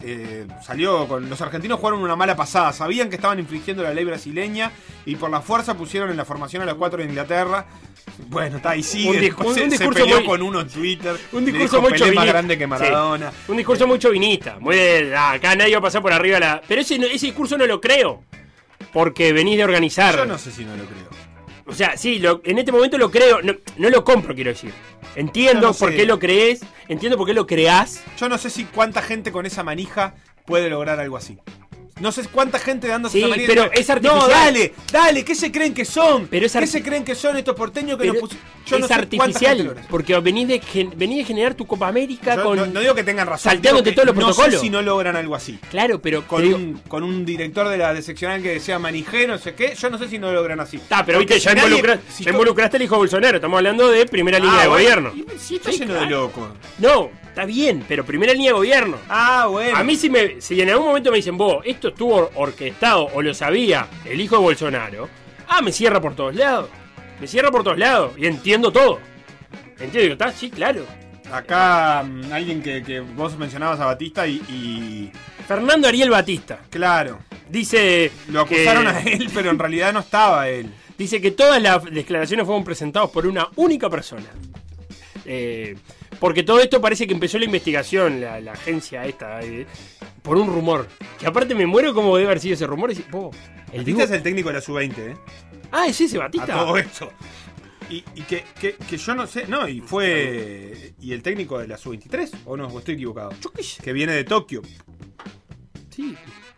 eh, 0.01 0.47
salió 0.65 1.07
con. 1.09 1.29
Los 1.29 1.41
argentinos 1.43 1.79
jugaron 1.81 2.01
una 2.01 2.15
mala 2.17 2.37
pasada. 2.37 2.73
Sabían 2.73 3.11
que 3.11 3.17
estaban 3.17 3.39
infringiendo 3.41 3.83
la 3.83 3.93
ley 3.93 4.05
brasileña 4.05 4.71
y 5.05 5.17
por 5.17 5.29
la 5.29 5.41
fuerza 5.41 5.75
pusieron 5.77 6.11
en 6.11 6.17
la 6.17 6.25
formación 6.25 6.63
a 6.63 6.67
los 6.67 6.77
cuatro 6.77 6.99
de 7.03 7.09
Inglaterra. 7.09 7.67
Bueno, 8.29 8.57
está 8.59 8.71
ahí 8.71 8.83
sigue. 8.83 9.11
Un 9.11 9.17
dis- 9.17 9.21
después 9.21 9.49
un- 9.49 9.55
se, 9.55 9.67
discurso 9.67 10.01
peleó 10.01 10.17
muy- 10.19 10.27
con 10.27 10.43
uno 10.43 10.61
en 10.61 10.69
Twitter. 10.69 11.17
Un 11.33 11.45
discurso 11.45 11.81
muy 11.83 11.91
"Pelé 11.91 11.97
es 11.97 12.01
más 12.01 12.15
chauvinista". 12.15 12.33
grande 12.33 12.59
que 12.59 12.67
Maradona. 12.67 13.31
Sí. 13.33 13.37
Un 13.49 13.57
discurso 13.57 13.87
muy 13.89 13.99
chauvinista. 13.99 14.57
Muy 14.61 14.77
de, 14.77 15.15
"Ah, 15.17 15.33
acá 15.33 15.55
nadie 15.57 15.73
va 15.75 15.79
a 15.81 15.83
pasar 15.83 16.01
por 16.01 16.13
arriba 16.13 16.39
la. 16.41 16.63
Pero 16.67 16.81
ese, 16.81 16.95
ese 16.95 17.27
discurso 17.27 17.59
no 17.59 17.67
lo 17.67 17.81
creo. 17.81 18.23
Porque 18.93 19.33
venís 19.33 19.57
de 19.59 19.65
organizar. 19.65 20.17
Yo 20.17 20.25
no 20.27 20.39
sé 20.39 20.51
si 20.51 20.65
no 20.65 20.77
lo 20.77 20.85
creo. 20.85 21.09
O 21.67 21.75
sea, 21.75 21.97
sí, 21.97 22.19
lo- 22.19 22.41
en 22.45 22.59
este 22.59 22.73
momento 22.73 22.97
lo 22.97 23.11
creo. 23.11 23.43
No, 23.43 23.55
no 23.77 23.91
lo 23.91 24.03
compro, 24.05 24.35
quiero 24.35 24.51
decir. 24.51 24.73
Entiendo 25.15 25.69
no 25.69 25.75
por 25.75 25.91
sé. 25.91 25.97
qué 25.97 26.07
lo 26.07 26.19
crees. 26.19 26.61
Entiendo 26.89 27.19
por 27.19 27.27
qué 27.27 27.35
lo 27.35 27.47
creás. 27.47 28.03
Yo 28.19 28.29
no 28.29 28.39
sé 28.39 28.49
si 28.51 28.65
cuánta 28.65 29.03
gente 29.03 29.33
con 29.33 29.45
esa 29.45 29.63
manija 29.63 30.15
puede 30.47 30.71
lograr 30.71 30.99
algo 31.01 31.17
así. 31.19 31.39
No 32.01 32.13
sé 32.13 32.23
cuánta 32.29 32.59
gente 32.59 32.87
dándose 32.89 33.19
Sí, 33.21 33.27
manija. 33.27 33.47
pero 33.47 33.73
es 33.73 33.89
No, 33.89 33.95
artificial. 33.95 34.31
dale, 34.31 34.75
dale, 34.93 35.25
¿qué 35.25 35.35
se 35.35 35.51
creen 35.51 35.75
que 35.75 35.85
son? 35.85 36.27
Pero 36.29 36.47
es 36.47 36.53
¿Qué 36.53 36.67
se 36.67 36.83
creen 36.83 37.05
que 37.05 37.15
son 37.15 37.37
estos 37.37 37.55
porteños 37.57 37.99
que 37.99 38.09
Pero 38.09 38.21
nos? 38.21 38.31
Yo 38.67 38.77
es 38.77 38.83
no 38.83 38.87
sé 38.89 38.95
artificial. 38.95 39.75
Porque 39.89 40.19
venís 40.21 40.47
de, 40.47 40.61
gen- 40.61 40.93
venís 40.95 41.19
de 41.19 41.25
generar 41.25 41.55
tu 41.55 41.67
Copa 41.67 41.89
América 41.89 42.37
Yo 42.37 42.43
con. 42.45 42.57
no, 42.59 42.67
no 42.67 42.81
digo 42.81 42.95
que 42.95 43.03
tengan 43.03 43.27
razón. 43.27 43.51
salteándote 43.53 43.93
todos 43.93 44.07
los 44.07 44.15
no 44.15 44.21
protocolos. 44.27 44.55
sé 44.55 44.61
si 44.61 44.71
no 44.71 44.83
logran 44.83 45.17
algo 45.17 45.35
así. 45.35 45.59
Claro, 45.71 46.01
pero. 46.03 46.27
Con, 46.27 46.43
digo- 46.43 46.57
un, 46.57 46.75
con 46.87 47.03
un 47.03 47.25
director 47.25 47.69
de 47.69 47.79
la 47.79 47.95
de 47.95 48.03
seccional 48.03 48.43
que 48.43 48.61
sea 48.61 48.79
manijero, 48.79 49.33
no 49.35 49.39
sé 49.39 49.55
qué. 49.55 49.75
Yo 49.75 49.89
no 49.91 49.99
sé 49.99 50.09
si 50.09 50.19
no 50.19 50.29
lo 50.29 50.35
logran 50.35 50.61
así. 50.61 50.77
Está, 50.77 51.05
pero 51.05 51.19
Porque 51.19 51.35
viste, 51.35 51.45
ya, 51.47 51.51
si 51.53 51.57
nadie- 51.57 51.79
involucra- 51.79 52.01
si 52.13 52.25
ya 52.25 52.31
to- 52.31 52.37
involucraste 52.37 52.77
al 52.77 52.83
hijo 52.83 52.95
de 52.95 52.99
Bolsonaro. 52.99 53.37
Estamos 53.39 53.57
hablando 53.57 53.89
de 53.89 54.07
primera 54.07 54.39
línea 54.39 54.59
Ah, 54.59 54.63
de 54.63 54.69
bueno, 54.69 54.83
gobierno. 55.11 55.13
y 55.35 55.39
Sí, 55.39 55.57
está 55.57 55.73
Sí, 55.73 55.79
lleno 55.79 55.95
de 55.95 56.07
locos. 56.07 56.49
No, 56.79 57.11
está 57.39 57.47
bien, 57.47 57.85
pero 57.87 58.05
primera 58.05 58.33
línea 58.33 58.49
de 58.51 58.55
gobierno. 58.55 58.97
Ah, 59.09 59.47
bueno. 59.49 59.77
A 59.77 59.85
mí 59.85 59.95
si, 59.95 60.11
me, 60.11 60.41
si 60.41 60.61
en 60.61 60.71
algún 60.71 60.89
momento 60.89 61.11
me 61.13 61.19
dicen, 61.19 61.37
vos, 61.39 61.63
esto 61.65 61.89
estuvo 61.89 62.31
orquestado 62.35 63.05
o 63.15 63.23
lo 63.23 63.33
sabía 63.33 63.87
el 64.05 64.21
hijo 64.21 64.37
de 64.37 64.43
Bolsonaro, 64.43 65.09
ah, 65.47 65.63
me 65.63 65.71
cierra 65.71 66.01
por 66.01 66.17
todos 66.17 66.35
lados. 66.35 66.69
Me 67.21 67.29
cierra 67.29 67.51
por 67.53 67.63
todos 67.63 67.79
lados 67.79 68.13
y 68.19 68.27
entiendo 68.27 68.73
todo. 68.73 68.99
Entiendo, 69.71 69.99
digo, 70.01 70.13
está, 70.15 70.33
sí, 70.33 70.51
claro. 70.51 70.85
Acá 71.33 72.03
mm, 72.05 72.33
alguien 72.33 72.61
que, 72.61 72.83
que 72.83 72.99
vos 73.01 73.39
mencionabas 73.39 73.79
a 73.79 73.87
Batista 73.87 74.27
y, 74.27 74.37
y- 74.49 75.13
Fernando 75.47 75.87
Ariel 75.89 76.11
Batista 76.11 76.59
Claro. 76.71 77.21
dice. 77.49 78.11
Lo 78.31 78.47
que- 78.47 78.69
acusaron 78.69 78.89
a 78.89 79.01
él, 79.01 79.31
pero 79.33 79.51
en 79.51 79.59
realidad 79.61 79.93
no 79.93 80.01
estaba 80.01 80.49
él. 80.49 80.73
Dice 80.97 81.21
que 81.21 81.31
todas 81.31 81.63
las 81.63 81.85
declaraciones 81.85 82.45
fueron 82.47 82.65
presentadas 82.65 83.11
por 83.11 83.29
una 83.29 83.47
única 83.55 83.89
persona. 83.89 84.27
Eh, 85.25 85.77
porque 86.19 86.43
todo 86.43 86.61
esto 86.61 86.81
parece 86.81 87.07
que 87.07 87.15
empezó 87.15 87.39
la 87.39 87.45
investigación, 87.45 88.21
la, 88.21 88.41
la 88.41 88.53
agencia 88.53 89.05
esta, 89.07 89.41
eh, 89.43 89.67
por 90.23 90.37
un 90.37 90.49
rumor. 90.49 90.89
Que 91.19 91.27
aparte 91.27 91.55
me 91.55 91.67
muero 91.67 91.95
como 91.95 92.17
debe 92.17 92.29
haber 92.29 92.41
sido 92.41 92.55
ese 92.55 92.67
rumor. 92.67 92.91
y 92.93 92.97
po, 92.97 93.31
el 93.73 93.79
Batista 93.81 94.05
es 94.05 94.11
el 94.11 94.23
técnico 94.23 94.49
de 94.49 94.55
la 94.55 94.61
sub-20, 94.61 94.99
¿eh? 94.99 95.17
Ah, 95.71 95.87
es 95.87 96.01
ese 96.01 96.17
A 96.17 96.21
Batista. 96.21 96.47
todo 96.47 96.77
esto. 96.77 97.11
Y, 97.91 98.05
y 98.15 98.23
que, 98.23 98.45
que, 98.61 98.75
que 98.75 98.97
yo 98.99 99.15
no 99.15 99.27
sé, 99.27 99.47
no, 99.47 99.67
y 99.67 99.81
fue. 99.81 100.93
¿Y 101.01 101.13
el 101.13 101.23
técnico 101.23 101.59
de 101.59 101.69
la 101.69 101.79
sub-23? 101.79 102.31
¿O 102.45 102.57
no? 102.57 102.67
¿O 102.69 102.79
estoy 102.79 102.95
equivocado? 102.95 103.31
Que 103.83 103.93
viene 103.93 104.13
de 104.13 104.25
Tokio. 104.25 104.63
Sí, 105.91 106.15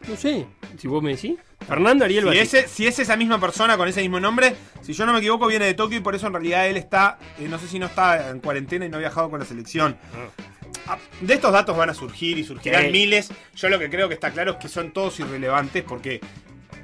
no 0.08 0.16
sé. 0.16 0.46
Si 0.78 0.88
vos 0.88 1.02
me 1.02 1.10
decís. 1.10 1.36
Fernando 1.66 2.04
Ariel 2.04 2.28
Si 2.32 2.38
ese- 2.38 2.68
si 2.68 2.86
es 2.86 2.98
esa 2.98 3.16
misma 3.16 3.38
persona 3.38 3.76
con 3.76 3.86
ese 3.86 4.00
mismo 4.00 4.18
nombre, 4.18 4.56
si 4.82 4.92
yo 4.94 5.04
no 5.06 5.12
me 5.12 5.18
equivoco, 5.18 5.46
viene 5.46 5.66
de 5.66 5.74
Tokio 5.74 5.98
y 5.98 6.00
por 6.00 6.14
eso 6.14 6.26
en 6.26 6.32
realidad 6.32 6.66
él 6.68 6.76
está, 6.78 7.18
eh, 7.38 7.46
no 7.48 7.58
sé 7.58 7.68
si 7.68 7.78
no 7.78 7.86
está 7.86 8.30
en 8.30 8.40
cuarentena 8.40 8.86
y 8.86 8.88
no 8.88 8.96
ha 8.96 9.00
viajado 9.00 9.28
con 9.30 9.38
la 9.40 9.44
selección. 9.46 9.96
Ah, 10.86 10.96
De 11.20 11.34
estos 11.34 11.52
datos 11.52 11.76
van 11.76 11.90
a 11.90 11.94
surgir 11.94 12.38
y 12.38 12.44
surgirán 12.44 12.86
Sí. 12.86 12.90
miles. 12.92 13.30
Yo 13.54 13.68
lo 13.68 13.78
que 13.78 13.90
creo 13.90 14.08
que 14.08 14.14
está 14.14 14.30
claro 14.30 14.52
es 14.52 14.56
que 14.56 14.68
son 14.68 14.90
todos 14.92 15.20
irrelevantes 15.20 15.84
porque 15.84 16.20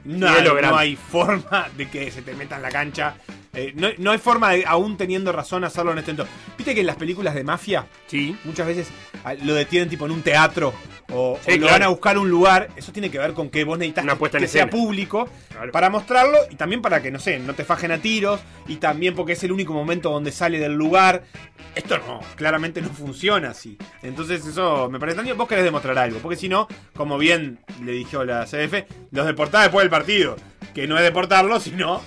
no, 0.04 0.28
hay, 0.28 0.44
no 0.44 0.76
hay 0.76 0.94
forma 0.96 1.68
de 1.76 1.88
que 1.88 2.10
se 2.10 2.22
te 2.22 2.34
meta 2.34 2.56
en 2.56 2.62
la 2.62 2.70
cancha. 2.70 3.16
Eh, 3.56 3.72
no, 3.74 3.88
no 3.98 4.10
hay 4.10 4.18
forma 4.18 4.52
de, 4.52 4.64
aún 4.66 4.96
teniendo 4.98 5.32
razón, 5.32 5.64
hacerlo 5.64 5.92
en 5.92 5.98
este 5.98 6.10
entorno. 6.10 6.30
Viste 6.58 6.74
que 6.74 6.80
en 6.80 6.86
las 6.86 6.96
películas 6.96 7.34
de 7.34 7.42
mafia, 7.42 7.86
sí. 8.06 8.36
muchas 8.44 8.66
veces 8.66 8.88
ah, 9.24 9.34
lo 9.34 9.54
detienen 9.54 9.88
tipo 9.88 10.04
en 10.04 10.12
un 10.12 10.22
teatro 10.22 10.74
o, 11.12 11.38
Sí, 11.42 11.52
o 11.52 11.54
lo 11.54 11.60
claro. 11.60 11.72
van 11.72 11.82
a 11.84 11.88
buscar 11.88 12.16
a 12.16 12.20
un 12.20 12.28
lugar. 12.28 12.68
Eso 12.76 12.92
tiene 12.92 13.10
que 13.10 13.18
ver 13.18 13.32
con 13.32 13.48
que 13.48 13.64
vos 13.64 13.78
necesitas 13.78 14.04
Una 14.04 14.18
que, 14.18 14.46
sea 14.48 14.68
público 14.68 15.28
Claro. 15.50 15.72
para 15.72 15.88
mostrarlo 15.88 16.36
y 16.50 16.56
también 16.56 16.82
para 16.82 17.00
que, 17.00 17.10
no 17.10 17.18
sé, 17.18 17.38
no 17.38 17.54
te 17.54 17.64
fajen 17.64 17.92
a 17.92 17.98
tiros 17.98 18.40
y 18.68 18.76
también 18.76 19.14
porque 19.14 19.32
es 19.32 19.42
el 19.42 19.52
único 19.52 19.72
momento 19.72 20.10
donde 20.10 20.32
sale 20.32 20.58
del 20.58 20.74
lugar. 20.74 21.24
Esto 21.74 21.96
no, 21.98 22.20
claramente 22.36 22.82
no 22.82 22.90
funciona 22.90 23.50
así. 23.50 23.78
Entonces 24.02 24.44
eso 24.46 24.90
me 24.90 24.98
parece 24.98 25.16
extraño. 25.18 25.36
Vos 25.36 25.48
querés 25.48 25.64
demostrar 25.64 25.96
algo, 25.98 26.18
porque 26.18 26.36
si 26.36 26.48
no, 26.48 26.68
como 26.94 27.16
bien 27.16 27.58
le 27.82 27.92
dijo 27.92 28.22
la 28.24 28.44
CDF, 28.44 28.84
los 29.12 29.26
deportás 29.26 29.62
después 29.62 29.82
del 29.82 29.90
partido. 29.90 30.36
Que 30.74 30.86
no 30.86 30.98
es 30.98 31.04
deportarlos, 31.04 31.62
sino 31.62 32.02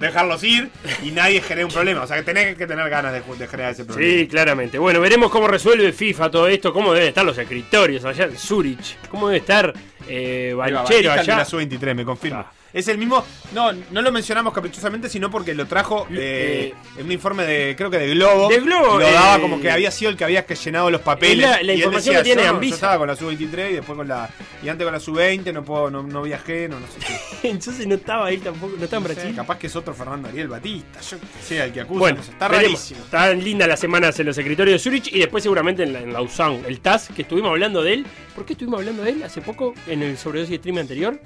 dejarlos 0.00 0.42
ir 0.42 0.70
y 1.04 1.10
nadie 1.12 1.40
genera 1.40 1.66
un 1.66 1.72
problema. 1.72 2.02
O 2.02 2.06
sea 2.06 2.16
que 2.16 2.22
tenés 2.24 2.56
que 2.56 2.66
tener 2.66 2.88
ganas 2.90 3.12
de, 3.12 3.20
de 3.20 3.46
generar 3.46 3.72
ese 3.72 3.84
problema. 3.84 4.12
Sí, 4.20 4.26
claramente. 4.26 4.78
Bueno, 4.78 5.00
veremos 5.00 5.30
cómo 5.30 5.46
resuelve 5.46 5.92
FIFA 5.92 6.30
todo 6.30 6.48
esto, 6.48 6.72
cómo 6.72 6.92
deben 6.92 7.10
estar 7.10 7.24
los 7.24 7.38
escritorios 7.38 8.04
allá 8.04 8.24
en 8.24 8.36
Zurich, 8.36 8.96
cómo 9.08 9.28
debe 9.28 9.38
estar 9.38 9.72
eh, 10.08 10.54
Banchero 10.56 11.12
allá. 11.12 11.36
la 11.36 11.44
sub-23, 11.44 11.94
me 11.94 12.04
confirma. 12.04 12.50
Es 12.72 12.86
el 12.88 12.98
mismo. 12.98 13.24
No, 13.52 13.72
no 13.72 14.00
lo 14.02 14.12
mencionamos 14.12 14.52
caprichosamente, 14.54 15.08
sino 15.08 15.28
porque 15.30 15.54
lo 15.54 15.66
trajo 15.66 16.06
eh, 16.12 16.72
en 16.96 17.06
un 17.06 17.10
informe 17.12 17.44
de, 17.44 17.74
creo 17.76 17.90
que 17.90 17.98
de 17.98 18.10
Globo. 18.14 18.48
De 18.48 18.60
Globo, 18.60 18.98
Lo 18.98 19.10
daba 19.10 19.36
eh, 19.36 19.40
como 19.40 19.60
que 19.60 19.70
había 19.70 19.90
sido 19.90 20.10
el 20.10 20.16
que 20.16 20.22
había 20.24 20.46
que 20.46 20.54
llenado 20.54 20.88
los 20.90 21.00
papeles. 21.00 21.44
Es 21.46 21.50
la- 21.50 21.62
la 21.62 21.62
Y 21.62 21.70
él 21.70 21.76
información 21.78 22.14
decía, 22.14 22.18
que 22.18 22.24
tiene 22.36 22.42
no, 22.44 22.50
Anvisa. 22.54 22.70
Yo 22.70 22.74
estaba 22.76 22.98
con 22.98 23.08
la 23.08 23.16
sub-23 23.16 23.70
y 23.70 23.72
después 23.74 23.96
con 23.96 24.06
la. 24.06 24.30
Y 24.62 24.68
antes 24.68 24.84
con 24.84 24.92
la 24.94 25.00
sub-20, 25.00 25.52
no, 25.52 25.64
puedo, 25.64 25.90
no, 25.90 26.02
no 26.04 26.22
viajé, 26.22 26.68
no, 26.68 26.78
no 26.78 26.86
sé 26.86 26.98
qué. 27.40 27.48
Entonces 27.50 27.86
no 27.88 27.96
estaba 27.96 28.30
él 28.30 28.40
tampoco, 28.40 28.74
no 28.78 28.84
estaba 28.84 29.02
en 29.02 29.08
sé, 29.08 29.14
Brasil. 29.14 29.36
capaz 29.36 29.58
que 29.58 29.66
es 29.66 29.74
otro 29.74 29.92
Fernando 29.92 30.28
Ariel 30.28 30.46
Batista. 30.48 31.00
Yo 31.00 31.18
que 31.18 31.26
sea 31.42 31.64
el 31.64 31.72
que 31.72 31.80
acusa. 31.80 31.98
Bueno, 31.98 32.20
está 32.20 32.46
rarísimo. 32.48 33.00
Están 33.02 33.42
lindas 33.42 33.66
las 33.66 33.80
semanas 33.80 34.18
en 34.20 34.26
los 34.26 34.38
escritorios 34.38 34.74
de 34.74 34.78
Zurich 34.90 35.12
y 35.12 35.18
después 35.18 35.42
seguramente 35.42 35.82
en, 35.82 35.92
la, 35.92 36.00
en 36.02 36.12
Lausanne, 36.12 36.62
el 36.68 36.78
TAS, 36.80 37.08
que 37.14 37.22
estuvimos 37.22 37.50
hablando 37.50 37.82
de 37.82 37.94
él. 37.94 38.06
¿Por 38.34 38.44
qué 38.46 38.52
estuvimos 38.52 38.78
hablando 38.78 39.02
de 39.02 39.10
él 39.10 39.22
hace 39.24 39.40
poco 39.40 39.74
en 39.88 40.02
el 40.04 40.16
sobredosis 40.16 40.58
stream 40.58 40.78
anterior? 40.78 41.20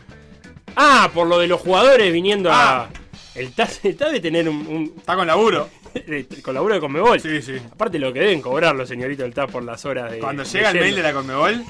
Ah, 0.76 1.10
por 1.14 1.26
lo 1.26 1.38
de 1.38 1.46
los 1.46 1.60
jugadores 1.60 2.12
viniendo 2.12 2.50
a... 2.52 2.88
El 3.34 3.52
TAS, 3.52 3.80
el 3.84 3.96
TAS 3.96 4.08
debe 4.08 4.20
tener 4.20 4.48
un... 4.48 4.56
un- 4.66 4.92
Está 4.96 5.14
con 5.16 5.26
laburo. 5.26 5.68
con 6.42 6.54
laburo 6.54 6.74
de 6.74 6.80
Conmebol. 6.80 7.20
Sí, 7.20 7.42
sí. 7.42 7.56
Aparte 7.72 7.98
lo 7.98 8.12
que 8.12 8.20
deben 8.20 8.40
cobrar 8.40 8.74
los 8.76 8.88
señoritos 8.88 9.24
del 9.24 9.34
TAS 9.34 9.50
por 9.50 9.62
las 9.64 9.84
horas 9.84 10.10
de... 10.12 10.18
Cuando 10.18 10.42
llega 10.44 10.70
el 10.70 10.80
mail 10.80 10.94
de 10.96 11.02
la 11.02 11.12
Conmebol, 11.12 11.64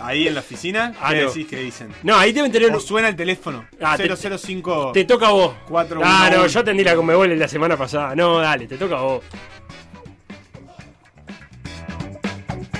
ahí 0.00 0.26
en 0.28 0.34
la 0.34 0.40
oficina, 0.40 0.94
Ah, 1.00 1.10
¿qué 1.12 1.22
no. 1.22 1.28
decís 1.28 1.46
que 1.46 1.56
dicen? 1.56 1.88
No, 2.02 2.16
ahí 2.16 2.32
deben 2.32 2.50
tener... 2.52 2.74
O 2.74 2.80
suena 2.80 3.08
el 3.08 3.16
teléfono. 3.16 3.64
Ah, 3.80 3.96
te- 3.96 4.08
005. 4.16 4.92
Te 4.92 5.04
toca 5.04 5.28
a 5.28 5.32
vos. 5.32 5.54
4 5.68 6.00
Ah, 6.04 6.30
no, 6.32 6.46
yo 6.46 6.60
atendí 6.60 6.82
la 6.84 6.94
Conmebol 6.96 7.36
la 7.38 7.48
semana 7.48 7.76
pasada. 7.76 8.14
No, 8.16 8.38
dale, 8.38 8.66
te 8.66 8.76
toca 8.76 8.98
a 8.98 9.02
vos. 9.02 9.24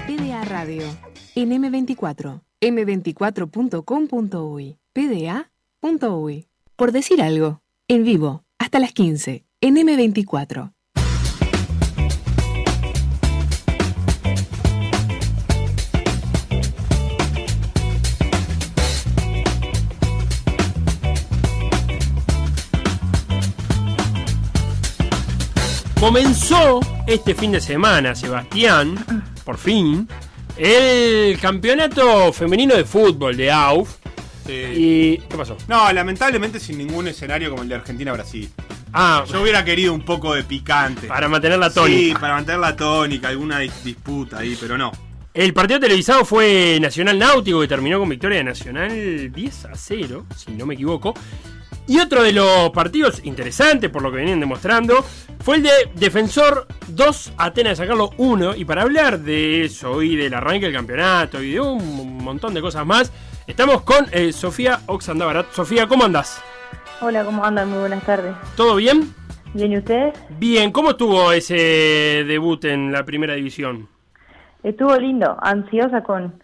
PDA 0.06 0.44
Radio. 0.44 0.82
En 1.36 1.50
M24. 1.50 2.40
M24.com.uy. 2.60 4.76
PDA.uy. 4.92 6.48
Por 6.76 6.92
decir 6.92 7.22
algo. 7.22 7.62
En 7.88 8.04
vivo. 8.04 8.44
Hasta 8.58 8.78
las 8.78 8.92
15. 8.92 9.44
En 9.60 9.76
M24. 9.76 10.72
Comenzó 26.00 26.80
este 27.06 27.34
fin 27.34 27.52
de 27.52 27.60
semana, 27.60 28.14
Sebastián, 28.14 28.96
por 29.44 29.58
fin, 29.58 30.08
el 30.56 31.38
campeonato 31.38 32.32
femenino 32.32 32.74
de 32.74 32.86
fútbol 32.86 33.36
de 33.36 33.50
AUF. 33.50 33.99
¿Y 34.48 35.18
qué 35.18 35.36
pasó? 35.36 35.56
No, 35.68 35.92
lamentablemente 35.92 36.58
sin 36.60 36.78
ningún 36.78 37.08
escenario 37.08 37.50
como 37.50 37.62
el 37.62 37.68
de 37.68 37.74
Argentina-Brasil. 37.76 38.48
Ah, 38.92 39.24
Yo 39.30 39.42
hubiera 39.42 39.64
querido 39.64 39.92
un 39.94 40.04
poco 40.04 40.34
de 40.34 40.42
picante. 40.44 41.06
para 41.06 41.28
mantener 41.28 41.58
la 41.58 41.68
Sí, 41.68 41.74
tónica. 41.76 42.20
para 42.20 42.34
mantener 42.34 42.60
la 42.60 42.74
tónica, 42.76 43.28
alguna 43.28 43.60
dis- 43.62 43.82
disputa 43.84 44.38
ahí, 44.38 44.56
pero 44.60 44.76
no. 44.76 44.90
El 45.32 45.54
partido 45.54 45.78
televisado 45.78 46.24
fue 46.24 46.78
Nacional 46.80 47.16
Náutico, 47.18 47.60
que 47.60 47.68
terminó 47.68 48.00
con 48.00 48.08
victoria 48.08 48.38
de 48.38 48.44
Nacional 48.44 49.30
10 49.32 49.64
a 49.66 49.74
0, 49.76 50.26
si 50.36 50.50
no 50.52 50.66
me 50.66 50.74
equivoco. 50.74 51.14
Y 51.90 51.98
otro 51.98 52.22
de 52.22 52.30
los 52.30 52.70
partidos 52.70 53.20
interesantes, 53.24 53.90
por 53.90 54.00
lo 54.00 54.12
que 54.12 54.18
venían 54.18 54.38
demostrando, 54.38 55.04
fue 55.40 55.56
el 55.56 55.64
de 55.64 55.70
Defensor 55.96 56.68
2, 56.86 57.32
Atenas 57.36 57.70
de 57.70 57.84
sacarlo 57.84 58.10
1. 58.16 58.54
Y 58.54 58.64
para 58.64 58.82
hablar 58.82 59.18
de 59.18 59.64
eso 59.64 60.00
y 60.00 60.14
del 60.14 60.32
arranque 60.34 60.66
del 60.66 60.72
campeonato 60.72 61.42
y 61.42 61.54
de 61.54 61.60
un 61.60 62.22
montón 62.22 62.54
de 62.54 62.60
cosas 62.60 62.86
más, 62.86 63.12
estamos 63.48 63.82
con 63.82 64.06
eh, 64.12 64.32
Sofía 64.32 64.78
Oxandabarat. 64.86 65.50
Sofía, 65.50 65.88
¿cómo 65.88 66.04
andás? 66.04 66.40
Hola, 67.00 67.24
¿cómo 67.24 67.44
andan? 67.44 67.68
Muy 67.68 67.80
buenas 67.80 68.06
tardes. 68.06 68.36
¿Todo 68.54 68.76
bien? 68.76 69.12
¿Bien 69.52 69.72
y 69.72 69.78
ustedes? 69.78 70.14
Bien, 70.38 70.70
¿cómo 70.70 70.90
estuvo 70.90 71.32
ese 71.32 72.24
debut 72.24 72.66
en 72.66 72.92
la 72.92 73.04
primera 73.04 73.34
división? 73.34 73.88
Estuvo 74.62 74.94
lindo, 74.96 75.36
ansiosa 75.42 76.04
con, 76.04 76.40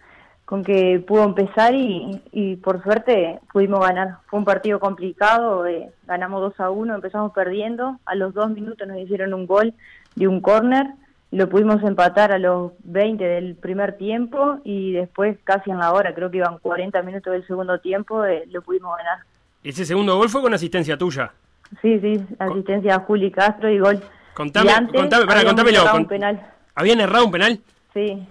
con 0.47 0.63
que 0.65 1.03
pudo 1.07 1.25
empezar 1.25 1.75
y, 1.75 2.23
y 2.33 2.57
por 2.57 2.83
suerte 2.83 3.41
pudimos 3.53 3.81
ganar. 3.81 4.19
Fue 4.27 4.39
un 4.39 4.45
partido 4.47 4.81
complicado, 4.81 5.67
eh, 5.67 5.91
ganamos 6.07 6.41
2 6.41 6.61
a 6.61 6.71
1, 6.71 6.95
empezamos 6.95 7.33
perdiendo, 7.33 7.99
a 8.07 8.15
los 8.15 8.33
dos 8.33 8.49
minutos 8.51 8.87
nos 8.89 8.97
hicieron 8.99 9.35
un 9.35 9.47
gol 9.47 9.75
de 10.15 10.29
un 10.29 10.41
córner, 10.41 10.87
lo 11.33 11.49
pudimos 11.49 11.83
empatar 11.83 12.31
a 12.33 12.39
los 12.39 12.71
20 12.85 13.23
del 13.25 13.57
primer 13.57 13.97
tiempo 13.99 14.59
y 14.65 14.93
después 14.93 15.37
casi 15.45 15.71
en 15.73 15.79
la 15.79 15.93
hora, 15.93 16.15
creo 16.15 16.31
que 16.31 16.37
iban 16.39 16.59
40 16.59 17.03
minutos 17.03 17.33
del 17.33 17.47
segundo 17.47 17.81
tiempo, 17.81 18.25
eh, 18.25 18.45
lo 18.49 18.63
pudimos 18.63 18.97
ganar. 18.97 19.19
Ese 19.65 19.85
segundo 19.85 20.17
gol 20.17 20.29
fue 20.29 20.41
con 20.43 20.55
asistencia 20.55 20.97
tuya. 20.97 21.33
Sí, 21.83 21.99
sí, 21.99 22.25
asistencia 22.39 22.95
a 22.95 23.01
Juli 23.01 23.33
Castro 23.33 23.69
y 23.69 23.81
gol. 23.81 24.01
Contame- 24.33 24.67
Y 24.67 24.69
antes 24.73 25.01
contame, 25.01 25.23
habíamos 25.25 25.47
contámelo, 25.47 25.79
errado 25.79 25.91
con- 25.93 26.03
un 26.03 26.09
penal. 26.09 26.47
¿Habían 26.77 27.01
errado 27.01 27.25
un 27.25 27.33
penal? 27.33 27.59
Sí. 27.93 28.25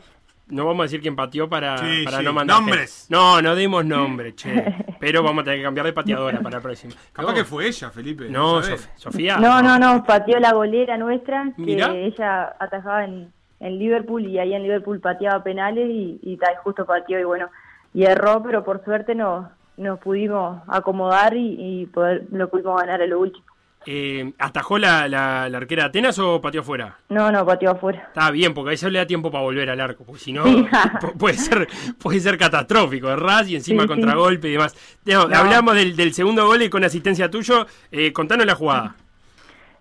No 0.47 0.65
vamos 0.65 0.81
a 0.81 0.83
decir 0.83 1.01
quién 1.01 1.15
pateó 1.15 1.49
para, 1.49 1.77
Sí, 1.79 2.03
para 2.05 2.19
sí. 2.19 2.23
no 2.23 2.33
mandar. 2.33 2.57
Nombres. 2.59 3.07
No, 3.09 3.41
no 3.41 3.55
dimos 3.55 3.83
nombre, 3.85 4.35
che. 4.35 4.75
Pero 4.99 5.23
vamos 5.23 5.41
a 5.41 5.45
tener 5.45 5.59
que 5.59 5.63
cambiar 5.63 5.85
de 5.87 5.93
pateadora 5.93 6.39
para 6.39 6.57
la 6.57 6.61
próxima. 6.61 6.93
Capaz 7.13 7.29
No. 7.31 7.35
que 7.35 7.43
fue 7.43 7.67
ella, 7.67 7.89
Felipe. 7.89 8.29
No. 8.29 8.61
Sof- 8.61 8.89
Sofía. 8.95 9.37
No, 9.37 9.61
no, 9.61 9.79
no, 9.79 10.03
pateó 10.03 10.39
la 10.39 10.53
golera 10.53 10.97
nuestra, 10.97 11.51
que 11.57 12.05
ella 12.05 12.55
atajaba 12.59 13.05
en, 13.05 13.31
en 13.59 13.79
Liverpool 13.79 14.25
y 14.27 14.37
ahí 14.37 14.53
en 14.53 14.61
Liverpool 14.63 14.99
pateaba 14.99 15.43
penales 15.43 15.89
y, 15.89 16.19
y 16.21 16.37
tal, 16.37 16.55
justo 16.57 16.85
pateó 16.85 17.19
y 17.19 17.23
bueno, 17.23 17.49
y 17.93 18.03
erró, 18.03 18.43
pero 18.43 18.63
por 18.63 18.83
suerte 18.85 19.15
no, 19.15 19.49
nos 19.77 19.99
pudimos 19.99 20.61
acomodar 20.67 21.35
y, 21.35 21.55
y 21.81 21.85
poder, 21.87 22.25
lo 22.31 22.49
pudimos 22.49 22.79
ganar 22.79 23.01
a 23.01 23.07
lo 23.07 23.19
último. 23.19 23.45
Eh, 23.87 24.33
¿Atajó 24.39 24.77
la, 24.79 25.07
la, 25.07 25.47
la 25.47 25.57
arquera 25.57 25.83
de 25.83 25.89
Atenas 25.89 26.17
o 26.19 26.41
pateó 26.41 26.61
afuera? 26.61 26.97
No, 27.09 27.31
no, 27.31 27.45
pateó 27.45 27.71
afuera. 27.71 28.05
Está 28.07 28.31
bien, 28.31 28.53
porque 28.53 28.71
ahí 28.71 28.77
se 28.77 28.89
le 28.89 28.97
da 28.99 29.05
tiempo 29.05 29.29
para 29.29 29.43
volver 29.43 29.69
al 29.69 29.79
arco, 29.79 30.03
porque 30.03 30.21
si 30.21 30.33
no, 30.33 30.43
puede 31.19 31.35
ser 31.37 31.67
puede 32.01 32.19
ser 32.19 32.37
catastrófico, 32.37 33.09
errás 33.09 33.47
y 33.49 33.55
encima 33.55 33.83
Sí, 33.83 33.87
sí. 33.87 33.93
contragolpe 33.93 34.47
y 34.49 34.53
demás. 34.53 34.75
No, 35.05 35.27
No. 35.27 35.35
Hablamos 35.35 35.75
del, 35.75 35.95
del 35.95 36.13
segundo 36.13 36.45
gol 36.47 36.63
y 36.63 36.69
con 36.69 36.83
asistencia 36.83 37.29
tuyo. 37.29 37.67
Eh, 37.91 38.11
contanos 38.11 38.45
la 38.45 38.55
jugada. 38.55 38.95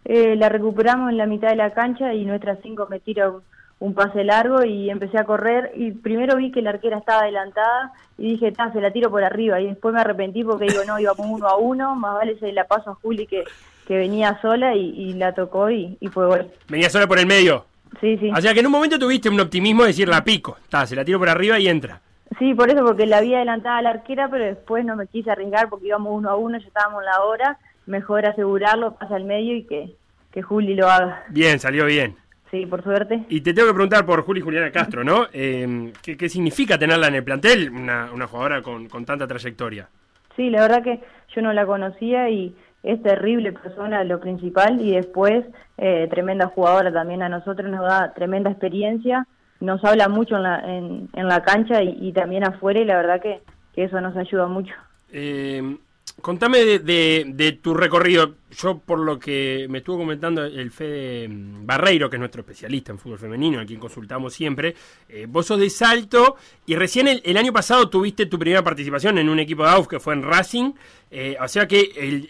Eh, 0.04 0.36
la 0.36 0.50
recuperamos 0.50 1.10
en 1.10 1.16
la 1.16 1.26
mitad 1.26 1.48
de 1.48 1.56
la 1.56 1.72
cancha 1.72 2.12
y 2.12 2.24
nuestra 2.26 2.56
cinco 2.62 2.86
me 2.90 3.00
tira 3.00 3.32
un, 3.78 3.94
pase 3.94 4.22
largo 4.24 4.64
y 4.64 4.90
empecé 4.90 5.18
a 5.18 5.24
correr 5.24 5.72
y 5.74 5.92
primero 5.92 6.36
vi 6.36 6.50
que 6.52 6.60
la 6.62 6.70
arquera 6.70 6.98
estaba 6.98 7.22
adelantada 7.22 7.92
y 8.18 8.32
dije, 8.32 8.52
ta, 8.52 8.70
se 8.72 8.80
la 8.82 8.92
tiro 8.92 9.10
por 9.10 9.24
arriba 9.24 9.60
y 9.60 9.66
después 9.68 9.94
me 9.94 10.00
arrepentí 10.02 10.44
porque 10.44 10.66
digo, 10.66 10.82
no, 10.86 10.98
íbamos 10.98 11.26
uno 11.26 11.48
a 11.48 11.56
uno, 11.56 11.94
más 11.94 12.14
vale 12.14 12.38
se 12.38 12.52
la 12.52 12.64
paso 12.64 12.90
a 12.90 12.94
Juli 12.96 13.26
que, 13.26 13.44
que 13.86 13.96
venía 13.96 14.38
sola 14.40 14.74
y, 14.74 14.90
y 14.90 15.12
la 15.14 15.34
tocó 15.34 15.70
y, 15.70 15.96
y 16.00 16.08
fue 16.08 16.26
gol. 16.26 16.50
Venía 16.68 16.90
sola 16.90 17.06
por 17.06 17.18
el 17.18 17.26
medio. 17.26 17.66
Sí, 18.00 18.16
sí. 18.18 18.30
O 18.30 18.40
sea 18.40 18.52
que 18.52 18.60
en 18.60 18.66
un 18.66 18.72
momento 18.72 18.98
tuviste 18.98 19.28
un 19.28 19.40
optimismo 19.40 19.82
de 19.82 19.88
decir 19.88 20.08
la 20.08 20.24
pico. 20.24 20.56
Está, 20.62 20.86
se 20.86 20.96
la 20.96 21.04
tiro 21.04 21.18
por 21.18 21.28
arriba 21.28 21.58
y 21.58 21.68
entra. 21.68 22.00
Sí, 22.38 22.52
por 22.54 22.68
eso, 22.68 22.84
porque 22.84 23.06
la 23.06 23.18
había 23.18 23.36
adelantada 23.36 23.78
a 23.78 23.82
la 23.82 23.90
arquera, 23.90 24.28
pero 24.28 24.44
después 24.44 24.84
no 24.84 24.96
me 24.96 25.06
quise 25.06 25.30
arriesgar 25.30 25.68
porque 25.68 25.86
íbamos 25.86 26.12
uno 26.12 26.30
a 26.30 26.36
uno, 26.36 26.58
ya 26.58 26.66
estábamos 26.66 27.02
en 27.02 27.06
la 27.06 27.22
hora. 27.22 27.58
Mejor 27.86 28.26
asegurarlo, 28.26 28.94
pasa 28.96 29.14
al 29.14 29.24
medio 29.24 29.54
y 29.54 29.64
que, 29.64 29.94
que 30.32 30.42
Juli 30.42 30.74
lo 30.74 30.88
haga. 30.88 31.22
Bien, 31.28 31.60
salió 31.60 31.84
bien. 31.84 32.16
Sí, 32.50 32.66
por 32.66 32.82
suerte. 32.82 33.24
Y 33.28 33.40
te 33.42 33.52
tengo 33.52 33.68
que 33.68 33.74
preguntar 33.74 34.06
por 34.06 34.22
Juli 34.22 34.40
Juliana 34.40 34.70
Castro, 34.72 35.04
¿no? 35.04 35.26
Eh, 35.32 35.92
¿qué, 36.02 36.16
qué 36.16 36.28
significa 36.28 36.78
tenerla 36.78 37.08
en 37.08 37.16
el 37.16 37.24
plantel? 37.24 37.70
Una, 37.70 38.10
una 38.12 38.26
jugadora 38.26 38.62
con, 38.62 38.88
con 38.88 39.04
tanta 39.04 39.26
trayectoria. 39.26 39.88
Sí, 40.34 40.50
la 40.50 40.62
verdad 40.62 40.82
que 40.82 41.00
yo 41.34 41.42
no 41.42 41.52
la 41.52 41.66
conocía 41.66 42.28
y 42.30 42.54
es 42.84 43.02
terrible 43.02 43.52
persona, 43.52 44.04
lo 44.04 44.20
principal, 44.20 44.80
y 44.80 44.92
después 44.92 45.44
eh, 45.78 46.06
tremenda 46.10 46.46
jugadora 46.46 46.92
también 46.92 47.22
a 47.22 47.28
nosotros, 47.28 47.70
nos 47.70 47.80
da 47.80 48.12
tremenda 48.14 48.50
experiencia, 48.50 49.26
nos 49.60 49.82
habla 49.84 50.08
mucho 50.08 50.36
en 50.36 50.42
la, 50.42 50.60
en, 50.60 51.08
la 51.14 51.42
cancha 51.42 51.82
y, 51.82 51.96
y 52.00 52.12
también 52.12 52.44
afuera 52.44 52.80
y 52.80 52.84
la 52.84 52.96
verdad 52.96 53.20
que, 53.20 53.40
que 53.74 53.84
eso 53.84 54.00
nos 54.00 54.16
ayuda 54.16 54.46
mucho. 54.46 54.74
Eh, 55.10 55.76
contame 56.20 56.58
de, 56.64 57.58
tu 57.62 57.74
recorrido. 57.74 58.34
Yo, 58.56 58.78
por 58.78 59.00
lo 59.00 59.18
que 59.18 59.66
me 59.68 59.78
estuvo 59.78 59.98
comentando 59.98 60.44
el 60.44 60.70
Fede 60.70 61.28
Barreiro, 61.28 62.08
que 62.08 62.16
es 62.16 62.20
nuestro 62.20 62.42
especialista 62.42 62.92
en 62.92 62.98
fútbol 62.98 63.18
femenino, 63.18 63.58
a 63.60 63.64
quien 63.66 63.80
consultamos 63.80 64.32
siempre, 64.32 64.76
eh, 65.08 65.26
vos 65.28 65.46
sos 65.46 65.58
de 65.58 65.68
Salto 65.70 66.36
y 66.64 66.76
recién 66.76 67.08
el, 67.08 67.36
año 67.36 67.52
pasado 67.52 67.88
tuviste 67.90 68.26
tu 68.26 68.38
primera 68.38 68.62
participación 68.62 69.18
en 69.18 69.28
un 69.28 69.40
equipo 69.40 69.64
de 69.64 69.70
AUF 69.70 69.88
que 69.88 69.98
fue 69.98 70.14
en 70.14 70.22
Racing. 70.22 70.72
eh, 71.10 71.36
o 71.40 71.48
sea 71.48 71.66
que 71.66 71.80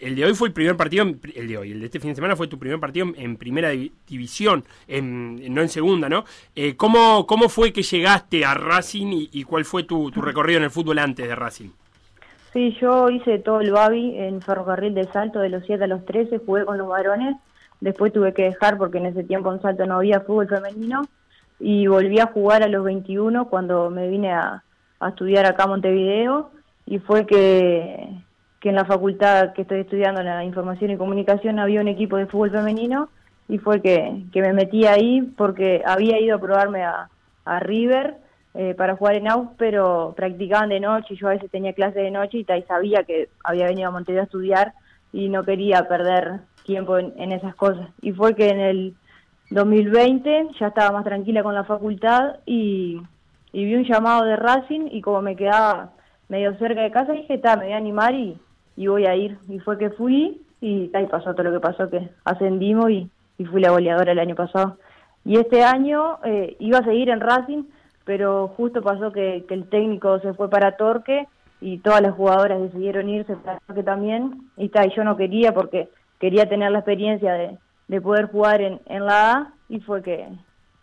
el, 0.01 0.15
de 0.15 0.25
hoy 0.25 0.33
fue 0.33 0.47
el 0.47 0.53
primer 0.53 0.75
partido, 0.75 1.05
el 1.35 1.47
de 1.47 1.57
hoy, 1.57 1.71
el 1.71 1.79
de 1.79 1.85
este 1.85 1.99
fin 1.99 2.09
de 2.09 2.15
semana 2.15 2.35
fue 2.35 2.47
tu 2.47 2.57
primer 2.57 2.79
partido 2.79 3.13
en, 3.15 3.37
primera 3.37 3.71
divi- 3.71 3.91
división, 4.07 4.65
en- 4.87 5.53
no 5.53 5.61
en 5.61 5.69
segunda, 5.69 6.09
¿no? 6.09 6.25
Eh, 6.55 6.75
¿cómo, 6.75 7.27
¿Cómo 7.27 7.49
fue 7.49 7.71
que 7.71 7.83
llegaste 7.83 8.45
a 8.45 8.55
Racing 8.55 9.27
y, 9.31 9.43
cuál 9.43 9.63
fue 9.63 9.83
tu 9.83 10.09
recorrido 10.11 10.57
en 10.57 10.63
el 10.63 10.71
fútbol 10.71 10.97
antes 10.99 11.27
de 11.27 11.35
Racing? 11.35 11.69
Sí, 12.55 12.73
yo 12.79 13.09
hice 13.09 13.39
todo 13.39 13.59
el 13.59 13.73
Babi 13.73 14.17
en 14.17 14.41
Ferrocarril 14.41 14.93
de 14.93 15.03
Salto 15.11 15.39
de 15.39 15.49
los 15.49 15.65
7 15.65 15.83
a 15.83 15.87
los 15.87 16.05
13, 16.05 16.37
jugué 16.37 16.63
con 16.63 16.77
los 16.77 16.87
varones, 16.87 17.35
después 17.81 18.13
tuve 18.13 18.33
que 18.33 18.43
dejar 18.43 18.77
porque 18.77 18.97
en 18.97 19.07
ese 19.07 19.25
tiempo 19.25 19.51
en 19.51 19.61
Salto 19.61 19.85
no 19.85 19.97
había 19.97 20.21
fútbol 20.21 20.47
femenino. 20.47 21.01
Y 21.59 21.87
volví 21.87 22.17
a 22.19 22.27
jugar 22.27 22.63
a 22.63 22.69
los 22.69 22.85
21 22.85 23.49
cuando 23.49 23.89
me 23.89 24.07
vine 24.07 24.31
a, 24.31 24.63
estudiar 25.05 25.45
acá 25.45 25.63
a 25.63 25.67
Montevideo. 25.67 26.51
Y 26.85 26.99
fue 26.99 27.25
que, 27.25 28.07
en 28.61 28.75
la 28.75 28.85
facultad 28.85 29.51
que 29.51 29.63
estoy 29.63 29.81
estudiando 29.81 30.23
la 30.23 30.45
información 30.45 30.91
y 30.91 30.97
comunicación 30.97 31.59
había 31.59 31.81
un 31.81 31.89
equipo 31.89 32.15
de 32.15 32.25
fútbol 32.25 32.51
femenino. 32.51 33.09
Y 33.49 33.57
fue 33.57 33.81
que, 33.81 34.27
me 34.33 34.53
metí 34.53 34.85
ahí 34.85 35.23
porque 35.23 35.83
había 35.85 36.21
ido 36.21 36.37
a 36.37 36.39
probarme 36.39 36.85
a 36.85 37.59
River 37.59 38.15
eh, 38.57 38.73
para 38.73 38.95
jugar 38.95 39.15
en 39.15 39.27
AUF, 39.27 39.49
pero 39.57 40.13
practicaban 40.15 40.69
de 40.69 40.79
noche 40.79 41.13
y 41.13 41.17
yo 41.17 41.27
a 41.27 41.31
veces 41.31 41.51
tenía 41.51 41.73
clase 41.73 41.99
de 41.99 42.09
noche 42.09 42.37
y, 42.37 42.45
y 42.49 42.61
sabía 42.63 43.03
que 43.03 43.27
había 43.43 43.65
venido 43.65 43.89
a 43.89 43.91
Montevideo 43.91 44.21
a 44.21 44.25
estudiar 44.25 44.73
y 45.11 45.29
no 45.29 45.43
quería 45.43 45.87
perder 45.87 46.39
tiempo 46.65 46.97
en, 46.97 47.31
esas 47.31 47.55
cosas. 47.55 47.89
Y 48.01 48.11
fue 48.11 48.35
que 48.35 48.49
en 48.49 48.59
el 48.59 48.95
2020 49.49 50.49
ya 50.59 50.67
estaba 50.67 50.91
más 50.91 51.03
tranquila 51.03 51.43
con 51.43 51.53
la 51.53 51.63
facultad 51.63 52.37
y, 52.45 53.01
vi 53.53 53.75
un 53.75 53.85
llamado 53.85 54.25
de 54.25 54.35
Racing 54.35 54.89
y 54.91 55.01
como 55.01 55.21
me 55.21 55.35
quedaba 55.35 55.91
medio 56.27 56.57
cerca 56.57 56.81
de 56.81 56.91
casa 56.91 57.13
dije, 57.13 57.35
está, 57.35 57.55
me 57.55 57.65
voy 57.65 57.73
a 57.73 57.77
animar 57.77 58.13
y, 58.13 58.37
y 58.75 58.87
voy 58.87 59.05
a 59.05 59.15
ir. 59.15 59.37
Y 59.47 59.59
fue 59.59 59.77
que 59.77 59.89
fui 59.91 60.41
y, 60.59 60.87
ta, 60.89 61.01
y 61.01 61.07
pasó 61.07 61.33
todo 61.33 61.43
lo 61.43 61.51
que 61.51 61.59
pasó, 61.59 61.89
que 61.89 62.09
ascendimos 62.25 62.89
y, 62.89 63.09
y 63.37 63.45
fui 63.45 63.61
la 63.61 63.71
goleadora 63.71 64.11
el 64.11 64.19
año 64.19 64.35
pasado. 64.35 64.77
Y 65.23 65.37
este 65.37 65.63
año 65.63 66.19
eh, 66.23 66.55
iba 66.59 66.79
a 66.79 66.83
seguir 66.83 67.09
en 67.09 67.19
Racing, 67.19 67.63
pero 68.05 68.47
justo 68.55 68.81
pasó 68.81 69.11
que, 69.11 69.43
que 69.47 69.53
el 69.53 69.67
técnico 69.67 70.19
se 70.19 70.33
fue 70.33 70.49
para 70.49 70.77
Torque 70.77 71.27
y 71.61 71.79
todas 71.79 72.01
las 72.01 72.13
jugadoras 72.13 72.61
decidieron 72.61 73.09
irse 73.09 73.35
para 73.37 73.59
Torque 73.67 73.83
también. 73.83 74.49
Y, 74.57 74.69
ta, 74.69 74.85
y 74.85 74.95
yo 74.95 75.03
no 75.03 75.17
quería 75.17 75.53
porque 75.53 75.89
quería 76.19 76.47
tener 76.47 76.71
la 76.71 76.79
experiencia 76.79 77.33
de, 77.33 77.57
de 77.87 78.01
poder 78.01 78.27
jugar 78.27 78.61
en, 78.61 78.79
en 78.85 79.05
la 79.05 79.31
A 79.33 79.53
y 79.69 79.79
fue 79.79 80.01
que, 80.01 80.27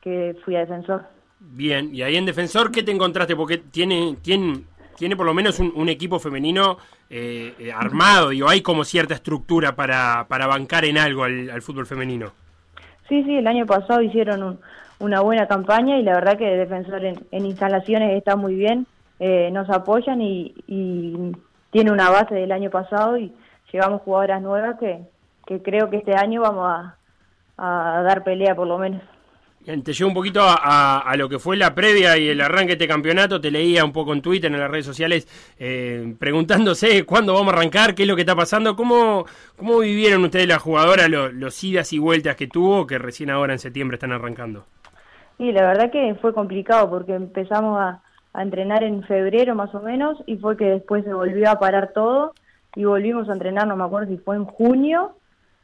que 0.00 0.36
fui 0.44 0.56
a 0.56 0.60
defensor. 0.60 1.04
Bien, 1.38 1.94
y 1.94 2.02
ahí 2.02 2.16
en 2.16 2.26
defensor, 2.26 2.70
¿qué 2.70 2.82
te 2.82 2.92
encontraste? 2.92 3.34
Porque 3.34 3.58
tiene, 3.58 4.16
tiene, 4.22 4.62
tiene 4.96 5.16
por 5.16 5.26
lo 5.26 5.34
menos 5.34 5.58
un, 5.58 5.72
un 5.74 5.88
equipo 5.88 6.18
femenino 6.20 6.78
eh, 7.10 7.54
eh, 7.58 7.72
armado, 7.72 8.28
digo, 8.30 8.48
hay 8.48 8.60
como 8.62 8.84
cierta 8.84 9.14
estructura 9.14 9.74
para, 9.74 10.26
para 10.28 10.46
bancar 10.46 10.84
en 10.84 10.98
algo 10.98 11.24
al, 11.24 11.50
al 11.50 11.60
fútbol 11.62 11.86
femenino. 11.86 12.32
Sí, 13.08 13.22
sí, 13.24 13.36
el 13.36 13.46
año 13.46 13.66
pasado 13.66 14.00
hicieron 14.02 14.42
un- 14.42 14.60
una 15.02 15.20
buena 15.20 15.48
campaña 15.48 15.98
y 15.98 16.02
la 16.04 16.14
verdad 16.14 16.38
que 16.38 16.44
Defensor 16.44 17.04
en, 17.04 17.16
en 17.32 17.44
instalaciones 17.44 18.16
está 18.16 18.36
muy 18.36 18.54
bien, 18.54 18.86
eh, 19.18 19.50
nos 19.52 19.68
apoyan 19.68 20.20
y, 20.22 20.54
tiene 21.70 21.90
una 21.90 22.10
base 22.10 22.34
del 22.34 22.52
año 22.52 22.68
pasado 22.70 23.16
y 23.16 23.32
llevamos 23.72 24.02
jugadoras 24.02 24.42
nuevas 24.42 24.78
que, 24.78 25.00
que 25.46 25.62
creo 25.62 25.88
que 25.88 25.96
este 25.96 26.14
año 26.14 26.42
vamos 26.42 26.68
a, 26.68 26.96
dar 28.02 28.22
pelea 28.24 28.54
por 28.54 28.66
lo 28.66 28.76
menos. 28.78 29.00
Bien, 29.64 29.82
Te 29.82 29.92
llevo 29.94 30.08
un 30.08 30.14
poquito 30.14 30.40
a, 30.44 31.14
lo 31.16 31.28
que 31.30 31.38
fue 31.38 31.56
la 31.56 31.74
previa 31.74 32.18
y 32.18 32.28
el 32.28 32.40
arranque 32.42 32.76
de 32.76 32.84
este 32.84 32.88
campeonato. 32.88 33.40
Te 33.40 33.50
leía 33.50 33.84
un 33.84 33.92
poco 33.92 34.12
en 34.12 34.20
Twitter, 34.20 34.52
en 34.52 34.58
las 34.60 34.70
redes 34.70 34.84
sociales, 34.84 35.26
eh, 35.58 36.14
preguntándose 36.18 37.04
cuándo 37.04 37.32
vamos 37.32 37.54
a 37.54 37.56
arrancar, 37.56 37.94
qué 37.94 38.02
es 38.02 38.08
lo 38.08 38.16
que 38.16 38.22
está 38.22 38.34
pasando. 38.36 38.76
¿Cómo, 38.76 39.24
cómo 39.56 39.78
vivieron 39.78 40.24
ustedes 40.24 40.48
las 40.48 40.60
jugadoras 40.60 41.08
lo- 41.08 41.30
los 41.32 41.62
idas 41.64 41.92
y 41.92 41.98
vueltas 41.98 42.36
que 42.36 42.48
tuvo, 42.48 42.86
que 42.86 42.98
recién 42.98 43.30
ahora 43.30 43.52
en 43.54 43.58
septiembre 43.60 43.94
están 43.94 44.12
arrancando? 44.12 44.66
Y 45.42 45.50
la 45.50 45.62
verdad 45.62 45.90
que 45.90 46.14
fue 46.20 46.32
complicado 46.32 46.88
porque 46.88 47.16
empezamos 47.16 47.76
a, 47.80 48.00
entrenar 48.34 48.82
en 48.82 49.02
febrero 49.02 49.54
más 49.54 49.74
o 49.74 49.80
menos 49.80 50.16
y 50.24 50.36
fue 50.38 50.56
que 50.56 50.64
después 50.64 51.04
se 51.04 51.12
volvió 51.12 51.50
a 51.50 51.58
parar 51.58 51.90
todo 51.92 52.32
y 52.74 52.84
volvimos 52.84 53.28
a 53.28 53.34
entrenar, 53.34 53.66
no 53.66 53.76
me 53.76 53.84
acuerdo 53.84 54.08
si 54.08 54.16
fue 54.16 54.36
en 54.36 54.46
junio 54.46 55.16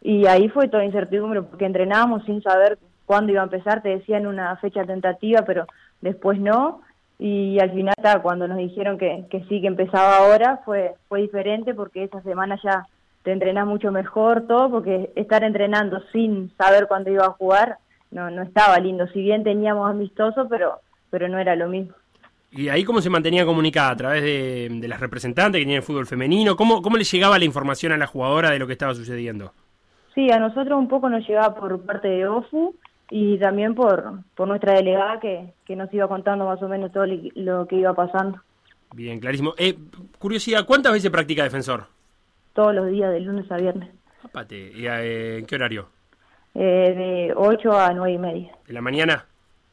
y 0.03 0.27
ahí 0.27 0.51
fue 0.51 0.69
toda 0.69 0.85
incertidumbre 0.85 1.41
porque 1.41 1.65
entrenábamos 1.65 2.25
sin 2.25 2.43
saber 2.43 2.79
cuándo 3.07 3.33
iba 3.33 3.41
a 3.41 3.45
empezar, 3.45 3.81
te 3.81 3.89
decían 3.89 4.27
una 4.27 4.55
fecha 4.57 4.85
tentativa 4.85 5.43
pero 5.47 5.67
después 6.03 6.39
no 6.39 6.83
y 7.19 7.59
al 7.59 7.71
final 7.71 7.95
cuando 8.21 8.47
nos 8.49 8.59
dijeron 8.59 8.99
que, 8.99 9.25
que 9.31 9.45
sí 9.45 9.63
que 9.63 9.69
empezaba 9.69 10.19
ahora 10.19 10.61
fue 10.67 10.93
fue 11.09 11.23
diferente 11.23 11.73
porque 11.73 12.05
esa 12.05 12.21
semana 12.21 12.61
ya 12.63 12.87
te 13.23 13.33
entrenás 13.33 13.67
mucho 13.67 13.93
mejor 13.93 14.47
todo 14.47 14.69
porque 14.71 15.11
estar 15.15 15.43
entrenando 15.43 16.03
sin 16.13 16.55
saber 16.59 16.87
cuándo 16.87 17.11
iba 17.11 17.25
a 17.25 17.31
jugar 17.31 17.79
no 18.11 18.31
no 18.31 18.43
estaba 18.43 18.79
lindo 18.79 19.07
si 19.09 19.21
bien 19.21 19.45
teníamos 19.45 19.89
amistoso 19.91 20.49
pero 20.49 20.81
pero 21.11 21.29
no 21.29 21.39
era 21.39 21.57
lo 21.57 21.69
mismo 21.69 21.95
¿Y 22.51 22.71
ahí 22.71 22.83
cómo 22.83 23.03
se 23.03 23.11
mantenía 23.11 23.45
comunicada? 23.45 23.91
¿A 23.91 23.97
través 23.97 24.23
de, 24.23 24.69
de 24.71 24.89
las 24.89 25.01
representantes 25.01 25.59
que 25.59 25.65
tienen 25.67 25.77
el 25.77 25.83
fútbol 25.83 26.07
femenino? 26.07 26.57
¿Cómo, 26.57 26.81
¿Cómo 26.81 26.97
le 26.97 27.05
llegaba 27.05 27.39
la 27.39 27.45
información 27.45 27.93
a 27.93 27.99
la 27.99 28.07
jugadora 28.07 28.51
de 28.53 28.59
lo 28.59 28.67
que 28.67 28.73
estaba 28.73 28.95
sucediendo? 28.95 29.53
sí 30.15 30.31
a 30.33 30.39
nosotros 30.39 30.79
un 30.79 30.89
poco 30.89 31.09
nos 31.11 31.29
llegaba 31.29 31.55
por 31.55 31.81
parte 31.85 32.09
de 32.09 32.27
OFU 32.27 32.75
y 33.11 33.39
también 33.39 33.75
por 33.75 34.21
por 34.35 34.49
nuestra 34.49 34.73
delegada 34.75 35.21
que, 35.21 35.53
que 35.67 35.77
nos 35.77 35.93
iba 35.93 36.09
contando 36.09 36.47
más 36.47 36.63
o 36.63 36.69
menos 36.69 36.91
todo 36.91 37.05
lo 37.07 37.67
que 37.69 37.77
iba 37.77 37.93
pasando 37.95 38.41
Bien, 38.95 39.21
clarísimo. 39.21 39.53
Eh, 39.59 39.77
curiosidad, 40.19 40.65
¿cuántas 40.65 40.93
veces 40.95 41.11
practica 41.11 41.45
defensor? 41.45 41.87
todos 42.55 42.75
los 42.75 42.91
días 42.91 43.13
de 43.13 43.21
lunes 43.21 43.51
a 43.53 43.59
viernes 43.59 43.91
Apate, 44.25 44.73
¿y 44.75 44.87
eh, 44.87 45.39
en 45.39 45.47
qué 45.47 45.55
horario? 45.55 45.89
Eh, 46.59 46.95
de 47.29 47.33
8 47.37 47.73
a 47.79 47.93
9 47.95 48.13
y 48.13 48.19
media 48.19 48.53
¿En 48.67 48.75
la 48.75 48.81
mañana? 48.81 49.25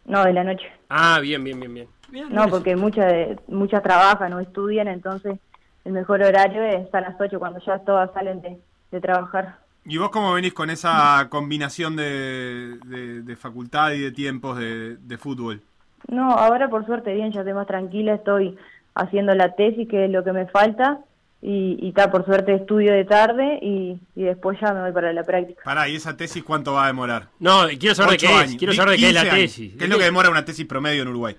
no 0.05 0.23
de 0.23 0.33
la 0.33 0.43
noche 0.43 0.65
Ah, 0.89 1.19
bien, 1.21 1.43
bien, 1.43 1.59
bien, 1.59 1.73
bien. 1.73 1.87
no 2.31 2.47
porque 2.47 2.75
muchas 2.75 3.07
de- 3.11 3.39
muchas 3.47 3.81
trabajan 3.81 4.33
o 4.33 4.39
estudian 4.39 4.87
entonces 4.87 5.39
el 5.83 5.91
mejor 5.93 6.21
horario 6.21 6.63
es 6.63 6.93
a 6.93 7.01
las 7.01 7.15
8 7.19 7.39
cuando 7.39 7.59
ya 7.59 7.79
todas 7.79 8.11
salen 8.13 8.41
de, 8.41 8.57
de 8.91 9.01
trabajar 9.01 9.57
¿Y 9.87 9.97
vos 9.97 10.09
cómo 10.09 10.33
venís 10.33 10.53
con 10.53 10.69
esa 10.71 11.27
combinación 11.29 11.95
de, 11.95 12.79
de- 12.85 13.21
de 13.21 13.35
facultad 13.35 13.91
y 13.91 13.99
de 14.01 14.11
tiempos 14.11 14.57
de, 14.57 14.97
de 14.97 15.17
fútbol? 15.17 15.61
No, 16.07 16.31
ahora 16.31 16.69
por 16.69 16.85
suerte 16.87 17.13
bien, 17.13 17.31
ya 17.31 17.41
estoy 17.41 17.53
más 17.53 17.67
tranquila, 17.67 18.15
estoy 18.15 18.57
haciendo 18.95 19.35
la 19.35 19.53
tesis, 19.55 19.87
que 19.87 20.05
es 20.05 20.11
lo 20.11 20.23
que 20.23 20.33
me 20.33 20.47
falta, 20.47 21.04
y, 21.47 21.77
y 21.79 21.91
ta, 21.91 22.09
por 22.09 22.25
suerte 22.25 22.55
estudio 22.55 22.91
de 22.93 23.05
tarde 23.05 23.59
y, 23.61 23.99
y 24.15 24.23
después 24.23 24.57
ya 24.59 24.73
me 24.73 24.81
voy 24.81 24.91
para 24.91 25.13
la 25.13 25.23
práctica. 25.23 25.61
Pará, 25.63 25.87
¿y 25.87 25.95
esa 25.95 26.17
tesis 26.17 26.43
cuánto 26.43 26.73
va 26.73 26.85
a 26.85 26.87
demorar? 26.87 27.27
No, 27.39 27.65
quiero 27.79 27.93
saber 27.93 28.13
de 28.13 28.17
qué 28.17 28.25
es, 28.25 28.31
años. 28.41 28.55
quiero 28.57 28.71
Di- 28.71 28.77
saber 28.77 28.91
de 28.93 28.97
qué 28.97 29.07
es 29.09 29.13
la 29.13 29.21
15 29.21 29.35
años. 29.35 29.51
tesis. 29.51 29.75
¿Qué 29.77 29.83
es 29.83 29.89
lo 29.89 29.97
que 29.97 30.03
demora 30.05 30.29
una 30.29 30.43
tesis 30.45 30.65
promedio 30.65 31.03
en 31.03 31.07
Uruguay? 31.09 31.35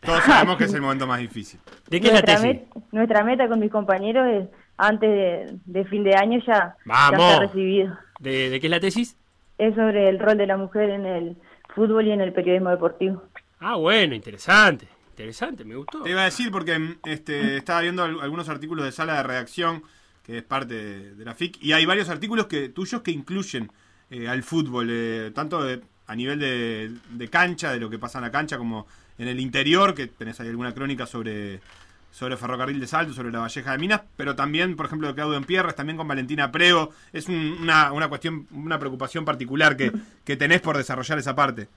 Todos 0.00 0.20
sabemos 0.26 0.56
que 0.56 0.64
es 0.64 0.74
el 0.74 0.80
momento 0.80 1.06
más 1.06 1.18
difícil. 1.20 1.60
¿De 1.90 2.00
qué 2.00 2.08
es 2.08 2.14
la 2.14 2.22
tesis? 2.22 2.44
met- 2.44 2.64
nuestra 2.92 3.22
meta 3.24 3.46
con 3.48 3.60
mis 3.60 3.70
compañeros 3.70 4.26
es 4.28 4.48
antes 4.78 5.10
de, 5.10 5.58
de 5.66 5.84
fin 5.86 6.02
de 6.04 6.14
año 6.14 6.40
ya, 6.46 6.54
ya 6.54 6.76
Vamos. 6.84 7.20
está 7.32 7.40
recibido. 7.40 7.96
¿De, 8.18 8.50
de 8.50 8.60
qué 8.60 8.66
es 8.66 8.70
la 8.70 8.80
tesis? 8.80 9.16
Es 9.58 9.74
sobre 9.74 10.08
el 10.08 10.18
rol 10.18 10.38
de 10.38 10.46
la 10.46 10.56
mujer 10.56 10.90
en 10.90 11.04
el 11.06 11.36
fútbol 11.74 12.06
y 12.06 12.12
en 12.12 12.20
el 12.20 12.32
periodismo 12.32 12.70
deportivo. 12.70 13.22
Ah, 13.60 13.76
bueno, 13.76 14.14
interesante. 14.14 14.86
Interesante, 15.16 15.64
me 15.64 15.76
gustó. 15.76 16.02
Te 16.02 16.10
iba 16.10 16.20
a 16.20 16.24
decir 16.26 16.50
porque 16.50 16.78
mm, 16.78 16.96
este, 17.04 17.56
estaba 17.56 17.80
viendo 17.80 18.02
al- 18.04 18.20
algunos 18.20 18.48
artículos 18.50 18.84
de 18.84 18.92
sala 18.92 19.16
de 19.16 19.22
redacción, 19.22 19.82
que 20.22 20.38
es 20.38 20.42
parte 20.42 20.74
de, 20.74 21.14
de 21.14 21.24
la 21.24 21.34
FIC, 21.34 21.56
y 21.62 21.72
hay 21.72 21.86
varios 21.86 22.08
artículos 22.10 22.46
que 22.46 22.68
tuyos 22.68 23.00
que 23.02 23.12
incluyen 23.12 23.70
eh, 24.10 24.28
al 24.28 24.42
fútbol, 24.42 24.88
eh, 24.90 25.30
tanto 25.34 25.62
de 25.62 25.80
a 26.06 26.14
nivel 26.14 26.38
de, 26.38 26.92
de 27.10 27.28
cancha, 27.28 27.72
de 27.72 27.80
lo 27.80 27.88
que 27.90 27.98
pasa 27.98 28.18
en 28.18 28.24
la 28.24 28.30
cancha, 28.30 28.58
como 28.58 28.86
en 29.18 29.26
el 29.28 29.40
interior, 29.40 29.94
que 29.94 30.06
tenés 30.06 30.38
ahí 30.38 30.48
alguna 30.48 30.74
crónica 30.74 31.06
sobre, 31.06 31.60
sobre 32.12 32.36
Ferrocarril 32.36 32.78
de 32.78 32.86
Salto, 32.86 33.12
sobre 33.14 33.32
la 33.32 33.40
Valleja 33.40 33.72
de 33.72 33.78
Minas, 33.78 34.02
pero 34.16 34.36
también, 34.36 34.76
por 34.76 34.86
ejemplo, 34.86 35.08
de 35.08 35.14
Claudio 35.14 35.36
Empierres, 35.38 35.74
también 35.74 35.96
con 35.96 36.06
Valentina 36.06 36.52
Prego. 36.52 36.92
Es 37.12 37.26
un- 37.28 37.56
una, 37.62 37.90
una 37.92 38.08
cuestión, 38.08 38.46
una 38.52 38.78
preocupación 38.78 39.24
particular 39.24 39.76
que, 39.76 39.90
que 40.24 40.36
tenés 40.36 40.60
por 40.60 40.76
desarrollar 40.76 41.18
esa 41.18 41.34
parte. 41.34 41.68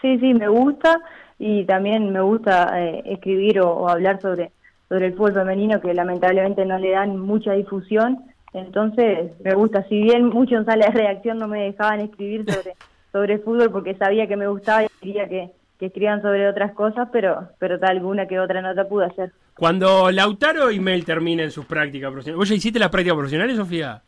Sí, 0.00 0.18
sí, 0.18 0.34
me 0.34 0.48
gusta 0.48 1.00
y 1.38 1.64
también 1.64 2.12
me 2.12 2.20
gusta 2.20 2.80
eh, 2.80 3.02
escribir 3.06 3.60
o, 3.60 3.70
o 3.70 3.88
hablar 3.88 4.20
sobre, 4.20 4.52
sobre 4.88 5.06
el 5.06 5.14
fútbol 5.14 5.34
femenino 5.34 5.80
que 5.80 5.92
lamentablemente 5.94 6.64
no 6.64 6.78
le 6.78 6.90
dan 6.90 7.18
mucha 7.18 7.52
difusión. 7.52 8.18
Entonces 8.52 9.32
me 9.44 9.54
gusta, 9.54 9.84
si 9.88 10.00
bien 10.02 10.26
mucho 10.28 10.56
en 10.56 10.64
sala 10.64 10.86
de 10.86 10.92
reacción 10.92 11.38
no 11.38 11.48
me 11.48 11.64
dejaban 11.64 12.00
escribir 12.00 12.44
sobre, 12.50 12.74
sobre 13.12 13.38
fútbol 13.38 13.70
porque 13.70 13.94
sabía 13.96 14.26
que 14.26 14.36
me 14.36 14.46
gustaba 14.48 14.84
y 14.84 14.88
quería 15.00 15.28
que, 15.28 15.50
que 15.78 15.86
escriban 15.86 16.22
sobre 16.22 16.48
otras 16.48 16.72
cosas, 16.72 17.08
pero, 17.12 17.50
pero 17.58 17.78
tal 17.78 17.90
alguna 17.98 18.26
que 18.26 18.40
otra 18.40 18.62
nota 18.62 18.88
pude 18.88 19.06
hacer. 19.06 19.32
Cuando 19.54 20.10
Lautaro 20.10 20.70
y 20.70 20.78
Mel 20.80 21.04
terminen 21.04 21.50
sus 21.50 21.66
prácticas 21.66 22.10
profesionales. 22.10 22.38
¿Vos 22.38 22.48
ya 22.48 22.54
hiciste 22.54 22.78
las 22.78 22.88
prácticas 22.90 23.16
profesionales, 23.16 23.56
Sofía? 23.56 24.02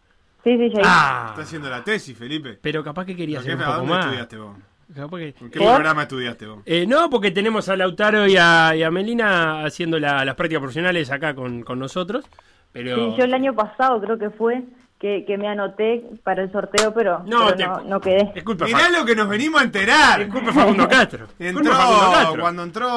Sí, 0.44 0.52
sí, 0.56 0.70
ya 0.70 0.80
hice. 0.80 0.82
Ah, 0.84 1.26
Está 1.30 1.42
haciendo 1.42 1.68
la 1.68 1.82
tesis, 1.84 2.16
Felipe. 2.16 2.58
pero 2.62 2.82
capaz 2.82 3.04
que 3.04 3.14
quería 3.16 3.40
¿Pero 3.40 3.54
hacer 3.54 3.56
un 3.56 3.62
¿A 3.62 3.66
poco 3.66 3.76
dónde 3.78 3.92
más. 3.92 4.04
estudiaste 4.06 4.36
vos? 4.38 4.56
Capaz 4.94 5.18
que- 5.18 5.34
¿En 5.40 5.50
qué 5.50 5.58
¿Eh? 5.58 5.66
programa 5.66 6.02
estudiaste 6.02 6.46
vos? 6.46 6.58
Eh, 6.66 6.86
no, 6.86 7.08
porque 7.10 7.30
tenemos 7.30 7.68
a 7.68 7.76
Lautaro 7.76 8.26
y 8.26 8.36
a, 8.36 8.74
y 8.74 8.82
a 8.82 8.90
Melina 8.90 9.64
haciendo 9.64 9.98
la- 9.98 10.24
las 10.24 10.34
prácticas 10.34 10.60
profesionales 10.60 11.10
acá 11.10 11.34
con, 11.34 11.62
con 11.62 11.78
nosotros. 11.78 12.24
Pero 12.72 12.94
Sí, 12.96 13.14
yo 13.18 13.24
el 13.24 13.34
año 13.34 13.54
pasado 13.54 14.00
creo 14.00 14.18
que 14.18 14.30
fue 14.30 14.62
que, 15.00 15.24
que 15.26 15.38
me 15.38 15.48
anoté 15.48 16.02
para 16.22 16.42
el 16.42 16.52
sorteo, 16.52 16.92
pero 16.92 17.20
No, 17.26 17.46
pero 17.46 17.56
te- 17.56 17.66
no, 17.66 17.80
no 17.84 18.00
quedé. 18.00 18.30
Disculpa, 18.34 18.66
Mirá 18.66 18.90
lo 18.90 19.04
que 19.04 19.16
nos 19.16 19.28
venimos 19.28 19.60
a 19.60 19.64
enterar. 19.64 20.20
disculpa 20.24 20.52
Facundo 20.52 20.86
Castro. 20.88 21.26
Entró 21.38 21.62
Disculpa, 21.62 21.76
Facundo 21.76 22.12
Castro. 22.12 22.40
cuando 22.42 22.62
entró 22.62 22.88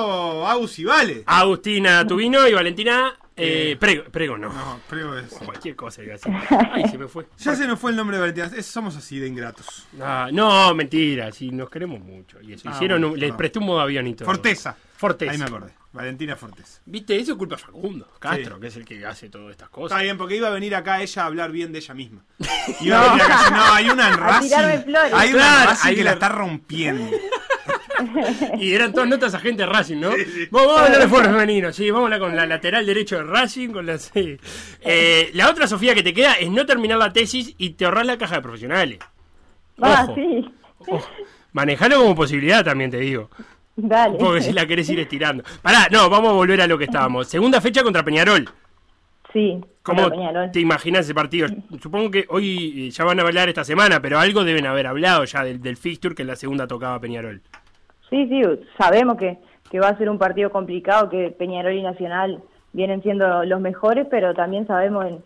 Aus 0.47 0.77
y 0.79 0.83
Vale. 0.85 1.23
Agustina 1.25 2.05
Tubino 2.05 2.47
y 2.47 2.53
Valentina 2.53 3.13
eh, 3.35 3.77
Prego, 3.79 4.03
Prego 4.11 4.37
no. 4.37 4.49
No, 4.53 4.79
Prego 4.89 5.17
es. 5.17 5.27
Cualquier 5.45 5.75
cosa 5.75 6.03
iba 6.03 6.13
a 6.13 6.17
decir. 6.17 6.33
Ay, 6.71 6.87
se 6.89 6.97
me 6.97 7.07
fue. 7.07 7.27
Ya 7.37 7.55
se 7.55 7.67
nos 7.67 7.79
fue 7.79 7.91
el 7.91 7.97
nombre 7.97 8.17
de 8.17 8.21
Valentina. 8.21 8.51
Es- 8.55 8.65
somos 8.65 8.95
así 8.95 9.19
de 9.19 9.27
ingratos. 9.27 9.87
Ah, 10.01 10.29
no, 10.31 10.73
mentira, 10.75 11.31
sí, 11.31 11.51
nos 11.51 11.69
queremos 11.69 11.99
mucho. 11.99 12.41
Y 12.41 12.53
eso. 12.53 12.69
Ah, 12.69 12.73
Hicieron, 12.75 13.01
bueno, 13.01 13.13
un- 13.15 13.19
les 13.19 13.31
no. 13.31 13.37
presté 13.37 13.59
un 13.59 13.65
modo 13.65 13.79
avión 13.81 14.07
y 14.07 14.13
todo. 14.15 14.25
Forteza. 14.25 14.75
Forteza. 14.97 15.31
Ahí 15.31 15.37
me 15.37 15.45
acordé. 15.45 15.73
Valentina 15.91 16.35
Forteza. 16.35 16.81
¿Viste? 16.85 17.19
Eso 17.19 17.33
es 17.33 17.37
culpa 17.37 17.55
de 17.55 17.61
Facundo 17.61 18.07
Castro, 18.19 18.55
Sí. 18.55 18.61
que 18.61 18.67
es 18.67 18.75
el 18.77 18.85
que 18.85 19.05
hace 19.05 19.29
todas 19.29 19.51
estas 19.51 19.69
cosas. 19.69 19.91
Está 19.95 20.03
bien, 20.03 20.17
porque 20.17 20.35
iba 20.37 20.47
a 20.47 20.51
venir 20.51 20.73
acá 20.75 21.01
ella 21.01 21.21
a 21.21 21.25
hablar 21.27 21.51
bien 21.51 21.71
de 21.71 21.77
ella 21.79 21.93
misma. 21.93 22.23
Iba 22.81 22.99
a 22.99 23.09
venir 23.09 23.21
acá. 23.23 23.49
No, 23.51 23.73
hay 23.73 23.89
una 23.89 24.07
en 24.09 24.17
Racing. 24.17 24.55
Hay 24.55 25.33
una 25.33 25.61
en 25.61 25.67
Racing 25.67 25.87
hay 25.89 25.95
que 25.95 26.03
la 26.03 26.11
una- 26.11 26.13
está 26.13 26.29
rompiendo. 26.29 27.11
Y 28.59 28.73
eran 28.73 28.93
todas 28.93 29.09
notas 29.09 29.33
a 29.33 29.39
gente 29.39 29.63
de 29.63 29.69
Racing, 29.69 29.97
¿no? 29.99 30.09
Vamos, 30.09 30.67
vamos 30.67 30.77
a 30.79 30.85
hablar 30.85 31.01
de 31.01 31.07
fútbol 31.07 31.25
femenino, 31.25 31.71
sí, 31.73 31.89
vamos 31.91 32.03
a 32.03 32.15
hablar 32.15 32.19
con 32.19 32.35
la 32.35 32.45
lateral 32.45 32.85
derecho 32.85 33.17
de 33.17 33.23
Racing, 33.23 33.69
con 33.69 33.85
la 33.85 33.97
sí. 33.97 34.37
Eh, 34.81 35.31
la 35.33 35.49
otra, 35.49 35.67
Sofía, 35.67 35.93
que 35.95 36.03
te 36.03 36.13
queda 36.13 36.33
es 36.33 36.49
no 36.49 36.65
terminar 36.65 36.97
la 36.97 37.13
tesis 37.13 37.55
y 37.57 37.71
te 37.71 37.85
ahorras 37.85 38.05
la 38.05 38.17
caja 38.17 38.35
de 38.35 38.41
profesionales. 38.41 38.99
Ah, 39.81 40.05
Ojo. 40.07 40.15
sí. 40.15 40.45
Manejalo 41.53 41.99
como 41.99 42.15
posibilidad, 42.15 42.63
también 42.63 42.91
te 42.91 42.97
digo. 42.97 43.29
Dale. 43.75 44.17
Porque 44.17 44.41
si 44.41 44.51
la 44.53 44.65
querés 44.67 44.89
ir 44.89 44.99
estirando. 44.99 45.43
Pará, 45.61 45.87
no, 45.91 46.09
vamos 46.09 46.29
a 46.31 46.33
volver 46.33 46.61
a 46.61 46.67
lo 46.67 46.77
que 46.77 46.85
estábamos. 46.85 47.27
Segunda 47.27 47.61
fecha 47.61 47.83
contra 47.83 48.03
Peñarol. 48.03 48.49
Sí, 49.31 49.59
¿Cómo 49.81 50.03
contra 50.03 50.17
Peñarol. 50.17 50.51
te 50.51 50.59
imaginas 50.59 51.05
ese 51.05 51.15
partido? 51.15 51.47
Supongo 51.81 52.11
que 52.11 52.25
hoy 52.29 52.87
eh, 52.87 52.91
ya 52.91 53.03
van 53.03 53.19
a 53.19 53.23
hablar 53.23 53.49
esta 53.49 53.63
semana, 53.63 53.99
pero 54.01 54.19
algo 54.19 54.43
deben 54.43 54.67
haber 54.67 54.85
hablado 54.87 55.23
ya 55.25 55.43
del, 55.43 55.61
del 55.61 55.77
fixture 55.77 56.13
que 56.13 56.21
en 56.21 56.27
la 56.27 56.35
segunda 56.35 56.67
tocaba 56.67 56.99
Peñarol. 56.99 57.41
Sí, 58.13 58.27
sí, 58.27 58.41
sabemos 58.77 59.17
que, 59.17 59.39
que 59.71 59.79
va 59.79 59.87
a 59.87 59.97
ser 59.97 60.07
un 60.07 60.19
partido 60.19 60.51
complicado, 60.51 61.09
que 61.09 61.31
Peñarol 61.31 61.73
y 61.73 61.81
Nacional 61.81 62.43
vienen 62.71 63.01
siendo 63.01 63.43
los 63.43 63.59
mejores, 63.59 64.05
pero 64.11 64.35
también 64.35 64.67
sabemos 64.67 65.05
en, 65.07 65.23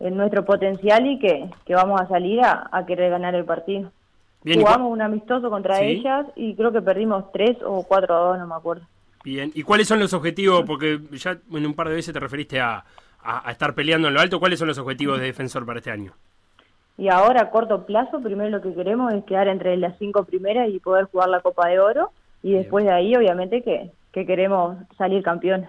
en 0.00 0.16
nuestro 0.16 0.46
potencial 0.46 1.06
y 1.06 1.18
que, 1.18 1.50
que 1.66 1.74
vamos 1.74 2.00
a 2.00 2.08
salir 2.08 2.40
a, 2.40 2.66
a 2.72 2.86
querer 2.86 3.10
ganar 3.10 3.34
el 3.34 3.44
partido. 3.44 3.90
Bien, 4.42 4.58
¿y 4.58 4.62
Jugamos 4.62 4.90
un 4.90 5.02
amistoso 5.02 5.50
contra 5.50 5.76
Sí. 5.76 5.84
ellas 5.84 6.24
y 6.34 6.54
creo 6.54 6.72
que 6.72 6.80
perdimos 6.80 7.30
3 7.30 7.58
o 7.62 7.82
4 7.86 8.14
a 8.14 8.18
2, 8.28 8.38
no 8.38 8.46
me 8.46 8.54
acuerdo. 8.54 8.84
Bien, 9.22 9.50
¿y 9.54 9.62
cuáles 9.62 9.86
son 9.86 9.98
los 10.00 10.14
objetivos? 10.14 10.62
Porque 10.66 10.98
ya 11.12 11.36
en 11.52 11.66
un 11.66 11.74
par 11.74 11.90
de 11.90 11.96
veces 11.96 12.14
te 12.14 12.20
referiste 12.20 12.58
a, 12.58 12.82
a- 13.22 13.48
a 13.48 13.52
estar 13.52 13.74
peleando 13.74 14.08
en 14.08 14.14
lo 14.14 14.20
alto. 14.20 14.40
¿Cuáles 14.40 14.58
son 14.58 14.68
los 14.68 14.78
objetivos 14.78 15.20
de 15.20 15.26
defensor 15.26 15.66
para 15.66 15.80
este 15.80 15.90
año? 15.90 16.14
Y 16.96 17.08
ahora 17.08 17.42
a 17.42 17.50
corto 17.50 17.84
plazo, 17.84 18.20
primero 18.22 18.48
lo 18.48 18.62
que 18.62 18.72
queremos 18.74 19.12
es 19.12 19.24
quedar 19.24 19.48
entre 19.48 19.76
las 19.76 19.98
cinco 19.98 20.24
primeras 20.24 20.70
y 20.70 20.78
poder 20.80 21.04
jugar 21.04 21.28
la 21.28 21.40
Copa 21.40 21.68
de 21.68 21.78
Oro. 21.80 22.12
Y 22.42 22.52
después 22.54 22.84
de 22.84 22.92
ahí, 22.92 23.14
obviamente, 23.16 23.62
que, 23.62 23.90
que 24.12 24.26
queremos 24.26 24.76
salir 24.96 25.22
campeón. 25.22 25.66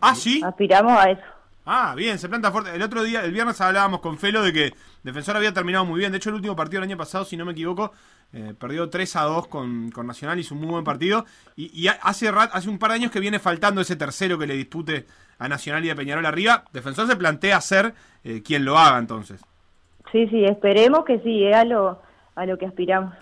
Ah, 0.00 0.14
sí. 0.14 0.40
Aspiramos 0.44 0.92
a 0.92 1.10
eso. 1.10 1.22
Ah, 1.68 1.94
bien, 1.96 2.16
se 2.18 2.28
planta 2.28 2.52
fuerte. 2.52 2.72
El 2.74 2.82
otro 2.82 3.02
día, 3.02 3.24
el 3.24 3.32
viernes 3.32 3.60
hablábamos 3.60 3.98
con 4.00 4.18
Felo 4.18 4.42
de 4.42 4.52
que 4.52 4.72
Defensor 5.02 5.36
había 5.36 5.52
terminado 5.52 5.84
muy 5.84 5.98
bien. 5.98 6.12
De 6.12 6.18
hecho, 6.18 6.28
el 6.30 6.36
último 6.36 6.54
partido 6.54 6.80
del 6.80 6.88
año 6.90 6.96
pasado, 6.96 7.24
si 7.24 7.36
no 7.36 7.44
me 7.44 7.52
equivoco, 7.52 7.92
eh, 8.32 8.54
perdió 8.56 8.88
3 8.88 9.16
a 9.16 9.22
2 9.22 9.48
con, 9.48 9.90
con 9.90 10.06
Nacional, 10.06 10.38
hizo 10.38 10.54
un 10.54 10.60
muy 10.60 10.70
buen 10.70 10.84
partido. 10.84 11.24
Y, 11.56 11.72
y 11.76 11.88
ha- 11.88 11.98
hace, 12.02 12.30
rat- 12.30 12.50
hace 12.52 12.68
un 12.68 12.78
par 12.78 12.90
de 12.90 12.96
años 12.96 13.10
que 13.10 13.18
viene 13.18 13.40
faltando 13.40 13.80
ese 13.80 13.96
tercero 13.96 14.38
que 14.38 14.46
le 14.46 14.54
dispute 14.54 15.06
a 15.40 15.48
Nacional 15.48 15.84
y 15.84 15.90
a 15.90 15.96
Peñarol 15.96 16.24
arriba. 16.26 16.62
Defensor 16.72 17.08
se 17.08 17.16
plantea 17.16 17.60
ser 17.60 17.94
eh, 18.22 18.42
quien 18.44 18.64
lo 18.64 18.78
haga 18.78 18.98
entonces. 18.98 19.40
Sí, 20.12 20.28
sí, 20.28 20.44
esperemos 20.44 21.04
que 21.04 21.18
sí, 21.18 21.44
es 21.46 21.56
a 21.56 21.64
lo, 21.64 22.00
a 22.36 22.46
lo 22.46 22.56
que 22.58 22.66
aspiramos. 22.66 23.12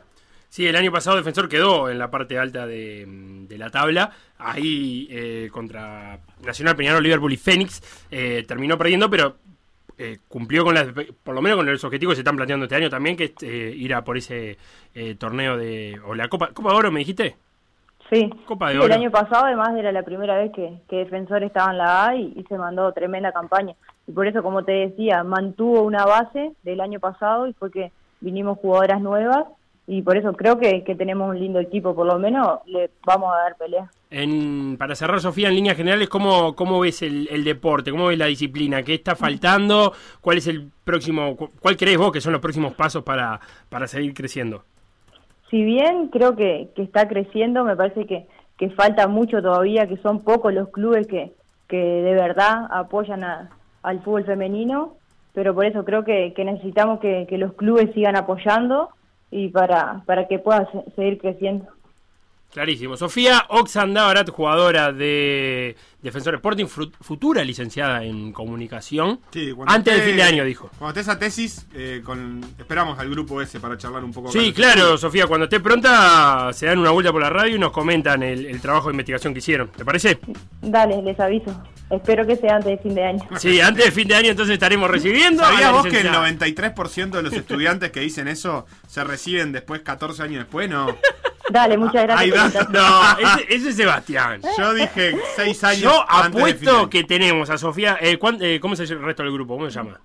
Sí, 0.55 0.69
el 0.69 0.77
año 0.77 0.93
pasado 0.93 1.17
Defensor 1.17 1.49
quedó 1.49 1.91
en 1.91 1.99
la 1.99 2.13
parte 2.13 2.39
alta 2.39 2.65
de, 2.65 3.05
de 3.09 3.59
la 3.59 3.71
tabla. 3.71 4.13
Ahí 4.39 5.09
eh, 5.11 5.49
contra 5.51 6.21
Nacional, 6.45 6.77
Peñarol, 6.77 7.03
Liverpool 7.03 7.33
y 7.33 7.37
Fénix. 7.37 7.83
eh, 8.09 8.45
terminó 8.47 8.79
perdiendo, 8.79 9.11
pero 9.11 9.35
eh, 9.99 10.19
cumplió 10.29 10.63
con 10.63 10.77
las, 10.77 10.87
por 11.25 11.35
lo 11.35 11.43
menos 11.43 11.57
con 11.57 11.67
los 11.67 11.83
objetivos 11.83 12.13
que 12.13 12.17
se 12.19 12.21
están 12.21 12.37
planteando 12.37 12.67
este 12.67 12.77
año 12.77 12.89
también, 12.89 13.17
que 13.17 13.25
es 13.25 13.33
eh, 13.43 13.75
ir 13.77 13.93
a 13.95 14.05
por 14.05 14.17
ese 14.17 14.57
eh, 14.95 15.17
torneo 15.17 15.57
de. 15.57 16.01
o 16.07 16.15
la 16.15 16.29
Copa, 16.29 16.51
Copa 16.53 16.71
de 16.71 16.77
Oro, 16.77 16.93
me 16.93 17.01
dijiste. 17.01 17.35
Sí, 18.09 18.31
Copa 18.47 18.69
de 18.69 18.75
Sí, 18.75 18.79
Oro. 18.79 18.87
el 18.87 18.93
año 19.01 19.11
pasado 19.11 19.47
además 19.47 19.77
era 19.77 19.91
la 19.91 20.05
primera 20.05 20.37
vez 20.37 20.53
que, 20.53 20.73
que 20.89 20.99
Defensor 20.99 21.43
estaba 21.43 21.73
en 21.73 21.79
la 21.79 22.07
A 22.07 22.15
y, 22.15 22.33
y 22.37 22.45
se 22.45 22.57
mandó 22.57 22.93
tremenda 22.93 23.33
campaña. 23.33 23.75
Y 24.07 24.13
por 24.13 24.29
eso, 24.29 24.41
como 24.45 24.63
te 24.65 24.71
decía, 24.71 25.25
mantuvo 25.25 25.83
una 25.83 26.05
base 26.07 26.53
del 26.63 26.81
año 26.81 27.01
pasado 27.01 27.49
y 27.49 27.55
fue 27.55 27.73
que 27.73 27.91
vinimos 28.21 28.57
jugadoras 28.59 29.01
nuevas 29.01 29.47
y 29.87 30.03
por 30.03 30.17
eso 30.17 30.33
creo 30.33 30.59
que, 30.59 30.83
que 30.85 30.95
tenemos 30.95 31.29
un 31.29 31.39
lindo 31.39 31.61
equipo, 31.61 31.95
por 31.95 32.07
lo 32.07 32.19
menos 32.19 32.61
le 32.67 32.91
vamos 33.05 33.33
a 33.33 33.39
dar 33.43 33.57
pelea. 33.57 33.91
En, 34.11 34.77
para 34.79 34.95
cerrar, 34.95 35.21
Sofía, 35.21 35.49
en 35.49 35.57
líneas 35.57 35.77
generales, 35.77 36.09
¿cómo, 36.09 36.55
cómo 36.55 36.81
ves 36.81 37.03
el, 37.03 37.29
el 37.31 37.43
deporte? 37.45 37.91
¿Cómo 37.91 38.07
ves 38.07 38.19
la 38.19 38.27
disciplina? 38.27 38.83
¿Qué 38.83 38.95
está 38.95 39.17
faltando? 39.17 39.93
¿Cuál 40.21 40.39
es 40.39 40.47
el 40.47 40.71
próximo, 40.85 41.37
cu- 41.37 41.51
cuál 41.61 41.77
crees 41.77 41.99
vos 41.99 42.13
que 42.13 42.21
son 42.21 42.33
los 42.33 42.41
próximos 42.41 42.75
pasos 42.75 43.03
para, 43.03 43.41
para 43.69 43.87
seguir 43.89 44.15
creciendo? 44.15 44.65
Si 45.51 45.63
bien 45.65 46.09
creo 46.09 46.37
que, 46.37 46.69
que 46.75 46.83
está 46.83 47.07
creciendo, 47.09 47.65
me 47.65 47.77
parece 47.77 48.07
que, 48.07 48.27
que 48.57 48.71
falta 48.71 49.07
mucho 49.09 49.43
todavía, 49.43 49.87
que 49.89 49.97
son 49.99 50.21
pocos 50.23 50.55
los 50.55 50.69
clubes 50.71 51.07
que, 51.07 51.33
que 51.69 51.77
de 51.77 52.15
verdad 52.15 52.67
apoyan 52.71 53.25
a- 53.25 53.51
al 53.83 54.01
fútbol 54.03 54.25
femenino, 54.25 54.95
pero 55.35 55.55
por 55.55 55.67
eso 55.67 55.85
creo 55.85 56.05
que, 56.05 56.33
que 56.35 56.45
necesitamos 56.45 57.01
que, 57.01 57.27
que 57.29 57.37
los 57.37 57.53
clubes 57.55 57.91
sigan 57.95 58.17
apoyando 58.17 58.91
y 59.35 59.49
para, 59.49 60.05
para 60.07 60.29
que 60.29 60.39
pueda 60.39 60.71
se- 60.71 60.91
seguir 60.93 61.19
creciendo. 61.19 61.67
Clarísimo. 62.55 62.97
Sofía 62.97 63.47
Oxandabarat, 63.49 64.31
jugadora 64.31 64.93
de 64.93 65.75
Defensor 66.01 66.37
Sporting, 66.37 66.67
futura 66.67 67.43
licenciada 67.43 68.05
en 68.05 68.33
comunicación. 68.33 69.19
Sí, 69.33 69.51
cuando 69.53 69.75
Antes 69.75 69.93
del 69.95 70.01
esté- 70.03 70.09
fin 70.11 70.17
de 70.19 70.23
año, 70.23 70.45
dijo. 70.45 70.71
Cuando 70.79 70.91
esté 70.91 71.01
esa 71.01 71.19
tesis, 71.19 71.67
eh, 71.75 72.01
con, 72.05 72.41
esperamos 72.57 72.97
al 73.01 73.11
grupo 73.11 73.43
ese 73.43 73.59
para 73.59 73.77
charlar 73.77 74.05
un 74.05 74.13
poco. 74.13 74.31
Sí, 74.31 74.53
claro. 74.53 74.97
Sofía, 74.97 75.27
cuando 75.27 75.45
esté 75.45 75.59
pronta 75.59 76.53
se 76.53 76.67
dan 76.67 76.79
una 76.79 76.91
vuelta 76.93 77.11
por 77.11 77.23
la 77.23 77.31
radio 77.31 77.57
y 77.57 77.59
nos 77.59 77.73
comentan 77.73 78.23
el, 78.23 78.47
el 78.47 78.61
trabajo 78.61 78.87
de 78.89 78.93
investigación 78.93 79.33
que 79.33 79.41
hicieron. 79.41 79.69
¿Te 79.73 79.85
parece? 79.85 80.21
Dale, 80.63 81.03
les 81.03 81.19
aviso. 81.19 81.61
Espero 81.91 82.25
que 82.25 82.37
sea 82.37 82.55
antes 82.57 82.71
de 82.71 82.79
fin 82.79 82.95
de 82.95 83.05
año. 83.05 83.29
Sí, 83.39 83.61
antes 83.61 83.85
de 83.85 83.91
fin 83.91 84.07
de 84.07 84.15
año 84.15 84.31
entonces 84.31 84.53
estaremos 84.55 84.89
recibiendo. 84.89 85.43
a 85.43 85.47
¿Sabías 85.51 85.73
vos 85.73 85.83
que 85.83 85.89
el 86.01 86.05
licenciada. 86.13 86.29
93% 86.31 87.11
de 87.11 87.23
los 87.25 87.33
estudiantes 87.33 87.91
que 87.91 87.99
dicen 87.99 88.29
eso 88.29 88.65
se 88.87 89.03
reciben 89.03 89.51
después 89.51 89.81
14 89.81 90.23
años 90.23 90.39
después? 90.45 90.71
No. 90.71 90.87
Dale, 91.51 91.77
muchas 91.77 92.03
gracias. 92.05 92.71
No, 92.71 93.03
ese, 93.19 93.55
ese 93.55 93.69
es 93.71 93.77
Sebastián. 93.77 94.41
Yo 94.59 94.73
dije 94.75 95.15
6 95.37 95.65
años. 95.65 95.81
Yo 95.83 96.05
apuesto 96.09 96.89
que 96.89 97.05
tenemos 97.05 97.51
a 97.51 97.59
Sofía. 97.59 97.99
eh, 98.01 98.17
¿cuán- 98.19 98.39
eh, 98.41 98.59
¿Cómo 98.61 98.77
se 98.77 98.87
llama 98.87 99.01
el 99.01 99.07
resto 99.07 99.23
del 99.25 99.33
grupo? 99.33 99.55
¿Cómo 99.57 99.69
se 99.71 99.77
llama? 99.79 100.01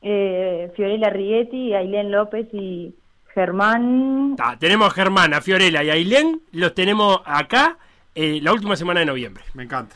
Eh, 0.00 0.72
Fiorella 0.74 1.08
Righetti, 1.10 1.74
Ailén 1.74 2.10
López 2.10 2.48
y 2.52 2.94
Germán. 3.34 4.34
Ta, 4.36 4.56
tenemos 4.58 4.88
a 4.88 4.94
Germán, 4.94 5.32
a 5.34 5.40
Fiorella 5.40 5.82
y 5.84 5.90
a 5.90 5.92
Ailén. 5.92 6.42
Los 6.50 6.74
tenemos 6.74 7.20
acá 7.24 7.76
eh, 8.14 8.40
la 8.42 8.52
última 8.52 8.74
semana 8.76 9.00
de 9.00 9.06
noviembre. 9.06 9.44
Me 9.54 9.62
encanta. 9.62 9.94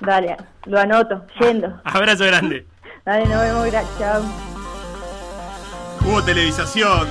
Dale, 0.00 0.36
lo 0.66 0.78
anoto, 0.78 1.26
yendo. 1.40 1.80
Abrazo 1.84 2.24
grande. 2.24 2.64
Dale, 3.04 3.26
nos 3.26 3.42
vemos, 3.42 3.66
gracias. 3.66 3.98
Chao. 3.98 4.22
Hubo 6.06 6.22
televisación 6.22 7.08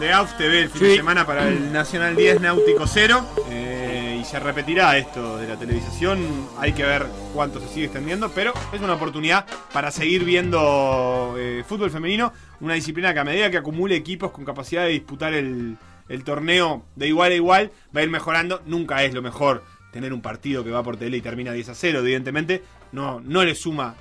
de 0.00 0.12
AUF 0.12 0.34
TV 0.36 0.62
el 0.62 0.70
fin 0.70 0.80
Sí. 0.80 0.86
de 0.88 0.96
semana 0.96 1.26
para 1.26 1.46
el 1.46 1.72
Nacional 1.72 2.16
10 2.16 2.40
Náutico 2.40 2.86
0. 2.86 3.24
eh, 3.50 4.18
y 4.20 4.24
se 4.24 4.38
repetirá 4.40 4.96
esto 4.98 5.38
de 5.38 5.46
la 5.48 5.56
televisación. 5.56 6.18
Hay 6.58 6.72
que 6.72 6.82
ver 6.82 7.06
cuánto 7.34 7.60
se 7.60 7.68
sigue 7.68 7.86
extendiendo, 7.86 8.30
pero 8.34 8.52
es 8.72 8.80
una 8.80 8.94
oportunidad 8.94 9.46
para 9.72 9.90
seguir 9.90 10.24
viendo 10.24 11.34
eh, 11.38 11.64
fútbol 11.66 11.90
femenino. 11.90 12.32
Una 12.60 12.74
disciplina 12.74 13.14
que 13.14 13.20
a 13.20 13.24
medida 13.24 13.50
que 13.50 13.56
acumule 13.58 13.94
equipos 13.96 14.30
con 14.30 14.44
capacidad 14.44 14.82
de 14.84 14.90
disputar 14.90 15.32
el, 15.34 15.76
el 16.08 16.24
torneo 16.24 16.84
de 16.96 17.08
igual 17.08 17.32
a 17.32 17.34
igual, 17.34 17.70
va 17.94 18.00
a 18.00 18.02
ir 18.04 18.10
mejorando. 18.10 18.62
Nunca 18.66 19.02
es 19.04 19.14
lo 19.14 19.22
mejor 19.22 19.64
tener 19.92 20.12
un 20.12 20.20
partido 20.22 20.62
que 20.64 20.70
va 20.70 20.82
por 20.82 20.96
tele 20.96 21.16
y 21.16 21.20
termina 21.22 21.52
10 21.52 21.70
a 21.70 21.74
0, 21.74 22.00
evidentemente. 22.00 22.62
No, 22.92 23.20
no 23.20 23.44
le 23.44 23.54
suma 23.54 23.94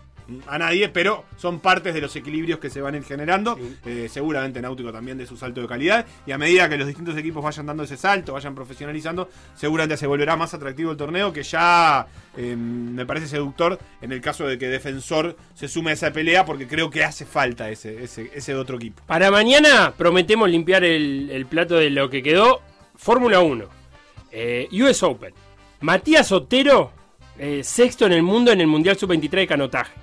a 0.47 0.57
nadie, 0.57 0.89
pero 0.89 1.25
son 1.37 1.59
partes 1.59 1.93
de 1.93 2.01
los 2.01 2.15
equilibrios 2.15 2.59
que 2.59 2.69
se 2.69 2.81
van 2.81 2.93
a 2.93 2.97
ir 2.97 3.03
generando. 3.03 3.57
Eh, 3.85 4.07
seguramente 4.09 4.61
Náutico 4.61 4.91
también 4.91 5.17
de 5.17 5.25
su 5.25 5.37
salto 5.37 5.61
de 5.61 5.67
calidad. 5.67 6.05
Y 6.25 6.31
a 6.31 6.37
medida 6.37 6.67
que 6.69 6.77
los 6.77 6.87
distintos 6.87 7.17
equipos 7.17 7.43
vayan 7.43 7.65
dando 7.65 7.83
ese 7.83 7.97
salto, 7.97 8.33
vayan 8.33 8.55
profesionalizando, 8.55 9.29
seguramente 9.55 9.97
se 9.97 10.07
volverá 10.07 10.35
más 10.35 10.53
atractivo 10.53 10.91
el 10.91 10.97
torneo, 10.97 11.33
que 11.33 11.43
ya 11.43 12.07
eh, 12.37 12.55
me 12.55 13.05
parece 13.05 13.27
seductor 13.27 13.79
en 14.01 14.11
el 14.11 14.21
caso 14.21 14.45
de 14.47 14.57
que 14.57 14.67
Defensor 14.67 15.35
se 15.53 15.67
sume 15.67 15.91
a 15.91 15.93
esa 15.93 16.11
pelea, 16.11 16.45
porque 16.45 16.67
creo 16.67 16.89
que 16.89 17.03
hace 17.03 17.25
falta 17.25 17.69
ese, 17.69 18.03
ese, 18.03 18.31
ese 18.33 18.55
otro 18.55 18.77
equipo. 18.77 19.01
Para 19.05 19.31
mañana 19.31 19.93
prometemos 19.97 20.49
limpiar 20.49 20.83
el, 20.83 21.29
el 21.31 21.45
plato 21.45 21.75
de 21.75 21.89
lo 21.89 22.09
que 22.09 22.21
quedó. 22.23 22.61
Fórmula 22.95 23.39
1. 23.39 23.65
eh, 24.31 24.67
US 24.71 25.03
Open. 25.03 25.33
Matías 25.81 26.31
Otero, 26.33 26.91
eh, 27.37 27.61
sexto 27.63 28.05
en 28.05 28.11
el 28.11 28.21
mundo 28.21 28.51
en 28.51 28.59
el 28.59 28.67
Mundial 28.67 28.97
Sub-23 28.97 29.29
de 29.29 29.47
canotaje. 29.47 29.93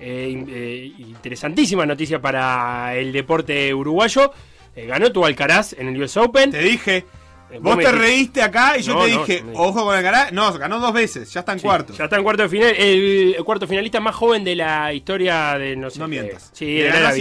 Eh, 0.00 0.44
eh, 0.48 0.92
interesantísima 0.98 1.84
noticia 1.86 2.20
para 2.20 2.94
el 2.96 3.12
deporte 3.12 3.72
uruguayo. 3.74 4.32
Eh, 4.74 4.86
ganó 4.86 5.10
tu 5.12 5.24
Alcaraz 5.24 5.74
en 5.74 5.88
el 5.88 6.02
US 6.02 6.16
Open. 6.16 6.50
Te 6.50 6.62
dije, 6.62 7.04
Eh, 7.52 7.58
Vos 7.60 7.76
te 7.78 7.90
reíste 7.90 8.42
acá 8.42 8.78
y 8.78 8.82
yo 8.82 8.94
No, 8.94 9.04
te 9.04 9.10
no, 9.12 9.18
dije, 9.26 9.42
ojo 9.54 9.84
con 9.84 9.96
el 9.98 10.04
cara. 10.04 10.30
No, 10.30 10.52
ganó 10.52 10.78
dos 10.78 10.92
veces, 10.92 11.32
ya 11.32 11.40
está 11.40 11.52
en 11.52 11.58
Sí, 11.58 11.64
cuarto. 11.64 11.92
Ya 11.94 12.04
está 12.04 12.16
en 12.16 12.22
cuarto 12.22 12.44
de 12.44 12.48
final. 12.48 12.74
El, 12.78 13.34
el 13.36 13.44
cuarto 13.44 13.66
finalista 13.66 13.98
más 13.98 14.14
joven 14.14 14.44
de 14.44 14.54
la 14.54 14.92
historia 14.94 15.58
de 15.58 15.74
no 15.74 15.90
sé. 15.90 15.98
No 15.98 16.06
mientas. 16.06 16.50
Sí, 16.52 16.74
de 16.76 16.90
la 16.90 17.12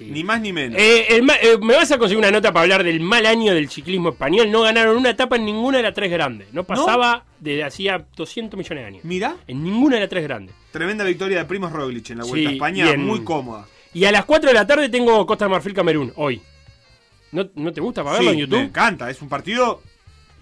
ni 0.00 0.24
más 0.24 0.40
ni 0.40 0.52
menos. 0.54 0.80
Eh, 0.80 1.08
el 1.10 1.28
eh, 1.28 1.58
me 1.60 1.74
vas 1.74 1.92
a 1.92 1.98
conseguir 1.98 2.18
una 2.20 2.30
nota 2.30 2.52
para 2.54 2.62
hablar 2.62 2.84
del 2.84 3.00
mal 3.00 3.26
año 3.26 3.52
del 3.52 3.68
ciclismo 3.68 4.08
español. 4.08 4.50
No 4.50 4.62
ganaron 4.62 4.96
una 4.96 5.10
etapa 5.10 5.36
en 5.36 5.44
ninguna 5.44 5.76
de 5.76 5.82
las 5.82 5.94
tres 5.94 6.10
grandes. 6.10 6.48
No 6.54 6.64
pasaba 6.64 7.24
desde 7.38 7.62
hacía 7.62 8.02
200 8.16 8.56
millones 8.56 8.82
de 8.82 8.86
años. 8.88 9.04
Mira. 9.04 9.36
En 9.46 9.62
ninguna 9.62 9.96
de 9.96 10.00
las 10.00 10.08
tres 10.08 10.24
grandes. 10.24 10.54
Tremenda 10.70 11.04
victoria 11.04 11.38
de 11.38 11.44
Primos 11.44 11.72
Roglic 11.72 12.10
en 12.10 12.18
la 12.18 12.24
Vuelta 12.24 12.50
a 12.50 12.52
España, 12.52 12.96
muy 12.96 13.24
cómoda. 13.24 13.66
Y 13.92 14.04
a 14.04 14.12
las 14.12 14.24
4 14.24 14.48
de 14.48 14.54
la 14.54 14.66
tarde 14.66 14.88
tengo 14.88 15.26
Costa 15.26 15.46
de 15.46 15.50
Marfil 15.50 15.74
Camerún, 15.74 16.12
hoy. 16.16 16.40
¿No, 17.32 17.48
no 17.54 17.72
te 17.72 17.80
gusta 17.80 18.02
para 18.02 18.16
verlo 18.16 18.30
Sí, 18.30 18.34
en 18.34 18.40
YouTube? 18.40 18.58
Me 18.58 18.64
encanta, 18.64 19.10
es 19.10 19.20
un 19.22 19.28
partido 19.28 19.82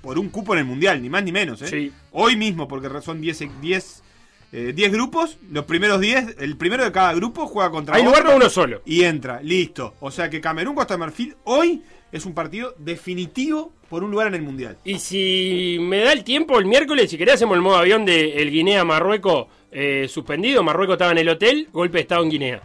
por 0.00 0.18
un 0.18 0.28
cupo 0.28 0.54
en 0.54 0.60
el 0.60 0.64
Mundial, 0.64 1.02
ni 1.02 1.08
más 1.08 1.22
ni 1.22 1.32
menos. 1.32 1.62
¿eh? 1.62 1.66
Sí. 1.66 1.92
Hoy 2.12 2.36
mismo, 2.36 2.68
porque 2.68 2.88
son 3.02 3.20
10 3.20 3.60
10 3.60 4.02
eh, 4.50 4.72
10 4.74 4.92
grupos, 4.92 5.36
los 5.50 5.66
primeros 5.66 6.00
10, 6.00 6.36
el 6.38 6.56
primero 6.56 6.82
de 6.82 6.90
cada 6.92 7.12
grupo 7.12 7.46
juega 7.46 7.70
contra 7.70 7.96
Hay 7.96 8.04
lugar 8.04 8.22
para 8.22 8.36
uno 8.36 8.48
solo. 8.48 8.80
Y 8.86 9.04
entra, 9.04 9.42
listo. 9.42 9.94
O 10.00 10.10
sea 10.10 10.30
que 10.30 10.40
Camerún 10.40 10.74
Costa 10.74 10.94
de 10.94 10.98
Marfil 10.98 11.36
hoy 11.44 11.82
es 12.10 12.24
un 12.24 12.32
partido 12.32 12.74
definitivo 12.78 13.72
por 13.90 14.02
un 14.02 14.10
lugar 14.10 14.28
en 14.28 14.34
el 14.34 14.42
Mundial. 14.42 14.78
Y 14.84 14.98
si 14.98 15.76
me 15.80 15.98
da 15.98 16.12
el 16.12 16.24
tiempo, 16.24 16.58
el 16.58 16.64
miércoles, 16.64 17.10
si 17.10 17.18
querés, 17.18 17.34
hacemos 17.34 17.56
el 17.56 17.62
modo 17.62 17.76
avión 17.76 18.06
de 18.06 18.40
el 18.40 18.50
Guinea-Marruecos 18.50 19.48
eh, 19.70 20.06
suspendido. 20.08 20.62
Marruecos 20.62 20.94
estaba 20.94 21.12
en 21.12 21.18
el 21.18 21.28
hotel, 21.28 21.68
golpe 21.72 21.98
de 21.98 22.02
estado 22.02 22.22
en 22.22 22.30
Guinea. 22.30 22.62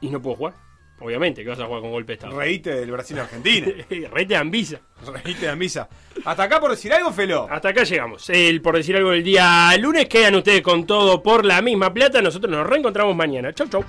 Y 0.00 0.10
no 0.10 0.20
puedo 0.20 0.36
jugar. 0.36 0.54
Obviamente 1.00 1.42
que 1.42 1.48
vas 1.48 1.58
a 1.58 1.66
jugar 1.66 1.80
con 1.80 1.90
golpe 1.90 2.12
de 2.12 2.14
estado. 2.14 2.38
Reíte 2.38 2.74
del 2.74 2.90
Brasil-Argentina. 2.90 3.66
Reíte 3.88 4.34
de 4.34 4.36
Anvisa. 4.36 4.80
Reíte 5.24 5.46
de 5.46 5.48
Anvisa. 5.48 5.88
Hasta 6.24 6.44
acá 6.44 6.60
por 6.60 6.70
decir 6.70 6.92
algo, 6.92 7.12
Felo. 7.12 7.46
Hasta 7.50 7.70
acá 7.70 7.84
llegamos. 7.84 8.28
El 8.30 8.62
por 8.62 8.76
decir 8.76 8.96
algo 8.96 9.10
del 9.10 9.24
día 9.24 9.76
lunes. 9.78 10.06
Quedan 10.06 10.36
ustedes 10.36 10.62
con 10.62 10.86
todo 10.86 11.22
por 11.22 11.44
la 11.44 11.60
misma 11.62 11.92
plata. 11.92 12.22
Nosotros 12.22 12.50
nos 12.50 12.66
reencontramos 12.66 13.14
mañana. 13.16 13.52
Chau, 13.52 13.68
chau. 13.68 13.84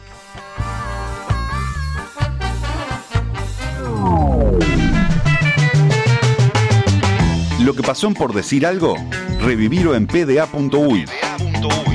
Lo 7.64 7.73
que 7.73 7.82
pasó 7.82 8.07
en 8.07 8.14
por 8.14 8.34
decir 8.34 8.65
algo, 8.65 8.95
revivirlo 9.40 9.95
en 9.95 10.06
pda.uy 10.06 11.06